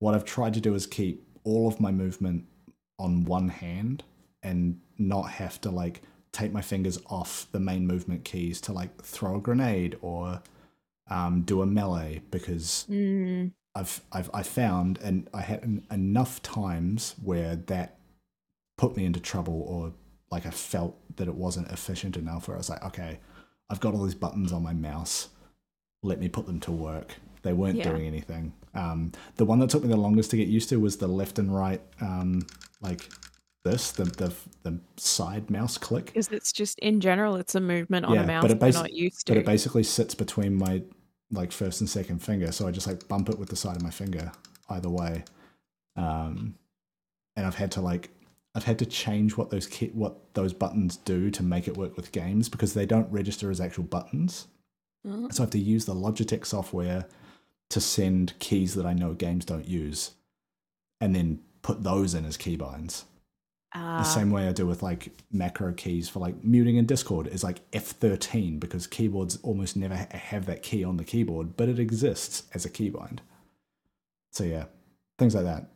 what 0.00 0.14
I've 0.14 0.24
tried 0.26 0.52
to 0.54 0.60
do 0.60 0.74
is 0.74 0.86
keep 0.86 1.26
all 1.44 1.66
of 1.66 1.80
my 1.80 1.90
movement 1.92 2.44
on 2.98 3.24
one 3.24 3.48
hand 3.48 4.04
and 4.42 4.80
not 4.98 5.30
have 5.30 5.58
to 5.62 5.70
like 5.70 6.02
take 6.34 6.52
my 6.52 6.60
fingers 6.60 6.98
off 7.06 7.46
the 7.52 7.60
main 7.60 7.86
movement 7.86 8.24
keys 8.24 8.60
to 8.62 8.72
like 8.72 9.00
throw 9.02 9.36
a 9.36 9.40
grenade 9.40 9.96
or 10.02 10.42
um, 11.08 11.42
do 11.42 11.62
a 11.62 11.66
melee 11.66 12.20
because 12.30 12.86
Mm, 12.90 13.52
I've 13.74 14.00
I've 14.12 14.30
I 14.34 14.42
found 14.42 14.98
and 14.98 15.28
I 15.32 15.40
had 15.42 15.62
en- 15.62 15.86
enough 15.90 16.42
times 16.42 17.14
where 17.22 17.56
that 17.56 17.98
put 18.76 18.96
me 18.96 19.04
into 19.04 19.20
trouble 19.20 19.62
or 19.68 19.92
like 20.30 20.44
I 20.46 20.50
felt 20.50 20.96
that 21.16 21.28
it 21.28 21.34
wasn't 21.34 21.70
efficient 21.70 22.16
enough 22.16 22.48
where 22.48 22.56
I 22.56 22.58
was 22.58 22.68
like, 22.70 22.84
okay, 22.84 23.18
I've 23.70 23.80
got 23.80 23.94
all 23.94 24.02
these 24.04 24.14
buttons 24.14 24.52
on 24.52 24.62
my 24.62 24.72
mouse. 24.72 25.28
Let 26.02 26.18
me 26.20 26.28
put 26.28 26.46
them 26.46 26.60
to 26.60 26.72
work. 26.72 27.14
They 27.42 27.52
weren't 27.52 27.76
Yeah. 27.76 27.90
doing 27.90 28.06
anything. 28.06 28.52
Um, 28.74 29.12
the 29.36 29.44
one 29.44 29.58
that 29.60 29.70
took 29.70 29.82
me 29.84 29.88
the 29.88 29.96
longest 29.96 30.30
to 30.32 30.36
get 30.36 30.48
used 30.48 30.68
to 30.70 30.80
was 30.80 30.96
the 30.96 31.06
left 31.06 31.38
and 31.38 31.54
right, 31.54 31.80
um, 32.00 32.46
like 32.80 33.08
this, 33.64 33.90
the 33.92 34.04
the 34.04 34.32
the 34.62 34.78
side 34.96 35.50
mouse 35.50 35.76
click. 35.78 36.06
because 36.06 36.28
it's 36.28 36.52
just 36.52 36.78
in 36.80 37.00
general 37.00 37.36
it's 37.36 37.54
a 37.54 37.60
movement 37.60 38.06
on 38.06 38.14
Yeah, 38.14 38.22
a 38.22 38.26
mouse 38.26 38.42
but 38.42 38.50
it 38.50 38.58
basi- 38.60 38.74
not 38.74 38.92
used 38.92 39.26
to. 39.26 39.32
But 39.32 39.38
it 39.40 39.46
basically 39.46 39.82
sits 39.82 40.14
between 40.14 40.54
my 40.54 40.82
like 41.30 41.50
first 41.50 41.80
and 41.80 41.88
second 41.90 42.20
finger, 42.20 42.52
so 42.52 42.66
I 42.68 42.70
just 42.70 42.86
like 42.86 43.08
bump 43.08 43.28
it 43.30 43.38
with 43.38 43.48
the 43.48 43.56
side 43.56 43.76
of 43.76 43.82
my 43.82 43.90
finger 43.90 44.30
either 44.70 44.88
way. 44.90 45.24
Um, 45.96 46.54
and 47.36 47.46
I've 47.46 47.54
had 47.56 47.70
to 47.72 47.80
like 47.80 48.10
I've 48.54 48.64
had 48.64 48.78
to 48.80 48.86
change 48.86 49.36
what 49.36 49.50
those 49.50 49.66
key, 49.66 49.88
what 49.94 50.32
those 50.34 50.52
buttons 50.52 50.96
do 50.98 51.30
to 51.30 51.42
make 51.42 51.66
it 51.66 51.76
work 51.76 51.96
with 51.96 52.12
games 52.12 52.48
because 52.48 52.74
they 52.74 52.86
don't 52.86 53.10
register 53.10 53.50
as 53.50 53.60
actual 53.60 53.84
buttons. 53.84 54.46
Oh, 55.06 55.28
So 55.30 55.42
I 55.42 55.44
have 55.44 55.50
to 55.50 55.58
use 55.58 55.84
the 55.86 55.94
Logitech 55.94 56.46
software 56.46 57.06
to 57.70 57.80
send 57.80 58.38
keys 58.38 58.74
that 58.74 58.86
I 58.86 58.92
know 58.92 59.14
games 59.14 59.44
don't 59.44 59.66
use, 59.66 60.12
and 61.00 61.14
then 61.16 61.40
put 61.62 61.82
those 61.82 62.14
in 62.14 62.24
as 62.24 62.36
keybinds. 62.36 63.04
Ah, 63.74 63.98
The 63.98 64.04
same 64.04 64.30
way 64.30 64.48
I 64.48 64.52
do 64.52 64.66
with 64.66 64.82
like 64.82 65.10
macro 65.32 65.72
keys 65.72 66.08
for 66.08 66.18
like 66.20 66.42
muting 66.44 66.76
in 66.76 66.86
Discord 66.86 67.26
is 67.26 67.42
like 67.44 67.68
F13 67.72 68.58
because 68.60 68.86
keyboards 68.86 69.38
almost 69.42 69.76
never 69.76 69.96
ha- 69.96 70.06
have 70.16 70.46
that 70.46 70.62
key 70.62 70.84
on 70.84 70.96
the 70.96 71.04
keyboard, 71.04 71.56
but 71.56 71.68
it 71.68 71.78
exists 71.78 72.44
as 72.54 72.64
a 72.64 72.70
keybind. 72.70 73.18
So 74.32 74.44
yeah, 74.44 74.64
things 75.18 75.34
like 75.34 75.44
that. 75.44 75.66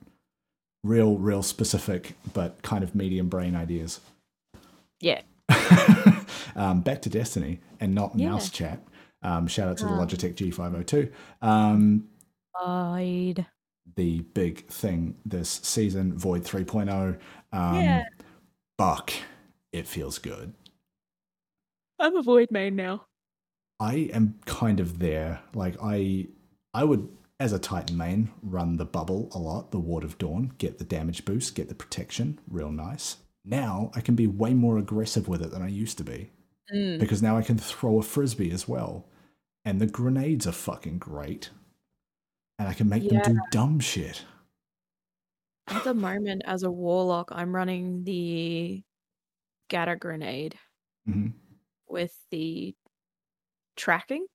Real, 0.85 1.16
real 1.19 1.43
specific, 1.43 2.15
but 2.35 2.62
kind 2.62 2.83
of 2.85 2.95
medium 2.95 3.29
brain 3.29 3.55
ideas. 3.57 4.01
yeah. 5.01 5.23
um, 6.57 6.81
back 6.83 7.03
to 7.03 7.09
Destiny 7.11 7.61
and 7.81 7.95
not 7.95 8.12
Yeah. 8.15 8.31
mouse 8.31 8.51
chat. 8.51 8.81
Um, 9.23 9.47
shout 9.49 9.69
out 9.69 9.79
to 9.79 9.85
the. 9.87 9.91
Logitech 9.91 10.35
G502. 10.35 11.11
Um, 11.43 12.09
I'd 12.61 13.47
the 13.97 14.20
big 14.35 14.66
thing 14.69 15.16
this 15.25 15.49
season, 15.65 16.16
Void 16.16 16.45
3.0. 16.45 17.19
Um, 17.53 17.75
Yeah. 17.77 18.05
Buck, 18.77 19.12
it 19.73 19.87
feels 19.87 20.19
good. 20.19 20.53
I'm 21.99 22.16
a 22.16 22.23
void 22.23 22.49
main 22.51 22.77
now. 22.77 23.07
I 23.81 24.11
am 24.12 24.39
kind 24.47 24.81
of 24.81 24.99
there. 24.99 25.41
Like 25.55 25.77
I, 25.83 26.29
I 26.75 26.85
would, 26.85 27.09
as 27.41 27.53
a 27.53 27.59
Titan 27.59 27.97
main, 27.97 28.31
run 28.43 28.77
the 28.77 28.85
bubble 28.85 29.31
a 29.33 29.39
lot, 29.39 29.70
the 29.70 29.79
Ward 29.81 30.05
of 30.05 30.19
Dawn, 30.19 30.53
get 30.59 30.79
the 30.79 30.85
damage 30.85 31.25
boost, 31.25 31.55
get 31.55 31.69
the 31.69 31.75
protection, 31.75 32.39
real 32.49 32.70
nice. 32.70 33.16
Now 33.45 33.91
I 33.95 34.01
can 34.01 34.15
be 34.15 34.27
way 34.27 34.55
more 34.55 34.79
aggressive 34.79 35.27
with 35.29 35.43
it 35.43 35.51
than 35.51 35.62
I 35.62 35.69
used 35.69 35.99
to 35.99 36.05
be 36.05 36.31
Mm. 36.73 36.99
because 37.01 37.23
now 37.23 37.39
I 37.39 37.43
can 37.43 37.57
throw 37.57 37.99
a 37.99 38.03
frisbee 38.03 38.51
as 38.51 38.69
well, 38.69 39.07
and 39.65 39.81
the 39.81 39.87
grenades 39.87 40.47
are 40.47 40.53
fucking 40.53 40.99
great, 40.99 41.49
and 42.59 42.69
I 42.69 42.75
can 42.75 42.91
make 42.91 43.05
Yeah. 43.05 43.23
them 43.23 43.37
do 43.37 43.41
dumb 43.51 43.81
shit. 43.81 44.25
At 45.69 45.85
the 45.85 45.95
moment, 45.95 46.43
as 46.47 46.62
a 46.65 46.70
warlock, 46.70 47.28
I'm 47.31 47.55
running 47.55 48.03
the 48.05 48.82
scatter 49.69 49.97
grenade 49.97 50.59
hmm 51.07 51.28
with 51.89 52.24
the 52.31 52.74
tracking, 53.77 54.27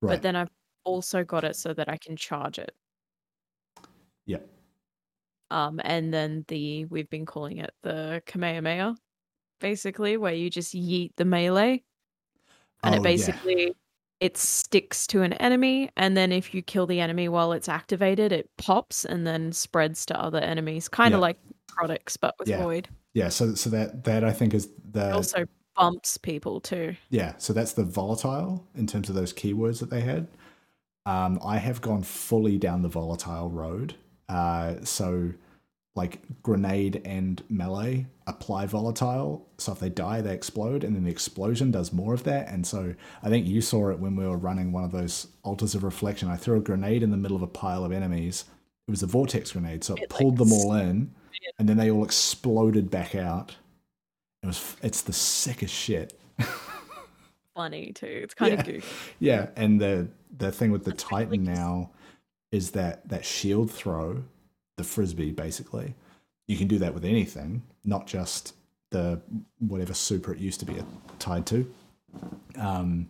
Right. 0.00 0.08
but 0.08 0.22
then 0.22 0.36
I've 0.36 0.50
also 0.84 1.24
got 1.24 1.44
it 1.44 1.56
so 1.56 1.74
that 1.74 1.88
I 1.88 1.98
can 1.98 2.16
charge 2.16 2.58
it. 2.58 2.76
Yeah. 4.24 4.40
Um, 5.50 5.80
and 5.84 6.12
then 6.14 6.44
the 6.48 6.86
we've 6.86 7.10
been 7.10 7.26
calling 7.26 7.58
it 7.58 7.74
the 7.82 8.22
Kamehameha, 8.26 8.96
basically, 9.60 10.16
where 10.18 10.34
you 10.34 10.50
just 10.50 10.74
yeet 10.74 11.16
the 11.16 11.24
melee, 11.26 11.84
and 12.84 12.94
Oh, 12.94 13.04
it 13.04 13.04
yeah. 13.08 13.40
It 14.22 14.36
sticks 14.38 15.06
to 15.08 15.22
an 15.22 15.32
enemy, 15.34 15.90
and 15.96 16.16
then 16.16 16.32
if 16.32 16.54
you 16.54 16.62
kill 16.62 16.86
the 16.86 17.00
enemy 17.00 17.28
while 17.28 17.52
it's 17.52 17.68
activated, 17.68 18.32
it 18.32 18.48
pops 18.58 19.04
and 19.04 19.26
then 19.26 19.52
spreads 19.52 20.06
to 20.06 20.20
other 20.20 20.38
enemies, 20.38 20.88
kind 20.88 21.14
of 21.14 21.18
Yeah. 21.18 21.22
like 21.22 21.38
products 21.68 22.16
but 22.16 22.34
with 22.38 22.48
Yeah. 22.48 22.62
void. 22.62 22.88
Yeah, 23.14 23.28
so 23.30 23.54
so 23.54 23.68
that 23.70 24.04
that 24.04 24.24
I 24.24 24.32
think 24.32 24.54
is 24.54 24.68
the 24.92 25.08
It 25.08 25.12
also 25.12 25.44
bumps 25.76 26.16
people 26.18 26.60
too. 26.60 26.96
yeah, 27.10 27.36
so 27.38 27.52
that's 27.52 27.72
the 27.72 27.84
volatile 27.84 28.66
in 28.74 28.86
terms 28.86 29.08
of 29.08 29.14
those 29.16 29.32
keywords 29.32 29.80
that 29.80 29.90
they 29.90 30.02
had. 30.02 30.28
Um, 31.06 31.40
I 31.44 31.58
have 31.58 31.80
gone 31.80 32.02
fully 32.04 32.58
down 32.58 32.82
the 32.82 32.88
volatile 32.88 33.50
road. 33.50 33.96
Uh, 34.28 34.76
so 34.84 35.32
like 35.94 36.20
grenade 36.42 37.02
and 37.04 37.42
melee 37.50 38.06
apply 38.26 38.64
volatile. 38.66 39.46
So 39.58 39.72
if 39.72 39.78
they 39.80 39.90
die, 39.90 40.20
they 40.22 40.32
explode, 40.34 40.84
and 40.84 40.96
then 40.96 41.04
the 41.04 41.10
explosion 41.10 41.70
does 41.70 41.92
more 41.92 42.14
of 42.14 42.24
that. 42.24 42.48
And 42.48 42.66
so 42.66 42.94
I 43.22 43.28
think 43.28 43.46
you 43.46 43.60
saw 43.60 43.90
it 43.90 43.98
when 43.98 44.16
we 44.16 44.26
were 44.26 44.38
running 44.38 44.72
one 44.72 44.84
of 44.84 44.92
those 44.92 45.26
altars 45.42 45.74
of 45.74 45.84
reflection. 45.84 46.28
I 46.30 46.36
threw 46.36 46.56
a 46.56 46.60
grenade 46.62 47.02
in 47.02 47.10
the 47.10 47.16
middle 47.18 47.36
of 47.36 47.42
a 47.42 47.46
pile 47.46 47.84
of 47.84 47.92
enemies. 47.92 48.44
It 48.88 48.90
was 48.90 49.02
a 49.02 49.06
vortex 49.06 49.52
grenade, 49.52 49.84
so 49.84 49.94
it, 49.94 50.04
It, 50.04 50.10
like, 50.10 50.20
pulled 50.20 50.38
them 50.38 50.52
all 50.52 50.72
in, 50.74 51.12
and 51.58 51.68
then 51.68 51.76
they 51.76 51.90
all 51.90 52.04
exploded 52.04 52.90
back 52.90 53.14
out. 53.14 53.54
It 54.42 54.46
was 54.46 54.76
it's 54.82 55.02
the 55.02 55.12
sickest 55.12 55.74
shit. 55.74 56.18
Funny 57.54 57.92
too. 57.92 58.06
It's 58.06 58.34
kind 58.34 58.54
Yeah. 58.54 58.60
of 58.60 58.66
goofy. 58.66 59.12
Yeah, 59.20 59.50
and 59.56 59.80
the 59.80 60.08
the 60.38 60.50
thing 60.50 60.72
with 60.72 60.84
the 60.84 60.90
That's 60.92 61.02
Titan 61.04 61.44
now 61.44 61.90
is 62.50 62.70
that 62.72 63.06
that 63.10 63.24
shield 63.24 63.70
throw, 63.70 64.24
the 64.82 64.88
frisbee 64.88 65.30
basically. 65.30 65.94
You 66.48 66.56
can 66.56 66.66
do 66.66 66.78
that 66.78 66.92
with 66.92 67.04
anything, 67.04 67.62
not 67.84 68.06
just 68.06 68.54
the 68.90 69.20
whatever 69.60 69.94
super 69.94 70.32
it 70.32 70.38
used 70.38 70.60
to 70.60 70.66
be 70.66 70.76
tied 71.18 71.46
to. 71.46 71.72
Um, 72.58 73.08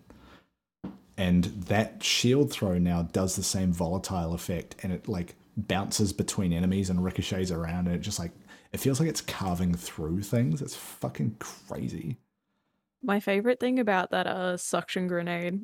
and 1.17 1.45
that 1.45 2.03
shield 2.03 2.51
throw 2.51 2.79
now 2.79 3.03
does 3.03 3.37
the 3.37 3.43
same 3.43 3.73
volatile 3.73 4.35
effect, 4.35 4.77
and 4.83 4.93
it 4.93 5.09
like 5.09 5.35
bounces 5.57 6.13
between 6.13 6.53
enemies 6.53 6.91
and 6.91 7.03
ricochets 7.03 7.51
around, 7.51 7.87
and 7.87 7.97
it 7.97 8.01
just 8.01 8.19
like 8.19 8.33
it 8.73 8.81
feels 8.81 9.01
like 9.01 9.09
it's 9.09 9.21
carving 9.21 9.75
through 9.75 10.23
things. 10.23 10.63
It's 10.63 10.77
fucking 10.77 11.37
crazy. 11.39 12.19
My 13.03 13.19
favorite 13.19 13.61
thing 13.61 13.79
about 13.79 14.11
that 14.11 14.27
uh 14.27 14.57
suction 14.57 15.09
grenade, 15.09 15.63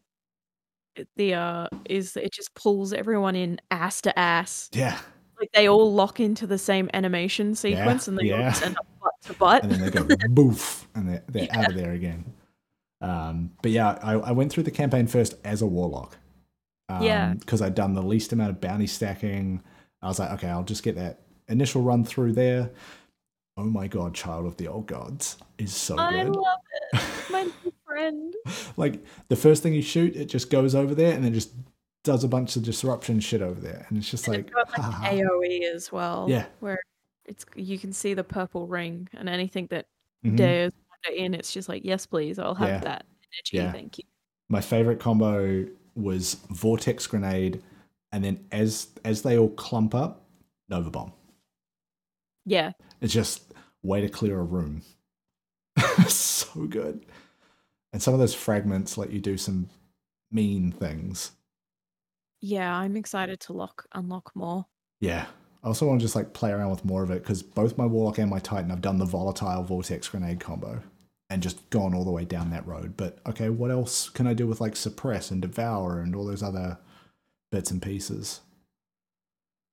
the 1.16 1.35
uh, 1.35 1.68
is 1.89 2.16
it 2.16 2.32
just 2.32 2.55
pulls 2.55 2.93
everyone 2.93 3.36
in 3.36 3.60
ass 3.70 4.01
to 4.02 4.18
ass. 4.18 4.68
Yeah, 4.72 4.98
Like 5.39 5.52
they 5.52 5.69
all 5.69 5.93
lock 5.93 6.20
into 6.20 6.47
the 6.47 6.59
same 6.59 6.90
animation 6.94 7.55
sequence, 7.55 8.09
and 8.09 8.19
they 8.19 8.24
yeah. 8.24 8.59
end 8.65 8.77
up 8.77 8.86
butt 9.01 9.12
to 9.23 9.35
butt. 9.35 9.62
and 9.62 9.73
then 9.73 9.81
they 9.81 9.90
go 9.90 10.28
boof, 10.31 10.89
and 10.94 11.09
they're, 11.09 11.23
they're 11.28 11.48
out 11.52 11.70
of 11.70 11.77
there 11.77 11.93
again. 11.93 12.24
Um, 13.01 13.52
but 13.62 13.70
yeah, 13.70 13.98
I, 14.02 14.15
I 14.15 14.31
went 14.32 14.52
through 14.52 14.65
the 14.65 14.70
campaign 14.70 15.06
first 15.06 15.35
as 15.44 15.62
a 15.62 15.66
warlock. 15.66 16.16
Um, 16.89 17.02
Yeah. 17.02 17.35
Because 17.35 17.62
I'd 17.62 17.74
done 17.74 17.94
the 17.94 18.02
least 18.02 18.32
amount 18.32 18.51
of 18.51 18.60
bounty 18.60 18.86
stacking. 18.86 19.62
I 20.02 20.09
was 20.09 20.19
like, 20.19 20.31
okay, 20.32 20.48
I'll 20.48 20.65
just 20.65 20.82
get 20.82 20.97
that 20.97 21.20
initial 21.48 21.82
run 21.82 22.05
through 22.05 22.32
there. 22.32 22.70
Oh 23.56 23.65
my 23.65 23.89
god, 23.89 24.15
Child 24.15 24.47
of 24.47 24.56
the 24.56 24.69
Old 24.69 24.86
Gods 24.86 25.36
is 25.59 25.74
so 25.74 25.98
I 25.98 26.12
good. 26.24 26.36
love 26.36 26.59
it. 26.93 27.01
My 27.31 27.43
little 27.43 27.74
friend. 27.85 28.35
like 28.77 29.05
the 29.28 29.36
first 29.36 29.62
thing 29.62 29.74
you 29.74 29.82
shoot, 29.82 30.15
it 30.15 30.27
just 30.27 30.51
goes 30.51 30.74
over 30.74 30.94
there 30.94 31.12
and 31.12 31.24
then 31.24 31.35
just 31.35 31.51
does 32.09 32.24
a 32.24 32.28
bunch 32.28 32.56
of 32.56 32.62
disruption 32.62 33.20
shit 33.20 33.43
over 33.43 33.60
there, 33.60 33.85
and 33.89 33.98
it's 33.98 34.10
just 34.10 34.26
And 34.28 34.36
like, 34.39 34.55
like. 34.78 35.12
AOE 35.12 35.62
as 35.74 35.93
well. 35.93 36.26
Yeah. 36.28 36.47
Where 36.60 36.78
it's 37.26 37.44
you 37.55 37.78
can 37.78 37.93
see 37.93 38.14
the 38.14 38.24
purple 38.24 38.66
ring 38.66 39.09
and 39.12 39.28
anything 39.28 39.66
that 39.68 39.86
Mhm. 40.24 40.36
dares 40.36 40.72
in, 41.14 41.35
it's 41.35 41.52
just 41.52 41.68
like, 41.68 41.85
yes, 41.85 42.06
please, 42.06 42.39
I'll 42.39 42.55
have 42.55 42.68
Yeah. 42.68 42.78
that 42.80 43.06
energy. 43.35 43.56
Yeah. 43.59 43.72
Thank 43.72 43.98
you. 43.98 44.05
my 44.51 44.62
favorite 44.62 44.98
combo 44.98 45.66
was 45.94 46.36
vortex 46.48 47.06
grenade, 47.06 47.62
and 48.12 48.24
then 48.24 48.43
as 48.51 48.89
as 49.05 49.20
they 49.20 49.36
all 49.36 49.51
clump 49.51 49.94
up, 49.94 50.24
nova 50.70 50.90
bomb. 50.90 51.12
Yeah. 52.47 52.72
It's 53.02 53.12
just 53.12 53.52
way 53.82 54.01
to 54.01 54.09
clear 54.09 54.39
a 54.40 54.43
room. 54.43 54.80
so 56.09 56.66
good. 56.66 57.05
And 57.93 58.02
some 58.02 58.14
of 58.14 58.20
those 58.20 58.35
fragments 58.35 58.97
let 58.97 59.10
you 59.10 59.20
do 59.20 59.36
some 59.36 59.68
mean 60.30 60.72
things. 60.72 61.32
Yeah, 62.40 62.74
I'm 62.77 62.97
excited 62.97 63.39
to 63.43 63.52
lock 63.52 63.86
unlock 63.93 64.35
more. 64.35 64.66
Yeah. 65.01 65.27
I 65.62 65.66
also 65.66 65.86
want 65.86 66.01
to 66.01 66.05
just 66.05 66.15
like 66.15 66.32
play 66.35 66.51
around 66.52 66.70
with 66.70 66.85
more 66.85 67.02
of 67.02 67.10
it 67.10 67.23
because 67.23 67.43
both 67.43 67.77
my 67.77 67.85
Warlock 67.86 68.19
and 68.19 68.31
my 68.31 68.39
Titan, 68.39 68.70
I've 68.70 68.81
done 68.81 68.98
the 68.98 69.05
volatile 69.05 69.65
Vortex 69.65 70.09
Grenade 70.09 70.39
combo 70.40 70.82
and 71.31 71.43
just 71.43 71.69
gone 71.70 71.94
all 71.94 72.05
the 72.05 72.10
way 72.12 72.24
down 72.24 72.51
that 72.51 72.66
road. 72.66 72.97
But 72.97 73.19
okay, 73.27 73.51
what 73.51 73.70
else 73.70 74.09
can 74.09 74.27
I 74.27 74.35
do 74.35 74.47
with 74.47 74.60
like 74.60 74.77
Suppress 74.77 75.31
and 75.31 75.43
Devour 75.43 76.01
and 76.01 76.15
all 76.15 76.24
those 76.24 76.43
other 76.44 76.78
bits 77.51 77.70
and 77.70 77.82
pieces? 77.82 78.40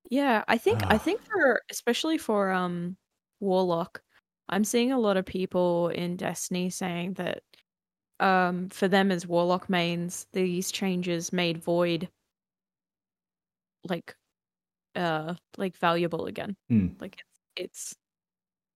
Yeah, 0.09 0.43
I 0.47 0.57
think 0.57 0.83
I 0.89 0.97
Ah. 0.97 0.97
think 0.97 1.21
for 1.23 1.61
especially 1.69 2.17
for 2.17 2.51
um 2.51 2.97
Warlock, 3.39 4.01
I'm 4.49 4.63
seeing 4.63 4.91
a 4.91 4.99
lot 4.99 5.17
of 5.17 5.25
people 5.25 5.89
in 5.89 6.15
Destiny 6.17 6.69
saying 6.69 7.13
that 7.15 7.43
um 8.21 8.69
for 8.69 8.87
them 8.87 9.11
as 9.11 9.27
Warlock 9.27 9.69
mains, 9.69 10.27
these 10.33 10.71
changes 10.71 11.33
made 11.33 11.59
Void 11.59 12.09
like 13.89 14.15
uh 14.95 15.35
like 15.57 15.75
valuable 15.77 16.25
again. 16.25 16.55
Hmm. 16.69 16.87
Like 16.99 17.17
it's 17.19 17.39
it's 17.55 17.95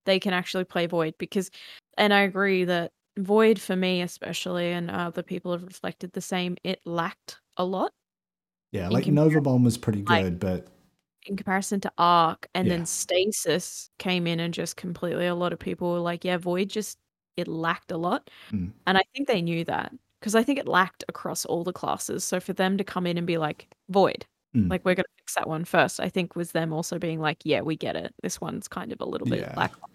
they 0.06 0.20
can 0.20 0.34
actually 0.34 0.64
play 0.64 0.86
Void 0.88 1.16
because 1.18 1.50
and 1.98 2.14
I 2.14 2.22
agree 2.22 2.64
that 2.66 2.92
Void 3.18 3.60
for 3.60 3.76
me 3.76 4.02
especially 4.02 4.72
and 4.72 4.90
other 4.90 5.24
people 5.24 5.52
have 5.52 5.64
reflected 5.64 6.12
the 6.14 6.22
same, 6.22 6.56
it 6.64 6.80
lacked 6.86 7.38
a 7.58 7.66
lot 7.66 7.92
Yeah, 8.72 8.88
like 8.90 9.06
compar- 9.06 9.14
Nova 9.14 9.42
Bomb 9.42 9.64
was 9.64 9.78
pretty 9.78 10.04
like- 10.04 10.24
good, 10.24 10.40
but 10.40 10.68
in 11.26 11.36
comparison 11.36 11.82
to 11.82 11.92
Arc, 11.98 12.48
and 12.56 12.66
Yeah. 12.68 12.78
then 12.78 12.86
Stasis 12.86 13.90
came 14.00 14.26
in 14.26 14.40
and 14.40 14.54
just 14.54 14.78
completely. 14.78 15.28
A 15.28 15.36
lot 15.36 15.52
of 15.52 15.60
people 15.60 15.92
were 15.92 16.00
like, 16.00 16.24
"Yeah, 16.24 16.38
Void 16.38 16.70
just 16.70 16.98
it 17.36 17.48
lacked 17.48 17.92
a 17.92 17.98
lot," 17.98 18.30
Mm. 18.52 18.72
and 18.88 18.98
I 18.98 19.04
think 19.14 19.28
they 19.28 19.42
knew 19.42 19.66
that 19.66 19.94
because 20.20 20.34
I 20.34 20.44
think 20.44 20.60
it 20.60 20.68
lacked 20.68 21.04
across 21.10 21.44
all 21.46 21.64
the 21.66 21.74
classes. 21.74 22.24
So 22.24 22.40
for 22.40 22.54
them 22.54 22.78
to 22.78 22.84
come 22.86 23.06
in 23.06 23.18
and 23.18 23.28
be 23.28 23.38
like, 23.38 23.68
"Void," 23.90 24.26
Mm. 24.56 24.70
like 24.70 24.84
we're 24.84 24.96
gonna 24.96 25.06
fix 25.18 25.36
that 25.36 25.48
one 25.48 25.64
first, 25.64 26.00
I 26.00 26.10
think 26.10 26.36
was 26.36 26.52
them 26.52 26.74
also 26.74 26.98
being 26.98 27.20
like, 27.20 27.38
"Yeah, 27.46 27.62
we 27.62 27.76
get 27.76 27.96
it. 27.96 28.14
This 28.24 28.42
one's 28.42 28.68
kind 28.68 28.92
of 28.92 29.00
a 29.00 29.06
little 29.06 29.28
bit 29.28 29.42
Yeah. 29.42 29.54
lackluster. 29.56 29.94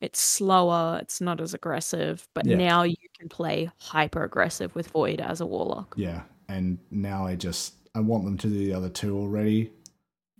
It's 0.00 0.20
slower. 0.20 0.98
It's 1.02 1.20
not 1.20 1.40
as 1.40 1.52
aggressive, 1.54 2.28
but 2.34 2.46
Yeah. 2.46 2.56
now 2.56 2.82
you 2.84 2.96
can 3.18 3.28
play 3.28 3.70
hyper 3.78 4.22
aggressive 4.22 4.74
with 4.76 4.88
Void 4.88 5.20
as 5.20 5.40
a 5.40 5.46
Warlock." 5.46 5.94
yeah. 5.96 6.22
And 6.48 6.78
now 6.90 7.26
I 7.26 7.36
just 7.36 7.74
I 7.94 8.00
want 8.00 8.24
them 8.24 8.36
to 8.38 8.48
do 8.48 8.58
the 8.58 8.72
other 8.74 8.88
two 8.90 9.16
already. 9.18 9.72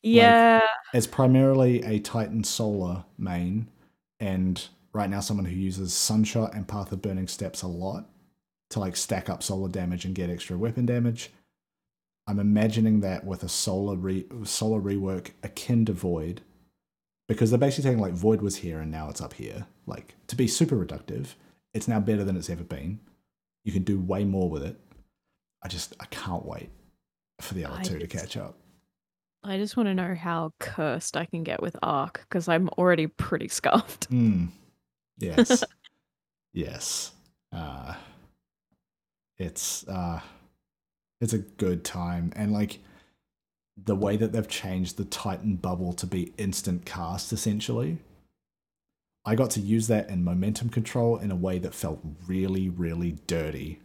Yeah, 0.02 0.60
It's 0.92 1.06
primarily 1.06 1.82
a 1.84 1.98
Titan 1.98 2.44
Solar 2.44 3.04
main, 3.16 3.68
and 4.20 4.62
right 4.92 5.08
now 5.08 5.20
someone 5.20 5.46
who 5.46 5.56
uses 5.56 5.94
Sunshot 5.94 6.54
and 6.54 6.68
Path 6.68 6.92
of 6.92 7.00
Burning 7.00 7.26
Steps 7.26 7.62
a 7.62 7.66
lot 7.66 8.04
to 8.70 8.80
like 8.80 8.96
stack 8.96 9.30
up 9.30 9.42
solar 9.42 9.68
damage 9.68 10.04
and 10.04 10.14
get 10.14 10.28
extra 10.30 10.58
weapon 10.58 10.84
damage. 10.84 11.30
I'm 12.26 12.38
imagining 12.38 13.01
that 13.01 13.24
with 13.24 13.42
a 13.42 13.48
solar 13.48 13.96
re- 13.96 14.26
solar 14.44 14.80
rework 14.80 15.30
akin 15.42 15.84
to 15.86 15.92
Void, 15.92 16.40
because 17.28 17.51
they're 17.51 17.59
basically 17.59 17.90
saying 17.90 18.01
like 18.01 18.14
Void 18.14 18.40
was 18.40 18.56
here 18.56 18.80
and 18.80 18.90
now 18.90 19.09
it's 19.10 19.20
up 19.20 19.34
here. 19.34 19.66
Like 19.86 20.14
to 20.28 20.36
be 20.36 20.46
super 20.46 20.76
reductive, 20.76 21.34
it's 21.74 21.88
now 21.88 22.01
better 22.01 22.24
than 22.24 22.36
it's 22.36 22.51
ever 22.51 22.64
been. 22.64 23.01
You 23.64 23.72
can 23.72 23.82
do 23.82 23.98
way 23.98 24.24
more 24.24 24.48
with 24.48 24.62
it. 24.62 24.78
I 25.62 25.68
just 25.68 25.94
I 26.01 26.06
can't 26.06 26.44
wait 26.44 26.70
for 27.40 27.55
the 27.55 27.64
other 27.64 27.78
I 27.78 27.82
two 27.82 27.98
to 27.98 28.06
catch 28.06 28.36
up. 28.36 28.56
I 29.42 29.59
just 29.59 29.76
want 29.76 29.88
to 29.88 29.94
know 29.94 30.14
how 30.14 30.55
cursed 30.59 31.18
I 31.18 31.26
can 31.26 31.42
get 31.42 31.60
with 31.60 31.76
Arc 31.82 32.20
because 32.28 32.48
I'm 32.48 32.68
already 32.70 33.06
pretty 33.06 33.48
scuffed. 33.48 34.10
Mm. 34.10 34.48
Yes. 35.18 35.64
yes. 36.55 37.12
Uh 37.52 37.94
it's 39.36 39.86
uh 39.88 40.20
it's 41.20 41.32
a 41.32 41.39
good 41.39 41.85
time 41.85 42.32
and 42.36 42.53
like 42.53 42.81
the 43.77 43.97
way 43.97 44.16
that 44.16 44.32
they've 44.32 44.49
changed 44.49 44.97
the 44.97 45.05
Titan 45.05 45.57
bubble 45.57 45.93
to 45.95 46.07
be 46.07 46.32
instant 46.39 46.85
cast 46.85 47.32
essentially. 47.32 47.99
I 49.27 49.35
got 49.35 49.51
to 49.51 49.61
use 49.61 49.86
that 49.89 50.11
in 50.11 50.23
momentum 50.23 50.69
control 50.69 51.16
in 51.16 51.31
a 51.31 51.36
way 51.36 51.59
that 51.59 51.74
felt 51.74 52.01
really 52.27 52.69
really 52.69 53.19
dirty. 53.27 53.81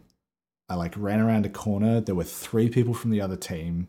I 0.68 0.74
like 0.74 0.94
ran 0.96 1.20
around 1.20 1.46
a 1.46 1.50
corner, 1.50 2.00
there 2.00 2.14
were 2.14 2.24
3 2.24 2.68
people 2.68 2.94
from 2.94 3.10
the 3.10 3.20
other 3.20 3.36
team 3.36 3.88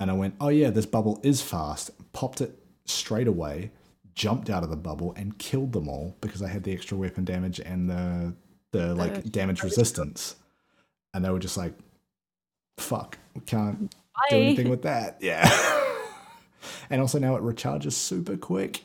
and 0.00 0.10
I 0.10 0.14
went, 0.14 0.34
"Oh 0.40 0.48
yeah, 0.48 0.70
this 0.70 0.86
bubble 0.86 1.20
is 1.22 1.42
fast." 1.42 1.90
Popped 2.12 2.40
it 2.40 2.58
straight 2.86 3.28
away 3.28 3.70
jumped 4.14 4.50
out 4.50 4.62
of 4.62 4.70
the 4.70 4.76
bubble 4.76 5.14
and 5.16 5.38
killed 5.38 5.72
them 5.72 5.88
all 5.88 6.16
because 6.20 6.42
I 6.42 6.48
had 6.48 6.64
the 6.64 6.72
extra 6.72 6.96
weapon 6.96 7.24
damage 7.24 7.60
and 7.60 7.88
the 7.88 8.34
the 8.72 8.94
like 8.94 9.30
damage 9.30 9.62
resistance. 9.62 10.36
And 11.14 11.24
they 11.24 11.30
were 11.30 11.38
just 11.38 11.58
like, 11.58 11.74
"Fuck, 12.82 13.18
we 13.34 13.40
can't 13.42 13.94
do 14.30 14.36
anything 14.36 14.68
with 14.68 14.82
that." 14.82 15.18
Yeah. 15.20 15.48
and 16.90 17.00
also 17.00 17.18
now 17.18 17.36
it 17.36 17.42
recharges 17.42 17.92
super 17.92 18.36
quick. 18.36 18.82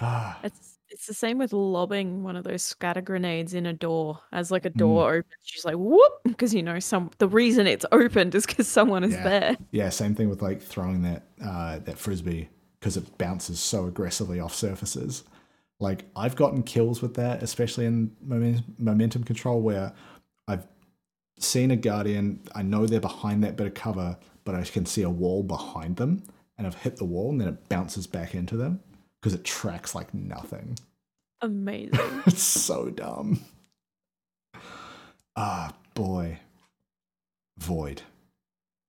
Ah, 0.00 0.38
It's 0.42 0.78
it's 0.88 1.06
the 1.06 1.14
same 1.14 1.38
with 1.38 1.54
lobbing 1.54 2.22
one 2.22 2.36
of 2.36 2.44
those 2.44 2.62
scatter 2.62 3.00
grenades 3.00 3.54
in 3.54 3.64
a 3.64 3.72
door. 3.72 4.18
As 4.30 4.50
like 4.50 4.66
a 4.66 4.70
Mm. 4.70 4.76
door 4.78 5.10
opens, 5.14 5.40
she's 5.42 5.64
like 5.64 5.76
whoop 5.76 6.12
because 6.24 6.52
you 6.54 6.62
know 6.62 6.78
some 6.80 7.10
the 7.18 7.28
reason 7.28 7.66
it's 7.66 7.86
opened 7.92 8.34
is 8.34 8.44
because 8.46 8.68
someone 8.68 9.04
is 9.04 9.12
Yeah. 9.12 9.22
there. 9.28 9.56
yeah, 9.70 9.88
same 9.88 10.14
thing 10.14 10.28
with 10.28 10.42
like 10.42 10.60
throwing 10.60 11.02
that 11.02 11.22
uh, 11.42 11.78
that 11.80 11.98
frisbee 11.98 12.48
because 12.78 12.96
it 12.96 13.16
bounces 13.16 13.58
so 13.60 13.86
aggressively 13.86 14.38
off 14.40 14.54
surfaces. 14.54 15.24
Like 15.80 16.04
I've 16.14 16.36
gotten 16.36 16.62
kills 16.62 17.00
with 17.00 17.14
that, 17.14 17.42
especially 17.42 17.86
in 17.86 18.14
moment, 18.20 18.62
momentum 18.78 19.24
control, 19.24 19.60
where 19.62 19.92
Seen 21.38 21.70
a 21.70 21.76
guardian. 21.76 22.40
I 22.54 22.62
know 22.62 22.86
they're 22.86 23.00
behind 23.00 23.42
that 23.44 23.56
bit 23.56 23.66
of 23.66 23.74
cover, 23.74 24.16
but 24.44 24.54
I 24.54 24.62
can 24.62 24.86
see 24.86 25.02
a 25.02 25.10
wall 25.10 25.42
behind 25.42 25.96
them, 25.96 26.22
and 26.56 26.66
I've 26.66 26.76
hit 26.76 26.96
the 26.96 27.04
wall, 27.04 27.30
and 27.30 27.40
then 27.40 27.48
it 27.48 27.68
bounces 27.68 28.06
back 28.06 28.34
into 28.34 28.56
them 28.56 28.80
because 29.20 29.34
it 29.34 29.44
tracks 29.44 29.94
like 29.94 30.12
nothing. 30.14 30.78
Amazing. 31.40 31.98
it's 32.26 32.42
so 32.42 32.90
dumb. 32.90 33.40
Ah, 35.36 35.72
boy. 35.94 36.38
Void. 37.58 38.02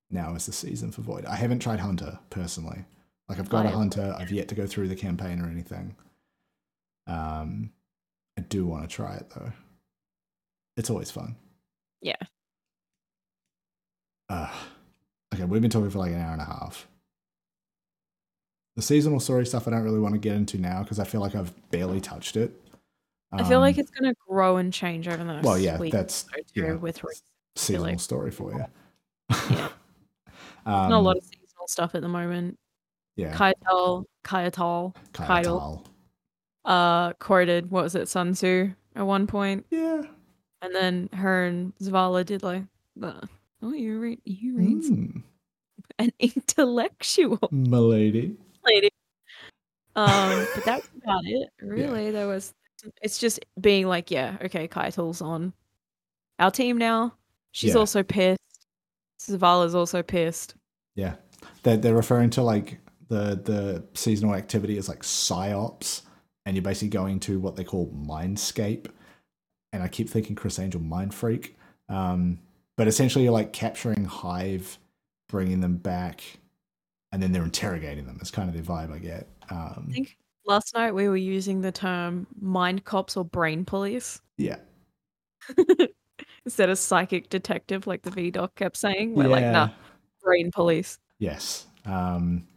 Now 0.09 0.35
is 0.35 0.45
the 0.45 0.53
season 0.53 0.91
for 0.91 1.01
Void. 1.01 1.25
I 1.25 1.35
haven't 1.35 1.59
tried 1.59 1.79
Hunter 1.79 2.19
personally. 2.29 2.85
Like 3.27 3.39
I've 3.39 3.49
got 3.49 3.65
a 3.65 3.69
Hunter. 3.69 4.15
I've 4.17 4.31
yet 4.31 4.47
to 4.49 4.55
go 4.55 4.67
through 4.67 4.89
the 4.89 4.95
campaign 4.95 5.39
or 5.39 5.49
anything. 5.49 5.95
Um, 7.07 7.71
I 8.37 8.41
do 8.41 8.65
want 8.65 8.87
to 8.87 8.93
try 8.93 9.15
it 9.15 9.29
though. 9.31 9.51
It's 10.77 10.89
always 10.89 11.11
fun. 11.11 11.35
Yeah. 12.01 12.15
Uh, 14.33 14.49
okay, 15.33 15.43
we've 15.45 15.61
been 15.61 15.69
talking 15.71 15.89
for 15.89 15.99
like 15.99 16.11
an 16.11 16.19
hour 16.19 16.31
and 16.33 16.41
a 16.41 16.45
half. 16.45 16.87
The 18.75 18.81
seasonal 18.81 19.19
story 19.19 19.45
stuff 19.45 19.67
I 19.67 19.71
don't 19.71 19.83
really 19.83 19.99
want 19.99 20.15
to 20.15 20.19
get 20.19 20.35
into 20.35 20.57
now 20.57 20.81
because 20.81 20.99
I 20.99 21.03
feel 21.03 21.21
like 21.21 21.35
I've 21.35 21.53
barely 21.69 22.01
touched 22.01 22.35
it. 22.35 22.51
I 23.31 23.43
feel 23.43 23.59
like 23.59 23.75
Um, 23.75 23.81
it's 23.81 23.91
gonna 23.91 24.13
grow 24.27 24.57
and 24.57 24.71
change 24.73 25.07
over 25.07 25.17
the 25.17 25.23
next 25.25 25.45
well, 25.45 25.57
yeah, 25.57 25.77
that's 25.91 26.23
two 26.53 26.61
yeah, 26.61 26.73
with 26.73 26.99
seasonal 27.55 27.91
like- 27.91 27.99
story 27.99 28.31
for 28.31 28.51
you. 28.53 28.65
Yeah. 29.51 29.69
um, 30.65 30.89
not 30.89 30.91
a 30.91 30.99
lot 30.99 31.17
of 31.17 31.23
seasonal 31.23 31.67
stuff 31.67 31.93
at 31.95 32.01
the 32.01 32.07
moment. 32.07 32.57
yeah. 33.15 33.35
Kaitel, 33.35 34.05
Kaital, 34.23 34.95
Kyle. 35.13 35.85
uh, 36.65 37.13
quoted 37.13 37.69
what 37.71 37.83
was 37.83 37.95
it, 37.95 38.07
Sun 38.07 38.33
Tzu 38.33 38.71
at 38.95 39.05
one 39.05 39.25
point, 39.27 39.65
Yeah. 39.71 40.03
and 40.61 40.73
then 40.75 41.09
her 41.13 41.45
and 41.45 41.73
Zavala 41.77 42.25
did 42.25 42.41
like, 42.43 42.63
the, 42.95 43.27
oh, 43.63 43.73
you 43.73 43.99
read, 43.99 44.21
you 44.25 44.55
read 44.57 44.83
some- 44.83 44.97
Mm, 44.97 45.23
an 45.99 46.11
intellectual 46.19 47.39
milady. 47.51 48.35
lady. 48.65 48.89
Um, 49.95 50.47
but 50.55 50.63
that's 50.65 50.89
about 51.01 51.21
it. 51.25 51.49
Really, 51.61 52.11
there 52.11 52.27
was. 52.27 52.53
It's 53.01 53.17
just 53.17 53.39
being 53.59 53.87
like, 53.87 54.11
yeah, 54.11 54.37
okay, 54.43 54.67
Caiatl's 54.67 55.21
on 55.21 55.53
our 56.39 56.51
team 56.51 56.77
now. 56.77 57.13
She's 57.51 57.73
Yeah. 57.73 57.79
also 57.79 58.03
pissed. 58.03 58.39
Zavala's 59.21 59.75
also 59.75 60.03
pissed. 60.03 60.55
Yeah. 60.95 61.15
They're, 61.63 61.77
they're 61.77 61.95
referring 61.95 62.29
to 62.31 62.41
like 62.43 62.79
the 63.07 63.35
the 63.35 63.83
seasonal 63.93 64.35
activity 64.35 64.77
as 64.77 64.89
like 64.89 65.01
psyops, 65.03 66.01
and 66.45 66.55
you're 66.55 66.63
basically 66.63 66.89
going 66.89 67.19
to 67.21 67.39
what 67.39 67.55
they 67.55 67.63
call 67.63 67.91
mindscape. 67.93 68.87
And 69.71 69.81
I 69.83 69.87
keep 69.87 70.09
thinking 70.09 70.35
Criss 70.35 70.59
Angel 70.59 70.81
Mind 70.81 71.13
Freak. 71.13 71.55
Um, 71.89 72.39
but 72.77 72.87
essentially, 72.87 73.23
you're 73.23 73.33
like 73.33 73.53
capturing 73.53 74.05
Hive, 74.05 74.79
bringing 75.29 75.61
them 75.61 75.77
back, 75.77 76.23
and 77.11 77.21
then 77.21 77.31
they're 77.31 77.43
interrogating 77.43 78.05
them. 78.05 78.17
It's 78.21 78.31
kind 78.31 78.49
of 78.49 78.55
the 78.55 78.71
vibe 78.71 78.93
I 78.93 78.99
get. 78.99 79.27
Um, 79.49 79.87
I 79.89 79.93
think 79.93 80.17
last 80.45 80.73
night 80.75 80.93
we 80.93 81.07
were 81.07 81.17
using 81.17 81.61
the 81.61 81.71
term 81.71 82.27
mind 82.39 82.85
cops 82.85 83.15
or 83.15 83.23
brain 83.23 83.65
police 83.65 84.21
yeah, 84.37 84.57
instead 86.45 86.69
of 86.69 86.77
psychic 86.77 87.29
detective, 87.29 87.87
like 87.87 88.01
the 88.01 88.11
V 88.11 88.31
Doc 88.31 88.55
kept 88.55 88.77
saying. 88.77 89.15
We're 89.15 89.27
like, 89.27 89.43
nah, 89.43 89.69
brain 90.21 90.51
police. 90.51 90.99
Yes. 91.19 91.67
Um, 91.85 92.47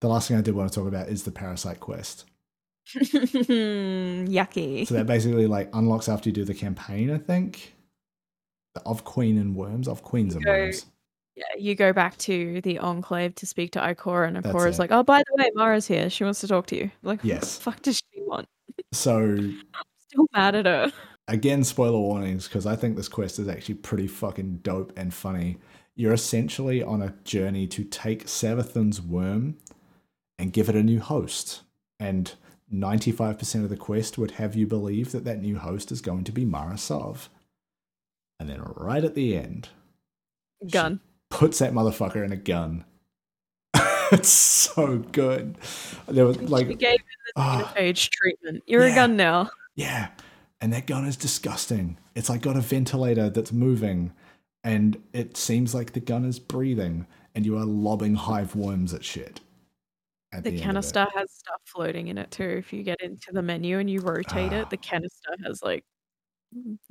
the 0.00 0.08
last 0.08 0.28
thing 0.28 0.36
I 0.36 0.40
did 0.40 0.54
want 0.54 0.70
to 0.70 0.78
talk 0.78 0.88
about 0.88 1.08
is 1.08 1.24
the 1.24 1.30
Parasite 1.30 1.80
quest. 1.80 2.24
Yucky. 2.96 4.86
So 4.86 4.94
that 4.94 5.06
basically 5.06 5.46
like 5.46 5.68
unlocks 5.72 6.08
after 6.08 6.28
you 6.28 6.32
do 6.32 6.44
the 6.44 6.54
campaign. 6.54 7.10
I 7.10 7.18
think 7.18 7.73
of 8.84 9.04
Queen 9.04 9.38
and 9.38 9.54
Worms, 9.54 9.88
of 9.88 10.02
Queens 10.02 10.34
and 10.34 10.44
Go- 10.44 10.50
Worms. 10.52 10.86
Yeah, 11.36 11.42
you 11.58 11.74
go 11.74 11.92
back 11.92 12.16
to 12.18 12.60
the 12.60 12.78
Enclave 12.78 13.34
to 13.36 13.46
speak 13.46 13.72
to 13.72 13.80
Ikora, 13.80 14.28
and 14.28 14.36
Ikora's 14.36 14.78
like, 14.78 14.92
"Oh, 14.92 15.02
by 15.02 15.18
the 15.18 15.34
way, 15.42 15.50
Mara's 15.54 15.86
here. 15.86 16.08
She 16.08 16.22
wants 16.22 16.40
to 16.42 16.48
talk 16.48 16.66
to 16.66 16.76
you." 16.76 16.90
Like, 17.02 17.18
what 17.20 17.24
Yes. 17.24 17.56
the 17.56 17.62
fuck 17.64 17.82
does 17.82 17.96
she 17.96 18.20
want? 18.22 18.46
So 18.92 19.18
I'm 19.34 19.60
Still 20.08 20.26
mad 20.32 20.54
at 20.54 20.66
her. 20.66 20.92
again, 21.26 21.64
spoiler 21.64 21.98
warnings 21.98 22.46
because 22.46 22.66
I 22.66 22.76
think 22.76 22.96
this 22.96 23.08
quest 23.08 23.40
is 23.40 23.48
actually 23.48 23.74
pretty 23.76 24.06
fucking 24.06 24.58
dope 24.62 24.92
and 24.96 25.12
funny. 25.12 25.58
You're 25.96 26.12
essentially 26.12 26.82
on 26.84 27.02
a 27.02 27.14
journey 27.24 27.66
to 27.68 27.82
take 27.82 28.26
Savathun's 28.26 29.00
worm 29.02 29.56
and 30.38 30.52
give 30.52 30.68
it 30.68 30.76
a 30.76 30.82
new 30.84 31.00
host, 31.00 31.62
and 31.98 32.32
95% 32.72 33.62
of 33.64 33.70
the 33.70 33.76
quest 33.76 34.18
would 34.18 34.32
have 34.32 34.54
you 34.54 34.66
believe 34.68 35.10
that 35.12 35.24
that 35.24 35.40
new 35.42 35.58
host 35.58 35.90
is 35.90 36.00
going 36.00 36.22
to 36.24 36.32
be 36.32 36.44
Mara 36.44 36.78
Sov. 36.78 37.28
And 38.40 38.48
then 38.48 38.60
right 38.62 39.04
at 39.04 39.14
the 39.14 39.36
end, 39.36 39.68
Gun. 40.70 41.00
puts 41.30 41.58
that 41.60 41.72
motherfucker 41.72 42.24
in 42.24 42.32
a 42.32 42.36
gun. 42.36 42.84
it's 44.12 44.28
so 44.28 44.98
good. 45.12 45.56
There 46.08 46.26
was 46.26 46.40
like, 46.42 46.66
gave 46.78 46.98
her 46.98 47.04
the 47.26 47.32
ah, 47.36 47.72
phage 47.76 48.10
treatment. 48.10 48.62
You're 48.66 48.86
Yeah. 48.86 48.92
a 48.92 48.94
gun 48.96 49.16
now. 49.16 49.50
yeah, 49.76 50.08
and 50.60 50.72
that 50.72 50.86
gun 50.86 51.06
is 51.06 51.16
disgusting. 51.16 51.96
It's 52.14 52.28
like 52.28 52.42
got 52.42 52.56
a 52.56 52.60
ventilator 52.60 53.30
that's 53.30 53.52
moving, 53.52 54.12
and 54.62 55.00
it 55.12 55.36
seems 55.36 55.74
like 55.74 55.92
the 55.92 56.00
gun 56.00 56.24
is 56.24 56.38
breathing, 56.38 57.06
and 57.34 57.44
you 57.46 57.56
are 57.56 57.64
lobbing 57.64 58.14
hive 58.14 58.54
worms 58.56 58.92
at 58.94 59.04
shit. 59.04 59.40
At 60.32 60.42
The 60.44 60.54
it. 60.54 60.60
canister 60.60 61.06
has 61.14 61.30
stuff 61.32 61.60
floating 61.64 62.08
in 62.08 62.18
it 62.18 62.30
too. 62.32 62.42
If 62.58 62.72
you 62.72 62.82
get 62.82 63.00
into 63.00 63.30
the 63.32 63.42
menu 63.42 63.78
and 63.78 63.88
you 63.88 64.00
rotate 64.00 64.52
Ah. 64.52 64.62
it, 64.62 64.70
the 64.70 64.76
canister 64.76 65.30
has 65.44 65.62
like 65.62 65.84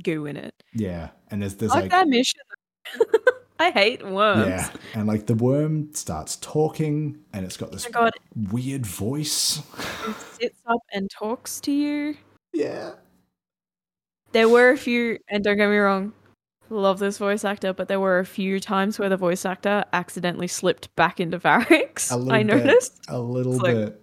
goo 0.03 0.25
in 0.25 0.37
it. 0.37 0.53
yeah, 0.73 1.09
and 1.31 1.41
there's 1.41 1.55
there's 1.55 1.71
Like 1.71 1.83
like 1.83 1.91
that 1.91 2.07
mission. 2.07 2.39
I 3.59 3.69
hate 3.71 4.05
worms. 4.05 4.47
yeah, 4.47 4.69
and 4.93 5.07
like 5.07 5.25
the 5.27 5.35
worm 5.35 5.93
starts 5.93 6.35
talking, 6.37 7.19
and 7.33 7.45
it's 7.45 7.55
got 7.55 7.71
this 7.71 7.87
Oh 7.95 8.09
weird 8.51 8.85
voice. 8.85 9.59
it 10.07 10.15
sits 10.41 10.59
up 10.67 10.79
and 10.91 11.09
talks 11.09 11.59
to 11.61 11.71
you. 11.71 12.15
yeah, 12.51 12.93
There 14.33 14.49
were 14.49 14.71
a 14.71 14.77
few, 14.77 15.17
and 15.29 15.43
don't 15.43 15.55
get 15.57 15.69
me 15.69 15.77
wrong, 15.77 16.13
love 16.69 16.99
this 16.99 17.19
voice 17.19 17.45
actor, 17.45 17.71
but 17.73 17.87
there 17.87 17.99
were 17.99 18.19
a 18.19 18.25
few 18.25 18.59
times 18.59 18.97
where 18.99 19.07
the 19.09 19.17
voice 19.17 19.45
actor 19.45 19.85
accidentally 19.93 20.47
slipped 20.47 20.93
back 20.95 21.19
into 21.19 21.39
Variks. 21.47 22.11
I 22.11 22.39
bit, 22.43 22.47
noticed. 22.47 23.05
a 23.07 23.19
little 23.19 23.53
It's 23.53 23.61
like- 23.63 23.75
bit. 23.75 23.99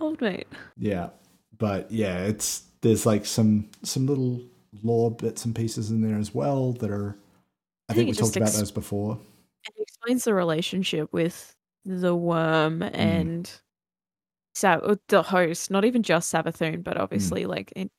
Old 0.00 0.20
mate. 0.20 0.48
Yeah, 0.76 1.10
but 1.56 1.92
yeah, 1.92 2.24
it's 2.24 2.64
there's 2.84 3.04
like 3.06 3.26
some 3.26 3.68
some 3.82 4.06
little 4.06 4.40
lore 4.82 5.10
bits 5.10 5.44
and 5.44 5.54
pieces 5.56 5.90
in 5.90 6.00
there 6.02 6.18
as 6.18 6.32
well 6.34 6.72
that 6.74 6.90
are. 6.90 7.16
I, 7.88 7.92
I 7.92 7.94
think, 7.94 8.06
think 8.06 8.16
we 8.16 8.20
talked 8.20 8.34
just 8.34 8.36
about 8.36 8.52
those 8.60 8.70
before. 8.70 9.18
It 9.66 9.74
explains 9.82 10.24
the 10.24 10.34
relationship 10.34 11.12
with 11.12 11.54
the 11.84 12.14
worm 12.14 12.80
Mm. 12.80 12.90
and 12.94 13.60
Sa- 14.54 14.74
uh, 14.74 14.96
the 15.08 15.22
host, 15.22 15.70
not 15.70 15.84
even 15.84 16.02
just 16.02 16.32
Savathun, 16.32 16.76
Mm. 16.76 16.84
but 16.84 16.96
obviously 16.96 17.44
like 17.46 17.72
it, 17.74 17.90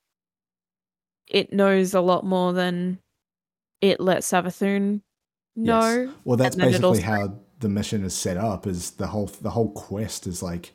it 1.27 1.51
knows 1.51 1.93
a 1.93 2.01
lot 2.01 2.23
more 2.25 2.53
than 2.53 2.99
it 3.81 3.99
let 3.99 4.21
Savathun 4.21 5.01
know. 5.55 6.13
Well, 6.23 6.37
that's 6.37 6.55
and 6.55 6.61
then 6.63 6.69
it 6.69 6.81
basically 6.81 6.87
also- 6.87 7.01
how 7.01 7.39
the 7.59 7.69
mission 7.69 8.03
is 8.03 8.15
set 8.15 8.37
up. 8.37 8.65
Is 8.67 8.91
the 8.91 9.07
whole 9.07 9.27
the 9.41 9.49
whole 9.51 9.71
quest 9.71 10.27
is 10.27 10.41
like, 10.41 10.71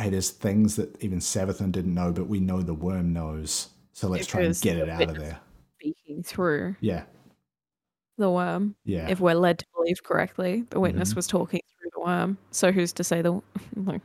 hey, 0.00 0.08
there's 0.08 0.30
things 0.30 0.76
that 0.76 1.02
even 1.02 1.18
Savathun 1.18 1.70
didn't 1.70 1.92
know, 1.94 2.10
but 2.10 2.26
we 2.26 2.40
know 2.40 2.62
the 2.62 2.74
worm 2.74 3.12
knows. 3.12 3.68
So 3.92 4.08
let's 4.08 4.26
try 4.26 4.42
and 4.42 4.58
get 4.60 4.78
it 4.78 4.88
out 4.88 5.02
of 5.10 5.18
there. 5.18 5.38
Speaking 5.78 6.22
through 6.22 6.76
Yeah, 6.80 7.04
the 8.16 8.30
worm, 8.30 8.74
yeah, 8.84 9.08
if 9.08 9.20
we're 9.20 9.34
led 9.34 9.58
to 9.58 9.66
believe 9.74 10.02
correctly, 10.02 10.64
the 10.70 10.80
witness 10.80 11.12
Mhm. 11.12 11.16
was 11.16 11.26
talking 11.26 11.60
through 11.78 11.90
the 11.92 12.00
worm. 12.00 12.38
So 12.50 12.72
who's 12.72 12.92
to 12.94 13.04
say 13.04 13.20
the 13.22 13.40
like, 13.76 14.00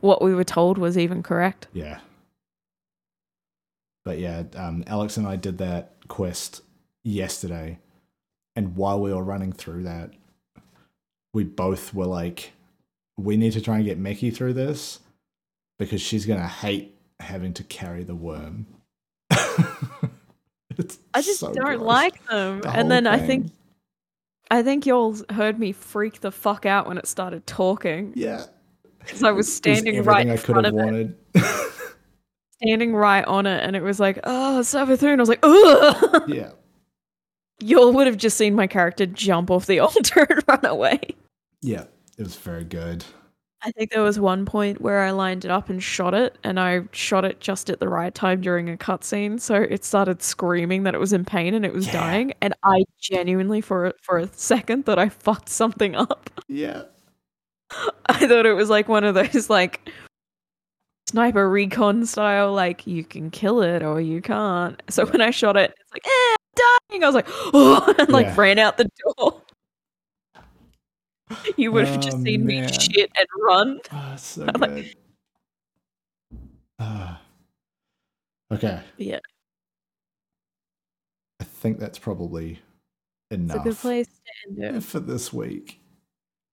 what 0.00 0.22
we 0.22 0.34
were 0.34 0.44
told 0.44 0.76
was 0.78 0.98
even 0.98 1.22
correct? 1.22 1.68
yeah. 1.72 2.00
But 4.04 4.18
yeah, 4.18 4.44
um, 4.54 4.84
Alex 4.86 5.16
and 5.18 5.26
I 5.26 5.36
did 5.36 5.58
that 5.58 5.96
quest 6.08 6.62
yesterday, 7.04 7.78
and 8.56 8.74
while 8.76 9.00
we 9.00 9.12
were 9.12 9.22
running 9.24 9.52
through 9.52 9.82
that, 9.82 10.12
we 11.34 11.44
both 11.44 11.92
were 11.92 12.06
like, 12.06 12.52
we 13.18 13.36
need 13.36 13.52
to 13.52 13.60
try 13.60 13.76
and 13.76 13.84
get 13.84 14.00
Meckii 14.00 14.34
through 14.34 14.54
this 14.54 15.00
because 15.78 16.00
she's 16.00 16.26
gonna 16.26 16.46
hate 16.46 16.94
having 17.20 17.52
to 17.54 17.64
carry 17.64 18.04
the 18.04 18.14
worm. 18.14 18.66
I 19.30 21.22
just 21.22 21.40
so 21.40 21.52
don't 21.52 21.64
gross. 21.76 21.80
like 21.80 22.26
them. 22.26 22.60
The 22.60 22.70
and 22.70 22.90
then 22.90 23.06
I 23.06 23.18
think. 23.18 23.52
I 24.50 24.62
think 24.62 24.86
y'all 24.86 25.14
heard 25.28 25.58
me 25.58 25.72
freak 25.72 26.20
the 26.22 26.30
fuck 26.32 26.64
out 26.64 26.88
when 26.88 26.96
it 26.96 27.06
started 27.06 27.46
talking 27.46 28.14
yeah, 28.16 28.44
because 29.00 29.22
I 29.22 29.30
was 29.30 29.52
standing 29.54 30.02
right 30.04 30.26
in 30.26 30.32
I 30.32 30.36
could 30.38 30.46
front 30.46 30.64
have 30.64 30.74
of 30.74 30.94
it, 30.94 31.18
standing 32.62 32.94
right 32.94 33.26
on 33.26 33.44
it, 33.44 33.62
and 33.62 33.76
it 33.76 33.82
was 33.82 34.00
like, 34.00 34.18
oh, 34.24 34.60
Savathun. 34.62 35.16
I 35.18 35.20
was 35.20 35.28
like, 35.28 35.40
ugh. 35.42 36.30
yeah, 36.30 36.52
Y'all 37.60 37.92
would 37.92 38.06
have 38.06 38.16
just 38.16 38.38
seen 38.38 38.54
my 38.54 38.66
character 38.66 39.04
jump 39.04 39.50
off 39.50 39.66
the 39.66 39.80
altar 39.80 40.26
and 40.30 40.42
run 40.48 40.64
away. 40.64 40.98
yeah, 41.60 41.84
it 42.16 42.22
was 42.22 42.36
very 42.36 42.64
good. 42.64 43.04
I 43.62 43.72
think 43.72 43.90
there 43.90 44.02
was 44.02 44.20
one 44.20 44.44
point 44.46 44.80
where 44.80 45.00
I 45.02 45.10
lined 45.10 45.44
it 45.44 45.50
up 45.50 45.68
and 45.68 45.82
shot 45.82 46.14
it, 46.14 46.38
and 46.44 46.60
I 46.60 46.82
shot 46.92 47.24
it 47.24 47.40
just 47.40 47.68
at 47.70 47.80
the 47.80 47.88
right 47.88 48.14
time 48.14 48.40
during 48.40 48.70
a 48.70 48.76
cutscene, 48.76 49.40
so 49.40 49.54
it 49.56 49.84
started 49.84 50.22
screaming 50.22 50.84
that 50.84 50.94
it 50.94 50.98
was 51.00 51.12
in 51.12 51.24
pain 51.24 51.54
and 51.54 51.64
it 51.66 51.72
was 51.74 51.86
Yeah. 51.86 51.92
dying, 51.94 52.32
and 52.40 52.54
I 52.62 52.84
genuinely, 53.00 53.60
for 53.60 53.86
a- 53.86 53.94
for 54.02 54.18
a 54.18 54.28
second, 54.32 54.86
thought 54.86 54.98
I 55.00 55.08
fucked 55.08 55.48
something 55.48 55.96
up. 55.96 56.30
Yeah, 56.50 56.84
I 58.06 58.26
thought 58.26 58.46
it 58.46 58.54
was 58.54 58.70
like 58.70 58.88
one 58.88 59.04
of 59.04 59.14
those 59.14 59.50
like 59.50 59.90
sniper 61.10 61.48
recon 61.50 62.06
style, 62.06 62.52
like 62.54 62.86
you 62.86 63.04
can 63.04 63.30
kill 63.30 63.60
it 63.62 63.82
or 63.82 64.00
you 64.00 64.22
can't. 64.22 64.80
So 64.88 65.04
when 65.06 65.20
I 65.20 65.30
shot 65.30 65.56
it, 65.56 65.74
it's 65.78 65.92
like, 65.92 66.06
eh, 66.06 66.36
I'm 66.36 66.36
dying. 66.90 67.04
I 67.04 67.06
was 67.06 67.14
like, 67.14 67.26
oh, 67.28 67.94
and 67.98 68.08
like 68.10 68.26
Yeah. 68.26 68.34
ran 68.36 68.58
out 68.58 68.78
the 68.78 68.88
door. 69.18 69.42
You 71.56 71.72
would 71.72 71.86
have 71.86 71.98
Oh, 71.98 72.00
just 72.00 72.22
seen 72.22 72.44
me 72.46 72.66
shit 72.68 73.10
and 73.16 73.26
run. 73.42 73.80
oh, 73.92 74.14
so 74.16 74.46
I'm 74.54 74.60
like- 74.60 74.70
good. 74.74 74.94
Ah. 76.78 77.20
okay, 78.52 78.80
Yeah, 78.96 79.18
I 81.40 81.44
think 81.44 81.78
that's 81.80 81.98
probably 81.98 82.60
it's 83.30 83.40
enough 83.40 83.56
a 83.56 83.68
good 83.70 83.76
place 83.76 84.06
to 84.06 84.62
end 84.64 84.76
it. 84.76 84.80
for 84.84 85.00
this 85.00 85.32
week. 85.32 85.80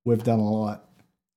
We've 0.03 0.23
done 0.23 0.39
a 0.39 0.49
lot. 0.49 0.89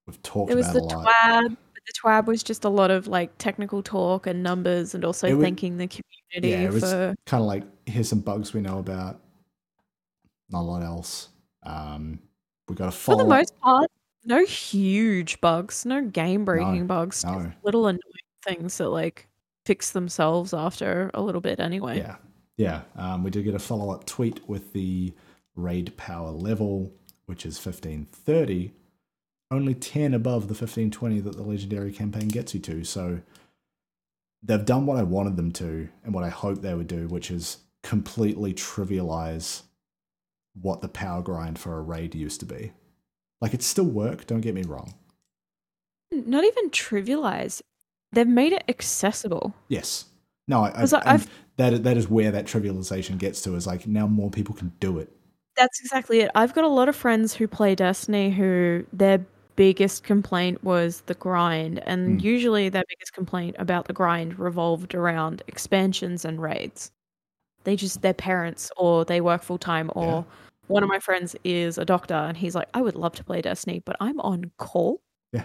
We've 0.07 0.21
talked 0.23 0.51
about 0.53 0.73
the 0.73 0.81
a 0.81 0.85
lot. 0.85 1.07
twab, 1.07 1.49
but 1.51 1.83
the 1.87 1.93
twab 2.03 2.27
was 2.27 2.43
just 2.43 2.65
a 2.65 2.69
lot 2.71 2.91
of 2.91 3.07
like 3.07 3.37
technical 3.37 3.83
talk 3.83 4.27
and 4.27 4.43
numbers, 4.43 4.95
and 4.95 5.05
also 5.05 5.35
was- 5.37 5.45
thanking 5.45 5.77
the 5.77 5.87
community 5.87 6.51
Yeah, 6.63 6.69
it 6.69 6.73
was 6.73 6.83
for. 6.85 7.15
kind 7.27 7.43
of 7.43 7.47
like 7.47 7.65
here's 7.87 8.09
some 8.09 8.21
bugs 8.21 8.55
we 8.55 8.61
know 8.63 8.79
about. 8.79 9.21
Not 10.51 10.61
a 10.61 10.63
lot 10.63 10.83
else. 10.83 11.29
Um, 11.63 12.21
we 12.69 12.75
got 12.75 12.89
a 12.89 12.93
For 12.93 13.17
the 13.17 13.25
most 13.25 13.59
part, 13.61 13.91
no 14.25 14.45
huge 14.45 15.41
bugs, 15.41 15.87
no 15.87 16.03
game 16.03 16.45
breaking 16.45 16.87
bugs, 16.87 17.23
just 17.23 17.35
no. 17.35 17.53
little 17.63 17.87
annoying 17.87 18.01
things 18.45 18.79
that 18.79 18.89
like 18.89 19.29
fix 19.65 19.91
themselves 19.91 20.55
after 20.55 21.11
a 21.15 21.23
little 21.23 21.41
bit 21.41 21.61
anyway. 21.61 21.99
Yeah, 21.99 22.17
yeah. 22.57 22.83
Um, 22.97 23.23
we 23.23 23.31
did 23.31 23.45
get 23.45 23.55
a 23.55 23.59
follow 23.59 23.91
up 23.91 24.07
tweet 24.07 24.47
with 24.49 24.73
the 24.73 25.13
raid 25.57 25.97
power 25.97 26.31
level, 26.31 26.93
which 27.27 27.47
is 27.47 27.59
fifteen 27.59 28.07
thirty, 28.07 28.73
only 29.51 29.75
ten 29.75 30.15
above 30.15 30.49
the 30.49 30.55
fifteen 30.55 30.91
twenty 30.91 31.21
that 31.21 31.37
the 31.37 31.43
legendary 31.43 31.93
campaign 31.93 32.29
gets 32.29 32.55
you 32.55 32.61
to. 32.61 32.85
So 32.85 33.21
they've 34.43 34.65
done 34.65 34.87
what 34.87 34.99
I 34.99 35.03
wanted 35.03 35.37
them 35.37 35.53
to, 35.53 35.89
and 36.05 36.15
what 36.15 36.25
I 36.25 36.29
hoped 36.29 36.63
they 36.63 36.75
would 36.75 36.87
do, 36.87 37.09
which 37.09 37.31
is 37.31 37.59
completely 37.83 38.53
trivialize 38.53 39.63
what 40.63 40.81
the 40.81 40.89
power 40.89 41.23
grind 41.23 41.59
for 41.59 41.77
a 41.79 41.83
raid 41.83 42.15
used 42.15 42.41
to 42.41 42.47
be. 42.47 42.73
Like 43.41 43.55
it 43.55 43.63
still 43.63 43.85
work. 43.87 44.27
Don't 44.27 44.41
get 44.41 44.55
me 44.55 44.63
wrong. 44.63 44.95
Not 46.11 46.45
even 46.45 46.71
trivialize. 46.71 47.63
They've 48.13 48.27
made 48.27 48.53
it 48.53 48.65
accessible. 48.69 49.55
Yes. 49.69 50.07
No, 50.47 50.63
I, 50.65 50.69
I, 50.69 50.73
'Cause 50.73 50.93
I- 50.95 51.01
and 51.01 51.09
I've- 51.11 51.27
that 51.57 51.83
that 51.85 51.97
is 51.97 52.09
where 52.09 52.31
that 52.31 52.47
trivialization 52.47 53.19
gets 53.19 53.43
to. 53.43 53.55
Is 53.55 53.67
like 53.67 53.87
now 53.87 54.07
more 54.07 54.31
people 54.31 54.55
can 54.55 54.73
do 54.81 54.99
it. 54.99 55.13
That's 55.57 55.81
exactly 55.81 56.21
it. 56.21 56.31
I've 56.35 56.55
got 56.55 56.65
a 56.65 56.69
lot 56.69 56.89
of 56.89 56.97
friends 56.97 57.35
who 57.35 57.47
play 57.49 57.75
Destiny 57.75 58.31
who 58.31 58.87
their 58.93 59.25
biggest 59.57 60.05
complaint 60.05 60.63
was 60.63 61.03
the 61.07 61.15
grind, 61.15 61.81
and 61.81 62.21
Mm. 62.21 62.23
usually 62.23 62.69
their 62.69 62.85
biggest 62.89 63.13
complaint 63.13 63.57
about 63.59 63.87
the 63.87 63.93
grind 63.93 64.39
revolved 64.39 64.95
around 64.95 65.43
expansions 65.49 66.25
and 66.25 66.41
raids. 66.41 66.93
They 67.65 67.75
just 67.75 68.01
their 68.03 68.15
parents 68.15 68.71
or 68.77 69.05
they 69.05 69.21
work 69.21 69.43
full 69.43 69.59
time 69.59 69.91
or 69.97 70.05
Yeah. 70.05 70.23
One 70.69 70.83
of 70.83 70.89
my 70.89 70.99
friends 70.99 71.35
is 71.45 71.79
a 71.79 71.85
doctor 71.85 72.15
and 72.15 72.37
he's 72.37 72.55
like, 72.55 72.69
I 72.75 72.81
would 72.83 72.95
love 72.95 73.15
to 73.17 73.25
play 73.25 73.41
Destiny, 73.43 73.83
but 73.85 73.97
I'm 74.01 74.21
on 74.21 74.51
call. 74.59 75.01
Yeah. 75.33 75.45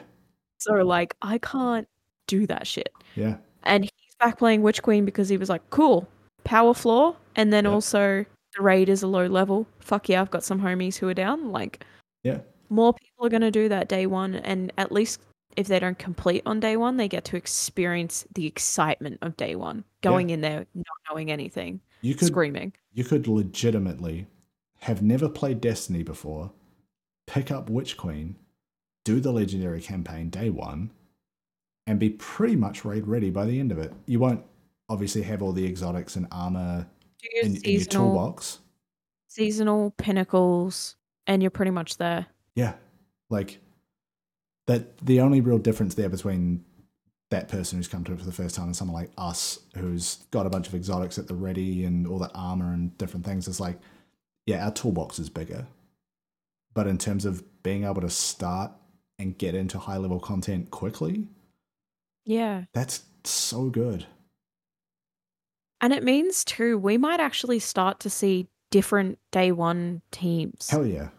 So 0.59 0.73
like 0.75 1.15
I 1.21 1.37
can't 1.39 1.87
do 2.27 2.47
that 2.47 2.67
shit. 2.67 2.89
Yeah, 3.15 3.37
And 3.63 3.83
he's 3.83 4.15
back 4.19 4.37
playing 4.37 4.61
Witch 4.61 4.81
Queen 4.81 5.05
because 5.05 5.29
he 5.29 5.37
was 5.37 5.49
like, 5.49 5.67
cool, 5.69 6.07
power 6.43 6.73
floor. 6.73 7.15
And 7.35 7.51
then 7.51 7.65
also 7.65 8.25
the 8.55 8.63
raid 8.63 8.89
is 8.89 9.03
a 9.03 9.07
low 9.07 9.27
level. 9.27 9.67
Fuck 9.79 10.09
yeah, 10.09 10.21
I've 10.21 10.31
got 10.31 10.43
some 10.43 10.61
homies 10.61 10.97
who 10.97 11.07
are 11.09 11.13
down. 11.13 11.51
Like, 11.51 11.83
yeah, 12.23 12.39
more 12.69 12.93
people 12.93 13.25
are 13.25 13.29
going 13.29 13.41
to 13.41 13.51
do 13.51 13.69
that 13.69 13.87
day 13.89 14.05
one. 14.05 14.35
And 14.35 14.71
at 14.77 14.91
least 14.91 15.19
if 15.57 15.67
they 15.67 15.79
don't 15.79 15.99
complete 15.99 16.43
on 16.45 16.59
day 16.59 16.77
one, 16.77 16.97
they 16.97 17.07
get 17.07 17.25
to 17.25 17.35
experience 17.37 18.25
the 18.33 18.47
excitement 18.47 19.19
of 19.21 19.37
day 19.37 19.55
one, 19.55 19.83
going 20.01 20.29
in 20.31 20.41
there, 20.41 20.65
not 20.73 20.85
knowing 21.09 21.31
anything, 21.31 21.79
you 22.01 22.15
could 22.15 22.27
screaming. 22.27 22.73
you 22.93 23.03
could 23.03 23.27
legitimately 23.27 24.27
have 24.83 25.01
never 25.01 25.29
played 25.29 25.61
Destiny 25.61 26.03
before, 26.03 26.51
pick 27.25 27.49
up 27.51 27.69
Witch 27.69 27.95
Queen, 27.95 28.35
do 29.05 29.21
the 29.21 29.31
legendary 29.31 29.79
campaign 29.81 30.29
day 30.29 30.49
one, 30.49 30.91
and 31.87 31.99
be 31.99 32.09
pretty 32.09 32.57
much 32.57 32.83
raid 32.83 33.07
ready 33.07 33.29
by 33.29 33.45
the 33.45 33.61
end 33.61 33.71
of 33.71 33.79
it. 33.79 33.93
You 34.05 34.19
won't 34.19 34.43
obviously 34.89 35.21
have 35.21 35.41
all 35.41 35.53
the 35.53 35.65
exotics 35.65 36.17
and 36.17 36.27
armor 36.31 36.85
Do 37.21 37.29
your 37.33 37.45
in, 37.45 37.55
in 37.63 37.71
your 37.71 37.85
toolbox. 37.85 38.59
seasonal 39.29 39.91
pinnacles, 39.91 40.97
and 41.27 41.41
you're 41.41 41.49
pretty 41.49 41.71
much 41.71 41.95
there. 41.95 42.25
Yeah, 42.55 42.73
like 43.29 43.59
that. 44.67 44.97
The 44.97 45.21
only 45.21 45.39
real 45.39 45.59
difference 45.59 45.95
there 45.95 46.09
between 46.09 46.65
that 47.31 47.47
person 47.47 47.79
who's 47.79 47.87
come 47.87 48.03
to 48.03 48.11
it 48.11 48.19
for 48.19 48.25
the 48.25 48.33
first 48.33 48.53
time 48.53 48.65
and 48.65 48.75
someone 48.75 49.01
like 49.01 49.11
us 49.17 49.59
who's 49.77 50.17
got 50.31 50.45
a 50.45 50.49
bunch 50.49 50.67
of 50.67 50.75
exotics 50.75 51.17
at 51.17 51.27
the 51.27 51.33
ready 51.33 51.85
and 51.85 52.05
all 52.05 52.19
the 52.19 52.29
armor 52.35 52.73
and 52.73 52.97
different 52.97 53.25
things 53.25 53.47
is 53.47 53.61
like, 53.61 53.79
yeah, 54.45 54.65
our 54.65 54.71
toolbox 54.71 55.19
is 55.19 55.29
bigger, 55.29 55.67
but 56.73 56.87
in 56.87 56.97
terms 56.97 57.25
of 57.25 57.43
being 57.63 57.83
able 57.83 58.01
to 58.01 58.09
start 58.09 58.71
and 59.19 59.37
get 59.37 59.55
into 59.55 59.79
high 59.79 59.97
level 59.97 60.19
content 60.19 60.71
quickly, 60.71 61.27
Yeah. 62.25 62.65
that's 62.73 63.03
so 63.23 63.69
good. 63.69 64.05
And 65.81 65.93
it 65.93 66.03
means 66.03 66.43
too, 66.45 66.77
we 66.77 66.97
might 66.97 67.19
actually 67.19 67.59
start 67.59 67.99
to 68.01 68.09
see 68.09 68.47
different 68.71 69.19
day 69.31 69.51
one 69.51 70.01
teams. 70.11 70.69
Hell 70.69 70.85
yeah, 70.85 71.09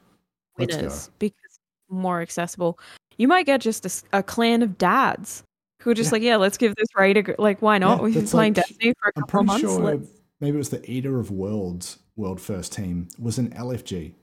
let's 0.59 0.75
go. 0.75 0.81
winners 0.83 1.11
because 1.19 1.41
more 1.91 2.21
accessible. 2.23 2.79
You 3.19 3.29
might 3.29 3.47
get 3.47 3.61
just 3.61 4.05
a 4.13 4.23
clan 4.23 4.63
of 4.63 4.77
dads 4.79 5.45
who 5.83 5.91
are 5.91 5.95
just 5.95 6.09
Yeah. 6.09 6.13
like, 6.15 6.23
yeah, 6.23 6.37
let's 6.37 6.57
give 6.57 6.75
this 6.77 6.89
raid 6.97 7.17
a 7.19 7.23
go. 7.23 7.35
Like, 7.39 7.61
why 7.63 7.79
not? 7.79 7.99
Yeah, 7.99 8.05
We've 8.05 8.15
been 8.15 8.27
playing 8.27 8.55
like- 8.55 8.67
Destiny 8.67 8.95
for 9.01 9.09
a 9.09 9.13
I'm 9.17 9.23
couple 9.23 9.41
of 9.41 9.47
pretty 9.47 9.63
months. 9.65 9.77
sure 9.77 9.85
let's- 9.99 10.21
maybe 10.41 10.55
it 10.57 10.59
was 10.59 10.71
the 10.71 10.91
Eater 10.91 11.21
of 11.21 11.31
Worlds 11.31 11.99
world 12.17 12.41
first 12.41 12.73
team 12.73 13.09
was 13.19 13.39
an 13.39 13.51
LFG. 13.51 14.15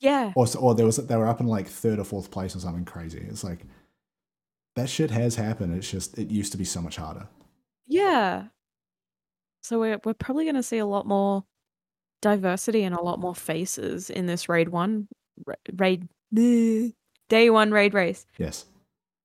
yeah, 0.00 0.32
or, 0.36 0.46
or 0.58 0.74
there 0.74 0.86
was 0.86 0.96
they 0.96 1.16
were 1.16 1.26
up 1.26 1.40
in 1.40 1.46
like 1.46 1.66
third 1.68 1.98
or 1.98 2.04
fourth 2.04 2.30
place 2.30 2.54
or 2.56 2.60
something 2.60 2.84
crazy. 2.84 3.24
It's 3.28 3.44
like 3.44 3.60
that 4.76 4.88
shit 4.88 5.10
has 5.10 5.34
happened. 5.36 5.74
It's 5.74 5.90
just 5.90 6.16
it 6.18 6.30
used 6.30 6.52
to 6.52 6.58
be 6.58 6.64
so 6.64 6.80
much 6.80 6.96
harder. 6.96 7.28
yeah. 7.86 8.44
So 9.62 9.78
we're 9.78 10.00
we're 10.04 10.14
probably 10.14 10.44
going 10.44 10.54
to 10.54 10.62
see 10.62 10.78
a 10.78 10.86
lot 10.86 11.06
more 11.06 11.44
diversity 12.22 12.82
and 12.84 12.94
a 12.94 13.02
lot 13.02 13.18
more 13.20 13.34
faces 13.34 14.08
in 14.08 14.24
this 14.26 14.48
raid 14.48 14.70
one 14.70 15.06
ra- 15.46 15.54
raid 15.76 16.08
day 16.34 17.50
one 17.50 17.70
raid 17.70 17.92
race, 17.94 18.24
Yes, 18.38 18.64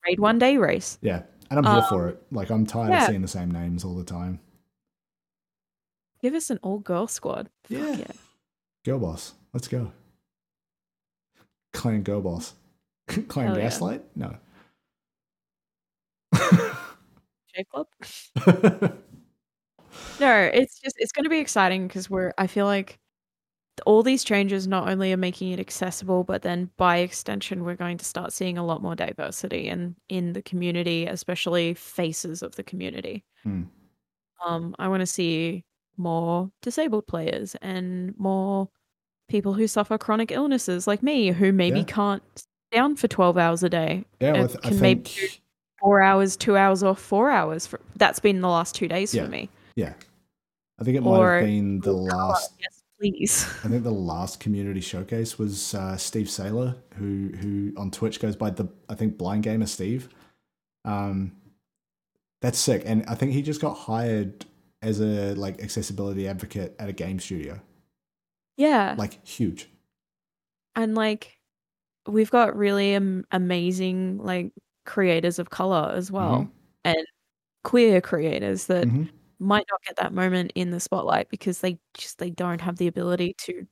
raid 0.05 0.19
one 0.19 0.37
day 0.37 0.57
race. 0.57 0.97
yeah, 1.01 1.23
and 1.49 1.59
I'm 1.59 1.65
here 1.65 1.83
Um, 1.83 1.89
for 1.89 2.09
it. 2.09 2.21
Like 2.31 2.49
I'm 2.51 2.65
tired 2.65 2.93
of 2.93 3.03
seeing 3.07 3.21
the 3.21 3.27
same 3.29 3.49
names 3.49 3.85
all 3.85 3.95
the 3.95 4.03
time. 4.03 4.39
Give 6.25 6.33
us 6.33 6.49
an 6.49 6.57
all 6.63 6.79
girl 6.79 7.05
squad. 7.05 7.51
Fuck 7.65 7.77
Yeah. 7.77 7.95
yeah. 7.97 8.11
Girl 8.83 8.97
boss, 8.97 9.35
let's 9.53 9.67
go. 9.67 9.91
Clan 11.71 12.01
girl 12.01 12.19
boss, 12.19 12.55
clan 13.27 13.45
Hell 13.49 13.57
yeah. 13.57 13.61
gaslight. 13.61 14.03
No. 14.15 14.35
J 17.53 17.63
Club. 17.71 17.87
No, 20.19 20.49
it's 20.53 20.79
just 20.79 20.95
it's 20.97 21.11
going 21.11 21.25
to 21.25 21.29
be 21.29 21.37
exciting 21.39 21.87
because 21.87 22.09
we're 22.09 22.33
I 22.39 22.47
feel 22.47 22.65
like 22.65 22.97
all 23.85 24.01
these 24.01 24.23
changes 24.23 24.67
not 24.67 24.89
only 24.89 25.13
are 25.13 25.17
making 25.17 25.51
it 25.51 25.59
accessible, 25.59 26.23
but 26.23 26.41
then 26.41 26.71
by 26.77 26.97
extension 26.97 27.63
we're 27.63 27.75
going 27.75 27.97
to 27.99 28.05
start 28.05 28.33
seeing 28.33 28.57
a 28.57 28.65
lot 28.65 28.81
more 28.81 28.95
diversity 28.95 29.67
in 29.67 29.95
in 30.09 30.33
the 30.33 30.41
community, 30.41 31.05
especially 31.05 31.75
faces 31.75 32.41
of 32.41 32.55
the 32.55 32.63
community. 32.63 33.23
Hmm. 33.43 33.63
Um, 34.43 34.75
I 34.79 34.87
want 34.87 35.01
to 35.01 35.05
see 35.05 35.63
more 35.97 36.51
disabled 36.61 37.07
players 37.07 37.55
and 37.61 38.17
more 38.17 38.69
people 39.29 39.53
who 39.53 39.67
suffer 39.67 39.97
chronic 39.97 40.31
illnesses 40.31 40.87
like 40.87 41.01
me, 41.03 41.31
who 41.31 41.51
maybe 41.51 41.79
Yeah. 41.79 41.85
can't 41.85 42.23
sit 42.35 42.45
down 42.71 42.95
for 42.95 43.07
twelve 43.07 43.37
hours 43.37 43.63
a 43.63 43.69
day, 43.69 44.05
yeah, 44.19 44.33
well, 44.33 44.47
th- 44.47 44.61
can 44.61 44.79
maybe 44.79 45.03
think. 45.03 45.15
do- 45.31 45.37
four 45.81 46.01
hours, 46.01 46.35
two 46.37 46.55
hours, 46.57 46.81
or 46.83 46.95
four 46.95 47.29
hours. 47.29 47.67
For, 47.67 47.79
that's 47.95 48.19
been 48.19 48.41
the 48.41 48.47
last 48.47 48.73
two 48.75 48.87
days 48.87 49.13
Yeah. 49.13 49.25
for 49.25 49.29
me. 49.31 49.49
Yeah, 49.75 49.93
I 50.79 50.83
think 50.83 50.97
it 50.97 51.01
might 51.01 51.09
Or- 51.17 51.35
have 51.37 51.45
been 51.45 51.79
the 51.79 51.91
colour, 51.93 52.09
last 52.09 52.53
Yes, 52.59 52.83
please. 52.99 53.45
I 53.63 53.67
think 53.67 53.83
the 53.83 53.91
last 53.91 54.39
community 54.39 54.81
showcase 54.81 55.37
was 55.37 55.73
uh, 55.75 55.97
Steve 55.97 56.27
Saylor, 56.27 56.75
who 56.95 57.29
who 57.39 57.73
on 57.77 57.91
Twitch 57.91 58.19
goes 58.19 58.35
by 58.35 58.49
the 58.51 58.67
I 58.89 58.95
think 58.95 59.17
Blind 59.17 59.43
Gamer 59.43 59.65
Steve. 59.67 60.09
Um, 60.85 61.31
that's 62.41 62.59
sick, 62.59 62.83
and 62.85 63.03
I 63.07 63.15
think 63.15 63.31
he 63.33 63.41
just 63.41 63.59
got 63.61 63.73
hired 63.73 64.45
as 64.85 64.99
a 65.01 65.33
like 65.35 65.61
accessibility 65.61 66.27
advocate 66.27 66.75
at 66.79 66.87
a 66.89 66.93
game 66.93 67.19
studio. 67.19 67.59
Yeah. 68.57 68.95
Like 68.97 69.25
huge. 69.27 69.69
and 70.77 70.93
like 70.95 71.37
we've 72.07 72.29
got 72.31 72.55
really 72.55 72.93
am- 72.95 73.25
amazing 73.31 74.17
like 74.19 74.51
creators 74.85 75.39
of 75.39 75.49
color 75.49 75.91
as 75.95 76.11
well 76.11 76.49
and 76.83 76.97
queer 77.63 77.99
creators 78.01 78.67
that 78.67 78.85
Mhm. 78.87 79.09
might 79.39 79.65
not 79.71 79.81
get 79.87 79.95
that 79.97 80.13
moment 80.13 80.51
in 80.55 80.69
the 80.71 80.79
spotlight 80.79 81.29
because 81.29 81.61
they 81.61 81.79
just 81.95 82.19
they 82.19 82.29
don't 82.29 82.61
have 82.61 82.77
the 82.77 82.87
ability 82.87 83.33
to 83.39 83.65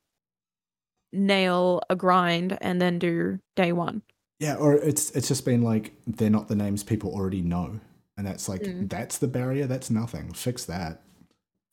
nail 1.11 1.81
a 1.89 1.95
grind 1.95 2.57
and 2.61 2.81
then 2.81 2.97
do 2.99 3.39
day 3.55 3.71
one. 3.71 4.01
Yeah, 4.39 4.55
or 4.55 4.73
it's 4.75 5.11
it's 5.11 5.27
just 5.27 5.45
been 5.45 5.61
like 5.61 5.93
they're 6.07 6.29
not 6.29 6.47
the 6.47 6.55
names 6.55 6.83
people 6.83 7.13
already 7.13 7.41
know, 7.41 7.79
and 8.17 8.25
that's 8.27 8.47
like 8.49 8.61
Mm. 8.61 8.89
that's 8.89 9.17
the 9.17 9.27
barrier. 9.27 9.65
That's 9.67 9.89
nothing. 9.89 10.31
Fix 10.33 10.65
that. 10.65 11.01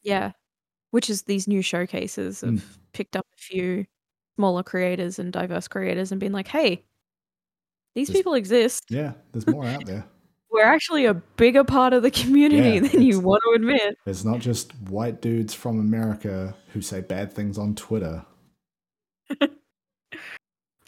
Yeah. 0.02 0.32
Which 0.90 1.08
is 1.10 1.22
these 1.22 1.46
new 1.46 1.62
showcases 1.62 2.40
have 2.40 2.50
Mm. 2.50 2.62
picked 2.92 3.16
up 3.16 3.26
a 3.32 3.36
few 3.36 3.86
smaller 4.36 4.62
creators 4.62 5.18
and 5.18 5.32
diverse 5.32 5.68
creators 5.68 6.10
and 6.12 6.20
been 6.20 6.32
like, 6.32 6.48
hey, 6.48 6.82
these 7.94 8.08
There's- 8.08 8.18
people 8.18 8.34
exist. 8.34 8.84
Yeah, 8.88 9.12
there's 9.32 9.46
more 9.46 9.66
out 9.66 9.84
there. 9.86 10.06
We're 10.52 10.64
actually 10.64 11.04
a 11.04 11.14
bigger 11.14 11.62
part 11.62 11.92
of 11.92 12.02
the 12.02 12.10
community 12.10 12.70
Yeah, 12.84 12.88
than 12.88 13.02
you 13.02 13.20
want 13.20 13.40
to 13.44 13.52
admit. 13.54 13.96
It's 14.06 14.24
not 14.24 14.40
just 14.40 14.74
white 14.88 15.20
dudes 15.22 15.54
from 15.54 15.78
America 15.78 16.56
who 16.72 16.82
say 16.82 17.00
bad 17.02 17.32
things 17.32 17.56
on 17.58 17.74
Twitter. 17.76 18.24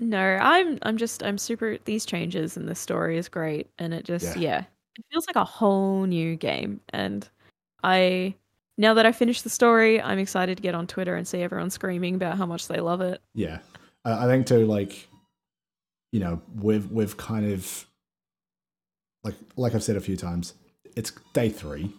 No, 0.01 0.19
I'm 0.19 0.79
I'm 0.83 0.97
just 0.97 1.23
I'm 1.23 1.39
super 1.39 1.79
these 1.85 2.05
changes 2.05 2.57
and 2.57 2.69
the 2.69 2.75
story 2.75 3.19
is 3.19 3.29
great 3.29 3.69
and 3.79 3.95
it 3.95 4.05
just 4.05 4.37
Yeah. 4.37 4.43
yeah. 4.59 4.65
It 4.99 5.05
feels 5.11 5.27
like 5.27 5.37
a 5.37 5.45
whole 5.45 6.05
new 6.05 6.37
game 6.37 6.81
and 6.91 7.29
I 7.83 8.35
now 8.79 8.95
that 8.95 9.05
I 9.07 9.13
finished 9.13 9.45
the 9.45 9.51
story, 9.51 10.01
I'm 10.01 10.19
excited 10.19 10.57
to 10.57 10.63
get 10.63 10.75
on 10.75 10.87
Twitter 10.87 11.15
and 11.15 11.27
see 11.29 11.43
everyone 11.43 11.71
screaming 11.71 12.15
about 12.15 12.39
how 12.39 12.47
much 12.47 12.69
they 12.69 12.81
love 12.81 13.01
it. 13.01 13.21
Yeah, 13.35 13.59
I 14.05 14.25
I 14.25 14.27
think 14.27 14.47
too. 14.47 14.67
Like, 14.67 15.09
you 16.11 16.21
know, 16.21 16.41
we've 16.61 16.91
we've 16.91 17.17
kind 17.17 17.53
of 17.53 17.87
like 19.25 19.35
like 19.57 19.75
I've 19.75 19.83
said 19.85 19.97
a 19.97 20.01
few 20.01 20.17
times. 20.17 20.55
It's 20.97 21.13
day 21.33 21.49
three. 21.49 21.93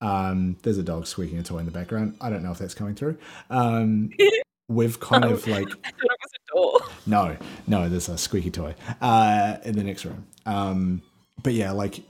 Um, 0.00 0.56
there's 0.62 0.78
a 0.78 0.82
dog 0.82 1.06
squeaking 1.06 1.38
a 1.38 1.42
toy 1.42 1.58
in 1.58 1.64
the 1.66 1.70
background. 1.72 2.16
I 2.20 2.28
don't 2.30 2.42
know 2.42 2.50
if 2.52 2.58
that's 2.58 2.74
coming 2.74 2.94
through. 2.94 3.16
Um, 3.50 4.10
we've 4.68 4.98
kind 5.00 5.24
Oh. 5.24 5.30
of 5.34 5.46
like 5.46 5.68
I 5.84 5.90
thought 5.90 6.10
it 6.10 6.18
was 6.22 6.32
a 6.34 6.54
door. 6.54 6.80
no, 7.06 7.36
no, 7.66 7.88
there's 7.88 8.08
a 8.08 8.18
squeaky 8.18 8.50
toy 8.50 8.74
uh, 9.00 9.56
in 9.64 9.76
the 9.76 9.84
next 9.84 10.04
room. 10.04 10.26
Um, 10.44 11.02
but 11.42 11.52
yeah, 11.54 11.72
like 11.72 12.00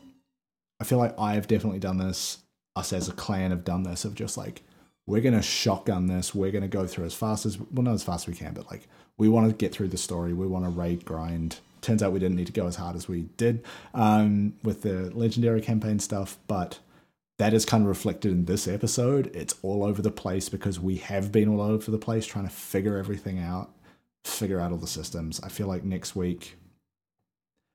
I 0.81 0.85
feel 0.85 0.99
like 0.99 1.19
I've 1.19 1.49
definitely 1.49 1.79
done 1.79 1.99
this. 1.99 2.39
Us 2.75 2.93
as 2.93 3.09
a 3.09 3.13
clan 3.13 3.51
have 3.51 3.65
done 3.65 3.85
this 3.85 4.05
of 4.05 4.15
just 4.15 4.37
like 4.37 4.63
we're 5.07 5.23
gonna 5.23 5.43
shotgun 5.43 6.07
this. 6.07 6.35
We're 6.35 6.51
gonna 6.51 6.69
go 6.69 6.87
through 6.87 7.07
as 7.07 7.15
fast 7.15 7.47
as 7.47 7.59
well, 7.59 7.85
not 7.85 7.95
as 7.95 8.03
fast 8.03 8.29
as 8.29 8.35
we 8.35 8.39
can, 8.39 8.53
but 8.53 8.71
like 8.71 8.89
we 9.19 9.29
want 9.29 9.49
to 9.49 9.57
get 9.57 9.73
through 9.73 9.89
the 9.89 9.97
story. 9.97 10.33
We 10.33 10.47
want 10.47 10.65
to 10.65 10.71
raid 10.71 11.05
grind. 11.05 11.61
Turns 11.81 12.03
out 12.03 12.13
we 12.13 12.19
didn't 12.19 12.37
need 12.37 12.49
to 12.49 12.53
go 12.53 12.67
as 12.67 12.77
hard 12.77 12.97
as 12.97 13.09
we 13.09 13.23
did 13.37 13.65
um, 13.95 14.55
with 14.63 14.83
the 14.83 15.11
legendary 15.15 15.61
campaign 15.61 15.99
stuff, 16.01 16.37
but 16.49 16.81
that 17.39 17.55
is 17.55 17.65
kind 17.65 17.83
of 17.83 17.89
reflected 17.89 18.33
in 18.33 18.47
this 18.47 18.67
episode. 18.67 19.31
It's 19.35 19.55
all 19.63 19.85
over 19.85 20.03
the 20.03 20.11
place 20.11 20.49
because 20.49 20.81
we 20.81 20.97
have 20.97 21.31
been 21.31 21.49
all 21.49 21.61
over 21.61 21.91
the 21.91 21.99
place 21.99 22.27
trying 22.27 22.47
to 22.49 22.55
figure 22.55 22.97
everything 22.97 23.39
out, 23.39 23.71
figure 24.25 24.59
out 24.59 24.73
all 24.73 24.79
the 24.79 24.87
systems. 24.87 25.41
I 25.43 25.49
feel 25.49 25.67
like 25.67 25.85
next 25.85 26.17
week 26.17 26.57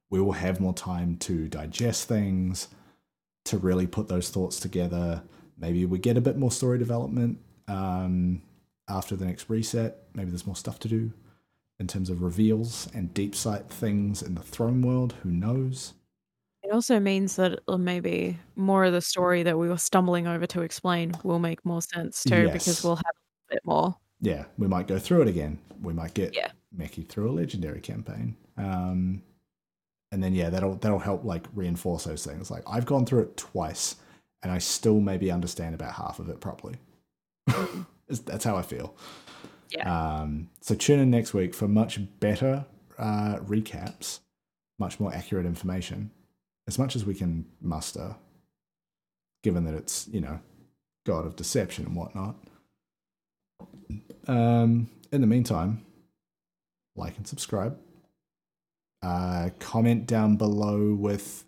we 0.10 0.20
will 0.20 0.34
have 0.34 0.60
more 0.60 0.74
time 0.74 1.16
to 1.18 1.48
digest 1.48 2.08
things, 2.08 2.68
to 3.46 3.58
really 3.58 3.88
put 3.88 4.08
those 4.08 4.30
thoughts 4.30 4.60
together. 4.60 5.24
Maybe 5.58 5.86
we 5.86 6.00
get 6.00 6.18
a 6.18 6.22
bit 6.22 6.38
more 6.38 6.52
story 6.52 6.78
development 6.78 7.40
um, 7.68 8.42
after 8.90 9.16
the 9.16 9.26
next 9.26 9.50
reset. 9.50 9.98
Maybe 10.14 10.30
there's 10.30 10.46
more 10.46 10.56
stuff 10.56 10.80
to 10.80 10.88
do 10.88 11.12
in 11.80 11.88
terms 11.88 12.10
of 12.10 12.22
reveals 12.22 12.88
and 12.94 13.14
deep 13.14 13.34
sight 13.36 13.68
things 13.70 14.22
in 14.22 14.36
the 14.36 14.42
throne 14.42 14.82
world. 14.82 15.16
Who 15.24 15.32
knows? 15.32 15.94
It 16.64 16.72
also 16.72 17.00
means 17.00 17.36
that 17.38 17.60
uh, 17.68 17.78
maybe 17.78 18.38
more 18.56 18.84
of 18.86 18.94
the 18.94 19.02
story 19.02 19.42
that 19.44 19.58
we 19.58 19.68
were 19.68 19.78
stumbling 19.80 20.28
over 20.28 20.46
to 20.48 20.62
explain 20.62 21.14
will 21.24 21.40
make 21.40 21.66
more 21.66 21.82
sense 21.82 22.24
too, 22.24 22.44
Yes. 22.44 22.54
because 22.54 22.84
we'll 22.84 22.96
have 22.98 23.16
a 23.50 23.56
bit 23.56 23.66
more. 23.66 23.96
Yeah, 24.20 24.46
we 24.60 24.68
might 24.68 24.88
go 24.88 25.00
through 25.00 25.24
it 25.24 25.28
again. 25.28 25.58
We 25.82 25.94
might 25.94 26.14
get 26.14 26.36
Yeah. 26.36 26.52
Meckii 26.78 27.10
through 27.10 27.32
a 27.32 27.34
legendary 27.34 27.82
campaign. 27.82 28.38
Um, 28.58 29.24
and 30.12 30.22
then 30.24 30.36
yeah, 30.36 30.50
that'll 30.50 30.76
that'll 30.76 31.00
help 31.00 31.24
like 31.24 31.46
reinforce 31.54 32.04
those 32.04 32.26
things. 32.26 32.52
Like 32.52 32.64
I've 32.68 32.86
gone 32.86 33.06
through 33.06 33.24
it 33.24 33.38
twice, 33.38 33.96
and 34.44 34.52
I 34.52 34.58
still 34.58 35.00
maybe 35.00 35.32
understand 35.32 35.74
about 35.74 35.94
half 35.94 36.20
of 36.20 36.30
it 36.30 36.40
properly. 36.40 36.76
That's 38.08 38.44
how 38.44 38.58
I 38.58 38.62
feel. 38.62 38.96
Yeah. 39.70 40.20
Um, 40.20 40.50
so 40.60 40.76
tune 40.76 41.00
in 41.00 41.10
next 41.10 41.34
week 41.34 41.54
for 41.54 41.68
much 41.68 42.00
better 42.20 42.66
uh, 43.00 43.38
recaps, 43.38 44.20
much 44.80 45.00
more 45.00 45.14
accurate 45.14 45.46
information, 45.46 46.12
as 46.68 46.78
much 46.78 46.96
as 46.96 47.06
we 47.06 47.14
can 47.14 47.46
muster, 47.62 48.16
given 49.44 49.64
that 49.64 49.76
it's 49.76 50.10
you 50.12 50.20
know 50.20 50.40
God 51.06 51.26
of 51.26 51.38
deception 51.38 51.86
and 51.86 51.96
whatnot. 51.96 52.36
Um, 54.28 54.90
in 55.12 55.22
the 55.22 55.28
meantime, 55.28 55.86
like 56.96 57.16
and 57.18 57.28
subscribe. 57.28 57.78
Uh, 59.02 59.50
comment 59.60 60.06
down 60.06 60.36
below 60.36 60.94
with 60.94 61.44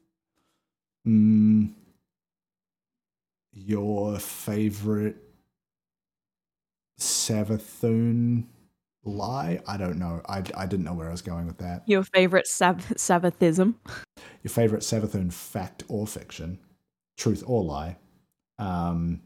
mm, 1.08 1.72
your 3.52 4.18
favorite 4.20 5.18
Savathun 7.00 8.46
lie. 9.04 9.62
I 9.68 9.78
don't 9.78 10.00
know. 10.00 10.22
I, 10.28 10.44
I 10.56 10.66
didn't 10.66 10.84
know 10.84 10.94
where 10.94 11.10
I 11.10 11.12
was 11.12 11.22
going 11.22 11.46
with 11.46 11.58
that. 11.60 11.84
Your 11.86 12.04
favorite 12.04 12.48
Sab- 12.48 12.82
Sabbathism. 12.82 13.76
Your 14.42 14.52
favorite 14.52 14.82
Savathun 14.82 15.32
fact 15.32 15.84
or 15.88 16.08
fiction, 16.08 16.60
truth 17.18 17.44
or 17.46 17.64
lie. 17.64 17.98
Um, 18.58 19.22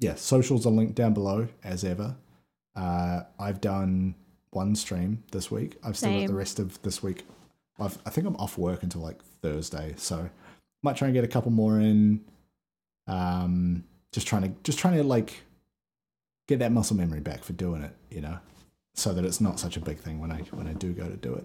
yeah, 0.00 0.14
socials 0.14 0.66
are 0.66 0.70
linked 0.70 0.94
down 0.94 1.14
below 1.14 1.48
as 1.64 1.84
ever. 1.84 2.16
Uh, 2.76 3.22
I've 3.38 3.60
done 3.60 4.14
one 4.50 4.74
stream 4.74 5.22
this 5.32 5.50
week. 5.50 5.76
I've 5.82 5.96
still 5.96 6.20
got 6.20 6.28
the 6.28 6.34
rest 6.34 6.58
of 6.58 6.80
this 6.82 7.02
week. 7.02 7.24
I've, 7.78 7.98
I 8.06 8.10
think 8.10 8.26
I'm 8.26 8.36
off 8.36 8.58
work 8.58 8.82
until 8.82 9.02
like 9.02 9.22
Thursday, 9.42 9.94
so 9.96 10.28
might 10.82 10.96
try 10.96 11.08
and 11.08 11.14
get 11.14 11.24
a 11.24 11.28
couple 11.28 11.50
more 11.50 11.78
in. 11.78 12.24
Um, 13.06 13.84
just 14.12 14.26
trying 14.26 14.42
to 14.42 14.48
just 14.62 14.78
trying 14.78 14.94
to 14.94 15.04
like 15.04 15.42
get 16.46 16.58
that 16.58 16.72
muscle 16.72 16.96
memory 16.96 17.20
back 17.20 17.44
for 17.44 17.52
doing 17.52 17.82
it, 17.82 17.94
you 18.10 18.20
know, 18.20 18.38
so 18.94 19.12
that 19.12 19.24
it's 19.24 19.40
not 19.40 19.60
such 19.60 19.76
a 19.76 19.80
big 19.80 19.98
thing 19.98 20.20
when 20.20 20.32
I 20.32 20.38
when 20.52 20.66
I 20.66 20.72
do 20.72 20.92
go 20.92 21.08
to 21.08 21.16
do 21.16 21.34
it. 21.34 21.44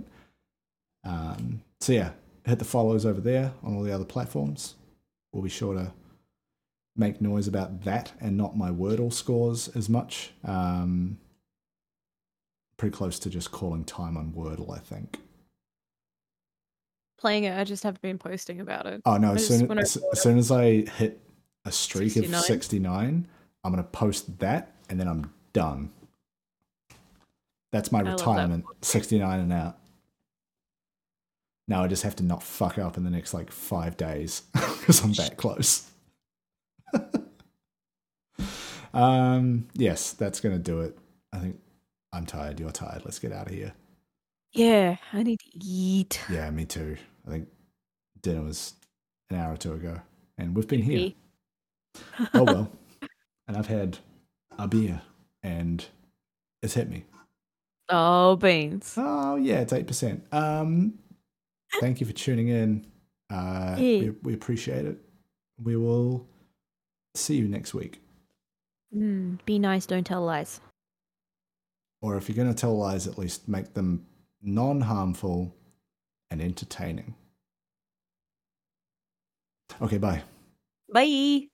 Um, 1.05 1.61
so 1.81 1.93
yeah, 1.93 2.11
hit 2.45 2.59
the 2.59 2.65
follows 2.65 3.05
over 3.05 3.21
there 3.21 3.53
on 3.63 3.75
all 3.75 3.83
the 3.83 3.91
other 3.91 4.05
platforms. 4.05 4.75
We'll 5.31 5.43
be 5.43 5.49
sure 5.49 5.73
to 5.73 5.93
make 6.95 7.21
noise 7.21 7.47
about 7.47 7.83
that 7.83 8.13
and 8.19 8.37
not 8.37 8.57
my 8.57 8.69
Wordle 8.69 9.11
scores 9.11 9.67
as 9.69 9.89
much. 9.89 10.31
Um, 10.43 11.17
pretty 12.83 12.97
close 12.97 13.17
to 13.17 13.29
just 13.29 13.49
calling 13.49 13.85
time 13.85 14.17
on 14.17 14.33
Wordle, 14.33 14.75
I 14.75 14.79
think. 14.79 15.17
Playing 17.17 17.45
it, 17.45 17.57
I 17.57 17.63
just 17.63 17.81
have 17.83 18.01
been 18.01 18.17
posting 18.17 18.59
about 18.59 18.85
it. 18.87 19.01
Oh 19.05 19.15
no! 19.15 19.35
As 19.35 19.47
soon 19.47 19.79
as, 19.79 19.97
as 20.11 20.21
soon 20.21 20.37
as 20.37 20.51
I 20.51 20.81
hit 20.81 21.21
a 21.63 21.71
streak 21.71 22.11
69? 22.11 22.37
of 22.37 22.43
sixty 22.43 22.79
nine, 22.79 23.25
I'm 23.63 23.71
gonna 23.71 23.83
post 23.83 24.37
that, 24.39 24.75
and 24.89 24.99
then 24.99 25.07
I'm 25.07 25.31
done. 25.53 25.93
That's 27.71 27.89
my 27.89 27.99
I 27.99 28.01
love 28.01 28.17
that. 28.17 28.27
retirement, 28.27 28.65
sixty 28.81 29.17
nine 29.17 29.39
and 29.39 29.53
out. 29.53 29.77
Now 31.69 31.85
I 31.85 31.87
just 31.87 32.03
have 32.03 32.17
to 32.17 32.23
not 32.23 32.43
fuck 32.43 32.77
up 32.77 32.97
in 32.97 33.05
the 33.05 33.09
next 33.09 33.33
like 33.33 33.49
five 33.49 33.95
days 33.95 34.41
because 34.51 35.01
I'm 35.01 35.13
that 35.13 35.37
close. 35.37 35.89
um. 38.93 39.69
Yes, 39.73 40.11
that's 40.11 40.41
gonna 40.41 40.59
do 40.59 40.81
it. 40.81 40.97
I 41.31 41.37
think 41.39 41.61
I'm 42.13 42.25
tired. 42.25 42.59
You're 42.59 42.71
tired. 42.71 43.01
Let's 43.03 43.19
get 43.19 43.31
out 43.33 43.47
of 43.47 43.53
here. 43.53 43.73
Yeah, 44.53 44.97
I 45.11 45.23
need 45.23 45.39
to 45.39 45.49
eat. 45.55 46.21
Yeah, 46.29 46.49
me 46.51 46.65
too. 46.65 46.95
I 47.27 47.31
think 47.31 47.47
dinner 48.21 48.43
was 48.43 48.75
an 49.31 49.37
hour 49.37 49.53
or 49.53 49.57
two 49.57 49.73
ago, 49.73 49.99
and 50.37 50.55
we've 50.55 50.67
been 50.67 50.81
here. 50.83 51.11
Oh 52.33 52.43
well. 52.43 52.71
And 53.45 53.57
I've 53.57 53.67
had 53.67 53.97
a 54.57 54.69
beer, 54.69 55.01
and 55.43 55.83
it's 56.61 56.75
hit 56.75 56.89
me. 56.89 57.03
Oh, 57.89 58.37
beans. 58.37 58.93
Oh 58.95 59.35
yeah, 59.35 59.59
it's 59.59 59.73
eight 59.73 59.85
percent. 59.85 60.23
Um, 60.31 60.93
thank 61.81 61.99
you 61.99 62.07
for 62.07 62.13
tuning 62.13 62.47
in. 62.47 62.85
Uh, 63.29 63.75
Hey. 63.75 63.99
we, 63.99 64.09
we 64.23 64.33
appreciate 64.33 64.85
it. 64.85 64.97
We 65.61 65.75
will 65.75 66.25
see 67.15 67.35
you 67.35 67.49
next 67.49 67.73
week. 67.73 68.01
Mm, 68.95 69.39
be 69.45 69.59
nice, 69.59 69.85
don't 69.85 70.05
tell 70.05 70.23
lies. 70.23 70.61
Or 72.03 72.17
if 72.17 72.27
you're 72.27 72.35
going 72.35 72.53
to 72.53 72.61
tell 72.61 72.77
lies, 72.77 73.07
at 73.07 73.17
least 73.17 73.47
make 73.47 73.73
them 73.73 74.05
non-harmful 74.41 75.55
and 76.29 76.41
entertaining. 76.41 77.15
Okay, 79.81 79.97
bye. 79.97 80.21
Bye. 80.93 81.47